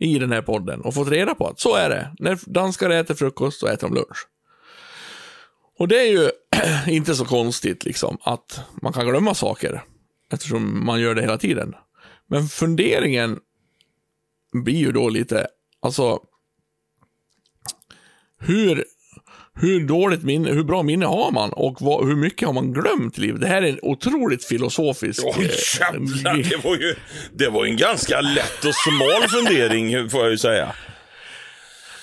i 0.00 0.18
den 0.18 0.32
här 0.32 0.42
podden 0.42 0.80
och 0.80 0.94
fått 0.94 1.08
reda 1.08 1.34
på 1.34 1.46
att 1.46 1.60
så 1.60 1.74
är 1.74 1.88
det. 1.88 2.14
När 2.18 2.38
danskar 2.46 2.90
äter 2.90 3.14
frukost 3.14 3.60
så 3.60 3.66
äter 3.66 3.88
de 3.88 3.94
lunch. 3.94 4.28
Och 5.78 5.88
det 5.88 6.00
är 6.00 6.12
ju 6.12 6.30
inte 6.94 7.14
så 7.14 7.24
konstigt 7.24 7.84
liksom 7.84 8.18
att 8.22 8.60
man 8.82 8.92
kan 8.92 9.06
glömma 9.06 9.34
saker 9.34 9.82
eftersom 10.32 10.86
man 10.86 11.00
gör 11.00 11.14
det 11.14 11.22
hela 11.22 11.38
tiden. 11.38 11.74
Men 12.26 12.48
funderingen 12.48 13.38
blir 14.64 14.76
ju 14.76 14.92
då 14.92 15.08
lite, 15.08 15.46
alltså 15.82 16.20
hur, 18.38 18.84
hur 19.60 19.80
dåligt 19.80 20.22
minne, 20.22 20.50
hur 20.52 20.62
bra 20.64 20.82
minne 20.82 21.06
har 21.06 21.30
man 21.30 21.52
och 21.52 21.76
vad, 21.80 22.06
hur 22.08 22.16
mycket 22.16 22.46
har 22.46 22.52
man 22.52 22.72
glömt 22.72 23.18
i 23.18 23.20
livet? 23.20 23.40
Det 23.40 23.46
här 23.46 23.62
är 23.62 23.66
en 23.68 23.78
otroligt 23.82 24.44
filosofisk... 24.44 25.22
Oj, 25.24 25.44
eh, 25.44 25.50
jävlar. 25.80 26.36
Det 26.50 26.64
var 26.64 26.76
ju 26.76 26.94
det 27.32 27.48
var 27.48 27.64
en 27.64 27.76
ganska 27.76 28.20
lätt 28.20 28.64
och 28.64 28.74
smal 28.74 29.28
fundering, 29.28 30.10
får 30.10 30.20
jag 30.22 30.30
ju 30.30 30.38
säga. 30.38 30.72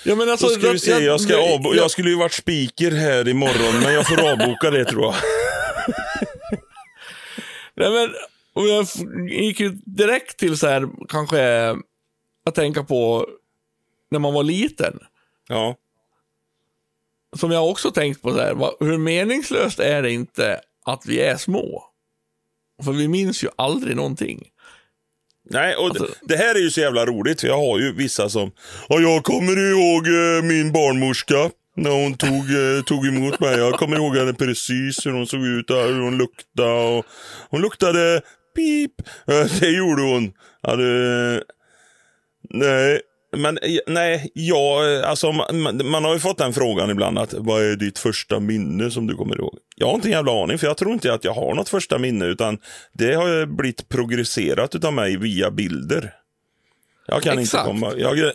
Ja, 0.06 0.16
men 0.16 0.30
alltså, 0.30 0.48
Då 0.48 0.54
ska 0.54 0.72
vi 0.72 0.80
se, 0.80 0.92
jag, 0.92 1.22
ska 1.22 1.34
jag- 1.34 1.76
jag 1.76 1.92
skulle 1.92 2.10
ju 2.10 2.16
varit 2.18 2.34
speaker 2.34 2.92
här 2.92 3.28
imorgon, 3.28 3.80
men 3.84 3.94
jag 3.94 4.08
får 4.08 4.32
avboka 4.32 4.72
det 4.72 4.86
tror 4.86 5.04
jag. 5.04 5.16
Nej, 7.76 7.92
men, 7.92 8.10
och 8.54 8.68
jag 8.68 8.86
gick 9.30 9.60
ju 9.60 9.70
direkt 9.86 10.38
till 10.40 10.58
så 10.58 10.68
här, 10.68 10.88
kanske, 11.10 11.70
att 12.46 12.56
tänka 12.56 12.84
på 12.84 13.28
när 14.12 14.20
man 14.20 14.34
var 14.34 14.44
liten. 14.44 15.00
Ja. 15.50 15.76
Som 17.38 17.52
jag 17.52 17.70
också 17.70 17.92
tänkt 17.92 18.22
på 18.22 18.32
så 18.32 18.40
här, 18.40 18.86
hur 18.86 18.98
meningslöst 18.98 19.80
är 19.80 20.02
det 20.02 20.12
inte 20.12 20.60
att 20.86 21.06
vi 21.06 21.20
är 21.22 21.38
små? 21.38 21.84
För 22.84 22.92
vi 22.92 23.08
minns 23.08 23.44
ju 23.44 23.48
aldrig 23.56 23.96
någonting. 23.96 24.48
Nej, 25.50 25.76
och 25.76 25.86
Alltså- 25.86 26.08
det, 26.22 26.36
här 26.38 26.56
är 26.56 26.60
ju 26.60 26.70
så 26.70 26.80
jävla 26.80 27.06
roligt, 27.06 27.42
för 27.42 27.48
jag 27.48 27.58
har 27.58 27.80
ju 27.80 27.94
vissa 27.94 28.30
som... 28.30 28.52
Ja, 28.90 29.00
jag 29.00 29.24
kommer 29.24 29.70
ihåg 29.72 30.08
eh, 30.08 30.44
min 30.44 30.72
barnmorska. 30.72 31.50
När 31.76 32.04
hon 32.04 32.18
tog, 32.18 32.32
eh, 32.78 32.84
tog 32.86 33.08
emot 33.08 33.40
mig. 33.40 33.58
Jag 33.58 33.74
kommer 33.74 33.96
ihåg 33.96 34.18
henne 34.18 34.34
precis 34.34 35.06
hur 35.06 35.12
hon 35.12 35.28
såg 35.28 35.46
ut 35.46 35.70
hur 35.70 36.02
hon 36.02 36.18
luktade. 36.18 36.72
Och 36.98 37.06
hon 37.50 37.62
luktade 37.62 38.22
pip. 38.56 38.92
Det 39.60 39.70
gjorde 39.70 40.02
hon. 40.02 40.34
Ja, 40.62 40.76
det, 40.76 41.44
nej, 42.50 43.02
men 43.36 43.58
eh, 43.58 43.80
nej, 43.88 44.32
jag, 44.34 44.96
eh, 45.00 45.10
alltså, 45.10 45.32
man, 45.32 45.82
man- 45.90 46.04
har 46.04 46.14
ju 46.14 46.20
fått 46.20 46.38
den 46.38 46.54
frågan 46.54 46.90
ibland. 46.90 47.20
att 47.20 47.34
Vad 47.34 47.64
är 47.64 47.76
ditt 47.76 48.00
första 48.00 48.40
minne 48.40 48.92
som 48.92 49.08
du 49.08 49.16
kommer 49.16 49.38
ihåg? 49.38 49.58
Jag 49.76 49.88
har 49.88 49.96
inte 49.96 50.08
en 50.08 50.12
jävla 50.12 50.44
aning, 50.44 50.58
för 50.58 50.68
jag 50.68 50.78
tror 50.78 50.94
inte 50.94 51.14
att 51.14 51.24
jag 51.24 51.34
har 51.34 51.54
något 51.56 51.70
första 51.70 51.98
minne. 51.98 52.26
Utan 52.26 52.58
det 52.94 53.14
har 53.14 53.46
blivit 53.46 53.90
progresserat 53.90 54.76
utav 54.76 54.94
mig 54.94 55.18
via 55.18 55.52
bilder. 55.52 56.14
Jag 57.08 57.22
kan, 57.22 57.40
inte 57.40 57.58
komma, 57.66 57.94
jag, 57.98 58.32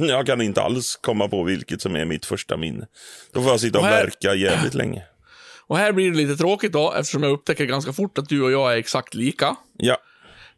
jag 0.08 0.26
kan 0.26 0.40
inte 0.40 0.62
alls 0.62 0.96
komma 1.02 1.28
på 1.28 1.42
vilket 1.42 1.82
som 1.82 1.96
är 1.96 2.04
mitt 2.04 2.26
första 2.26 2.56
minne. 2.56 2.86
Då 3.32 3.42
får 3.42 3.50
jag 3.50 3.60
sitta 3.60 3.78
och 3.78 3.84
Och 3.84 3.90
här- 3.90 4.04
verka 4.04 4.34
jävligt 4.34 4.74
länge. 4.74 5.02
Och 5.66 5.78
här 5.78 5.92
blir 5.92 6.10
det 6.10 6.16
lite 6.16 6.36
tråkigt 6.36 6.72
då, 6.72 6.92
eftersom 6.92 7.22
jag 7.22 7.32
upptäcker 7.32 7.64
ganska 7.64 7.92
fort 7.92 8.18
att 8.18 8.28
du 8.28 8.42
och 8.42 8.52
jag 8.52 8.72
är 8.72 8.76
exakt 8.76 9.14
lika. 9.14 9.56
Ja, 9.78 9.96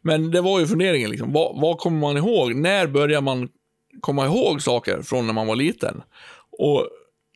Men 0.01 0.31
det 0.31 0.41
var 0.41 0.59
ju 0.59 0.67
funderingen, 0.67 1.09
liksom. 1.11 1.33
vad, 1.33 1.61
vad 1.61 1.77
kommer 1.77 1.99
man 1.99 2.17
ihåg? 2.17 2.55
När 2.55 2.87
börjar 2.87 3.21
man 3.21 3.49
komma 4.01 4.25
ihåg 4.25 4.61
saker 4.61 5.01
från 5.01 5.27
när 5.27 5.33
man 5.33 5.47
var 5.47 5.55
liten? 5.55 6.01
Och 6.59 6.87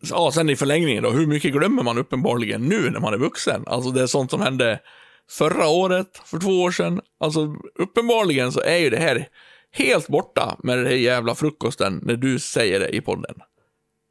ja, 0.10 0.32
sen 0.34 0.49
i 0.49 0.56
förlängningen 0.56 1.03
då, 1.03 1.10
hur 1.10 1.28
mycket 1.28 1.51
glömmer 1.53 1.84
man 1.84 1.97
uppenbarligen 1.97 2.62
nu 2.62 2.89
när 2.89 2.99
man 2.99 3.14
är 3.14 3.18
vuxen? 3.18 3.64
Alltså 3.68 3.91
det 3.91 4.01
är 4.01 4.08
sånt 4.08 4.32
som 4.32 4.41
hände 4.41 4.80
förra 5.32 5.68
året, 5.68 6.22
för 6.26 6.39
två 6.39 6.62
år 6.62 6.72
sedan. 6.72 7.01
Alltså 7.20 7.56
uppenbarligen 7.80 8.51
så 8.51 8.62
är 8.62 8.78
ju 8.78 8.89
det 8.89 8.97
här 8.97 9.28
helt 9.72 10.08
borta 10.08 10.58
med 10.64 10.78
den 10.78 10.86
här 10.86 10.93
jävla 10.93 11.36
frukosten 11.36 11.99
när 12.03 12.16
du 12.16 12.39
säger 12.39 12.80
det 12.80 12.89
i 12.95 13.01
podden. 13.01 13.36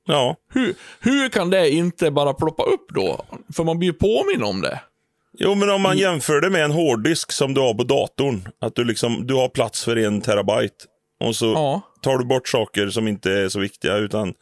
ja. 0.06 0.36
Hur, 0.52 0.74
hur 1.00 1.28
kan 1.28 1.50
det 1.50 1.70
inte 1.70 2.10
bara 2.10 2.34
ploppa 2.34 2.62
upp 2.62 2.86
då? 2.94 3.24
För 3.56 3.64
man 3.64 3.78
blir 3.78 3.88
ju 3.88 3.92
påminn 3.94 4.42
om 4.42 4.60
det. 4.60 4.80
Jo, 5.38 5.54
men 5.54 5.70
om 5.70 5.82
man 5.82 5.98
jämför 5.98 6.40
det 6.40 6.50
med 6.50 6.64
en 6.64 6.70
hårddisk 6.70 7.32
som 7.32 7.54
du 7.54 7.60
har 7.60 7.74
på 7.74 7.82
datorn. 7.84 8.48
Att 8.60 8.74
du 8.74 8.84
liksom, 8.84 9.26
du 9.26 9.34
har 9.34 9.48
plats 9.48 9.84
för 9.84 9.96
en 9.96 10.20
terabyte. 10.20 10.84
Och 11.20 11.36
så 11.36 11.46
Ja. 11.46 11.80
Tar 12.04 12.18
du 12.18 12.24
bort 12.24 12.48
saker 12.48 12.88
som 12.90 13.08
inte 13.08 13.32
är 13.32 13.48
så 13.48 13.60
viktiga. 13.60 13.96
Utan 13.96 14.34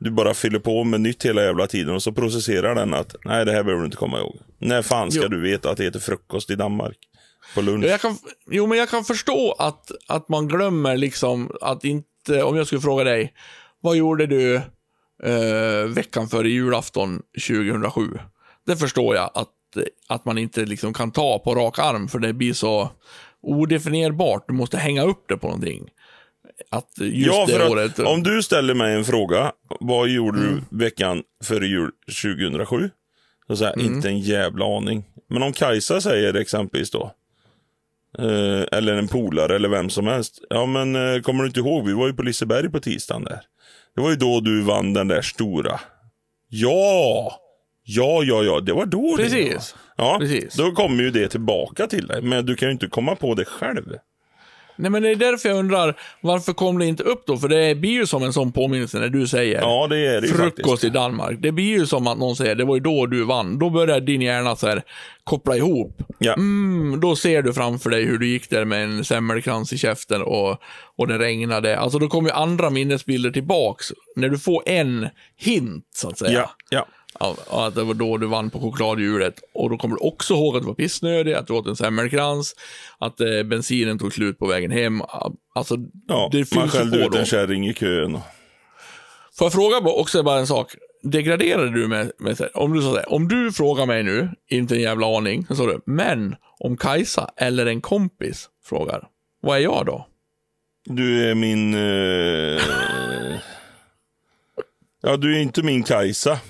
du 0.00 0.10
bara 0.10 0.34
fyller 0.34 0.58
på 0.58 0.84
med 0.84 1.00
nytt 1.00 1.24
hela 1.26 1.42
jävla 1.42 1.66
tiden. 1.66 1.94
Och 1.94 2.02
så 2.02 2.12
processerar 2.12 2.74
den 2.74 2.94
att, 2.94 3.16
nej 3.24 3.44
det 3.44 3.52
här 3.52 3.62
behöver 3.62 3.80
du 3.80 3.84
inte 3.86 3.96
komma 3.96 4.18
ihåg. 4.18 4.40
När 4.58 4.82
fan 4.82 5.10
ska 5.10 5.22
Jo. 5.22 5.28
du 5.28 5.40
veta 5.40 5.70
att 5.70 5.76
det 5.76 5.84
heter 5.84 6.00
frukost 6.00 6.50
i 6.50 6.54
Danmark? 6.54 6.96
På 7.54 7.60
lunch. 7.60 7.84
Jag 7.84 8.00
kan, 8.00 8.16
jo, 8.50 8.66
men 8.66 8.78
jag 8.78 8.88
kan 8.88 9.04
förstå 9.04 9.54
att, 9.58 9.90
att 10.08 10.28
man 10.28 10.48
glömmer 10.48 10.96
liksom 10.96 11.50
att 11.60 11.84
inte, 11.84 12.42
om 12.42 12.56
jag 12.56 12.66
skulle 12.66 12.80
fråga 12.80 13.04
dig, 13.04 13.32
vad 13.80 13.96
gjorde 13.96 14.26
du 14.26 14.54
eh, 15.24 15.84
veckan 15.94 16.28
före 16.28 16.48
julafton 16.48 17.22
2007? 17.48 18.02
Det 18.66 18.76
förstår 18.76 19.14
jag 19.16 19.30
att, 19.34 19.48
att 20.08 20.24
man 20.24 20.38
inte 20.38 20.64
liksom 20.64 20.94
kan 20.94 21.10
ta 21.10 21.38
på 21.38 21.54
rak 21.54 21.78
arm, 21.78 22.08
för 22.08 22.18
det 22.18 22.32
blir 22.32 22.52
så 22.52 22.90
odefinierbart. 23.42 24.44
Du 24.48 24.54
måste 24.54 24.76
hänga 24.76 25.02
upp 25.02 25.24
det 25.28 25.36
på 25.36 25.46
någonting. 25.46 25.88
Att 26.70 26.88
just 26.98 27.26
ja, 27.26 27.46
det 27.48 27.64
att 27.64 27.70
året... 27.70 27.98
om 27.98 28.22
du 28.22 28.42
ställer 28.42 28.74
mig 28.74 28.94
en 28.94 29.04
fråga, 29.04 29.52
vad 29.80 30.08
gjorde 30.08 30.38
Mm. 30.38 30.64
du 30.70 30.78
veckan 30.78 31.22
före 31.44 31.66
jul 31.66 31.90
2007? 32.22 32.90
Så 33.46 33.56
säger 33.56 33.72
Mm. 33.80 33.94
inte 33.94 34.08
en 34.08 34.18
jävla 34.20 34.76
aning. 34.76 35.04
Men 35.30 35.42
om 35.42 35.52
Kajsa 35.52 36.00
säger 36.00 36.34
exempelvis 36.34 36.90
då, 36.90 37.12
eh, 38.18 38.64
eller 38.78 38.94
en 38.94 39.08
polare 39.08 39.56
eller 39.56 39.68
vem 39.68 39.90
som 39.90 40.06
helst. 40.06 40.40
Ja, 40.50 40.66
men 40.66 40.96
eh, 41.14 41.20
kommer 41.20 41.42
du 41.42 41.46
inte 41.48 41.60
ihåg, 41.60 41.86
vi 41.86 41.92
var 41.92 42.06
ju 42.06 42.12
på 42.12 42.22
Liseberg 42.22 42.68
på 42.70 42.80
tisdagen 42.80 43.24
där. 43.24 43.40
Det 43.94 44.00
var 44.00 44.10
ju 44.10 44.16
då 44.16 44.40
du 44.40 44.62
vann 44.62 44.92
den 44.94 45.08
där 45.08 45.22
stora. 45.22 45.80
Ja! 46.48 47.32
Ja, 47.90 48.22
ja, 48.24 48.42
ja, 48.42 48.60
det 48.60 48.72
var 48.72 48.86
då 48.86 49.16
det. 49.16 49.22
Precis. 49.22 49.74
Ja, 49.96 50.16
Precis. 50.20 50.54
då 50.54 50.70
kommer 50.72 51.02
ju 51.02 51.10
det 51.10 51.28
tillbaka 51.28 51.86
till 51.86 52.06
dig. 52.06 52.22
Men 52.22 52.46
du 52.46 52.54
kan 52.56 52.68
ju 52.68 52.72
inte 52.72 52.86
komma 52.86 53.16
på 53.16 53.34
det 53.34 53.44
själv. 53.44 53.94
Nej, 54.78 54.90
men 54.90 55.02
det 55.02 55.10
är 55.10 55.16
därför 55.16 55.48
jag 55.48 55.58
undrar, 55.58 55.94
varför 56.20 56.52
kom 56.52 56.78
det 56.78 56.86
inte 56.86 57.02
upp 57.02 57.26
då? 57.26 57.36
För 57.36 57.48
det 57.48 57.74
blir 57.74 57.90
ju 57.90 58.06
som 58.06 58.22
en 58.22 58.32
sån 58.32 58.52
påminnelse 58.52 58.98
när 58.98 59.08
du 59.08 59.26
säger 59.26 59.60
Ja, 59.60 59.86
det 59.86 60.06
är 60.06 60.20
det 60.20 60.28
frukost 60.28 60.68
faktiskt. 60.70 60.84
i 60.84 60.88
Danmark. 60.88 61.38
Det 61.40 61.52
blir 61.52 61.64
ju 61.78 61.86
som 61.86 62.06
att 62.06 62.18
någon 62.18 62.36
säger, 62.36 62.54
det 62.54 62.64
var 62.64 62.74
ju 62.76 62.80
då 62.80 63.06
du 63.06 63.24
vann. 63.24 63.58
Då 63.58 63.70
börjar 63.70 64.00
din 64.00 64.22
hjärna 64.22 64.56
så 64.56 64.66
här, 64.66 64.82
koppla 65.24 65.56
ihop. 65.56 66.02
Ja. 66.18 66.34
Mm, 66.34 67.00
då 67.00 67.16
ser 67.16 67.42
du 67.42 67.52
framför 67.52 67.90
dig 67.90 68.04
hur 68.04 68.18
du 68.18 68.28
gick 68.28 68.50
där 68.50 68.64
med 68.64 68.84
en 68.84 69.04
semmelkrans 69.04 69.72
i 69.72 69.78
käften 69.78 70.22
och, 70.22 70.58
och 70.96 71.06
det 71.08 71.18
regnade. 71.18 71.78
Alltså 71.78 71.98
då 71.98 72.08
kommer 72.08 72.28
ju 72.28 72.34
andra 72.34 72.70
minnesbilder 72.70 73.30
tillbaks. 73.30 73.86
När 74.16 74.28
du 74.28 74.38
får 74.38 74.62
en 74.66 75.08
hint, 75.36 75.84
så 75.94 76.08
att 76.08 76.18
säga. 76.18 76.32
Ja, 76.32 76.50
ja. 76.70 76.86
Av 77.14 77.38
att 77.50 77.74
det 77.74 77.84
var 77.84 77.94
då 77.94 78.16
du 78.16 78.26
vann 78.26 78.50
på 78.50 78.60
chokladhjulet. 78.60 79.40
Och 79.54 79.70
då 79.70 79.76
kommer 79.78 79.96
du 79.96 80.00
också 80.02 80.34
ihåg 80.34 80.56
att 80.56 80.62
du 80.62 80.66
var 80.66 80.74
pissnödig, 80.74 81.32
att 81.32 81.46
du 81.46 81.52
åt 81.52 81.66
en 81.66 81.76
semmelkrans, 81.76 82.54
att 82.98 83.20
eh, 83.20 83.42
bensinen 83.42 83.98
tog 83.98 84.12
slut 84.14 84.38
på 84.38 84.46
vägen 84.46 84.70
hem. 84.70 85.02
Alltså, 85.54 85.76
Ja, 86.08 86.28
det 86.32 86.38
man 86.54 86.62
fylls 86.62 86.74
ju 86.74 86.78
skällde 86.78 87.06
ut 87.06 87.14
en 87.14 87.26
kärring 87.26 87.68
i 87.68 87.74
kön. 87.74 88.18
Får 89.38 89.44
jag 89.44 89.52
fråga 89.52 89.78
också 89.78 90.22
bara 90.22 90.38
en 90.38 90.46
sak? 90.46 90.74
Degraderade 91.02 91.70
du 91.70 91.88
med, 91.88 92.12
med 92.18 92.48
om 92.54 92.72
du 92.72 92.82
sa 92.82 92.94
här, 92.94 93.12
om 93.12 93.28
du 93.28 93.52
frågar 93.52 93.86
mig 93.86 94.02
nu, 94.02 94.30
inte 94.48 94.74
en 94.74 94.80
jävla 94.80 95.16
aning, 95.16 95.46
så 95.46 95.54
sa 95.54 95.66
du, 95.66 95.80
men 95.86 96.36
om 96.58 96.76
Kajsa 96.76 97.30
eller 97.36 97.66
en 97.66 97.80
kompis 97.80 98.48
frågar, 98.64 99.08
vad 99.42 99.56
är 99.56 99.60
jag 99.60 99.86
då? 99.86 100.06
Du 100.84 101.30
är 101.30 101.34
min... 101.34 101.74
Eh... 101.74 102.62
Ja, 105.00 105.16
du 105.16 105.36
är 105.36 105.40
inte 105.40 105.62
min 105.62 105.82
Kajsa. 105.82 106.40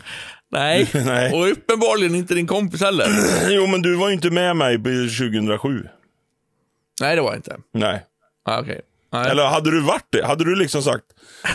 Nej, 0.51 0.91
Nej. 0.95 1.33
och 1.33 1.51
uppenbarligen 1.53 2.15
inte 2.15 2.35
din 2.35 2.47
kompis 2.47 2.81
heller. 2.81 3.07
Jo, 3.51 3.67
men 3.67 3.83
du 3.83 3.95
var 3.97 4.09
ju 4.09 4.15
inte 4.15 4.31
med 4.31 4.57
mig 4.57 4.79
på 4.79 4.85
2007. 4.85 5.89
Nej, 7.01 7.17
det 7.17 7.23
var 7.23 7.29
jag 7.29 7.39
inte. 7.39 7.57
Nej. 7.73 8.05
Ah, 8.45 8.61
Okej. 8.61 8.81
Nej. 9.13 9.31
Eller 9.31 9.47
hade 9.47 9.71
du 9.71 9.81
varit 9.81 10.07
det? 10.11 10.27
Hade 10.27 10.45
du 10.45 10.55
liksom 10.57 10.83
sagt, 10.83 11.05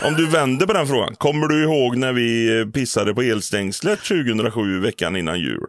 om 0.03 0.13
du 0.13 0.27
vände 0.29 0.67
på 0.67 0.73
den 0.73 0.87
frågan, 0.87 1.15
kommer 1.15 1.47
du 1.47 1.63
ihåg 1.63 1.97
när 1.97 2.13
vi 2.13 2.59
eh, 2.59 2.65
pissade 2.67 3.13
på 3.13 3.21
elstängslet 3.21 3.99
2007, 4.03 4.79
veckan 4.79 5.15
innan 5.15 5.39
jul? 5.39 5.65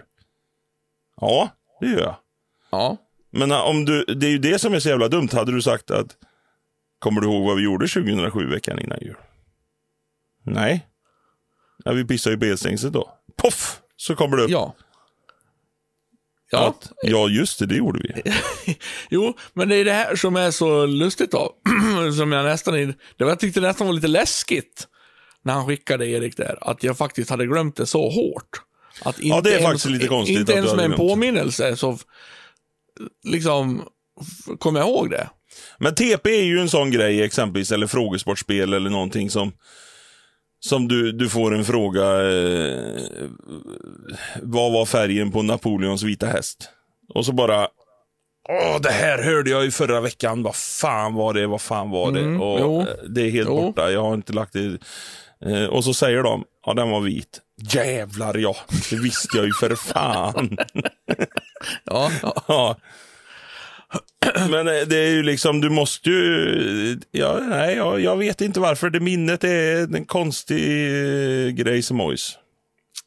Ja, 1.20 1.48
det 1.80 1.86
gör 1.86 2.00
jag. 2.00 2.16
Ja. 2.70 2.96
Men 3.30 3.50
eh, 3.50 3.60
om 3.60 3.84
du, 3.84 4.04
det 4.04 4.26
är 4.26 4.30
ju 4.30 4.38
det 4.38 4.58
som 4.58 4.74
är 4.74 4.80
så 4.80 4.88
jävla 4.88 5.08
dumt. 5.08 5.28
Hade 5.32 5.52
du 5.52 5.62
sagt 5.62 5.90
att, 5.90 6.06
kommer 6.98 7.20
du 7.20 7.26
ihåg 7.26 7.46
vad 7.46 7.56
vi 7.56 7.62
gjorde 7.62 7.88
2007, 7.88 8.46
veckan 8.50 8.78
innan 8.80 8.98
jul? 9.00 9.16
Nej. 10.42 10.86
Ja, 11.84 11.92
vi 11.92 12.04
pissade 12.04 12.34
ju 12.34 12.40
på 12.40 12.44
elstängslet 12.44 12.92
då. 12.92 13.08
Poff! 13.36 13.80
Så 13.96 14.16
kommer 14.16 14.36
det 14.36 14.42
upp. 14.42 14.50
Ja. 14.50 14.74
Ja. 16.50 16.68
Att, 16.68 16.92
ja, 17.02 17.28
just 17.28 17.58
det, 17.58 17.66
det 17.66 17.76
gjorde 17.76 18.00
vi. 18.02 18.32
Jo, 19.10 19.36
men 19.52 19.68
det 19.68 19.76
är 19.76 19.84
det 19.84 19.92
här 19.92 20.16
som 20.16 20.36
är 20.36 20.50
så 20.50 20.86
lustigt 20.86 21.30
då. 21.30 21.54
som 22.16 22.32
jag 22.32 22.44
nästan, 22.44 22.74
det 23.16 23.24
var, 23.24 23.28
jag 23.28 23.40
tyckte 23.40 23.60
nästan 23.60 23.86
var 23.86 23.94
lite 23.94 24.08
läskigt 24.08 24.88
när 25.42 25.52
han 25.52 25.66
skickade 25.66 26.06
Erik 26.06 26.36
där, 26.36 26.58
att 26.60 26.82
jag 26.82 26.98
faktiskt 26.98 27.30
hade 27.30 27.46
glömt 27.46 27.76
det 27.76 27.86
så 27.86 28.10
hårt. 28.10 28.62
Att 29.02 29.20
inte 29.20 29.40
det 29.40 29.50
är 29.50 29.52
ens, 29.52 29.64
faktiskt 29.64 29.86
lite 29.86 30.06
konstigt 30.06 30.38
Inte 30.38 30.52
att 30.52 30.56
ens 30.56 30.74
med 30.74 30.84
en 30.84 30.92
påminnelse 30.92 31.76
så 31.76 31.98
liksom 33.24 33.88
kommer 34.58 34.80
jag 34.80 34.88
ihåg 34.88 35.10
det. 35.10 35.28
Men 35.78 35.94
TP 35.94 36.38
är 36.38 36.44
ju 36.44 36.60
en 36.60 36.68
sån 36.70 36.90
grej 36.90 37.22
exempelvis, 37.22 37.72
eller 37.72 37.86
frågesportspel 37.86 38.74
eller 38.74 38.90
någonting 38.90 39.30
som 39.30 39.52
som 40.68 40.88
du, 40.88 41.12
du 41.12 41.28
får 41.28 41.54
en 41.54 41.64
fråga, 41.64 42.02
eh, 42.02 43.28
vad 44.42 44.72
var 44.72 44.86
färgen 44.86 45.32
på 45.32 45.42
Napoleons 45.42 46.02
vita 46.02 46.26
häst? 46.26 46.68
Och 47.14 47.26
så 47.26 47.32
bara, 47.32 47.68
åh 48.48 48.80
det 48.82 48.90
här 48.90 49.22
hörde 49.22 49.50
jag 49.50 49.64
ju 49.64 49.70
förra 49.70 50.00
veckan, 50.00 50.42
vad 50.42 50.54
fan 50.56 51.14
var 51.14 51.34
det, 51.34 51.46
vad 51.46 51.60
fan 51.60 51.90
var 51.90 52.12
det? 52.12 52.20
Mm, 52.20 52.40
och 52.40 52.60
jo. 52.60 52.80
eh, 52.80 52.86
Det 53.08 53.22
är 53.22 53.30
helt 53.30 53.48
Jo. 53.48 53.60
borta, 53.62 53.90
jag 53.90 54.02
har 54.02 54.14
inte 54.14 54.32
lagt 54.32 54.52
det. 54.52 54.78
Eh, 55.46 55.64
och 55.66 55.84
så 55.84 55.94
säger 55.94 56.22
de, 56.22 56.44
ja 56.66 56.74
den 56.74 56.90
var 56.90 57.00
vit. 57.00 57.40
Jävlar 57.72 58.34
ja, 58.38 58.56
det 58.90 58.96
visste 58.96 59.36
jag 59.36 59.46
ju 59.46 59.52
för 59.60 59.74
fan. 59.74 60.56
Ja, 61.84 62.10
ja. 62.48 62.76
Men 64.50 64.68
eh, 64.68 64.86
det 64.86 64.98
är 64.98 65.10
ju 65.10 65.22
liksom, 65.22 65.60
du 65.60 65.70
måste 65.70 66.10
ju... 66.10 67.00
Ja, 67.10 67.40
nej, 67.48 67.76
jag, 67.76 68.00
jag 68.00 68.16
vet 68.16 68.40
inte 68.40 68.60
varför. 68.60 68.90
Det 68.90 69.00
minnet 69.00 69.44
är 69.44 69.96
en 69.96 70.04
konstig 70.04 70.86
eh, 71.46 71.50
grej 71.50 71.82
som 71.82 72.00
ojs. 72.00 72.38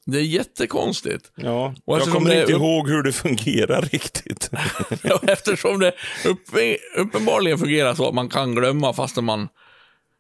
Det 0.06 0.18
är 0.18 0.22
jättekonstigt. 0.24 1.32
Ja. 1.36 1.76
Jag 1.86 2.02
kommer 2.02 2.40
inte 2.40 2.52
ihåg 2.52 2.90
hur 2.90 3.04
det 3.04 3.14
fungerar 3.14 3.82
riktigt. 3.92 4.50
Ja, 5.04 5.20
eftersom 5.28 5.80
det 5.80 5.94
uppe, 6.26 6.78
uppenbarligen 6.98 7.58
fungerar 7.58 7.94
så 7.94 8.08
att 8.08 8.14
man 8.16 8.30
kan 8.30 8.56
glömma 8.56 8.94
fastän 8.94 9.26
man 9.26 9.48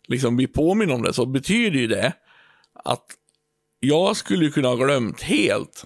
liksom 0.08 0.36
blir 0.36 0.48
påminn 0.48 0.92
om 0.92 1.02
det, 1.02 1.14
så 1.14 1.26
betyder 1.26 1.80
ju 1.80 1.88
det 1.88 2.14
att 2.84 3.06
jag 3.80 4.18
skulle 4.18 4.50
kunna 4.50 4.68
ha 4.68 4.76
glömt 4.76 5.22
helt. 5.22 5.86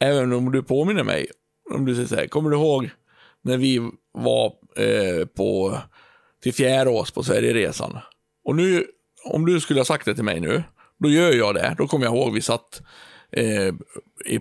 Även 0.00 0.32
om 0.32 0.52
du 0.52 0.62
påminner 0.62 1.04
mig. 1.04 1.26
Om 1.74 1.84
du 1.84 1.94
säger 1.94 2.08
så 2.08 2.16
här, 2.16 2.26
kommer 2.26 2.50
du 2.50 2.56
ihåg 2.56 2.90
när 3.46 3.56
vi 3.56 3.90
var 4.12 4.46
eh, 4.76 5.26
på, 5.26 5.78
till 6.42 6.54
Fjärås 6.54 7.10
på 7.10 7.22
Sverigeresan? 7.22 7.98
Och 8.44 8.56
nu, 8.56 8.86
om 9.24 9.46
du 9.46 9.60
skulle 9.60 9.80
ha 9.80 9.84
sagt 9.84 10.04
det 10.04 10.14
till 10.14 10.24
mig 10.24 10.40
nu, 10.40 10.62
då 10.98 11.08
gör 11.10 11.32
jag 11.32 11.54
det. 11.54 11.74
Då 11.78 11.86
kommer 11.88 12.06
jag 12.06 12.14
ihåg 12.14 12.32
vi 12.34 12.40
satt 12.42 12.80
eh, 13.32 13.74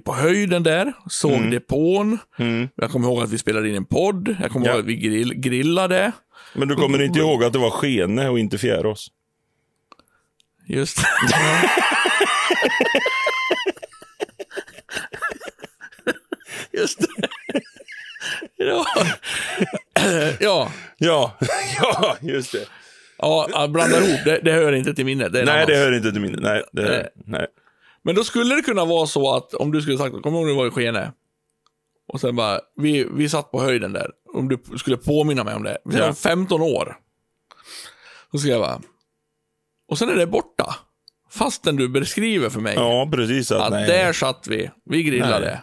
på 0.04 0.14
höjden 0.14 0.64
där, 0.64 0.94
såg 1.10 1.52
depån. 1.52 2.18
Mm. 2.40 2.68
Jag 2.76 2.92
kommer 2.92 3.08
ihåg 3.08 3.24
att 3.24 3.30
vi 3.30 3.38
spelade 3.38 3.70
in 3.70 3.76
en 3.76 3.86
podd. 3.86 4.36
Jag 4.42 4.52
kommer 4.52 4.66
Ja. 4.68 4.72
ihåg 4.72 4.82
att 4.82 4.86
vi 4.88 4.96
grill, 4.96 5.34
grillade. 5.34 6.12
Men 6.56 6.68
du 6.68 6.76
kommer 6.76 7.02
inte 7.02 7.20
ihåg 7.20 7.44
att 7.44 7.54
det 7.54 7.60
var 7.60 7.70
Skene 7.72 8.30
och 8.30 8.40
inte 8.40 8.58
Fjärås? 8.58 9.12
Just 10.68 10.98
Just 16.72 17.00
det. 17.00 17.28
Ja. 18.58 18.86
ja. 20.40 20.72
Ja, 20.98 21.38
ja, 21.82 22.18
just 22.22 22.52
det. 22.52 22.68
Ja, 23.18 23.68
blanda 23.70 23.98
ihop, 23.98 24.20
det, 24.26 24.40
det 24.44 24.52
hör 24.52 24.74
inte 24.74 24.94
till 24.94 25.06
minnet. 25.06 25.32
Nej, 25.32 25.42
annan 25.42 25.68
det 25.68 25.78
hör 25.78 25.92
inte 25.92 26.12
till 26.12 26.22
minnet. 26.22 26.40
Nej, 26.42 26.64
det, 26.72 26.82
Nej. 26.82 27.08
nej. 27.26 27.48
Men 28.04 28.16
då 28.16 28.24
skulle 28.24 28.56
det 28.56 28.62
kunna 28.62 28.86
vara 28.86 29.08
så 29.08 29.36
att 29.36 29.54
om 29.54 29.72
du 29.72 29.82
skulle 29.82 29.98
sagt, 29.98 30.22
kommer 30.22 30.32
du 30.32 30.38
ihåg 30.38 30.46
när 30.46 30.54
du 30.54 30.56
var 30.56 30.68
i 30.68 30.72
Skene? 30.72 31.12
Och 32.08 32.22
sen 32.22 32.36
bara, 32.36 32.60
vi, 32.76 33.08
vi 33.14 33.30
satt 33.30 33.52
på 33.52 33.62
höjden 33.62 33.94
där. 33.94 34.12
Om 34.34 34.48
du 34.50 34.78
skulle 34.78 34.98
påminna 34.98 35.44
mig 35.44 35.56
om 35.56 35.64
det. 35.64 35.78
Vi 35.86 35.98
Ja. 35.98 36.08
om 36.08 36.16
15 36.16 36.62
år. 36.62 36.98
Då 38.32 38.38
ska 38.38 38.50
jag 38.50 38.62
bara, 38.62 38.82
och 39.88 39.98
sen 39.98 40.10
är 40.10 40.16
det 40.16 40.28
borta. 40.28 40.76
Fastän 41.30 41.76
du 41.76 41.90
beskriver 41.90 42.50
för 42.50 42.60
mig 42.60 42.76
Ja, 42.76 43.10
precis. 43.12 43.52
Att, 43.52 43.62
att 43.62 43.72
där 43.88 44.14
satt 44.14 44.48
vi, 44.48 44.72
vi 44.86 45.04
grillade. 45.04 45.46
Nej. 45.46 45.62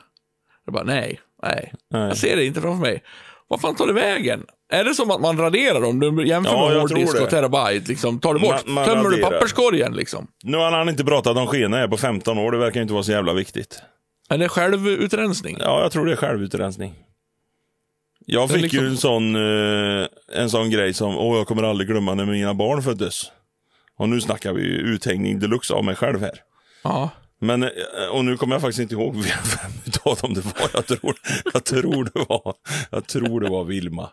Jag 0.64 0.74
bara, 0.74 0.84
nej, 0.84 1.20
nej, 1.42 1.72
Nej. 1.90 2.08
Jag 2.08 2.16
ser 2.16 2.36
det 2.36 2.44
inte 2.44 2.60
framför 2.60 2.80
mig. 2.80 3.02
Vad 3.48 3.60
fan 3.60 3.74
tar 3.74 3.86
det 3.86 3.92
vägen? 3.92 4.44
Är 4.72 4.84
det 4.84 4.94
som 4.94 5.10
att 5.10 5.20
man 5.20 5.38
raderar 5.38 5.80
dem? 5.80 6.00
Du 6.00 6.26
jämför 6.28 6.52
Ja, 6.52 6.68
med 6.68 6.80
hårddisk 6.80 7.20
och 7.20 7.30
terabyte. 7.30 7.88
Liksom, 7.88 8.20
tar 8.20 8.34
du 8.34 8.40
bort, 8.40 8.66
Man- 8.66 8.74
man 8.74 8.84
tömmer 8.86 9.02
du 9.10 9.10
raderar. 9.10 9.30
papperskorgen 9.30 9.92
liksom? 9.92 10.26
Nu 10.44 10.56
har 10.56 10.72
han 10.72 10.88
inte 10.88 11.04
pratat 11.04 11.36
om 11.36 11.46
Skene 11.46 11.76
här 11.76 11.88
på 11.88 11.96
15 11.96 12.38
år. 12.38 12.52
Det 12.52 12.58
verkar 12.58 12.80
inte 12.82 12.92
vara 12.92 13.02
så 13.02 13.12
jävla 13.12 13.32
viktigt. 13.32 13.82
Är 14.28 14.38
det 14.38 14.48
självutrensning? 14.48 15.56
Ja, 15.60 15.80
jag 15.82 15.92
tror 15.92 16.06
det 16.06 16.12
är 16.12 16.16
självutrensning. 16.16 16.94
Jag 18.26 18.50
fick 18.50 18.62
liksom- 18.62 18.80
ju 18.84 18.86
en 18.90 18.96
sån, 18.96 19.36
eh, 19.36 20.06
en 20.34 20.50
sån 20.50 20.70
grej 20.70 20.94
som, 20.94 21.18
åh 21.18 21.36
jag 21.38 21.46
kommer 21.46 21.62
aldrig 21.62 21.88
glömma 21.88 22.14
när 22.14 22.24
mina 22.26 22.54
barn 22.54 22.82
föddes. 22.82 23.22
Och 23.98 24.08
nu 24.08 24.20
snackar 24.20 24.52
vi 24.52 24.62
uthängning 24.62 25.38
deluxe 25.40 25.74
av 25.74 25.84
mig 25.84 25.96
själv 25.96 26.20
här. 26.20 26.34
Ja. 26.84 27.10
Men, 27.42 27.62
eh, 27.62 27.70
och 28.10 28.24
nu 28.24 28.36
kommer 28.36 28.54
jag 28.54 28.62
faktiskt 28.62 28.80
inte 28.80 28.94
ihåg 28.94 29.14
vem 29.22 29.72
utav 29.86 30.16
dem 30.16 30.34
det 30.34 30.40
var. 30.40 30.70
Jag 30.72 30.86
tror, 30.86 31.14
jag 31.52 31.64
tror 31.64 32.04
det 32.04 32.24
var, 32.28 32.54
jag 32.90 33.06
tror 33.06 33.40
det 33.40 33.50
var 33.50 33.64
Vilma. 33.64 34.10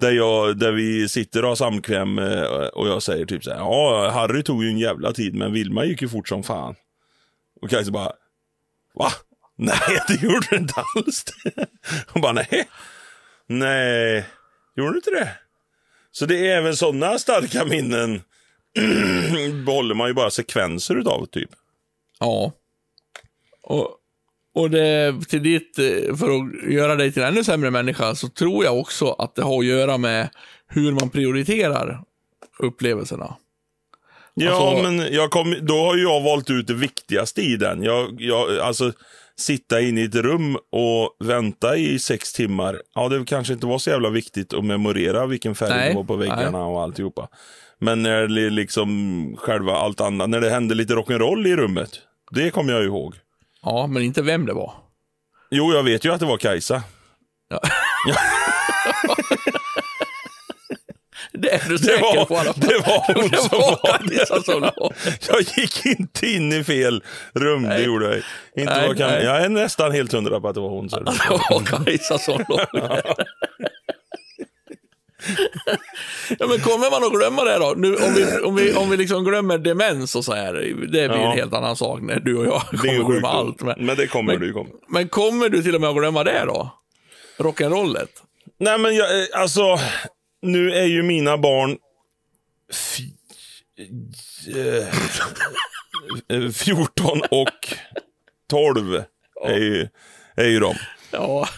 Där, 0.00 0.12
jag, 0.12 0.58
där 0.58 0.72
vi 0.72 1.08
sitter 1.08 1.42
och 1.42 1.48
har 1.48 1.56
samkväm 1.56 2.18
eh, 2.18 2.42
och 2.44 2.88
jag 2.88 3.02
säger 3.02 3.26
typ 3.26 3.44
så 3.44 3.50
här, 3.50 3.58
ja 3.58 4.10
Harry 4.10 4.42
tog 4.42 4.64
ju 4.64 4.70
en 4.70 4.78
jävla 4.78 5.12
tid 5.12 5.34
men 5.34 5.52
Vilma 5.52 5.84
gick 5.84 6.02
ju 6.02 6.08
fort 6.08 6.28
som 6.28 6.42
fan. 6.42 6.74
Och 7.62 7.70
Kajsa 7.70 7.90
bara, 7.90 8.12
va? 8.94 9.12
Nej, 9.56 9.78
det 10.08 10.22
gjorde 10.22 10.46
du 10.50 10.56
inte 10.56 10.74
alls. 10.96 11.24
Hon 12.06 12.22
bara, 12.22 12.32
nej. 12.32 12.68
Nej, 13.46 14.24
gjorde 14.76 14.92
du 14.92 14.96
inte 14.96 15.10
det? 15.10 15.30
Så 16.10 16.26
det 16.26 16.50
är 16.50 16.56
även 16.56 16.76
sådana 16.76 17.18
starka 17.18 17.64
minnen 17.64 18.22
behåller 19.66 19.94
man 19.94 20.08
ju 20.08 20.14
bara 20.14 20.30
sekvenser 20.30 20.96
utav 20.96 21.26
typ. 21.26 21.50
Ja. 22.20 22.52
Och, 23.62 23.88
och 24.54 24.70
det, 24.70 25.14
till 25.28 25.42
ditt, 25.42 25.76
för 26.18 26.30
att 26.30 26.72
göra 26.72 26.94
dig 26.94 27.12
till 27.12 27.22
en 27.22 27.28
ännu 27.28 27.44
sämre 27.44 27.70
människa, 27.70 28.14
så 28.14 28.28
tror 28.28 28.64
jag 28.64 28.78
också 28.78 29.12
att 29.12 29.34
det 29.34 29.42
har 29.42 29.58
att 29.58 29.66
göra 29.66 29.98
med 29.98 30.28
hur 30.66 30.92
man 30.92 31.10
prioriterar 31.10 32.02
upplevelserna. 32.58 33.36
Ja, 34.34 34.70
Alltså- 34.70 34.90
men 34.90 35.12
jag 35.14 35.30
kom, 35.30 35.56
då 35.60 35.74
har 35.74 35.96
jag 35.96 36.22
valt 36.22 36.50
ut 36.50 36.66
det 36.66 36.74
viktigaste 36.74 37.42
i 37.42 37.56
den. 37.56 37.82
Jag, 37.82 38.16
jag, 38.20 38.58
alltså, 38.58 38.92
sitta 39.36 39.80
inne 39.80 40.00
i 40.00 40.04
ett 40.04 40.14
rum 40.14 40.56
och 40.70 41.16
vänta 41.24 41.76
i 41.76 41.98
sex 41.98 42.32
timmar. 42.32 42.82
Ja, 42.94 43.08
det 43.08 43.24
kanske 43.26 43.52
inte 43.52 43.66
var 43.66 43.78
så 43.78 43.90
jävla 43.90 44.10
viktigt 44.10 44.54
att 44.54 44.64
memorera 44.64 45.26
vilken 45.26 45.54
färg 45.54 45.70
Nej, 45.70 45.88
det 45.90 45.96
var 45.96 46.04
på 46.04 46.16
väggarna 46.16 46.66
och 46.66 46.82
alltihopa. 46.82 47.28
Men 47.80 48.02
när 48.02 48.26
det 48.28 48.50
liksom 48.50 49.36
själva 49.38 49.72
allt 49.76 50.00
annat, 50.00 50.30
när 50.30 50.40
det 50.40 50.50
hände 50.50 50.74
lite 50.74 50.94
rock'n'roll 50.94 51.46
i 51.46 51.56
rummet. 51.56 51.90
Det 52.30 52.50
kommer 52.50 52.72
jag 52.72 52.84
ihåg. 52.84 53.14
Ja, 53.62 53.86
men 53.86 54.02
inte 54.02 54.22
vem 54.22 54.46
det 54.46 54.52
var. 54.54 54.72
Jo, 55.50 55.72
jag 55.72 55.82
vet 55.82 56.04
ju 56.04 56.12
att 56.12 56.20
det 56.20 56.26
var 56.26 56.36
Kajsa. 56.38 56.82
Det 61.32 61.50
är 61.54 61.68
du 61.68 61.76
Det 61.76 61.84
säker 61.84 62.16
var, 62.16 62.24
på 62.24 62.36
alla 62.36 62.52
fall. 62.52 62.60
det 62.60 62.78
var 62.78 63.14
hon 63.20 63.28
Det 63.30 63.36
som 63.36 63.58
var 63.58 63.70
var 63.70 64.42
som 64.42 64.60
det. 64.60 64.72
låg. 64.76 64.92
Jag 65.28 65.40
gick 65.56 65.86
inte 65.86 66.26
in 66.26 66.52
i 66.52 66.64
fel 66.64 67.02
rum, 67.34 67.62
det 67.62 67.68
Nej. 67.68 67.84
gjorde 67.84 68.04
jag. 68.06 68.16
Inte 68.62 68.74
Nej, 68.78 68.86
vad 68.88 68.98
kan, 68.98 69.10
jag 69.10 69.44
är 69.44 69.48
nästan 69.48 69.92
helt 69.92 70.12
hundra 70.12 70.40
på 70.40 70.48
att 70.48 70.54
det 70.54 70.60
var 70.60 70.68
hon. 70.68 70.90
Så 70.90 71.00
det- 71.00 71.04
Det 71.28 71.28
var 71.50 71.84
Kajsa 71.84 72.18
som 72.18 72.44
låg 72.48 72.60
där. 72.72 73.14
Ja, 76.38 76.46
men 76.46 76.60
kommer 76.60 76.90
man 76.90 77.04
att 77.04 77.12
glömma 77.12 77.44
det 77.44 77.58
då? 77.58 77.74
Nu, 77.76 77.96
om, 77.96 78.14
vi, 78.14 78.38
om, 78.40 78.56
vi, 78.56 78.72
om 78.74 78.90
vi 78.90 78.96
liksom 78.96 79.24
glömmer 79.24 79.58
demens 79.58 80.16
och 80.16 80.24
så 80.24 80.34
här, 80.34 80.52
det 80.54 80.74
blir 80.74 81.02
Ja. 81.08 81.14
en 81.14 81.38
helt 81.38 81.52
annan 81.54 81.76
sak 81.76 82.00
när 82.02 82.20
du 82.20 82.36
och 82.36 82.46
jag 82.46 82.60
kommer 82.62 83.00
att 83.00 83.06
glömma 83.06 83.28
allt. 83.28 83.62
Men, 83.62 83.86
Men 83.86 83.96
det 83.96 84.06
kommer 84.06 84.32
men- 84.32 84.42
du 84.42 84.52
komma. 84.52 84.68
men 84.88 85.08
kommer 85.08 85.48
du 85.48 85.62
till 85.62 85.74
och 85.74 85.80
med 85.80 85.90
att 85.90 85.96
glömma 85.96 86.24
det 86.24 86.44
då? 86.46 86.70
Rock'n'rollet? 87.38 88.08
Nej 88.60 88.78
men 88.78 88.96
jag, 88.96 89.20
eh, 89.20 89.26
alltså, 89.32 89.78
nu 90.42 90.72
är 90.74 90.84
ju 90.84 91.02
mina 91.02 91.38
barn 91.38 91.76
f- 92.72 92.98
eh, 96.28 96.50
14 96.52 97.20
och 97.30 97.48
12 98.50 99.02
är 99.44 99.58
ju, 99.58 99.88
är 100.36 100.44
ju 100.48 100.60
de. 100.60 100.74
Ja. 101.10 101.48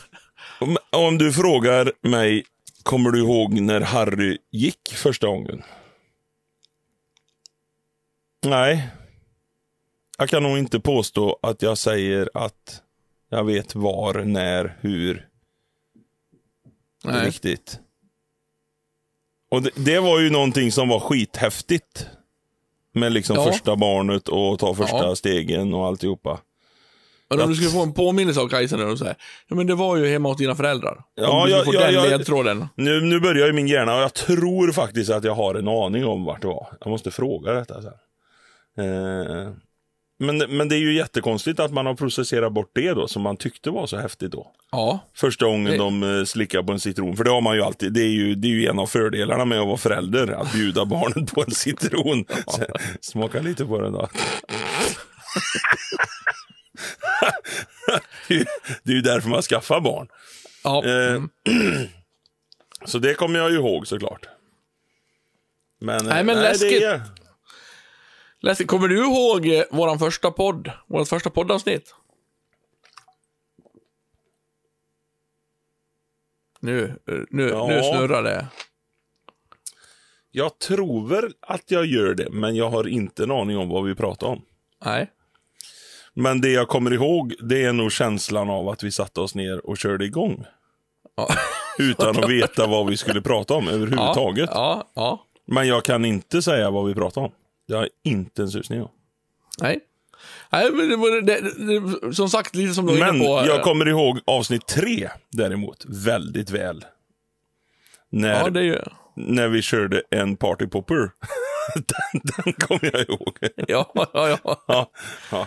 Om, 0.61 0.77
om 0.93 1.19
du 1.19 1.33
frågar 1.33 1.93
mig, 2.03 2.45
kommer 2.87 3.11
du 3.11 3.18
ihåg 3.18 3.61
när 3.61 3.80
Harry 3.80 4.39
gick 4.51 4.89
första 4.95 5.26
gången? 5.26 5.62
Nej. 8.47 8.89
Jag 10.18 10.28
kan 10.28 10.43
nog 10.43 10.59
inte 10.59 10.80
påstå 10.80 11.39
att 11.43 11.62
jag 11.62 11.78
säger 11.78 12.30
att 12.34 12.82
jag 13.28 13.45
vet 13.45 13.74
var, 13.74 14.14
när, 14.14 14.76
hur. 14.80 15.28
Nej. 17.05 17.26
Riktigt. 17.26 17.80
Och 19.51 19.62
det, 19.62 19.70
det 19.76 20.01
var 20.01 20.20
ju 20.20 20.30
någonting 20.30 20.72
som 20.72 20.89
var 20.89 21.01
skithäftigt. 21.01 22.09
Med 22.93 23.12
liksom 23.12 23.37
Ja. 23.37 23.45
första 23.45 23.76
barnet 23.76 24.28
och 24.28 24.59
ta 24.59 24.74
första 24.74 24.97
Ja. 25.07 25.16
stegen 25.16 25.74
och 25.74 25.87
alltihopa. 25.87 26.41
Men 27.31 27.41
om 27.41 27.49
du 27.49 27.55
skulle 27.55 27.70
få 27.70 27.83
en 27.83 27.93
påminnelse 27.93 28.41
av 28.41 28.49
Kajsa 28.49 28.77
nu 28.77 28.85
och 28.85 28.99
säga, 28.99 29.14
ja 29.49 29.57
men 29.57 29.66
det 29.66 29.74
var 29.74 29.97
ju 29.97 30.07
hemma 30.07 30.29
hos 30.29 30.39
dina 30.39 30.55
föräldrar. 30.55 30.99
Ja, 31.14 31.29
om 31.29 31.47
du 31.47 31.53
jag- 31.53 31.64
få 31.64 31.74
jag- 31.74 31.83
den 31.83 31.95
jag- 31.95 32.09
ledtråden. 32.11 32.66
Nu, 32.74 33.01
nu 33.01 33.20
börjar 33.20 33.47
ju 33.47 33.53
min 33.53 33.68
hjärna 33.68 33.95
och 33.97 34.01
jag 34.03 34.14
tror 34.14 34.72
faktiskt 34.72 35.11
att 35.11 35.24
jag 35.24 35.35
har 35.35 35.55
en 35.55 35.68
aning 35.68 36.05
om 36.07 36.24
vart 36.24 36.41
det 36.43 36.49
var. 36.49 36.66
Jag 36.81 36.91
måste 36.91 37.11
fråga 37.11 37.53
detta 37.53 37.74
sen. 37.83 37.93
Eh, 38.79 39.53
men, 40.18 40.39
men 40.39 40.68
det 40.68 40.74
är 40.77 40.79
ju 40.79 40.95
jättekonstigt 40.95 41.61
att 41.61 41.72
man 41.72 41.87
har 41.87 41.95
processerat 41.95 42.53
bort 42.53 42.70
det 42.74 42.93
då, 42.95 43.09
som 43.09 43.22
man 43.22 43.37
tyckte 43.37 43.70
var 43.70 43.87
så 43.87 43.97
häftigt 43.97 44.33
då. 44.33 44.47
Ja. 44.72 44.99
Första 45.16 45.47
gången 45.47 45.72
Det- 45.72 45.79
de 45.79 46.03
eh, 46.18 46.24
slickar 46.24 46.62
på 46.62 46.72
en 46.72 46.81
citron. 46.81 47.16
För 47.16 47.24
det 47.24 47.31
har 47.31 47.41
man 47.41 47.57
ju 47.57 47.62
alltid. 47.62 47.93
Det 47.93 48.01
är 48.03 48.09
ju, 48.09 48.35
det 48.35 48.49
är 48.49 48.53
ju 48.53 48.66
en 48.66 48.79
av 48.79 48.87
fördelarna 48.87 49.45
med 49.45 49.61
att 49.61 49.66
vara 49.66 49.77
förälder. 49.77 50.29
Att 50.33 50.53
bjuda 50.53 50.85
barnen 50.85 51.27
på 51.27 51.43
en 51.47 51.51
citron. 51.51 52.24
Så, 52.47 52.62
Smaka 53.01 53.41
lite 53.41 53.64
på 53.64 53.81
den 53.81 53.93
då. 53.93 54.09
Det 58.29 58.35
är 58.85 58.93
ju- 58.95 59.01
därför 59.01 59.29
man 59.29 59.43
skaffar 59.43 59.81
barn. 59.81 60.09
ja. 60.64 60.85
Eh, 60.85 61.11
mm. 61.14 61.31
Så 62.85 62.99
det 62.99 63.14
kommer 63.14 63.39
jag 63.39 63.51
ju 63.51 63.57
ihåg 63.57 63.87
såklart. 63.87 64.27
Men, 65.81 65.97
eh, 66.01 66.07
Nej, 66.07 66.24
men 66.24 66.37
det 66.37 66.43
läskigt. 66.43 66.83
är- 66.83 67.03
Läs, 68.41 68.59
kommer 68.66 68.89
du 68.89 68.99
ihåg 69.05 69.47
eh, 69.49 69.64
våran 69.70 69.99
första 69.99 70.31
podd? 70.31 70.70
Vårt 70.87 71.09
första 71.09 71.31
poddavsnitt? 71.31 71.95
Nu, 76.61 76.85
eh, 77.09 77.14
nu, 77.31 77.49
Ja. 77.49 77.66
nu 77.68 77.83
snurrar 77.83 78.22
det. 78.22 78.47
Jag 80.31 80.59
tror 80.59 81.09
väl 81.09 81.35
att 81.41 81.70
jag 81.70 81.87
gör 81.87 82.14
det, 82.14 82.31
men 82.31 82.57
jag 82.57 82.70
har 82.70 82.89
inte 82.89 83.22
en 83.22 83.31
aning 83.31 83.57
om 83.59 83.68
vad 83.68 83.85
vi 83.85 83.95
pratar 83.95 84.27
om. 84.27 84.45
Nej. 84.85 85.11
Men 86.17 86.41
det 86.41 86.51
jag 86.51 86.69
kommer 86.69 86.93
ihåg, 86.93 87.35
det 87.41 87.64
är 87.64 87.73
nog 87.73 87.93
känslan 87.93 88.51
av 88.51 88.69
att 88.69 88.83
vi 88.83 88.91
satte 88.93 89.21
oss 89.21 89.35
ner 89.35 89.67
och 89.67 89.79
körde 89.79 90.05
igång. 90.05 90.45
Ja. 91.17 91.29
Utan 91.79 92.19
att 92.25 92.31
veta 92.31 92.67
vad 92.67 92.87
vi 92.91 92.97
skulle 92.97 93.21
prata 93.23 93.55
om 93.55 93.69
överhuvudtaget. 93.69 94.51
Ja, 94.53 94.91
ja. 94.95 95.27
Men 95.47 95.69
jag 95.69 95.85
kan 95.85 96.05
inte 96.05 96.43
säga 96.43 96.71
vad 96.71 96.87
vi 96.87 96.95
pratar 96.95 97.21
om. 97.21 97.31
Jag 97.67 97.77
har 97.77 97.89
inte 98.05 98.43
en 98.43 98.49
susning 98.51 98.83
om. 98.83 98.89
Nej. 99.62 99.81
Nej, 100.51 100.71
men 100.73 100.89
det, 100.89 100.97
var- 100.97 101.21
det, 101.23 101.41
det, 102.07 102.14
som 102.14 102.29
sagt, 102.29 102.55
lite 102.55 102.75
som 102.75 102.87
du 102.87 102.99
var 102.99 103.12
Men 103.12 103.21
på. 103.21 103.39
eh, 103.41 103.47
jag 103.47 103.62
kommer 103.62 103.89
ihåg 103.89 104.21
avsnitt 104.27 104.67
tre 104.67 105.09
däremot 105.33 105.85
väldigt 105.89 106.51
väl. 106.51 106.85
När, 108.11 108.41
Ja, 108.45 108.51
det 108.51 108.62
ju... 108.62 108.79
när 109.14 109.49
vi 109.49 109.62
körde 109.62 110.03
en 110.11 110.37
party 110.37 110.67
popper. 110.67 110.97
den, 111.75 112.23
den 112.45 112.53
kommer 112.53 112.91
jag 112.97 113.09
ihåg. 113.09 113.39
Ja, 113.69 113.93
ja, 113.95 114.09
ja. 114.14 114.39
ja, 114.67 114.91
ja. 115.31 115.47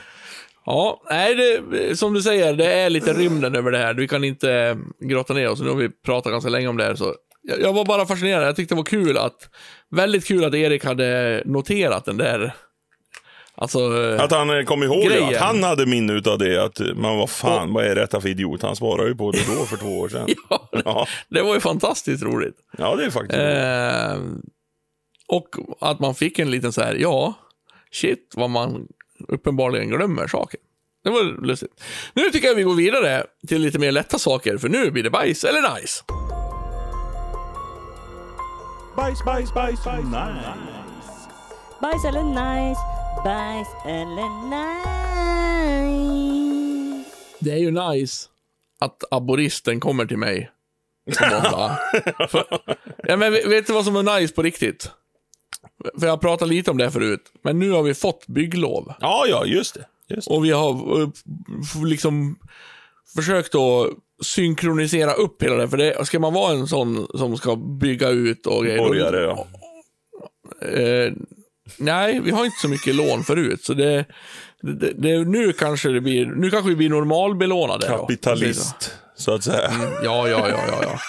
Ja, 0.70 1.02
nej, 1.10 1.36
det, 1.36 1.96
som 2.00 2.14
du 2.14 2.22
säger, 2.22 2.54
det 2.54 2.74
är 2.74 2.90
lite 2.90 3.14
rymden 3.14 3.56
över 3.56 3.72
det 3.72 3.78
här. 3.78 3.94
Vi 3.94 4.08
kan 4.08 4.24
inte 4.24 4.54
eh, 4.54 4.76
grotta 5.08 5.34
ner 5.34 5.50
oss. 5.50 5.62
Nu 5.62 5.70
har 5.70 5.76
vi 5.76 5.90
pratat 5.90 6.32
ganska 6.32 6.50
länge 6.50 6.68
om 6.68 6.78
det 6.78 6.84
här. 6.84 6.96
Så 6.96 7.16
jag, 7.42 7.62
jag 7.62 7.74
var 7.74 7.86
bara 7.86 8.06
fascinerad. 8.06 8.48
Jag 8.48 8.56
tyckte 8.56 8.76
det 8.76 8.78
var 8.78 8.84
kul 8.86 9.18
att, 9.18 9.50
väldigt 9.92 10.26
kul 10.28 10.44
att 10.46 10.54
Erik 10.54 10.86
hade 10.86 11.42
noterat 11.46 12.06
den 12.06 12.18
där, 12.18 12.54
alltså, 13.56 13.80
eh, 13.80 14.24
Att 14.24 14.32
han 14.32 14.58
eh, 14.58 14.64
kom 14.64 14.84
ihåg 14.84 15.10
det, 15.10 15.26
att 15.28 15.36
han 15.36 15.64
hade 15.64 15.86
minne 15.86 16.14
utav 16.14 16.38
det. 16.38 16.64
Att 16.64 16.80
man 16.96 17.18
var 17.18 17.28
fan, 17.28 17.74
vad 17.74 17.86
är 17.86 17.96
detta 17.96 18.22
för 18.22 18.30
idiot? 18.30 18.62
Han 18.62 18.76
svarade 18.76 19.10
ju 19.10 19.16
på 19.16 19.32
det 19.32 19.40
då 19.60 19.66
för 19.66 19.78
två 19.78 20.00
år 20.00 20.10
sedan. 20.10 20.28
ja, 20.50 20.70
Ja, 20.86 21.08
det 21.30 21.42
var 21.42 21.54
ju 21.54 21.60
fantastiskt 21.60 22.24
roligt. 22.24 22.56
ja 22.78 22.96
det 22.96 23.06
är 23.06 23.10
faktiskt 23.10 23.40
Eh, 23.42 24.20
och 25.28 25.48
att 25.80 26.00
man 26.00 26.16
fick 26.16 26.40
en 26.40 26.52
liten 26.52 26.72
så 26.72 26.82
här, 26.82 26.96
ja, 26.96 27.34
shit 27.92 28.34
vad 28.36 28.50
man 28.50 28.88
uppenbarligen 29.28 29.90
glömmer 29.90 30.28
saker. 30.28 30.60
Det 31.04 31.10
var 31.10 31.46
lustigt. 31.46 31.84
Nu 32.14 32.30
tycker 32.30 32.48
jag 32.48 32.56
vi 32.56 32.64
går 32.64 32.76
vidare 32.76 33.24
till 33.48 33.62
lite 33.62 33.80
mer 33.80 33.92
lätta 33.92 34.20
saker, 34.20 34.58
för 34.58 34.70
nu 34.70 34.92
blir 34.92 35.04
det 35.04 35.10
bajs 35.10 35.44
eller 35.44 35.76
nice. 35.76 36.04
Bajs, 38.96 39.26
bajs, 39.26 39.54
bajs, 39.54 39.86
nice. 39.86 40.54
Bajs 41.82 42.06
eller 42.06 42.24
nice, 42.24 42.82
bajs 43.24 43.68
eller 43.86 44.30
nice. 44.50 44.90
Det 47.40 47.52
är 47.52 47.58
ju 47.58 47.72
nice 47.72 48.30
att 48.80 49.04
aboristen 49.12 49.80
kommer 49.80 50.06
till 50.06 50.18
mig 50.18 50.52
ja, 53.08 53.18
men 53.18 53.32
vet 53.32 53.68
du 53.68 53.74
vad 53.74 53.86
som 53.86 53.96
är 53.96 54.20
nice 54.20 54.34
på 54.34 54.42
riktigt? 54.42 54.92
För 56.00 56.06
jag 56.08 56.14
har 56.14 56.18
pratat 56.18 56.48
lite 56.48 56.72
om 56.72 56.78
det 56.78 56.92
förut, 56.92 57.22
men 57.44 57.60
nu 57.60 57.72
har 57.72 57.84
vi 57.84 57.94
fått 57.94 58.28
bygglov. 58.28 58.94
Ja, 59.00 59.26
ja, 59.30 59.46
just 59.46 59.74
det. 59.74 59.86
Just 60.16 60.28
det. 60.28 60.34
Och 60.36 60.46
vi 60.46 60.52
har 60.52 61.02
eh, 61.02 61.10
liksom 61.86 62.40
försökt 63.16 63.56
att 63.56 63.88
synkronisera 64.26 65.14
upp 65.14 65.44
hela 65.44 65.56
det. 65.56 65.70
För 65.70 65.78
det, 65.78 66.06
ska 66.08 66.20
man 66.20 66.34
vara 66.34 66.54
en 66.54 66.68
sån 66.68 67.08
som 67.18 67.38
ska 67.38 67.56
bygga 67.56 68.10
ut 68.10 68.46
och 68.46 68.64
grejer. 68.64 68.78
då- 68.78 68.84
Borgare, 68.88 69.22
ja. 69.22 69.48
Eh, 70.68 71.14
nej, 71.78 72.20
vi 72.24 72.32
har 72.32 72.46
inte 72.46 72.58
så 72.62 72.68
mycket 72.68 72.96
lån 72.96 73.24
förut. 73.24 73.64
Så 73.64 73.74
det, 73.74 74.06
det, 74.62 74.94
det, 74.98 75.20
nu 75.26 75.54
kanske 75.54 75.90
det 75.90 76.02
blir, 76.02 76.26
nu 76.26 76.50
kanske 76.50 76.70
vi 76.70 76.76
blir 76.76 76.90
normalbelånade. 76.90 77.88
då. 77.88 77.98
Kapitalist, 77.98 78.94
så 79.16 79.34
att 79.34 79.44
säga. 79.44 79.72
Ja, 80.04 80.28
ja, 80.30 80.50
ja, 80.50 80.60
ja. 80.68 80.80
ja. 80.84 81.00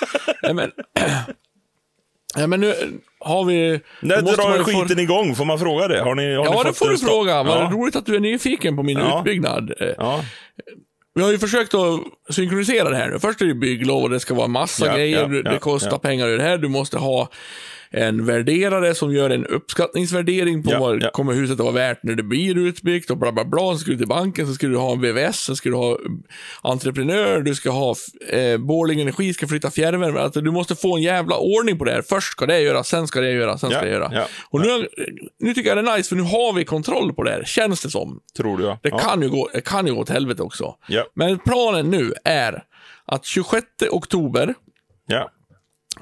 Nej, 0.43 0.55
men, 0.55 0.71
nej, 2.37 2.47
men 2.47 2.61
nu 2.61 2.75
har 3.21 3.45
vi... 3.45 3.81
När 4.01 4.23
drar 4.23 4.57
ju 4.59 4.65
få- 4.65 4.71
skiten 4.83 4.99
igång? 4.99 5.35
Får 5.35 5.45
man 5.45 5.59
fråga 5.59 5.89
det? 5.89 6.01
Har 6.01 6.15
ni, 6.15 6.35
har 6.35 6.45
ni 6.45 6.51
Ja, 6.51 6.63
det 6.63 6.69
fått 6.69 6.77
får 6.79 6.89
du 6.89 6.99
fråga. 6.99 7.43
Vad 7.43 7.57
Ja. 7.59 7.71
roligt 7.73 7.97
att 7.97 8.07
du 8.07 8.17
är 8.17 8.21
nyfiken 8.21 8.77
på 8.77 8.83
min 8.83 8.99
Ja. 8.99 9.19
utbyggnad. 9.19 9.73
Eh, 9.81 9.89
Ja. 9.99 10.25
Vi 11.15 11.23
har 11.23 11.31
ju 11.31 11.39
försökt 11.39 11.75
att 11.75 12.01
synkronisera 12.31 12.91
det 12.91 12.97
här 12.97 13.09
nu. 13.09 13.19
Först 13.19 13.41
är 13.41 13.47
det 13.47 13.55
bygglov 13.55 14.03
och 14.03 14.11
det 14.11 14.21
ska 14.21 14.35
vara 14.35 14.47
massa 14.49 14.87
Ja, 14.87 14.95
grejer. 14.95 15.29
det 15.43 15.59
kostar 15.59 15.99
pengar 15.99 16.29
i 16.29 16.37
det 16.37 16.43
här. 16.43 16.59
Du 16.59 16.69
måste 16.69 16.99
ha 16.99 17.29
en 17.93 18.25
värderare 18.27 18.95
som 18.95 19.13
gör 19.15 19.31
en 19.31 19.47
uppskattningsvärdering 19.47 20.63
på 20.63 20.71
Ja, 20.71 20.81
vad 20.81 21.03
ja. 21.03 21.11
kommer 21.11 21.33
huset 21.33 21.55
att 21.55 21.65
vara 21.65 21.75
värt 21.75 22.03
när 22.03 22.15
det 22.15 22.23
blir 22.23 22.59
utbyggt 22.59 23.11
och 23.11 23.17
bla 23.17 23.33
bla 23.33 23.45
bla. 23.45 23.61
Så 23.73 23.79
ska 23.79 23.91
du 23.91 23.97
till 23.99 24.09
banken, 24.09 24.47
så 24.47 24.55
ska 24.55 24.67
du 24.67 24.77
ha 24.77 24.93
en 24.93 25.01
VVS, 25.01 25.41
så 25.45 25.57
ska 25.57 25.69
du 25.69 25.75
ha 25.75 25.99
entreprenör, 26.63 27.41
du 27.41 27.55
ska 27.55 27.71
ha 27.71 27.95
eh, 28.29 28.59
Borlänge 28.59 29.03
Energi 29.03 29.35
ska 29.35 29.47
flytta 29.47 29.71
fjärrvärme. 29.71 30.21
Alltså, 30.21 30.41
du 30.41 30.51
måste 30.51 30.77
få 30.77 30.97
en 30.97 31.03
jävla 31.03 31.37
ordning 31.39 31.79
på 31.79 31.85
det 31.85 31.93
här. 31.93 32.03
Först 32.03 32.33
ska 32.33 32.47
det 32.47 32.61
göras, 32.61 32.89
sen 32.89 33.07
ska 33.07 33.21
det 33.21 33.33
göras, 33.33 33.61
sen 33.61 33.71
ska 33.71 33.81
det 33.83 33.91
göra. 33.91 34.11
ja, 34.15 34.27
och 34.51 34.61
nu, 34.61 34.89
nu 35.41 35.55
tycker 35.55 35.77
jag 35.77 35.85
det 35.85 35.91
är 35.91 35.97
nice, 35.97 36.09
för 36.09 36.17
nu 36.17 36.23
har 36.23 36.53
vi 36.53 36.65
kontroll 36.65 37.13
på 37.15 37.23
det 37.23 37.31
här, 37.31 37.45
känns 37.45 37.83
det 37.83 37.91
som. 37.91 38.21
Tror 38.37 38.59
du 38.59 38.65
ja. 38.65 38.79
Det, 38.83 38.91
kan 38.91 39.23
ju 39.23 39.29
gå, 39.29 39.49
det 39.55 39.61
kan 39.61 39.87
ju 39.87 39.95
gå 39.95 40.01
åt 40.01 40.09
helvete 40.09 40.43
också. 40.43 40.75
Men 41.15 41.39
planen 41.39 41.91
nu 41.91 42.13
är 42.25 42.65
att 43.07 43.25
26 43.25 43.67
oktober, 43.91 44.55
Ja. 45.07 45.31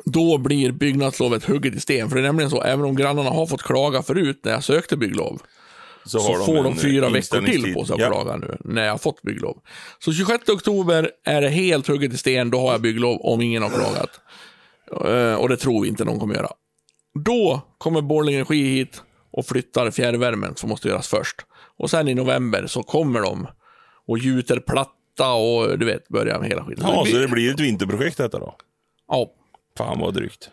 Då 0.05 0.39
blir 0.39 0.73
byggnadslovet 0.73 1.45
hugget 1.45 1.75
i 1.75 1.81
sten. 1.81 2.09
För 2.09 2.17
det 2.17 2.23
är 2.23 2.27
nämligen 2.27 2.51
så, 2.51 2.63
även 2.63 2.85
om 2.85 2.97
grannarna 2.97 3.31
har 3.31 3.47
fått 3.47 3.63
klaga 3.63 4.03
förut 4.03 4.41
när 4.45 4.53
jag 4.53 4.65
sökte 4.65 4.97
bygglov, 4.97 5.43
Så, 6.05 6.19
så 6.19 6.33
har 6.33 6.45
får 6.47 6.55
de 6.55 6.67
en, 6.67 6.77
fyra 6.77 7.07
eh, 7.07 7.13
veckor 7.13 7.41
till 7.47 7.75
på 7.75 7.85
sig 7.85 7.95
att 7.95 8.01
ja. 8.01 8.07
klaga 8.11 8.37
nu, 8.37 8.57
när 8.65 8.85
jag 8.85 8.91
har 8.93 8.99
fått 8.99 9.23
bygglov. 9.23 9.59
Så 9.99 10.13
26 10.13 10.49
oktober 10.49 11.11
är 11.25 11.41
det 11.41 11.49
helt 11.49 11.87
hugget 11.89 12.13
i 12.13 12.17
sten, 12.19 12.51
då 12.51 12.59
har 12.61 12.73
jag 12.73 12.81
bygglov 12.81 13.21
om 13.21 13.41
ingen 13.41 13.63
har 13.63 13.71
klagat. 13.71 14.21
Eh, 15.11 15.35
Och 15.35 15.49
det 15.49 15.57
tror 15.57 15.83
vi 15.83 15.89
inte 15.89 16.05
någon 16.05 16.19
kommer 16.21 16.35
göra. 16.35 16.51
Då 17.25 17.61
kommer 17.79 18.01
Borlänge 18.01 18.37
Energi 18.39 18.69
hit 18.69 19.03
och 19.33 19.47
flyttar 19.47 19.91
fjärrvärmen 19.91 20.57
som 20.57 20.69
måste 20.69 20.89
göras 20.89 21.09
först. 21.09 21.37
Och 21.79 21.91
sen 21.91 22.09
i 22.09 22.15
november 22.15 22.67
så 22.67 22.83
kommer 22.83 23.21
de 23.21 23.47
och 24.07 24.19
gjuter 24.19 24.61
platta 24.61 25.33
och 25.33 25.79
du 25.79 25.87
vet, 25.87 26.09
börjar 26.09 26.39
med 26.41 26.49
hela 26.49 26.65
skiten. 26.65 26.85
Ja, 26.89 27.05
så 27.07 27.17
det 27.17 27.29
blir 27.29 27.55
ett 27.55 27.61
vinterprojekt 27.61 28.17
detta 28.17 28.39
då? 28.39 28.57
Ja, 29.09 29.31
Fan 29.79 29.99
vad 30.01 30.15
drygt. 30.15 30.51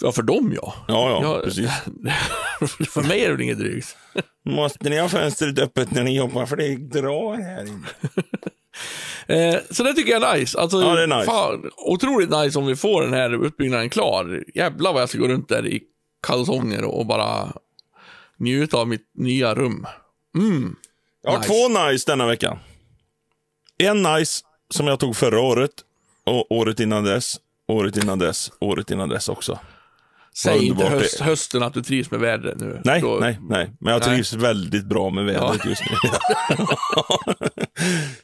ja, 0.00 0.12
för 0.12 0.22
dem 0.22 0.52
ja. 0.56 0.74
Ja, 0.88 1.20
ja, 1.22 1.40
precis. 1.44 1.70
för 2.90 3.02
mig 3.08 3.20
är 3.24 3.26
det 3.26 3.32
väl 3.32 3.42
inget 3.42 3.58
drygt. 3.58 3.96
Måste 4.44 4.90
ni 4.90 4.98
ha 4.98 5.08
fönstret 5.08 5.58
öppet 5.58 5.90
när 5.90 6.04
ni 6.04 6.16
jobbar 6.16 6.46
för 6.46 6.56
det 6.56 6.76
drar 6.76 7.36
här 7.36 7.66
inne. 7.66 7.86
Eh, 9.26 9.56
så 9.70 9.82
det 9.82 9.92
tycker 9.94 10.12
jag 10.12 10.22
är 10.22 10.38
nice. 10.38 10.58
Alltså, 10.58 10.82
Ja, 10.82 10.94
det 10.94 11.02
är 11.02 11.06
nice. 11.06 11.24
Fan, 11.26 11.70
otroligt 11.76 12.30
nice 12.30 12.58
om 12.58 12.66
vi 12.66 12.76
får 12.76 13.02
den 13.02 13.12
här 13.12 13.46
utbyggnaden 13.46 13.90
klar. 13.90 14.44
Jävlar 14.54 14.92
vad 14.92 15.02
jag 15.02 15.08
ska 15.08 15.18
gå 15.18 15.28
runt 15.28 15.48
där 15.48 15.66
i 15.66 15.82
kalsonger 16.26 16.84
och 16.84 17.06
bara 17.06 17.52
njuta 18.38 18.76
av 18.76 18.88
mitt 18.88 19.10
nya 19.14 19.54
rum. 19.54 19.86
Mm. 20.38 20.76
Jag 21.22 21.30
har 21.30 21.38
Nice. 21.38 21.48
två 21.48 21.68
nice 21.88 22.10
denna 22.10 22.26
veckan. 22.26 22.58
En 23.78 24.02
nice 24.02 24.44
som 24.70 24.86
jag 24.86 25.00
tog 25.00 25.16
förra 25.16 25.40
året 25.40 25.72
och 26.24 26.52
året 26.52 26.80
innan 26.80 27.04
dess, 27.04 27.36
året 27.72 27.96
innan 27.96 28.18
dess, 28.18 28.52
året 28.60 28.90
innan 28.90 29.08
dess 29.08 29.28
också. 29.28 29.58
Säg 30.34 30.66
inte 30.66 30.84
höst, 30.86 31.20
hösten 31.20 31.62
att 31.62 31.74
du 31.74 31.82
trivs 31.82 32.10
med 32.10 32.20
vädret 32.20 32.60
nu. 32.60 32.80
Nej, 32.84 33.00
Då- 33.00 33.18
nej, 33.20 33.38
nej. 33.48 33.70
Men 33.80 33.92
jag 33.92 34.00
Nej. 34.06 34.08
trivs 34.14 34.32
väldigt 34.32 34.84
bra 34.84 35.10
med 35.10 35.24
vädret 35.24 35.64
just 35.64 35.82
nu. 35.90 35.96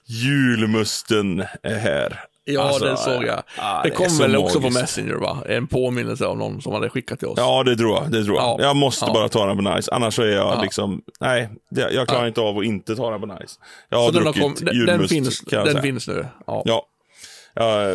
Julmusten 0.06 1.40
är 1.62 1.78
här. 1.78 2.20
Ja, 2.44 2.62
Alltså, 2.62 2.84
det 2.84 2.96
såg 2.96 3.24
jag. 3.24 3.42
ja, 3.58 3.80
det 3.84 3.88
det 3.90 3.94
kom 3.94 4.18
väl 4.18 4.36
också 4.36 4.54
på 4.60 4.70
magiskt. 4.70 4.80
Messenger 4.80 5.14
va? 5.14 5.38
En 5.48 5.66
påminnelse 5.66 6.26
av 6.26 6.38
någon 6.38 6.62
som 6.62 6.72
hade 6.72 6.90
skickat 6.90 7.18
till 7.18 7.28
oss. 7.28 7.34
Ja, 7.38 7.62
det 7.62 7.76
tror 7.76 7.90
jag. 7.94 8.12
Det 8.12 8.24
tror 8.24 8.36
jag. 8.36 8.44
Ja. 8.44 8.56
Jag 8.66 8.76
måste 8.76 9.04
Ja. 9.04 9.12
bara 9.12 9.28
ta 9.28 9.46
den 9.46 9.56
på 9.64 9.74
nice. 9.74 9.92
Annars 9.92 10.14
så 10.14 10.22
är 10.22 10.26
jag 10.26 10.56
Ja. 10.56 10.62
liksom, 10.62 11.02
nej, 11.20 11.48
jag 11.70 12.08
klarar 12.08 12.26
inte 12.26 12.40
av 12.40 12.58
att 12.58 12.64
inte 12.64 12.96
ta 12.96 13.10
den 13.10 13.20
på 13.20 13.26
nice. 13.26 13.58
Jag 13.88 13.98
har 13.98 14.06
Så 14.06 14.12
den, 14.12 14.22
druckit 14.24 14.42
kom, 14.42 14.54
den, 14.60 14.74
julmust, 14.74 14.98
den, 14.98 15.08
finns, 15.08 15.40
den 15.40 15.82
finns 15.82 16.08
nu. 16.08 16.26
Ja. 16.46 16.82
Ja, 17.58 17.94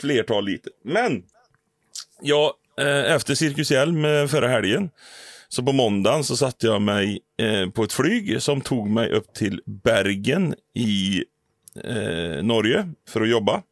flertal 0.00 0.44
liter. 0.44 0.72
Men, 0.84 1.22
ja, 2.22 2.54
eh, 2.80 3.14
efter 3.14 3.34
Cirkus 3.34 3.70
Hjelm 3.70 4.04
eh, 4.04 4.26
förra 4.26 4.48
helgen, 4.48 4.90
så 5.48 5.62
på 5.62 5.72
måndagen 5.72 6.24
så 6.24 6.36
satte 6.36 6.66
jag 6.66 6.82
mig 6.82 7.20
eh, 7.38 7.70
på 7.70 7.84
ett 7.84 7.92
flyg 7.92 8.42
som 8.42 8.60
tog 8.60 8.90
mig 8.90 9.10
upp 9.10 9.34
till 9.34 9.60
Bergen 9.66 10.54
i 10.74 11.24
eh, 11.84 12.42
Norge 12.42 12.88
för 13.08 13.20
att 13.20 13.28
jobba. 13.28 13.62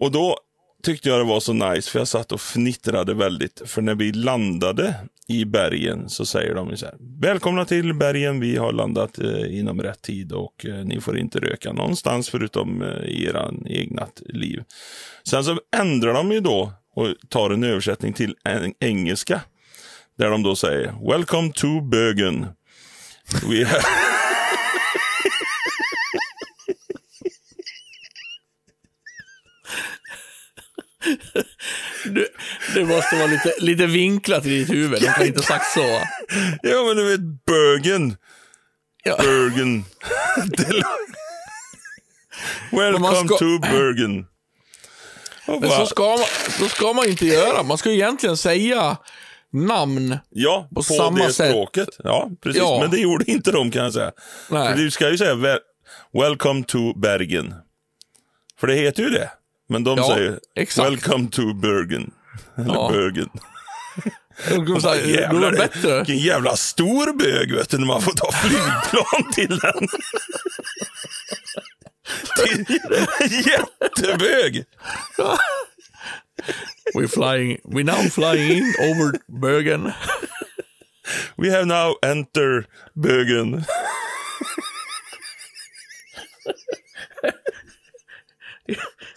Och 0.00 0.12
då 0.12 0.38
tyckte 0.82 1.08
jag 1.08 1.20
det 1.20 1.24
var 1.24 1.40
så 1.40 1.52
nice, 1.52 1.90
för 1.90 1.98
jag 1.98 2.08
satt 2.08 2.32
och 2.32 2.40
fnittrade 2.40 3.14
väldigt. 3.14 3.62
För 3.66 3.82
när 3.82 3.94
vi 3.94 4.12
landade 4.12 4.94
i 5.28 5.44
bergen 5.44 6.08
så 6.08 6.26
säger 6.26 6.54
de 6.54 6.76
så 6.76 6.86
här. 6.86 6.94
Välkomna 7.20 7.64
till 7.64 7.94
bergen, 7.94 8.40
vi 8.40 8.56
har 8.56 8.72
landat 8.72 9.18
eh, 9.18 9.58
inom 9.58 9.82
rätt 9.82 10.02
tid 10.02 10.32
och 10.32 10.66
eh, 10.66 10.84
ni 10.84 11.00
får 11.00 11.18
inte 11.18 11.38
röka 11.38 11.72
någonstans 11.72 12.30
förutom 12.30 12.82
eh, 12.82 13.04
i 13.04 13.24
era 13.24 13.52
egna 13.66 14.06
liv. 14.26 14.62
Sen 15.28 15.44
så 15.44 15.60
ändrar 15.76 16.14
de 16.14 16.32
ju 16.32 16.40
då 16.40 16.72
och 16.94 17.08
tar 17.28 17.50
en 17.50 17.64
översättning 17.64 18.12
till 18.12 18.34
en 18.44 18.74
engelska. 18.80 19.40
Där 20.18 20.30
de 20.30 20.42
då 20.42 20.56
säger 20.56 21.10
Welcome 21.10 21.52
to 21.52 21.80
Bögen. 21.80 22.46
Du, 32.04 32.28
det 32.74 32.84
måste 32.84 33.16
vara 33.16 33.26
lite, 33.26 33.54
lite 33.58 33.86
vinklat 33.86 34.46
i 34.46 34.48
ditt 34.58 34.70
huvud. 34.70 35.00
De 35.00 35.06
kan 35.06 35.26
inte 35.26 35.38
ha 35.38 35.44
sagt 35.44 35.72
så. 35.72 35.80
Ja 36.62 36.84
men 36.86 36.96
du 36.96 37.04
vet, 37.04 37.20
Bergen. 37.46 38.16
Ja. 39.04 39.16
Bergen. 39.18 39.84
Welcome 42.72 43.28
ska- 43.28 43.36
to 43.38 43.58
Bergen. 43.58 44.26
Och 45.46 45.60
Men 45.60 45.68
bara, 45.68 45.80
så 45.80 45.86
ska, 45.86 46.02
man, 46.08 46.24
så 46.58 46.68
ska 46.68 46.92
man 46.92 47.08
inte 47.08 47.26
göra. 47.26 47.62
Man 47.62 47.78
ska 47.78 47.88
ju 47.90 47.94
egentligen 47.94 48.36
säga 48.36 48.96
namn. 49.52 50.18
ja, 50.30 50.68
på, 50.70 50.74
på 50.74 50.82
samma 50.82 51.18
det 51.26 51.32
sätt. 51.32 51.50
språket. 51.50 51.88
Ja, 52.04 52.30
precis. 52.42 52.62
Ja. 52.62 52.78
Men 52.80 52.90
det 52.90 52.98
gjorde 52.98 53.30
inte 53.30 53.52
de 53.52 53.70
kan 53.70 53.84
jag 53.84 53.92
säga. 53.92 54.12
Nej. 54.50 54.68
För 54.72 54.78
du 54.82 54.90
ska 54.90 55.10
ju 55.10 55.18
säga 55.18 55.58
Welcome 56.12 56.64
to 56.64 56.98
Bergen. 56.98 57.54
För 58.60 58.66
det 58.66 58.74
heter 58.74 59.02
ju 59.02 59.08
det. 59.10 59.30
Men 59.68 59.84
de 59.84 59.98
Ja, 59.98 60.14
säger 60.16 60.40
exakt. 60.56 60.90
Welcome 60.90 61.30
to 61.30 61.54
Bergen. 61.54 62.10
Eller 62.58 62.74
Ja. 62.74 62.88
Bergen. 62.92 63.28
Jävlar, 65.10 65.50
det- 65.50 65.56
bättre. 65.58 65.96
vilken 65.96 66.18
jävla 66.18 66.56
stor 66.56 67.12
bög 67.18 67.52
vet 67.54 67.70
du, 67.70 67.78
när 67.78 67.86
man 67.86 68.02
får 68.02 68.12
ta 68.12 68.32
flygplan 68.32 69.32
till 69.34 69.58
den. 69.58 69.88
Jättebög! 73.30 74.64
We're 76.94 77.08
flying, 77.08 77.58
we're 77.64 77.84
now 77.84 78.08
flying 78.10 78.50
in 78.58 78.74
over 78.78 79.12
Bergen. 79.40 79.92
We 81.36 81.50
have 81.50 81.64
now 81.66 81.96
enter 82.02 82.66
bögen. 82.94 83.64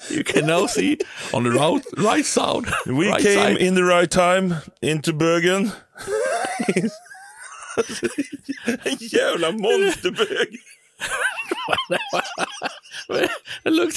You 0.09 0.23
can 0.23 0.45
now 0.45 0.67
see 0.67 0.97
on 1.33 1.43
the 1.43 1.51
right, 1.51 1.83
right 1.97 2.25
side. 2.25 2.65
We 2.85 3.09
right 3.09 3.21
came 3.21 3.39
side. 3.39 3.57
in 3.57 3.75
the 3.75 3.83
right 3.83 4.09
time 4.09 4.55
into 4.81 5.13
Bergen. 5.13 5.71
En 8.85 8.97
jävla 8.99 9.51
monsterbög. 9.51 10.59
Look, 13.65 13.91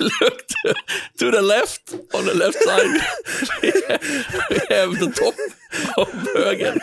look 0.00 0.46
to, 0.46 0.74
to 1.18 1.30
the 1.30 1.42
left. 1.42 1.94
On 2.14 2.24
the 2.24 2.34
left 2.34 2.62
side, 2.62 3.00
we 4.50 4.58
have 4.74 4.98
the 4.98 5.10
top 5.10 5.34
of 5.98 6.24
Bergen. 6.34 6.80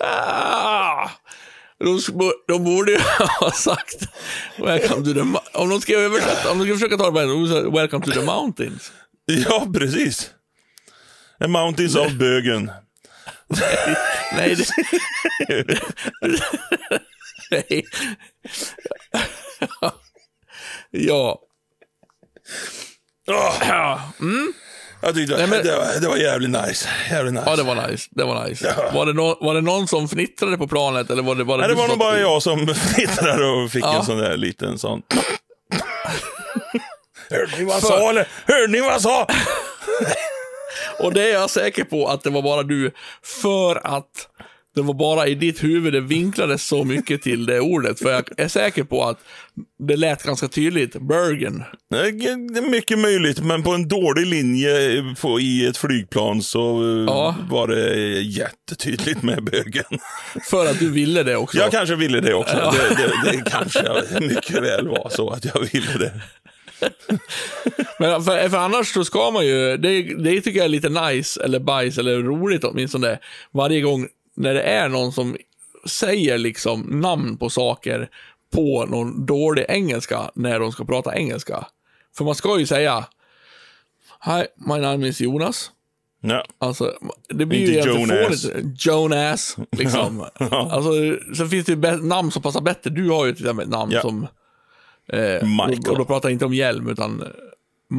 Ah, 0.00 1.18
de, 2.46 2.64
borde 2.64 2.92
ju 2.92 2.98
ha 3.40 3.50
sagt 3.50 4.08
Welcome 4.58 5.04
to 5.04 5.14
the 5.14 5.20
Om 5.58 5.68
de 5.68 5.80
ska 5.80 5.92
översätta, 5.92 6.50
om 6.50 6.58
de 6.58 6.64
ska 6.64 6.74
försöka 6.74 6.96
ta 6.96 7.06
det 7.06 7.12
på 7.12 7.20
en, 7.20 7.28
de 7.28 7.48
säger 7.48 7.70
Welcome 7.70 8.04
to 8.04 8.12
the 8.12 8.22
mountains. 8.22 8.92
Ja, 9.26 9.66
precis. 9.74 10.30
A 11.40 11.48
mountains 11.48 11.96
of 11.96 12.12
bögen. 12.12 12.70
Nej, 14.32 14.54
det... 14.54 14.66
Nej. 17.50 17.84
ja. 20.90 21.40
Åh, 23.28 23.54
Ja. 23.68 24.12
Jag 25.06 25.14
tyckte 25.14 25.36
Nej, 25.36 25.46
men- 25.46 25.62
det, 25.66 25.76
var, 25.76 26.00
det 26.00 26.08
var 26.08 26.16
jävligt 26.16 26.50
nice. 26.50 26.88
Jävligt 27.10 27.34
nice. 27.34 27.44
ja, 27.46 27.56
det 27.56 27.62
var 27.62 27.88
nice. 27.88 28.08
Det 28.10 28.24
var 28.24 28.48
nice. 28.48 28.74
Var, 28.92 29.06
det 29.06 29.12
nå- 29.12 29.38
var 29.40 29.54
det 29.54 29.60
någon 29.60 29.88
som 29.88 30.08
fnittrade 30.08 30.56
på 30.58 30.68
planet 30.68 31.10
eller 31.10 31.22
var 31.22 31.34
det 31.34 31.44
bara 31.44 31.58
Nej, 31.58 31.68
det 31.68 31.74
var 31.74 31.88
nog 31.88 31.98
bara 31.98 32.18
jag 32.20 32.42
som 32.42 32.74
fnittrade 32.74 33.44
och 33.46 33.70
fick 33.70 33.84
Ja. 33.84 33.96
en 33.98 34.04
sån 34.04 34.18
där 34.18 34.36
liten 34.36 34.78
sån. 34.78 35.02
Hörde 37.30 37.56
ni 37.58 37.64
vad 37.64 37.74
jag 37.74 37.82
sa 37.82 38.10
eller? 38.10 38.28
Hörde 38.46 38.66
ni 38.72 38.80
vad 38.80 38.92
jag 38.92 39.00
sa? 39.02 39.26
Och 40.98 41.12
det 41.12 41.28
är 41.30 41.32
jag 41.32 41.50
säker 41.50 41.84
på 41.84 42.08
att 42.08 42.22
det 42.22 42.30
var 42.30 42.42
bara 42.42 42.62
du, 42.62 42.92
för 43.42 43.86
att 43.96 44.28
det 44.76 44.82
var 44.82 44.94
bara 44.94 45.26
i 45.26 45.34
ditt 45.34 45.64
huvud 45.64 45.92
det 45.92 46.00
vinklades 46.00 46.66
så 46.66 46.84
mycket 46.84 47.22
till 47.22 47.46
det 47.46 47.60
ordet. 47.60 47.98
För 47.98 48.10
jag 48.12 48.24
är 48.36 48.48
säker 48.48 48.84
på 48.84 49.04
att 49.04 49.18
det 49.88 49.96
lät 49.96 50.22
ganska 50.22 50.48
tydligt, 50.48 50.96
Bergen. 51.00 51.62
Det 51.90 51.96
är 52.58 52.70
mycket 52.70 52.98
möjligt, 52.98 53.40
men 53.40 53.62
på 53.62 53.70
en 53.70 53.88
dålig 53.88 54.26
linje 54.26 54.70
på, 55.20 55.40
i 55.40 55.66
ett 55.66 55.76
flygplan 55.76 56.42
så 56.42 56.82
eh, 56.82 57.04
Ja. 57.06 57.34
var 57.50 57.68
det 57.68 57.94
jättetydligt 58.20 59.22
med 59.22 59.44
bögen. 59.44 59.98
För 60.50 60.66
att 60.66 60.78
du 60.78 60.90
ville 60.90 61.22
det 61.22 61.36
också. 61.36 61.58
Jag 61.58 61.70
kanske 61.70 61.94
ville 61.96 62.20
det 62.20 62.34
också. 62.34 62.56
Det, 62.56 62.94
det, 62.96 63.30
det 63.32 63.50
kanske 63.50 64.02
mycket 64.20 64.62
väl 64.62 64.88
var 64.88 65.08
så 65.10 65.30
att 65.30 65.44
jag 65.44 65.60
ville 65.72 65.98
det. 65.98 66.12
Men 67.98 68.24
för, 68.24 68.48
för 68.48 68.56
annars 68.56 68.86
så 68.92 69.04
ska 69.04 69.30
man 69.30 69.46
ju, 69.46 69.76
det, 69.76 70.02
det 70.02 70.40
tycker 70.40 70.58
jag 70.58 70.64
är 70.64 70.68
lite 70.68 70.88
nice, 70.88 71.42
eller 71.44 71.58
bajs, 71.58 71.98
eller 71.98 72.18
roligt 72.22 72.64
åtminstone, 72.64 73.18
varje 73.52 73.80
gång 73.80 74.08
när 74.36 74.54
det 74.54 74.62
är 74.62 74.88
någon 74.88 75.12
som 75.12 75.36
säger 75.86 76.38
liksom 76.38 76.80
namn 76.80 77.36
på 77.36 77.50
saker 77.50 78.08
på 78.54 78.86
någon 78.86 79.26
dålig 79.26 79.64
engelska 79.68 80.30
när 80.34 80.60
de 80.60 80.72
ska 80.72 80.84
prata 80.84 81.16
engelska. 81.16 81.66
För 82.16 82.24
man 82.24 82.34
ska 82.34 82.58
ju 82.58 82.66
säga 82.66 83.06
Hi, 84.24 84.44
my 84.56 84.78
name 84.80 85.08
is 85.08 85.20
Jonas. 85.20 85.70
Ja. 86.20 86.44
Alltså, 86.58 86.92
det 87.28 87.46
blir 87.46 87.60
Inte 87.60 87.72
ju 87.72 87.94
Jonas. 87.94 88.42
fånigt. 88.42 88.86
Jonas, 88.86 89.56
liksom. 89.72 90.20
alltså, 90.50 90.90
sen 91.36 91.48
finns 91.48 91.66
det 91.66 91.72
ju 91.72 91.96
namn 91.96 92.30
som 92.30 92.42
passar 92.42 92.60
bättre. 92.60 92.90
Du 92.90 93.10
har 93.10 93.26
ju 93.26 93.34
till 93.34 93.44
exempel 93.44 93.64
ett 93.64 93.70
namn 93.70 93.92
Ja. 93.92 94.00
som... 94.00 94.26
Eh, 95.08 95.42
Michael. 95.66 95.90
Och 95.90 95.98
då 95.98 96.04
pratar 96.04 96.28
jag 96.28 96.34
inte 96.34 96.44
om 96.44 96.54
hjälm, 96.54 96.88
utan 96.88 97.22
eh, 97.22 97.28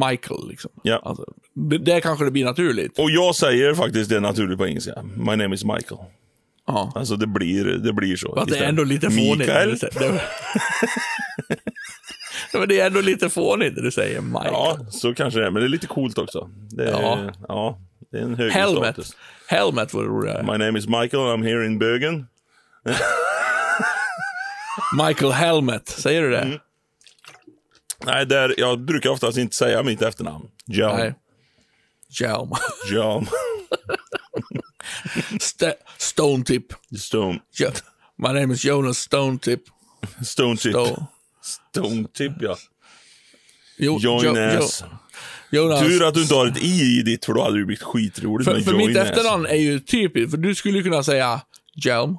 Michael. 0.08 0.48
Liksom. 0.48 0.70
Ja. 0.82 1.00
Alltså, 1.04 1.24
det, 1.54 1.78
det 1.78 2.00
kanske 2.00 2.24
det 2.24 2.30
blir 2.30 2.44
naturligt. 2.44 2.98
Och 2.98 3.10
jag 3.10 3.34
säger 3.34 3.74
faktiskt 3.74 4.10
det 4.10 4.20
naturligt 4.20 4.58
på 4.58 4.66
engelska. 4.66 5.02
My 5.16 5.36
name 5.36 5.54
is 5.54 5.64
Michael. 5.64 6.00
Ja. 6.68 6.92
Alltså 6.94 7.16
det 7.16 7.26
blir, 7.26 7.64
det 7.64 7.92
blir 7.92 8.16
så. 8.16 8.34
Fast 8.36 8.50
det 8.50 8.58
är 8.58 8.68
ändå 8.68 8.84
lite 8.84 9.10
fånigt. 9.10 9.38
Mikael. 9.38 9.78
men 12.52 12.68
det 12.68 12.80
är 12.80 12.86
ändå 12.86 13.00
lite 13.00 13.28
fånigt 13.30 13.76
när 13.76 13.82
du 13.82 13.90
säger 13.90 14.20
Michael. 14.20 14.52
Ja, 14.52 14.78
så 14.90 15.14
kanske 15.14 15.40
det 15.40 15.46
är. 15.46 15.50
Men 15.50 15.62
det 15.62 15.66
är 15.66 15.68
lite 15.68 15.86
coolt 15.86 16.18
också. 16.18 16.50
Det 16.70 16.84
är, 16.84 16.90
Ja. 17.02 17.30
ja. 17.48 17.78
det 18.12 18.18
är 18.18 18.22
en 18.22 18.34
högre 18.34 18.52
Helmet. 18.52 18.94
status. 18.94 19.16
Helmet 19.48 19.94
vore 19.94 20.06
roligare. 20.08 20.42
My 20.42 20.64
name 20.64 20.78
is 20.78 20.86
Michael, 20.88 21.22
I'm 21.22 21.44
here 21.44 21.66
in 21.66 21.78
Bergen. 21.78 22.26
Michael 25.06 25.32
Helmet, 25.32 25.88
säger 25.88 26.22
du 26.22 26.30
det? 26.30 26.40
Mm. 26.40 26.58
Nej, 28.04 28.26
där, 28.26 28.54
jag 28.58 28.80
brukar 28.80 29.10
oftast 29.10 29.38
inte 29.38 29.56
säga 29.56 29.82
mitt 29.82 30.02
efternamn. 30.02 30.44
John. 30.66 30.96
Nej. 30.96 31.14
Hjelm. 32.20 32.50
St- 35.36 35.74
Stone 35.98 36.44
Tip. 36.44 36.64
Stone. 36.98 37.38
Jo- 37.58 37.70
My 38.22 38.28
name 38.40 38.54
is 38.54 38.64
Jonas 38.64 38.98
Stone 38.98 39.38
Tip. 39.38 39.60
Stone 40.24 40.56
Tip. 40.56 40.72
Stone. 40.72 41.06
Stone 41.42 42.08
Tip, 42.14 42.32
ja. 42.40 42.56
Jo, 43.78 43.98
Jonas. 44.02 44.84
Jo, 45.50 45.62
Jonas. 45.62 45.80
Tur 45.80 46.08
att 46.08 46.14
du 46.14 46.22
inte 46.22 46.34
har 46.34 46.46
ett 46.46 46.62
i 46.62 46.98
i 46.98 47.02
ditt, 47.02 47.24
för 47.24 47.32
då 47.34 47.42
hade 47.42 47.58
det 47.58 47.64
blivit 47.64 47.82
skitroligt 47.82 48.50
För, 48.50 48.60
för 48.60 48.74
mitt 48.74 48.96
efternamn 48.96 49.46
är 49.46 49.54
ju 49.56 49.80
typiskt, 49.80 50.30
för 50.30 50.38
du 50.38 50.54
skulle 50.54 50.82
kunna 50.82 51.02
säga 51.02 51.40
Hjelm. 51.84 52.16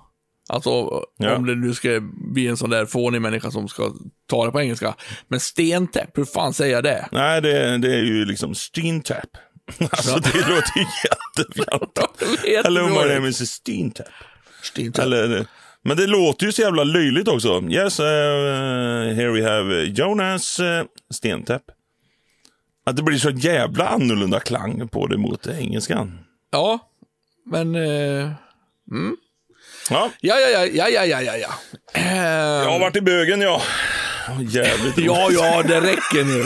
Alltså 0.49 0.69
Ja. 1.17 1.35
om 1.35 1.45
det 1.45 1.55
nu 1.55 1.73
ska 1.73 1.99
bli 2.33 2.47
en 2.47 2.57
sån 2.57 2.69
där 2.69 2.85
fånig 2.85 3.21
människa 3.21 3.51
som 3.51 3.67
ska 3.67 3.93
ta 4.29 4.45
det 4.45 4.51
på 4.51 4.61
engelska. 4.61 4.95
Men 5.27 5.39
stentäpp, 5.39 6.17
hur 6.17 6.25
fan 6.25 6.53
säger 6.53 6.73
jag 6.75 6.83
det? 6.83 7.07
Nej, 7.11 7.41
det, 7.41 7.77
det 7.77 7.93
är 7.93 8.03
ju 8.03 8.25
liksom 8.25 8.55
steentap. 8.55 9.29
alltså 9.91 10.15
det 10.15 10.37
låter 10.37 10.79
ju 10.79 10.85
jättefjantigt. 11.03 12.63
Hello 12.63 12.87
my 12.87 13.13
name 13.13 13.27
is 13.27 13.51
Steentap. 13.51 14.07
Steentap. 14.61 15.05
Eller, 15.05 15.37
eh, 15.37 15.45
men 15.81 15.97
det 15.97 16.07
låter 16.07 16.45
ju 16.45 16.51
så 16.51 16.61
jävla 16.61 16.83
löjligt 16.83 17.27
också. 17.27 17.63
Yes, 17.69 17.99
uh, 17.99 18.05
here 19.15 19.31
we 19.31 19.49
have 19.49 19.83
Jonas 19.83 20.59
eh, 20.59 20.79
uh, 20.79 20.85
Stentap. 21.13 21.61
Att 22.85 22.95
det 22.95 23.03
blir 23.03 23.17
så 23.17 23.29
jävla 23.29 23.87
annorlunda 23.87 24.39
klang 24.39 24.87
på 24.87 25.07
det 25.07 25.17
mot 25.17 25.47
engelskan. 25.47 26.19
Ja, 26.51 26.79
men... 27.45 27.75
Uh, 27.75 28.31
mm. 28.91 29.15
Ja. 29.89 30.11
Ja, 30.21 30.39
ja, 30.39 30.65
ja, 30.65 30.89
ja, 30.89 31.05
ja, 31.05 31.21
ja, 31.21 31.37
ja. 31.37 31.53
Ehm. 31.93 32.15
Jag 32.63 32.71
har 32.71 32.79
varit 32.79 32.95
i 32.95 33.01
bögen, 33.01 33.41
ja. 33.41 33.61
Jävligt 34.39 34.97
Ja, 35.05 35.31
ja, 35.31 35.63
det 35.63 35.81
räcker 35.81 36.23
nu. 36.23 36.45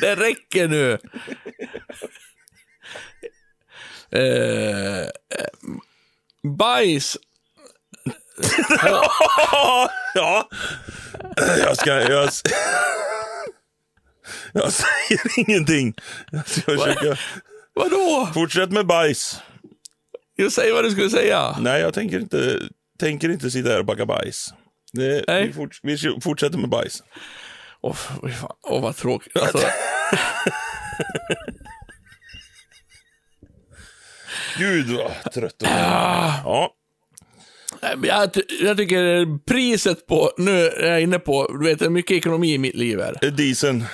Det 0.00 0.14
räcker 0.14 0.68
nu. 0.68 0.98
Eh, 4.14 5.00
eh, 5.00 5.08
bajs. 6.58 7.16
ja. 10.14 10.48
Jag 11.36 11.76
ska... 11.76 11.90
Jag, 11.90 12.30
jag 14.52 14.72
säger 14.72 15.38
ingenting. 15.48 15.94
Jag 16.30 16.48
ska 16.48 16.60
försöka... 16.60 17.16
Vadå? 17.74 18.28
Fortsätt 18.34 18.70
med 18.70 18.86
bajs. 18.86 19.40
Jag 20.36 20.52
säger 20.52 20.74
vad 20.74 20.84
du 20.84 20.90
skulle 20.90 21.10
säga. 21.10 21.56
Nej, 21.60 21.80
jag 21.80 21.94
tänker 21.94 22.20
inte, 22.20 22.60
tänker 22.98 23.28
inte 23.28 23.50
sitta 23.50 23.70
här 23.70 23.78
och 23.78 23.84
backa 23.84 24.06
bajs. 24.06 24.54
Det, 24.92 25.24
Nej. 25.28 25.46
vi, 25.46 25.52
fort, 25.52 25.80
vi 25.82 25.98
fortsätter 26.22 26.58
med 26.58 26.68
bajs. 26.68 27.02
Åh, 27.80 27.94
fan. 27.94 28.30
Åh, 28.62 28.82
vad 28.82 28.96
tråkigt. 28.96 29.36
Alltså, 29.36 29.58
Gud 34.58 34.86
vad 34.90 35.32
trött. 35.32 35.62
Ah. 35.64 36.32
Ja. 36.44 36.74
jag, 38.02 38.30
jag 38.62 38.76
tycker 38.76 39.26
priset 39.44 40.06
på, 40.06 40.30
nu 40.38 40.66
är 40.68 40.90
jag 40.90 41.00
inne 41.02 41.18
på, 41.18 41.56
du 41.60 41.64
vet, 41.68 41.78
det 41.78 41.84
är 41.84 41.90
mycket 41.90 42.16
ekonomi 42.16 42.52
i 42.54 42.58
mitt 42.58 42.74
liv 42.74 43.00
här. 43.00 43.30
Dieseln. 43.30 43.84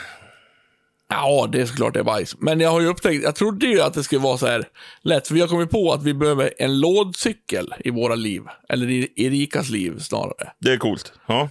Ja, 1.12 1.48
det 1.52 1.60
är 1.60 1.66
såklart 1.66 1.94
det 1.94 2.00
är 2.00 2.04
bajs. 2.04 2.36
Men 2.38 2.60
jag 2.60 2.70
har 2.70 2.80
ju 2.80 2.86
upptäckt, 2.86 3.24
jag 3.24 3.34
trodde 3.34 3.66
ju 3.66 3.80
att 3.80 3.94
det 3.94 4.02
skulle 4.04 4.20
vara 4.20 4.38
så 4.38 4.46
här 4.46 4.64
lätt, 5.02 5.28
för 5.28 5.34
vi 5.34 5.40
har 5.40 5.48
kommit 5.48 5.70
på 5.70 5.92
att 5.92 6.02
vi 6.02 6.14
behöver 6.14 6.52
en 6.58 6.80
lådcykel 6.80 7.74
i 7.78 7.90
våra 7.90 8.14
liv. 8.14 8.42
Eller 8.68 8.90
i, 8.90 9.12
i 9.16 9.30
Rikas 9.30 9.68
liv 9.70 9.98
snarare. 9.98 10.52
Det 10.58 10.72
är 10.72 10.76
coolt. 10.76 11.12
Ja. 11.26 11.48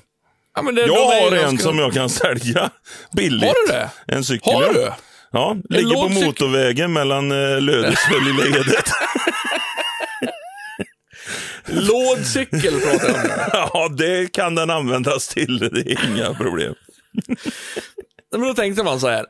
Ja, 0.56 0.62
men 0.62 0.76
det, 0.76 0.82
Jag 0.86 1.06
har 1.06 1.28
en 1.32 1.42
ganska- 1.42 1.64
som 1.64 1.80
jag 1.80 1.94
kan 1.94 2.10
sälja 2.10 2.70
billigt. 3.16 3.44
Har 3.48 3.68
du 3.68 3.74
det? 3.74 3.90
En 4.16 4.24
cykel. 4.24 4.54
Har 4.54 4.74
du? 4.74 4.92
Ja, 5.32 5.58
ligger 5.70 5.96
på 5.96 6.10
motorvägen 6.10 6.94
mellan 6.94 7.32
uh, 7.32 7.62
Lödöse 7.62 8.20
lilla 8.26 8.46
Edet. 8.46 8.92
Lådcykel 11.66 12.80
pratar 12.80 13.08
jag 13.08 13.16
om. 13.16 13.50
ja, 13.74 13.90
det 13.98 14.32
kan 14.32 14.56
den 14.56 14.70
användas 14.70 15.28
till. 15.28 15.60
Det 15.60 15.92
är 15.92 16.12
inga 16.12 16.34
problem. 16.34 16.76
Men 18.32 18.42
då 18.42 18.54
tänkte 18.54 18.84
man 18.84 19.00
så 19.00 19.08
här. 19.08 19.26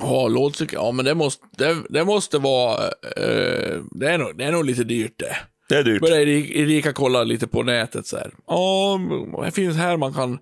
Ja, 0.00 0.28
lådcykel, 0.28 0.74
ja 0.74 0.92
men 0.92 1.04
det 1.04 1.14
måste, 1.14 1.46
det, 1.58 1.76
det 1.88 2.04
måste 2.04 2.38
vara, 2.38 2.84
eh, 3.16 3.82
det, 3.90 4.08
är 4.08 4.18
nog, 4.18 4.38
det 4.38 4.44
är 4.44 4.52
nog 4.52 4.64
lite 4.64 4.84
dyrt 4.84 5.14
det. 5.16 5.36
Det 5.68 5.74
är 5.74 5.82
dyrt. 5.84 6.00
Började 6.00 6.30
Erika 6.30 6.92
kolla 6.92 7.24
lite 7.24 7.46
på 7.46 7.62
nätet 7.62 8.06
så 8.06 8.16
här. 8.16 8.30
Ja, 8.46 9.00
det 9.44 9.50
finns 9.50 9.76
här 9.76 9.96
man 9.96 10.14
kan 10.14 10.38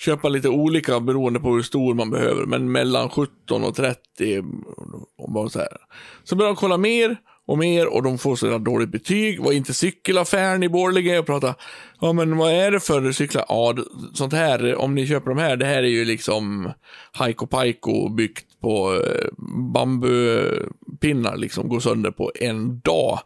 köpa 0.00 0.28
lite 0.28 0.48
olika 0.48 1.00
beroende 1.00 1.40
på 1.40 1.54
hur 1.54 1.62
stor 1.62 1.94
man 1.94 2.10
behöver, 2.10 2.46
men 2.46 2.72
mellan 2.72 3.10
17 3.10 3.64
och 3.64 3.74
30. 3.76 4.42
Och 5.18 5.32
bara 5.32 5.48
så, 5.48 5.58
här. 5.58 5.76
så 6.24 6.36
började 6.36 6.54
de 6.54 6.56
kolla 6.56 6.76
mer 6.76 7.16
och 7.46 7.58
mer 7.58 7.86
och 7.86 8.02
de 8.02 8.18
får 8.18 8.36
sådana 8.36 8.58
dåligt 8.58 8.92
betyg. 8.92 9.40
Var 9.40 9.52
inte 9.52 9.74
cykelaffären 9.74 10.62
i 10.62 10.68
Borlänge 10.68 11.18
och 11.18 11.26
prata. 11.26 11.54
Ja, 12.00 12.12
men 12.12 12.36
vad 12.36 12.52
är 12.52 12.70
det 12.70 12.80
för 12.80 13.12
cyklar? 13.12 13.44
Ja, 13.48 13.74
sånt 14.14 14.32
här, 14.32 14.74
om 14.76 14.94
ni 14.94 15.06
köper 15.06 15.30
de 15.30 15.38
här, 15.38 15.56
det 15.56 15.66
här 15.66 15.82
är 15.82 15.88
ju 15.88 16.04
liksom 16.04 16.72
Haiko 17.12 17.46
Paiko 17.46 18.08
byggt 18.08 18.60
på 18.60 18.94
eh, 18.94 19.26
bambupinnar, 19.74 21.36
liksom 21.36 21.68
går 21.68 21.80
sönder 21.80 22.10
på 22.10 22.32
en 22.34 22.80
dag. 22.80 23.18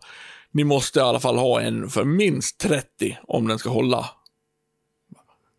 Ni 0.52 0.64
måste 0.64 0.98
i 0.98 1.02
alla 1.02 1.20
fall 1.20 1.38
ha 1.38 1.60
en 1.60 1.90
för 1.90 2.04
minst 2.04 2.60
30 2.60 3.18
om 3.22 3.48
den 3.48 3.58
ska 3.58 3.70
hålla. 3.70 4.06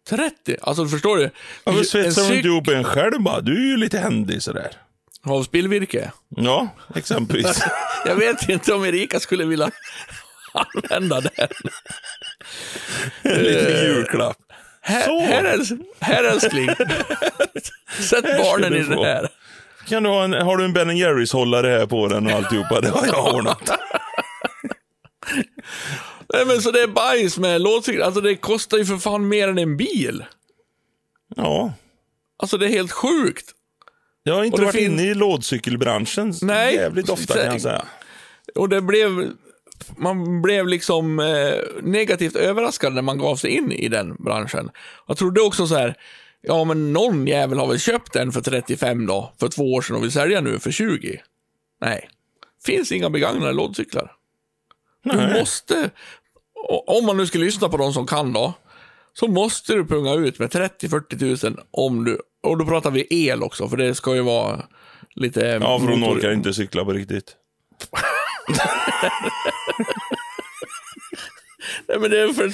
30? 0.10 0.58
Alltså 0.62 0.88
förstår 0.88 1.18
du? 1.18 1.30
Varför 1.64 1.80
En 1.80 1.86
svetsar 1.86 2.30
du 2.30 2.36
inte 2.36 2.48
ihop 2.48 2.68
en 2.68 2.84
själv 2.84 3.22
bara? 3.22 3.42
Du 3.42 3.52
är 3.54 3.66
ju 3.72 3.78
lite 3.78 4.00
händig 4.00 4.42
sådär. 4.42 4.72
Av 5.26 5.44
spillvirke? 5.44 6.12
Ja, 6.30 6.68
exempelvis. 6.96 7.64
Jag 8.06 8.16
vet 8.16 8.50
inte 8.50 8.74
om 8.74 8.86
Erika 8.86 9.20
skulle 9.20 9.46
vilja 9.46 9.72
använda 10.54 11.22
den. 11.22 11.48
en 13.22 13.44
liten 13.44 13.84
julklapp. 13.84 14.38
Här, 14.82 15.04
Så. 15.04 15.20
här, 15.20 15.66
här 16.00 16.24
älskling. 16.24 16.70
Sätt 18.00 18.26
Här 18.26 18.44
barnen 18.44 18.76
i 18.76 18.84
det 18.84 19.06
här. 19.06 19.30
Kan 19.88 20.04
du 20.04 20.10
ha, 20.10 20.24
en, 20.24 20.34
har 20.34 20.58
du 20.58 20.66
en 20.66 20.74
Ben 20.74 20.98
Jerrys 20.98 21.34
hållare 21.34 21.68
här 21.68 21.86
på 21.86 22.08
den 22.08 22.26
och 22.28 22.32
alltihopa? 22.32 22.82
Det 22.82 22.90
har 22.90 23.08
jag 23.08 23.36
ordnat. 23.36 23.70
Nej, 26.34 26.46
men 26.46 26.62
så 26.62 26.72
det 26.72 26.82
är 26.82 26.88
bajs 26.88 27.38
med 27.38 27.62
lådcykel. 27.62 28.02
Alltså 28.02 28.22
det 28.22 28.36
kostar 28.36 28.78
ju 28.78 28.86
för 28.86 28.98
fan 28.98 29.28
mer 29.28 29.48
än 29.48 29.58
en 29.58 29.78
bil. 29.78 30.26
Ja. 31.36 31.74
Alltså 32.38 32.58
det 32.58 32.66
är 32.66 32.70
helt 32.70 32.92
sjukt. 32.92 33.52
Jag 34.24 34.36
har 34.36 34.44
inte 34.44 34.62
varit 34.62 34.76
fin- 34.76 34.92
inne 34.92 35.04
i 35.04 35.14
lådcykelbranschen 35.14 36.34
Nej. 36.42 36.76
jävligt 36.76 37.10
ofta 37.10 37.34
kan 37.34 37.46
jag 37.46 37.62
säga. 37.62 37.86
Och 38.56 38.70
det 38.70 38.82
blev, 38.82 39.30
man 39.98 40.42
blev 40.42 40.68
liksom 40.68 41.20
eh, 41.20 41.54
negativt 41.84 42.36
överraskad 42.36 42.94
när 42.94 43.02
man 43.02 43.18
gav 43.18 43.36
sig 43.36 43.52
in 43.52 43.72
i 43.72 43.88
den 43.88 44.16
branschen. 44.16 44.70
Jag 45.08 45.18
trodde 45.18 45.42
också 45.42 45.68
så 45.68 45.76
här, 45.76 45.96
ja 46.42 46.64
men 46.64 46.94
någon 46.94 47.28
jävel 47.28 47.58
har 47.58 47.68
väl 47.68 47.80
köpt 47.80 48.14
den 48.14 48.32
för 48.32 48.42
35 48.42 49.06
då, 49.06 49.34
för 49.40 49.48
två 49.48 49.74
år 49.74 49.82
sedan 49.82 49.96
och 49.96 50.04
vill 50.04 50.12
sälja 50.12 50.42
nu 50.42 50.60
för 50.60 50.72
20. 50.72 51.22
Nej, 51.82 52.10
finns 52.66 52.92
inga 52.92 53.10
begagnade 53.10 53.54
lådcyklar. 53.54 54.12
Du 55.06 55.18
Nej. 55.18 55.40
måste, 55.40 55.90
o- 56.70 56.84
om 56.98 57.06
man 57.06 57.18
nu 57.18 57.28
ska 57.28 57.38
lyssna 57.40 57.70
på 57.70 57.78
de 57.78 57.94
som 57.94 58.08
kan 58.08 58.34
då, 58.34 58.54
så 59.14 59.28
måste 59.28 59.74
du 59.74 59.86
punga 59.86 60.14
ut 60.14 60.40
med 60.40 60.50
30-40 60.50 61.20
tusen 61.20 61.58
om 61.72 62.04
du, 62.06 62.20
och 62.44 62.58
då 62.58 62.66
pratar 62.66 62.92
vi 62.92 63.08
el 63.30 63.44
också, 63.44 63.70
för 63.70 63.78
det 63.78 63.96
ska 63.96 64.16
ju 64.16 64.22
vara 64.22 64.66
lite... 65.16 65.40
Ja, 65.62 65.80
för 65.80 65.88
hon 65.88 66.00
motor- 66.00 66.18
orkar 66.18 66.32
inte 66.32 66.54
cykla 66.54 66.86
på 66.86 66.92
riktigt. 66.94 67.36
Nej, 71.88 72.00
men 72.00 72.12
det 72.12 72.20
är 72.22 72.34
för 72.34 72.52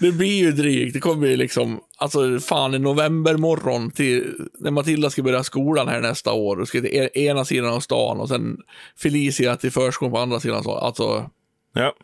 det 0.00 0.12
blir 0.12 0.38
ju 0.38 0.52
drygt. 0.52 0.94
Det 0.94 1.00
kommer 1.00 1.26
ju 1.26 1.36
liksom, 1.36 1.80
alltså 1.98 2.40
fan 2.40 2.74
en 2.74 2.82
novembermorgon 2.82 3.90
till 3.90 4.34
när 4.58 4.70
Matilda 4.70 5.10
ska 5.10 5.22
börja 5.22 5.42
skolan 5.44 5.88
här 5.88 6.00
nästa 6.00 6.32
år 6.32 6.60
och 6.60 6.68
ska 6.68 6.80
till 6.80 6.96
e- 6.96 7.10
ena 7.14 7.44
sidan 7.44 7.72
av 7.72 7.80
stan 7.80 8.20
och 8.20 8.28
sen 8.28 8.56
Felicia 8.98 9.56
till 9.56 9.72
förskolan 9.72 10.12
på 10.12 10.18
andra 10.18 10.40
sidan. 10.40 10.62
Så, 10.64 10.72
alltså, 10.74 11.30
Ja. 11.74 11.94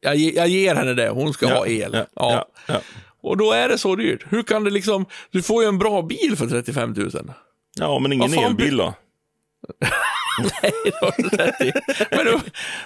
jag, 0.00 0.16
jag 0.16 0.48
ger 0.48 0.74
henne 0.74 0.94
det, 0.94 1.08
hon 1.08 1.32
ska 1.32 1.48
ja. 1.48 1.54
ha 1.54 1.66
el. 1.66 1.90
Ja. 1.92 2.06
Ja. 2.14 2.48
Ja. 2.68 2.80
Och 3.22 3.36
då 3.36 3.52
är 3.52 3.68
det 3.68 3.78
så 3.78 3.96
dyrt. 3.96 4.24
Hur 4.28 4.42
kan 4.42 4.64
det 4.64 4.70
liksom, 4.70 5.06
du 5.30 5.42
får 5.42 5.62
ju 5.62 5.68
en 5.68 5.78
bra 5.78 6.02
bil 6.02 6.36
för 6.36 6.46
35 6.46 6.92
000. 6.96 7.10
ja, 7.78 7.98
men 7.98 8.12
ingen 8.12 8.34
elbil 8.38 8.76
då? 8.76 8.94
Nej, 10.62 10.72
det 10.84 10.92
har 11.00 11.14
du 11.18 11.28
rätt 11.36 11.60
i. 11.60 11.72
men, 12.10 12.40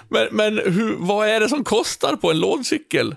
men, 0.09 0.27
men 0.31 0.73
hur, 0.73 0.95
vad 0.99 1.27
är 1.29 1.39
det 1.39 1.49
som 1.49 1.63
kostar 1.63 2.15
på 2.15 2.31
en 2.31 2.39
lådcykel? 2.39 3.15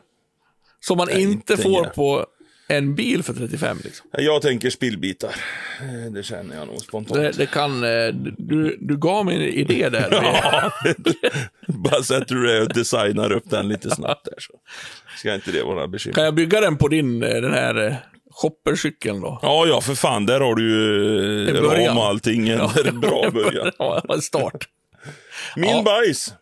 Som 0.87 0.97
man 0.99 1.07
Nej, 1.11 1.23
inte 1.23 1.57
får 1.57 1.85
jag. 1.85 1.95
på 1.95 2.27
en 2.69 2.95
bil 2.95 3.23
för 3.23 3.33
35 3.35 3.79
liksom. 3.85 4.07
Jag 4.13 4.43
tänker 4.43 4.71
spillbitar. 4.71 5.35
Eh, 5.81 6.13
Det 6.13 6.23
känner 6.23 6.57
jag 6.57 6.67
nog 6.67 6.81
spontant. 6.81 7.21
Det, 7.21 7.31
det 7.31 7.47
kan, 7.47 7.85
eh, 7.85 8.09
du, 8.39 8.77
du 8.81 8.97
gav 8.99 9.25
mig 9.27 9.35
en 9.37 9.43
idé 9.43 9.89
där. 9.89 10.09
Ja, 10.23 10.73
bara 11.67 12.03
sätter 12.03 12.35
du 12.35 12.47
dig 12.47 12.61
och 12.61 12.69
designar 12.69 13.33
upp 13.33 13.51
den 13.51 13.69
lite 13.69 13.91
snabbt 13.91 14.25
där 14.25 14.35
så 14.39 14.53
ska 15.19 15.35
inte 15.35 15.53
det 15.53 15.63
vara 15.63 15.89
bekymmer. 15.89 16.15
Kan 16.15 16.25
jag 16.25 16.35
bygga 16.35 16.61
den 16.61 16.77
på 16.77 16.89
din, 16.89 17.23
eh, 17.23 17.41
den 17.41 17.53
här 17.53 17.87
eh, 17.87 17.95
shoppercykeln 18.31 19.21
då? 19.21 19.39
Ja, 19.43 19.67
ja, 19.67 19.81
för 19.81 19.95
fan. 19.95 20.27
Där 20.27 20.41
har 20.41 20.55
du 20.55 20.71
ju 20.71 21.49
eh, 21.49 21.63
ram 21.89 21.99
och 21.99 22.05
allting. 22.07 22.49
En 22.49 23.01
bra 23.01 23.31
början. 23.31 23.71
Ja, 23.79 24.03
start. 24.21 24.69
Min 25.57 25.71
Ja. 25.71 25.83
bajs. 25.83 26.35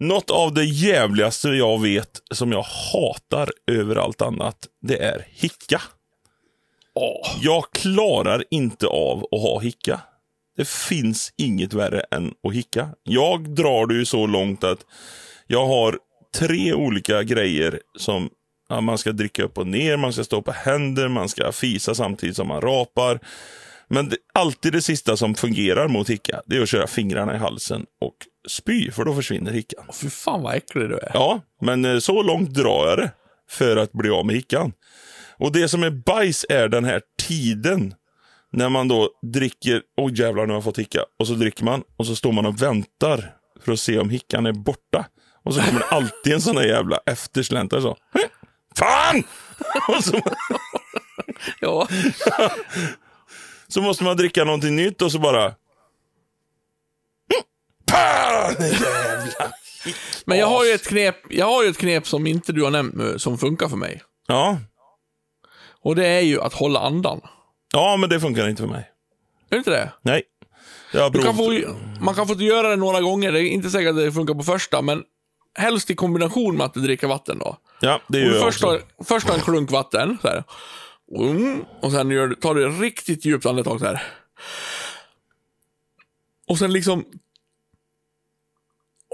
Något 0.00 0.30
av 0.30 0.54
det 0.54 0.64
jävligaste 0.64 1.48
jag 1.48 1.80
vet, 1.80 2.10
som 2.30 2.52
jag 2.52 2.62
hatar 2.92 3.50
över 3.66 3.96
allt 3.96 4.22
annat, 4.22 4.56
det 4.82 5.02
är 5.02 5.26
hicka. 5.28 5.82
Åh, 6.94 7.38
Jag 7.42 7.64
klarar 7.72 8.44
inte 8.50 8.86
av 8.86 9.18
att 9.18 9.40
ha 9.40 9.60
hicka. 9.60 10.00
Det 10.56 10.68
finns 10.68 11.32
inget 11.36 11.72
värre 11.72 12.00
än 12.00 12.34
att 12.48 12.54
hicka. 12.54 12.88
Jag 13.02 13.54
drar 13.54 13.86
det 13.86 13.94
ju 13.94 14.04
så 14.04 14.26
långt 14.26 14.64
att 14.64 14.78
jag 15.46 15.66
har 15.66 15.98
tre 16.38 16.74
olika 16.74 17.22
grejer 17.22 17.80
som 17.98 18.30
ja, 18.68 18.80
man 18.80 18.98
ska 18.98 19.12
dricka 19.12 19.44
upp 19.44 19.58
och 19.58 19.66
ner, 19.66 19.96
man 19.96 20.12
ska 20.12 20.24
stå 20.24 20.42
på 20.42 20.52
händer, 20.52 21.08
man 21.08 21.28
ska 21.28 21.52
fisa 21.52 21.94
samtidigt 21.94 22.36
som 22.36 22.48
man 22.48 22.60
rapar. 22.60 23.20
Men 23.90 24.08
det, 24.08 24.16
alltid 24.34 24.72
det 24.72 24.82
sista 24.82 25.16
som 25.16 25.34
fungerar 25.34 25.88
mot 25.88 26.10
hicka, 26.10 26.42
det 26.46 26.56
är 26.56 26.62
att 26.62 26.68
köra 26.68 26.86
fingrarna 26.86 27.34
i 27.34 27.38
halsen 27.38 27.86
och 28.00 28.14
spy, 28.48 28.90
för 28.90 29.04
då 29.04 29.14
försvinner 29.14 29.52
hickan. 29.52 29.84
Fy 29.92 30.10
fan 30.10 30.42
vad 30.42 30.54
äcklig 30.54 30.88
du 30.88 30.98
är. 30.98 31.10
Ja, 31.14 31.40
men 31.60 31.84
eh, 31.84 31.98
så 31.98 32.22
långt 32.22 32.54
drar 32.54 32.88
jag 32.88 32.98
det 32.98 33.10
för 33.50 33.76
att 33.76 33.92
bli 33.92 34.10
av 34.10 34.26
med 34.26 34.36
hickan. 34.36 34.72
Och 35.38 35.52
det 35.52 35.68
som 35.68 35.82
är 35.82 35.90
bajs 35.90 36.46
är 36.48 36.68
den 36.68 36.84
här 36.84 37.02
tiden 37.28 37.94
när 38.52 38.68
man 38.68 38.88
då 38.88 39.10
dricker, 39.32 39.82
oj 39.96 40.20
jävlar 40.20 40.46
nu 40.46 40.52
har 40.52 40.56
jag 40.56 40.64
fått 40.64 40.78
hicka, 40.78 41.04
och 41.18 41.26
så 41.26 41.32
dricker 41.32 41.64
man 41.64 41.82
och 41.96 42.06
så 42.06 42.16
står 42.16 42.32
man 42.32 42.46
och 42.46 42.62
väntar 42.62 43.34
för 43.64 43.72
att 43.72 43.80
se 43.80 43.98
om 43.98 44.10
hickan 44.10 44.46
är 44.46 44.52
borta. 44.52 45.06
Och 45.44 45.54
så 45.54 45.60
kommer 45.60 45.80
det 45.80 45.86
alltid 45.86 46.32
en 46.32 46.40
sån 46.40 46.56
där 46.56 46.66
jävla 46.66 47.00
eftersläntare 47.06 47.82
så. 47.82 47.96
Fan! 48.76 49.22
Och 49.88 50.04
så, 50.04 50.20
Ja. 51.60 51.88
så 53.70 53.82
måste 53.82 54.04
man 54.04 54.16
dricka 54.16 54.44
någonting 54.44 54.76
nytt 54.76 55.02
och 55.02 55.12
så 55.12 55.18
bara... 55.18 55.54
Jävla... 57.92 58.54
Men 60.24 60.38
jag 60.38 60.46
har 60.46 60.64
ju 60.64 60.70
ett 60.70 60.88
knep, 60.88 61.16
jag 61.30 61.46
har 61.46 61.62
ju 61.62 61.68
ett 61.68 61.78
knep 61.78 62.06
som 62.06 62.26
inte 62.26 62.52
du 62.52 62.62
har 62.62 62.70
nämnt 62.70 62.94
nu, 62.94 63.18
som 63.18 63.38
funkar 63.38 63.68
för 63.68 63.76
mig. 63.76 64.02
Ja. 64.26 64.58
Och 65.82 65.96
det 65.96 66.06
är 66.06 66.20
ju 66.20 66.40
att 66.40 66.54
hålla 66.54 66.80
andan. 66.80 67.20
ja, 67.72 67.96
men 67.96 68.10
det 68.10 68.20
funkar 68.20 68.48
inte 68.48 68.62
för 68.62 68.68
mig. 68.68 68.90
Är 69.50 69.54
det 69.54 69.56
inte 69.56 69.70
det? 69.70 69.92
Nej. 70.02 70.22
Jag 70.92 71.14
kan 71.14 71.36
få, 71.36 71.60
man 72.00 72.14
kan 72.14 72.28
få 72.28 72.34
göra 72.34 72.68
det 72.68 72.76
några 72.76 73.00
gånger, 73.00 73.32
det 73.32 73.40
är 73.40 73.48
inte 73.48 73.70
säkert 73.70 73.90
att 73.90 73.96
det 73.96 74.12
funkar 74.12 74.34
på 74.34 74.42
första, 74.42 74.82
men 74.82 75.02
helst 75.58 75.90
i 75.90 75.94
kombination 75.94 76.56
med 76.56 76.66
att 76.66 76.74
du 76.74 76.80
dricker 76.80 77.06
vatten 77.06 77.38
då. 77.38 77.56
Ja, 77.80 78.00
det 78.08 78.18
gör 78.18 78.32
jag 78.34 78.42
först, 78.42 78.64
också. 78.64 78.78
tar, 78.78 79.04
först 79.04 79.26
tar 79.26 79.34
en 79.34 79.40
klunk 79.40 79.70
vatten, 79.70 80.18
så 80.22 80.28
här. 80.28 80.44
Mm, 81.16 81.64
och 81.80 81.92
sen 81.92 82.10
gör, 82.10 82.34
tar 82.34 82.54
du 82.54 82.68
ett 82.68 82.80
riktigt 82.80 83.24
djupt 83.24 83.46
andetag 83.46 83.80
så 83.80 83.86
här. 83.86 84.02
Och 86.48 86.58
sen 86.58 86.72
liksom 86.72 87.04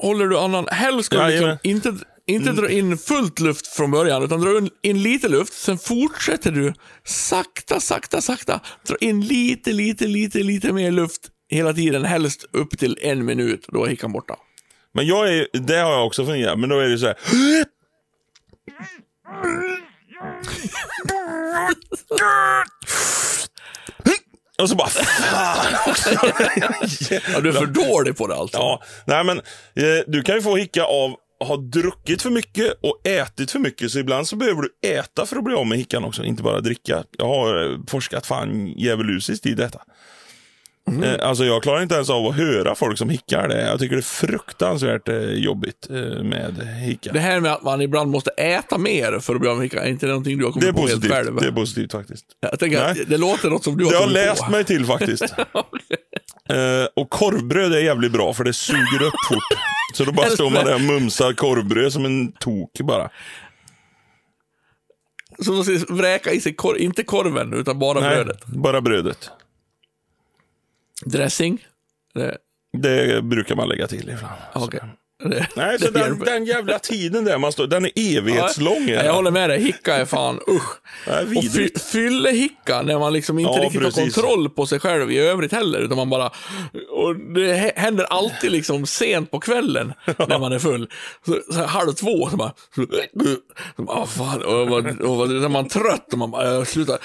håller 0.02 0.26
du 0.26 0.38
andan, 0.38 0.68
helst 0.70 1.06
ska 1.06 1.24
du 1.24 1.30
liksom 1.30 1.58
inte, 1.62 1.94
inte 2.26 2.52
dra 2.52 2.70
in 2.70 2.98
fullt 2.98 3.40
luft 3.40 3.66
från 3.66 3.90
början, 3.90 4.22
utan 4.22 4.40
dra 4.40 4.68
in, 4.82 5.02
lite 5.02 5.28
luft, 5.28 5.52
sen 5.52 5.78
fortsätter 5.78 6.50
du 6.50 6.74
sakta, 7.04 7.80
sakta, 7.80 8.20
sakta, 8.20 8.60
dra 8.86 8.96
in 9.00 9.20
lite, 9.20 9.72
lite, 9.72 10.06
lite, 10.06 10.38
lite 10.38 10.72
mer 10.72 10.90
luft 10.90 11.30
hela 11.48 11.72
tiden, 11.72 12.04
helst 12.04 12.44
upp 12.52 12.78
till 12.78 12.98
en 13.00 13.24
minut, 13.24 13.66
då 13.68 13.84
är 13.84 13.88
hickan 13.88 14.12
borta. 14.12 14.36
Men 14.92 15.06
jag 15.06 15.34
är, 15.34 15.48
det 15.52 15.76
har 15.76 15.92
jag 15.92 16.06
också 16.06 16.26
fungerat, 16.26 16.58
men 16.58 16.68
då 16.68 16.78
är 16.78 16.88
det 16.88 16.98
så 16.98 17.06
här. 17.06 17.16
Och 24.62 24.68
så 24.68 24.76
bara, 24.76 24.88
fan. 24.88 25.94
Ja, 27.32 27.40
du 27.40 27.48
är 27.48 27.52
för 27.52 27.66
dålig 27.66 28.16
på 28.16 28.26
det 28.26 28.34
alltså. 28.34 28.58
Ja, 28.58 28.82
nej 29.06 29.24
men 29.24 29.38
eh, 29.38 30.04
du 30.06 30.22
kan 30.22 30.34
ju 30.34 30.42
få 30.42 30.56
hicka 30.56 30.84
av 30.84 31.16
att 31.40 31.48
ha 31.48 31.56
druckit 31.56 32.22
för 32.22 32.30
mycket 32.30 32.72
och 32.82 33.06
ätit 33.06 33.50
för 33.50 33.58
mycket. 33.58 33.90
Så 33.90 33.98
ibland 33.98 34.28
så 34.28 34.36
behöver 34.36 34.62
du 34.62 34.88
äta 34.88 35.26
för 35.26 35.36
att 35.36 35.44
bli 35.44 35.54
av 35.54 35.66
med 35.66 35.78
hickan 35.78 36.04
också, 36.04 36.24
inte 36.24 36.42
bara 36.42 36.60
dricka. 36.60 37.04
Jag 37.18 37.26
har 37.26 37.72
eh, 37.72 37.78
forskat 37.88 38.26
fan 38.26 38.66
djävulusiskt 38.66 39.46
i 39.46 39.54
detta. 39.54 39.80
Eh, 41.04 41.28
alltså 41.28 41.44
jag 41.44 41.62
klarar 41.62 41.82
inte 41.82 41.94
ens 41.94 42.10
av 42.10 42.26
att 42.26 42.36
höra 42.36 42.74
folk 42.74 42.98
som 42.98 43.08
hickar. 43.08 43.48
Det. 43.48 43.62
Jag 43.66 43.78
tycker 43.78 43.96
det 43.96 44.00
är 44.00 44.26
fruktansvärt 44.26 45.08
eh, 45.08 45.16
jobbigt 45.22 45.86
eh, 45.90 45.96
med 46.22 46.68
hicka. 46.86 47.12
Det 47.12 47.20
här 47.20 47.40
med 47.40 47.52
att 47.52 47.62
man 47.62 47.80
ibland 47.80 48.10
måste 48.10 48.30
äta 48.30 48.78
mer 48.78 49.18
för 49.18 49.34
att 49.34 49.40
bli 49.40 49.50
av 49.50 49.56
med 49.56 49.64
hicka, 49.64 49.82
är 49.84 49.88
inte 49.90 50.06
det 50.06 50.10
någonting 50.10 50.38
du 50.38 50.44
har 50.44 50.52
kommit 50.52 50.74
på 50.74 50.80
helt 50.80 50.90
positivt. 50.92 51.12
själv? 51.12 51.36
Det 51.36 51.46
är 51.46 51.52
positivt 51.52 51.92
faktiskt. 51.92 52.24
Jag 52.50 52.58
tänker 52.58 52.82
att 52.82 52.96
Nej. 52.96 53.04
det 53.08 53.16
låter 53.18 53.50
något 53.50 53.64
som 53.64 53.76
du 53.78 53.84
har 53.84 53.90
Det 53.92 53.96
har 53.98 54.04
jag 54.04 54.12
läst 54.12 54.44
på. 54.44 54.50
mig 54.50 54.64
till 54.64 54.86
faktiskt. 54.86 55.24
Eh, 56.48 56.86
och 56.96 57.10
korvbröd 57.10 57.72
är 57.72 57.78
jävligt 57.78 58.12
bra 58.12 58.34
för 58.34 58.44
det 58.44 58.52
suger 58.52 59.02
upp 59.02 59.14
fort. 59.28 59.58
Så 59.94 60.04
då 60.04 60.12
bara 60.12 60.26
står 60.30 60.50
man 60.50 60.64
där 60.64 60.74
och 60.74 60.80
mumsar 60.80 61.32
korvbröd 61.32 61.92
som 61.92 62.04
en 62.04 62.32
tok 62.32 62.70
bara. 62.80 63.10
Så 65.44 65.52
man 65.52 65.64
ska 65.64 65.94
vräka 65.94 66.30
i 66.32 66.40
sig, 66.40 66.54
kor 66.54 66.78
inte 66.78 67.02
korven, 67.02 67.52
utan 67.54 67.78
bara 67.78 68.00
Nej, 68.00 68.10
brödet. 68.16 68.46
bara 68.46 68.80
brödet. 68.80 69.30
Dressing? 71.06 71.66
Det, 72.14 72.38
Det 72.72 73.22
brukar 73.22 73.54
man 73.56 73.68
lägga 73.68 73.86
till 73.86 74.10
ibland. 74.10 74.34
okej. 74.54 74.80
Det, 74.82 74.88
Nej, 75.56 75.78
så 75.80 75.90
den, 75.90 76.18
den 76.18 76.44
jävla 76.44 76.78
tiden 76.78 77.24
där 77.24 77.38
man 77.38 77.52
står, 77.52 77.66
den 77.66 77.84
är 77.84 77.90
evighetslång. 78.18 78.88
Ja, 78.88 79.04
jag 79.04 79.12
håller 79.12 79.30
med 79.30 79.50
dig, 79.50 79.60
hicka 79.62 79.94
är 79.96 80.04
fan 80.04 80.40
usch. 80.48 80.76
Är 81.06 81.22
Och 81.22 81.28
fy, 81.28 81.40
vidrigt. 81.40 81.82
fyllehicka 81.82 82.82
när 82.82 82.98
man 82.98 83.12
liksom 83.12 83.38
inte 83.38 83.52
Ja, 83.58 83.64
riktigt 83.64 83.80
precis. 83.80 84.16
har 84.16 84.22
kontroll 84.22 84.50
på 84.50 84.66
sig 84.66 84.80
själv 84.80 85.12
i 85.12 85.18
övrigt 85.18 85.52
heller. 85.52 85.78
Utan 85.78 85.96
man 85.96 86.10
bara... 86.10 86.26
Och 86.90 87.16
det 87.16 87.54
hä- 87.54 87.72
händer 87.76 88.04
alltid 88.04 88.52
liksom 88.52 88.86
sent 88.86 89.30
på 89.30 89.40
kvällen 89.40 89.92
när 90.28 90.38
man 90.38 90.52
är 90.52 90.58
full. 90.58 90.88
Så, 91.26 91.38
så 91.52 91.58
här, 91.58 91.66
halv 91.66 91.92
två, 91.92 92.28
så 92.30 92.36
bara... 92.36 92.52
Ah, 93.88 94.06
fan, 94.06 94.42
och, 94.42 94.68
man- 94.70 95.00
och, 95.00 95.20
och, 95.20 95.28
när 95.28 95.48
man 95.48 95.64
är 95.64 95.68
trött 95.68 96.12
och 96.12 96.18
man 96.18 96.30
bara, 96.30 96.52
jag 96.54 96.66
slutar. 96.66 96.98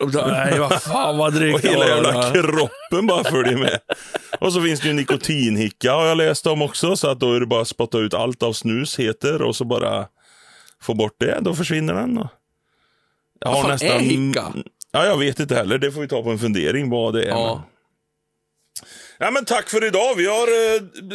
Och 0.00 0.12
så, 0.12 0.26
Nej, 0.26 0.58
vad 0.58 0.82
fan 0.82 1.18
vad 1.18 1.34
drygt 1.34 1.54
Och 1.54 1.70
hela 1.70 1.88
jävla 1.88 2.30
kroppen 2.32 3.06
bara 3.06 3.24
följer 3.24 3.56
med. 3.56 3.78
Och 4.40 4.52
så 4.52 4.62
finns 4.62 4.80
det 4.80 4.88
ju 4.88 4.94
nikotinhicka 4.94 5.92
har 5.92 6.06
jag 6.06 6.16
läst 6.16 6.46
om 6.46 6.62
också. 6.62 6.96
Så 6.96 7.08
att 7.08 7.20
då 7.20 7.32
är 7.34 7.40
det 7.40 7.46
bara 7.48 7.64
spotta 7.64 7.98
ut 7.98 8.14
allt 8.14 8.42
av 8.42 8.52
snus 8.52 8.98
heter 8.98 9.42
och 9.42 9.56
så 9.56 9.64
bara 9.64 10.08
få 10.82 10.94
bort 10.94 11.14
det. 11.18 11.38
Då 11.40 11.54
försvinner 11.54 11.94
den. 11.94 12.28
Jag 13.40 13.52
Vad 13.52 13.62
fan 13.80 13.90
är 13.90 13.98
hicka? 13.98 14.52
Ja, 14.92 15.06
jag 15.06 15.18
vet 15.18 15.40
inte 15.40 15.54
heller. 15.54 15.78
Det 15.78 15.92
får 15.92 16.00
vi 16.00 16.08
ta 16.08 16.22
på 16.22 16.30
en 16.30 16.38
fundering 16.38 16.90
vad 16.90 17.14
det 17.14 17.22
är. 17.24 17.28
Ja. 17.28 17.54
Men... 17.54 17.64
Ja, 19.18 19.30
men 19.30 19.44
tack 19.44 19.68
för 19.68 19.86
idag. 19.86 20.14
Vi 20.16 20.26
har 20.26 20.48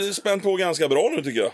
eh, 0.06 0.12
spänt 0.12 0.44
på 0.44 0.56
ganska 0.56 0.88
bra 0.88 1.12
nu 1.16 1.22
tycker 1.24 1.40
jag. 1.42 1.52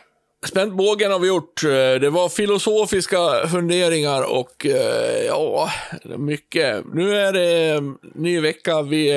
Spänt 0.48 0.74
bågen 0.74 1.12
har 1.12 1.20
vi 1.20 1.28
gjort. 1.28 1.64
Eh, 1.64 1.70
Det 2.02 2.10
var 2.10 2.30
filosofiska 2.30 3.48
funderingar 3.48 4.32
och 4.32 4.66
eh, 4.66 5.26
ja, 5.28 5.70
mycket. 6.18 6.86
Nu 6.94 7.16
är 7.16 7.34
det 7.34 7.70
eh, 7.70 7.82
ny 8.16 8.40
vecka. 8.40 8.82
Vi, 8.82 9.12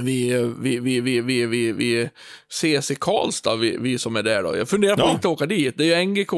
vi, 0.00 0.52
vi, 0.58 0.78
vi, 0.78 1.00
vi, 1.00 1.20
vi, 1.20 1.46
vi, 1.46 1.72
vi 1.72 2.08
ses 2.50 2.90
i 2.90 2.94
Karlstad, 2.94 3.56
vi, 3.56 3.76
vi 3.80 3.98
som 3.98 4.16
är 4.16 4.22
där. 4.22 4.42
Då. 4.42 4.56
Jag 4.56 4.68
funderar 4.68 4.96
på 4.96 5.02
Ja. 5.02 5.06
att 5.08 5.14
inte 5.14 5.28
åka 5.28 5.46
dit. 5.46 5.74
Det 5.78 5.92
är 5.92 5.98
ju 6.00 6.04
NGK. 6.06 6.30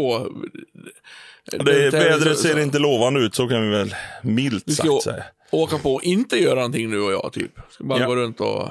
Det, 1.50 1.90
vädret 1.90 2.38
ser 2.38 2.58
inte 2.58 2.78
lovande 2.78 3.20
ut, 3.20 3.34
så 3.34 3.48
kan 3.48 3.62
vi 3.62 3.68
väl 3.68 3.94
milt 4.22 4.72
sagt 4.72 5.02
säga. 5.02 5.24
åka 5.50 5.78
på 5.78 5.94
och 5.94 6.02
inte 6.02 6.36
göra 6.42 6.54
någonting 6.54 6.90
du 6.90 7.02
och 7.02 7.12
jag, 7.12 7.32
typ. 7.32 7.50
Ska 7.70 7.84
bara 7.84 8.00
Ja. 8.00 8.06
gå 8.06 8.16
runt 8.16 8.40
och 8.40 8.68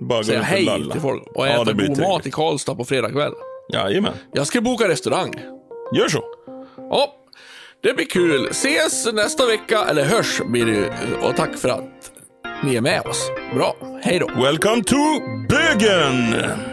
Bara 0.00 0.24
säga 0.24 0.38
runt 0.38 0.46
hej 0.48 0.64
lalla. 0.64 0.92
till 0.92 1.00
folk. 1.00 1.22
Och 1.26 1.46
Ja, 1.46 1.62
äta 1.62 1.74
blir 1.74 1.86
god 1.88 1.98
mat 1.98 2.06
trevligt. 2.08 2.26
i 2.26 2.30
Karlstad 2.30 2.74
på 2.74 2.84
fredag 2.84 3.10
kväll. 3.10 3.32
Jajamän. 3.72 4.12
Jag 4.32 4.46
ska 4.46 4.60
boka 4.60 4.88
restaurang. 4.88 5.34
Gör 5.96 6.08
så. 6.08 6.22
Ja, 6.76 7.14
det 7.82 7.92
blir 7.94 8.06
kul. 8.06 8.48
Ses 8.50 9.12
nästa 9.12 9.46
vecka, 9.46 9.84
eller 9.84 10.04
hörs 10.04 10.40
blir 10.46 10.66
det 10.66 10.72
ju. 10.72 10.84
Och 11.22 11.36
tack 11.36 11.58
för 11.58 11.68
att 11.68 12.11
ni 12.62 12.76
är 12.76 12.80
med 12.80 13.00
oss. 13.06 13.30
Bra, 13.54 13.76
hej 14.02 14.18
då. 14.18 14.42
Welcome 14.42 14.84
to 14.84 14.96
Bögen! 15.48 16.71